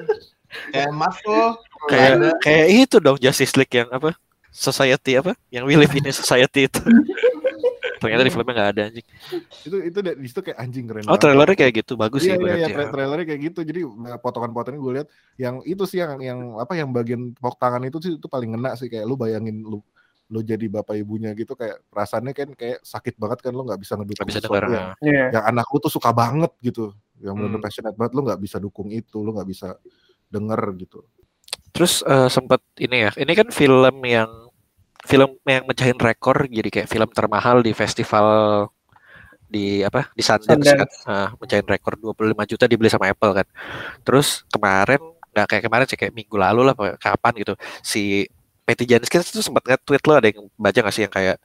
Kayak 0.71 0.91
Marco 0.95 1.59
kayak 1.91 2.39
kayak 2.39 2.67
itu 2.71 2.95
dong 3.03 3.19
Justice 3.19 3.55
League 3.59 3.75
yang 3.75 3.91
apa? 3.91 4.15
Society 4.55 5.19
apa? 5.19 5.35
Yang 5.51 5.63
we 5.67 5.73
live 5.75 5.91
in 5.91 6.07
a 6.07 6.13
society 6.15 6.71
itu. 6.71 6.79
Ternyata 7.97 8.21
di 8.21 8.31
filmnya 8.31 8.53
nggak 8.53 8.69
ada 8.69 8.81
anjing. 8.85 9.07
itu 9.61 9.75
itu 9.81 9.97
di 9.99 10.27
situ 10.27 10.41
kayak 10.41 10.57
anjing 10.57 10.85
keren 10.85 11.05
Oh 11.05 11.15
trailernya 11.15 11.55
kayak 11.55 11.73
gitu 11.77 11.93
bagus 11.95 12.21
Iya 12.21 12.33
sih 12.33 12.43
iya 12.43 12.55
iya 12.57 12.67
tra- 12.69 12.83
ya. 12.83 12.89
trailernya 12.89 13.25
kayak 13.25 13.41
gitu 13.45 13.59
jadi 13.61 13.79
nah, 13.85 14.17
potongan-potongan 14.17 14.77
gue 14.77 14.93
lihat 14.95 15.07
yang 15.35 15.55
itu 15.61 15.83
sih 15.83 15.97
yang 15.97 16.19
yang 16.19 16.39
apa 16.55 16.73
yang 16.73 16.89
bagian 16.89 17.31
tepuk 17.31 17.55
tangan 17.55 17.81
itu 17.81 17.97
sih 17.99 18.11
itu 18.13 18.27
paling 18.27 18.51
ngena 18.51 18.73
sih 18.73 18.85
kayak 18.85 19.03
lu 19.03 19.15
bayangin 19.15 19.59
lu 19.59 19.79
lu 20.25 20.41
jadi 20.41 20.65
bapak 20.67 20.97
ibunya 20.97 21.31
gitu 21.31 21.53
kayak 21.53 21.85
perasaannya 21.87 22.33
kan 22.33 22.49
kayak 22.51 22.81
sakit 22.81 23.13
banget 23.15 23.39
kan 23.39 23.51
lu 23.51 23.61
nggak 23.61 23.77
bisa 23.77 23.93
ngedukung 23.93 24.17
Nggak 24.17 24.29
bisa 24.31 24.41
sesuatu 24.41 24.65
dengar. 24.65 24.73
yang. 24.73 24.89
Iya. 24.99 25.25
yang 25.31 25.43
anak 25.47 25.65
lu 25.67 25.77
tuh 25.79 25.91
suka 25.91 26.09
banget 26.11 26.49
gitu 26.59 26.85
yang 27.17 27.37
Hmm. 27.37 27.59
passionate 27.59 27.93
banget 27.93 28.11
lu 28.11 28.21
nggak 28.23 28.39
bisa 28.39 28.57
dukung 28.57 28.89
itu 28.89 29.17
lu 29.17 29.31
nggak 29.31 29.45
bisa 29.45 29.77
denger 30.27 30.59
gitu 30.77 31.05
Terus 31.71 32.01
eh, 32.01 32.27
sempat 32.27 32.63
ini 32.77 33.03
ya, 33.03 33.11
ini 33.15 33.31
kan 33.33 33.51
film 33.51 33.99
yang 34.01 34.44
film 35.05 35.37
yang 35.45 35.63
mecahin 35.69 35.97
rekor 35.97 36.49
jadi 36.49 36.69
kayak 36.73 36.89
film 36.89 37.09
termahal 37.13 37.61
di 37.61 37.71
festival 37.77 38.27
di 39.45 39.85
apa 39.85 40.09
di 40.17 40.23
Sundance, 40.25 40.65
kan, 40.65 40.83
Sundance. 40.83 40.97
Ah, 41.05 41.29
mecahin 41.37 41.67
rekor 41.69 41.93
25 41.95 42.49
juta 42.49 42.65
dibeli 42.65 42.89
sama 42.89 43.13
Apple 43.13 43.31
kan. 43.31 43.47
Terus 44.01 44.43
kemarin 44.49 44.99
nggak 45.35 45.47
kayak 45.51 45.63
kemarin 45.67 45.85
sih 45.85 45.97
kayak 45.99 46.13
minggu 46.15 46.35
lalu 46.39 46.61
lah 46.63 46.73
pokoknya, 46.73 46.95
kapan 46.95 47.33
gitu 47.43 47.53
si 47.83 48.23
Patty 48.63 48.87
Jenkins 48.87 49.29
itu 49.35 49.43
sempat 49.43 49.67
nge-tweet 49.67 50.03
lo 50.07 50.13
ada 50.15 50.27
yang 50.31 50.47
baca 50.55 50.79
nggak 50.79 50.95
sih 50.95 51.03
yang 51.05 51.11
kayak 51.13 51.35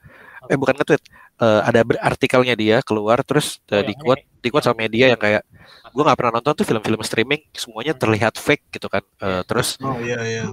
eh 0.47 0.57
bukan 0.57 0.73
nge-tweet 0.79 1.03
eh, 1.43 1.61
ada 1.67 1.79
artikelnya 1.99 2.55
dia 2.55 2.79
keluar 2.81 3.19
terus 3.21 3.59
Oh, 3.67 3.75
eh, 3.77 3.83
yang 3.83 3.87
di 3.91 3.93
quote 3.99 4.23
di 4.39 4.47
quote 4.49 4.65
sama 4.65 4.87
media 4.87 5.11
yang 5.11 5.19
kayak 5.19 5.43
gue 5.91 6.03
nggak 6.07 6.17
pernah 6.17 6.33
nonton 6.39 6.53
tuh 6.55 6.65
film-film 6.65 7.03
streaming 7.03 7.43
semuanya 7.51 7.93
terlihat 7.93 8.39
fake 8.39 8.71
gitu 8.79 8.87
kan 8.87 9.03
Eh, 9.19 9.43
terus 9.43 9.75
Oh 9.83 9.99
iya 9.99 10.17
iya. 10.23 10.43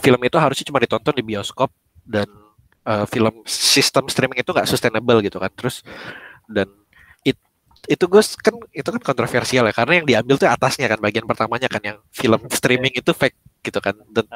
film 0.00 0.20
itu 0.24 0.36
harusnya 0.40 0.64
cuma 0.72 0.80
ditonton 0.80 1.12
di 1.12 1.22
bioskop 1.22 1.68
dan 2.06 2.28
uh, 2.86 3.06
film 3.06 3.42
sistem 3.46 4.06
streaming 4.10 4.42
itu 4.42 4.50
nggak 4.50 4.68
sustainable 4.68 5.18
gitu 5.22 5.38
kan. 5.38 5.50
Terus 5.54 5.86
dan 6.50 6.68
it, 7.26 7.38
itu 7.86 8.04
gue 8.06 8.22
kan 8.42 8.54
itu 8.74 8.88
kan 8.88 9.02
kontroversial 9.02 9.66
ya. 9.70 9.74
Karena 9.74 10.02
yang 10.02 10.06
diambil 10.06 10.34
tuh 10.38 10.48
atasnya 10.50 10.86
kan 10.90 10.98
bagian 10.98 11.24
pertamanya 11.26 11.68
kan 11.70 11.82
yang 11.82 11.98
film 12.10 12.40
streaming 12.50 12.94
itu 12.94 13.10
fake 13.14 13.38
gitu 13.62 13.78
kan. 13.78 13.94
Dan 14.10 14.26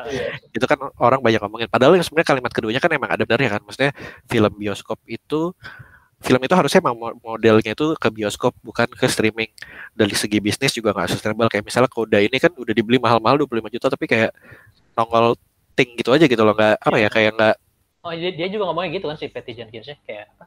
itu 0.55 0.65
kan 0.65 0.79
orang 0.99 1.21
banyak 1.23 1.41
ngomongin. 1.43 1.69
Padahal 1.71 1.99
yang 1.99 2.07
sebenarnya 2.07 2.29
kalimat 2.35 2.53
keduanya 2.55 2.81
kan 2.83 2.91
emang 2.95 3.11
ada 3.11 3.23
benarnya 3.27 3.59
kan. 3.59 3.63
Maksudnya 3.67 3.93
film 4.31 4.53
bioskop 4.59 4.99
itu 5.11 5.53
film 6.17 6.41
itu 6.41 6.55
harusnya 6.57 6.81
emang 6.81 6.97
mo- 6.97 7.17
modelnya 7.21 7.77
itu 7.77 7.93
ke 8.01 8.09
bioskop 8.09 8.57
bukan 8.65 8.89
ke 8.89 9.07
streaming. 9.11 9.51
Dari 9.93 10.15
segi 10.17 10.39
bisnis 10.41 10.73
juga 10.73 10.97
nggak 10.97 11.13
sustainable. 11.13 11.51
Kayak 11.53 11.67
misalnya 11.69 11.91
Koda 11.93 12.19
ini 12.23 12.39
kan 12.41 12.51
udah 12.57 12.73
dibeli 12.73 12.97
mahal-mahal 12.97 13.37
25 13.45 13.75
juta 13.75 13.87
tapi 13.93 14.07
kayak 14.09 14.33
nongol 14.97 15.37
ting 15.77 15.93
gitu 15.95 16.11
aja 16.17 16.25
gitu 16.25 16.43
loh 16.43 16.57
nggak 16.57 16.81
apa 16.81 16.97
ya 16.97 17.09
kayak 17.13 17.33
nggak 17.37 17.57
Oh 18.07 18.15
dia, 18.15 18.31
dia 18.31 18.47
juga 18.47 18.71
ngomongnya 18.71 19.03
gitu 19.03 19.11
kan 19.11 19.19
si 19.19 19.27
Patty 19.27 19.59
Jenkins 19.59 19.91
kayak 20.07 20.31
apa? 20.39 20.47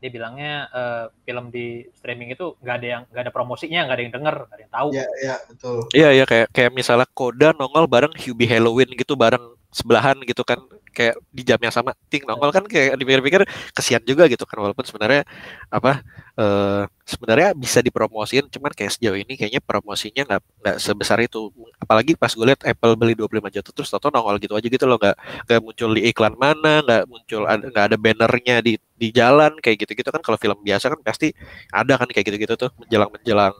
Dia 0.00 0.08
bilangnya 0.08 0.72
eh, 0.72 1.04
film 1.28 1.52
di 1.52 1.84
streaming 2.00 2.32
itu 2.32 2.56
nggak 2.64 2.76
ada 2.80 2.86
yang 2.88 3.02
nggak 3.12 3.22
ada 3.28 3.32
promosinya, 3.32 3.84
nggak 3.84 3.96
ada 3.96 4.04
yang 4.08 4.14
denger, 4.16 4.36
nggak 4.48 4.56
ada 4.56 4.64
yang 4.64 4.74
tahu. 4.74 4.88
Iya 4.96 5.06
iya 5.20 5.34
betul. 5.44 5.76
iya 5.92 6.08
iya 6.16 6.24
kayak 6.24 6.46
kayak 6.56 6.72
misalnya 6.72 7.04
Koda 7.12 7.52
nongol 7.52 7.84
bareng 7.84 8.16
Hubie 8.16 8.48
Halloween 8.48 8.96
gitu 8.96 9.12
bareng 9.20 9.52
sebelahan 9.74 10.16
gitu 10.22 10.46
kan 10.46 10.62
kayak 10.94 11.18
di 11.34 11.42
jam 11.42 11.58
yang 11.58 11.74
sama 11.74 11.90
ting 12.06 12.22
nongol 12.22 12.54
kan 12.54 12.62
kayak 12.70 12.94
dipikir-pikir 12.94 13.42
kesian 13.74 13.98
juga 14.06 14.30
gitu 14.30 14.46
kan 14.46 14.62
walaupun 14.62 14.86
sebenarnya 14.86 15.26
apa 15.66 16.06
eh 16.38 16.86
sebenarnya 17.04 17.52
bisa 17.58 17.82
dipromosiin 17.82 18.46
cuman 18.48 18.70
kayak 18.72 18.94
sejauh 18.94 19.18
ini 19.18 19.34
kayaknya 19.34 19.58
promosinya 19.60 20.22
nggak 20.24 20.40
nggak 20.62 20.76
sebesar 20.78 21.18
itu. 21.20 21.50
Apalagi 21.82 22.16
pas 22.16 22.32
gue 22.32 22.46
lihat 22.46 22.62
Apple 22.64 22.94
beli 22.96 23.12
25 23.18 23.54
juta 23.54 23.70
terus 23.74 23.90
toto 23.92 24.08
nongol 24.08 24.38
gitu 24.40 24.54
aja 24.56 24.64
gitu 24.64 24.86
loh 24.86 24.96
nggak 24.96 25.16
nggak 25.50 25.60
muncul 25.60 25.90
di 25.92 26.02
iklan 26.08 26.34
mana 26.38 26.80
nggak 26.86 27.02
muncul 27.10 27.42
ada 27.44 27.64
nggak 27.68 27.84
ada 27.92 27.96
bannernya 27.98 28.56
di 28.64 28.78
di 28.94 29.08
jalan 29.10 29.52
kayak 29.60 29.84
gitu-gitu 29.84 30.08
kan. 30.14 30.22
Kalau 30.22 30.38
film 30.40 30.58
biasa 30.62 30.94
kan 30.94 31.00
pasti 31.04 31.34
ada 31.74 31.98
kan 32.00 32.08
kayak 32.08 32.24
gitu-gitu 32.30 32.54
tuh 32.56 32.70
menjelang 32.78 33.10
menjelang 33.10 33.54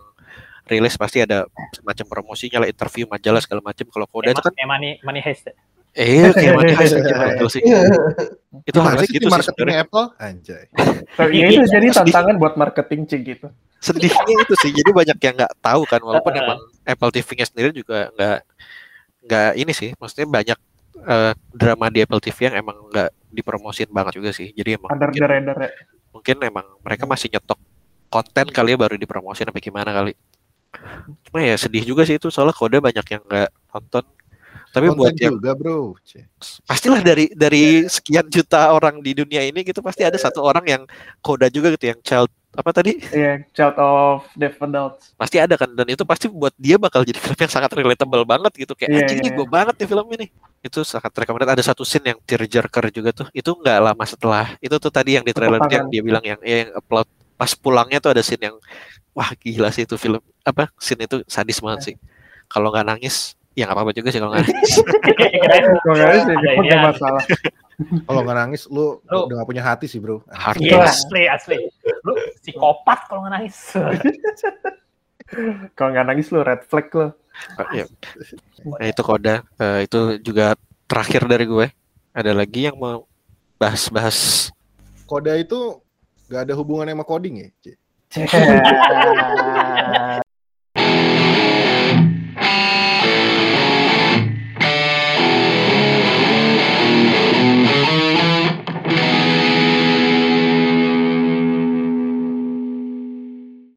rilis 0.65 0.97
pasti 0.97 1.20
ada 1.20 1.45
semacam 1.77 2.07
promosinya 2.09 2.65
lah 2.65 2.69
interview 2.73 3.05
majalah 3.05 3.41
segala 3.45 3.61
macam 3.61 3.85
kalau 3.93 4.07
Koda 4.09 4.32
itu 4.32 4.41
kan 4.41 4.53
money, 4.65 4.97
money 5.05 5.20
heist. 5.20 5.53
Eh 5.94 6.30
kayak 6.34 6.52
money 6.58 6.74
heist 6.74 6.98
aja 6.98 7.14
betul 7.38 7.48
sih. 7.50 7.62
Itu 8.66 8.78
harusnya 8.82 9.06
sih 9.06 9.14
gitu 9.14 9.26
sih 9.30 9.34
marketingnya 9.34 9.76
Apple? 9.86 10.06
Anjay. 10.18 10.64
So, 11.14 11.22
ya 11.30 11.46
itu 11.50 11.62
jadi 11.70 11.86
tantangan 11.94 12.34
buat 12.38 12.54
marketing 12.58 13.06
cing 13.06 13.22
gitu. 13.22 13.48
sedihnya 13.84 14.40
itu 14.40 14.54
sih 14.64 14.72
jadi 14.72 14.96
banyak 14.96 15.18
yang 15.20 15.34
nggak 15.36 15.60
tahu 15.60 15.84
kan 15.84 16.00
walaupun 16.00 16.32
emang 16.40 16.56
Apple 16.88 17.12
TV-nya 17.12 17.44
sendiri 17.44 17.68
juga 17.68 18.08
nggak 18.16 18.38
nggak 19.28 19.50
ini 19.60 19.72
sih 19.76 19.92
maksudnya 20.00 20.24
banyak 20.24 20.58
eh, 21.04 21.32
drama 21.52 21.92
di 21.92 22.00
Apple 22.00 22.16
TV 22.16 22.48
yang 22.48 22.64
emang 22.64 22.80
nggak 22.88 23.12
dipromosin 23.34 23.90
banget 23.90 24.16
juga 24.16 24.30
sih. 24.30 24.54
Jadi 24.54 24.80
emang 24.80 24.88
Under 24.88 25.10
mungkin, 25.10 25.20
the 25.20 25.28
radar 25.28 25.58
ya. 25.58 25.70
mungkin 26.14 26.36
emang 26.48 26.66
mereka 26.80 27.04
masih 27.04 27.28
nyetok 27.28 27.60
konten 28.08 28.46
kali 28.54 28.72
ya 28.72 28.78
baru 28.78 28.94
dipromosin 28.94 29.50
apa 29.50 29.58
gimana 29.58 29.90
kali. 29.90 30.14
Cuma 31.28 31.42
ya 31.42 31.58
sedih 31.58 31.82
juga 31.82 32.06
sih 32.06 32.16
itu 32.16 32.30
soalnya 32.30 32.54
kode 32.54 32.78
banyak 32.78 33.04
yang 33.10 33.22
nggak 33.26 33.50
nonton 33.74 34.04
tapi 34.74 34.90
Konten 34.90 34.98
buat 34.98 35.14
yang 35.14 35.38
juga 35.38 35.55
bro 35.55 35.94
pastilah 36.66 36.98
dari 36.98 37.30
dari 37.30 37.86
sekian 37.86 38.26
juta 38.26 38.74
orang 38.74 38.98
di 38.98 39.14
dunia 39.14 39.46
ini 39.46 39.62
gitu 39.62 39.78
pasti 39.78 40.02
ada 40.02 40.18
satu 40.18 40.42
orang 40.42 40.66
yang 40.66 40.82
koda 41.22 41.46
juga 41.46 41.70
gitu 41.78 41.94
yang 41.94 42.01
child 42.02 42.26
apa 42.55 42.70
tadi? 42.70 43.02
Iya, 43.10 43.42
Child 43.51 43.76
of 43.82 44.18
Deaf 44.38 44.55
Adults. 44.62 45.10
pasti 45.18 45.42
ada 45.42 45.59
kan 45.59 45.66
dan 45.74 45.86
itu 45.90 46.06
pasti 46.06 46.30
buat 46.30 46.55
dia 46.55 46.78
bakal 46.78 47.02
jadi 47.02 47.18
film 47.18 47.34
yang 47.34 47.51
sangat 47.51 47.74
relatable 47.74 48.22
banget 48.22 48.52
gitu 48.55 48.72
kayak 48.78 48.90
Iya, 48.94 48.98
anjing 49.02 49.18
iya, 49.18 49.24
nih 49.26 49.32
gue 49.34 49.46
banget 49.51 49.74
nih 49.82 49.88
film 49.90 50.06
ini 50.14 50.26
itu 50.62 50.80
sangat 50.86 51.10
recommended. 51.18 51.51
Ada 51.51 51.74
satu 51.74 51.82
scene 51.82 52.14
yang 52.14 52.18
tearjerker 52.22 52.94
juga 52.94 53.10
tuh 53.10 53.26
itu 53.34 53.51
nggak 53.51 53.78
lama 53.82 54.05
setelah 54.06 54.55
itu 54.62 54.76
tuh 54.78 54.92
tadi 54.94 55.18
yang 55.18 55.26
di 55.26 55.34
trailer 55.34 55.59
Tepuk 55.60 55.74
yang 55.74 55.86
dia 55.90 56.02
bilang 56.06 56.24
yang 56.24 56.40
ya, 56.46 56.56
yang 56.66 56.70
upload 56.78 57.10
pas 57.34 57.51
pulangnya 57.59 57.98
tuh 57.98 58.14
ada 58.14 58.22
scene 58.22 58.46
yang 58.46 58.56
wah 59.10 59.34
gila 59.34 59.74
sih 59.74 59.82
itu 59.82 59.98
film 59.98 60.22
apa 60.46 60.70
scene 60.78 61.10
itu 61.10 61.26
sadis 61.26 61.59
banget 61.59 61.80
sih. 61.82 61.94
Kalau 62.46 62.70
nggak 62.70 62.86
nangis 62.86 63.34
ya 63.55 63.62
nggak 63.64 63.74
apa-apa 63.74 63.90
juga 63.93 64.09
sih 64.10 64.18
kalau 64.18 64.31
nggak 64.31 64.43
nangis 64.44 64.72
gue 65.85 65.94
ini 65.94 66.62
nggak 66.66 66.74
ya. 66.74 66.82
masalah. 66.90 67.22
kalau 68.05 68.20
nggak 68.22 68.36
nangis 68.36 68.62
lu 68.66 68.98
Lu- 69.06 69.24
udah 69.26 69.35
gak 69.39 69.47
punya 69.48 69.62
hati 69.62 69.86
sih 69.86 69.98
bro 69.98 70.18
Hard 70.28 70.59
Iya, 70.59 70.82
Yes. 70.82 71.02
asli, 71.02 71.22
asli. 71.26 71.56
Lu 72.02 72.12
psikopat 72.39 72.98
kalau 73.06 73.18
nggak 73.22 73.32
nangis. 73.32 73.56
Kalau 75.74 75.89
nggak 75.90 76.06
nangis 76.06 76.26
lu 76.31 76.39
red 76.40 76.62
flag 76.62 76.86
lu. 76.93 77.09
ya. 77.72 77.85
Nah, 78.62 78.85
itu 78.85 79.01
koda 79.01 79.40
Eh, 79.56 79.78
itu 79.82 80.20
juga 80.20 80.52
terakhir 80.85 81.24
dari 81.24 81.44
gue 81.44 81.66
ada 82.12 82.31
lagi 82.31 82.64
yang 82.64 82.76
mau 82.76 83.09
bahas-bahas 83.56 84.48
Koda 85.05 85.35
itu 85.35 85.78
gak 86.26 86.47
ada 86.47 86.55
hubungannya 86.55 86.94
sama 86.94 87.02
coding 87.02 87.35
ya? 87.40 87.48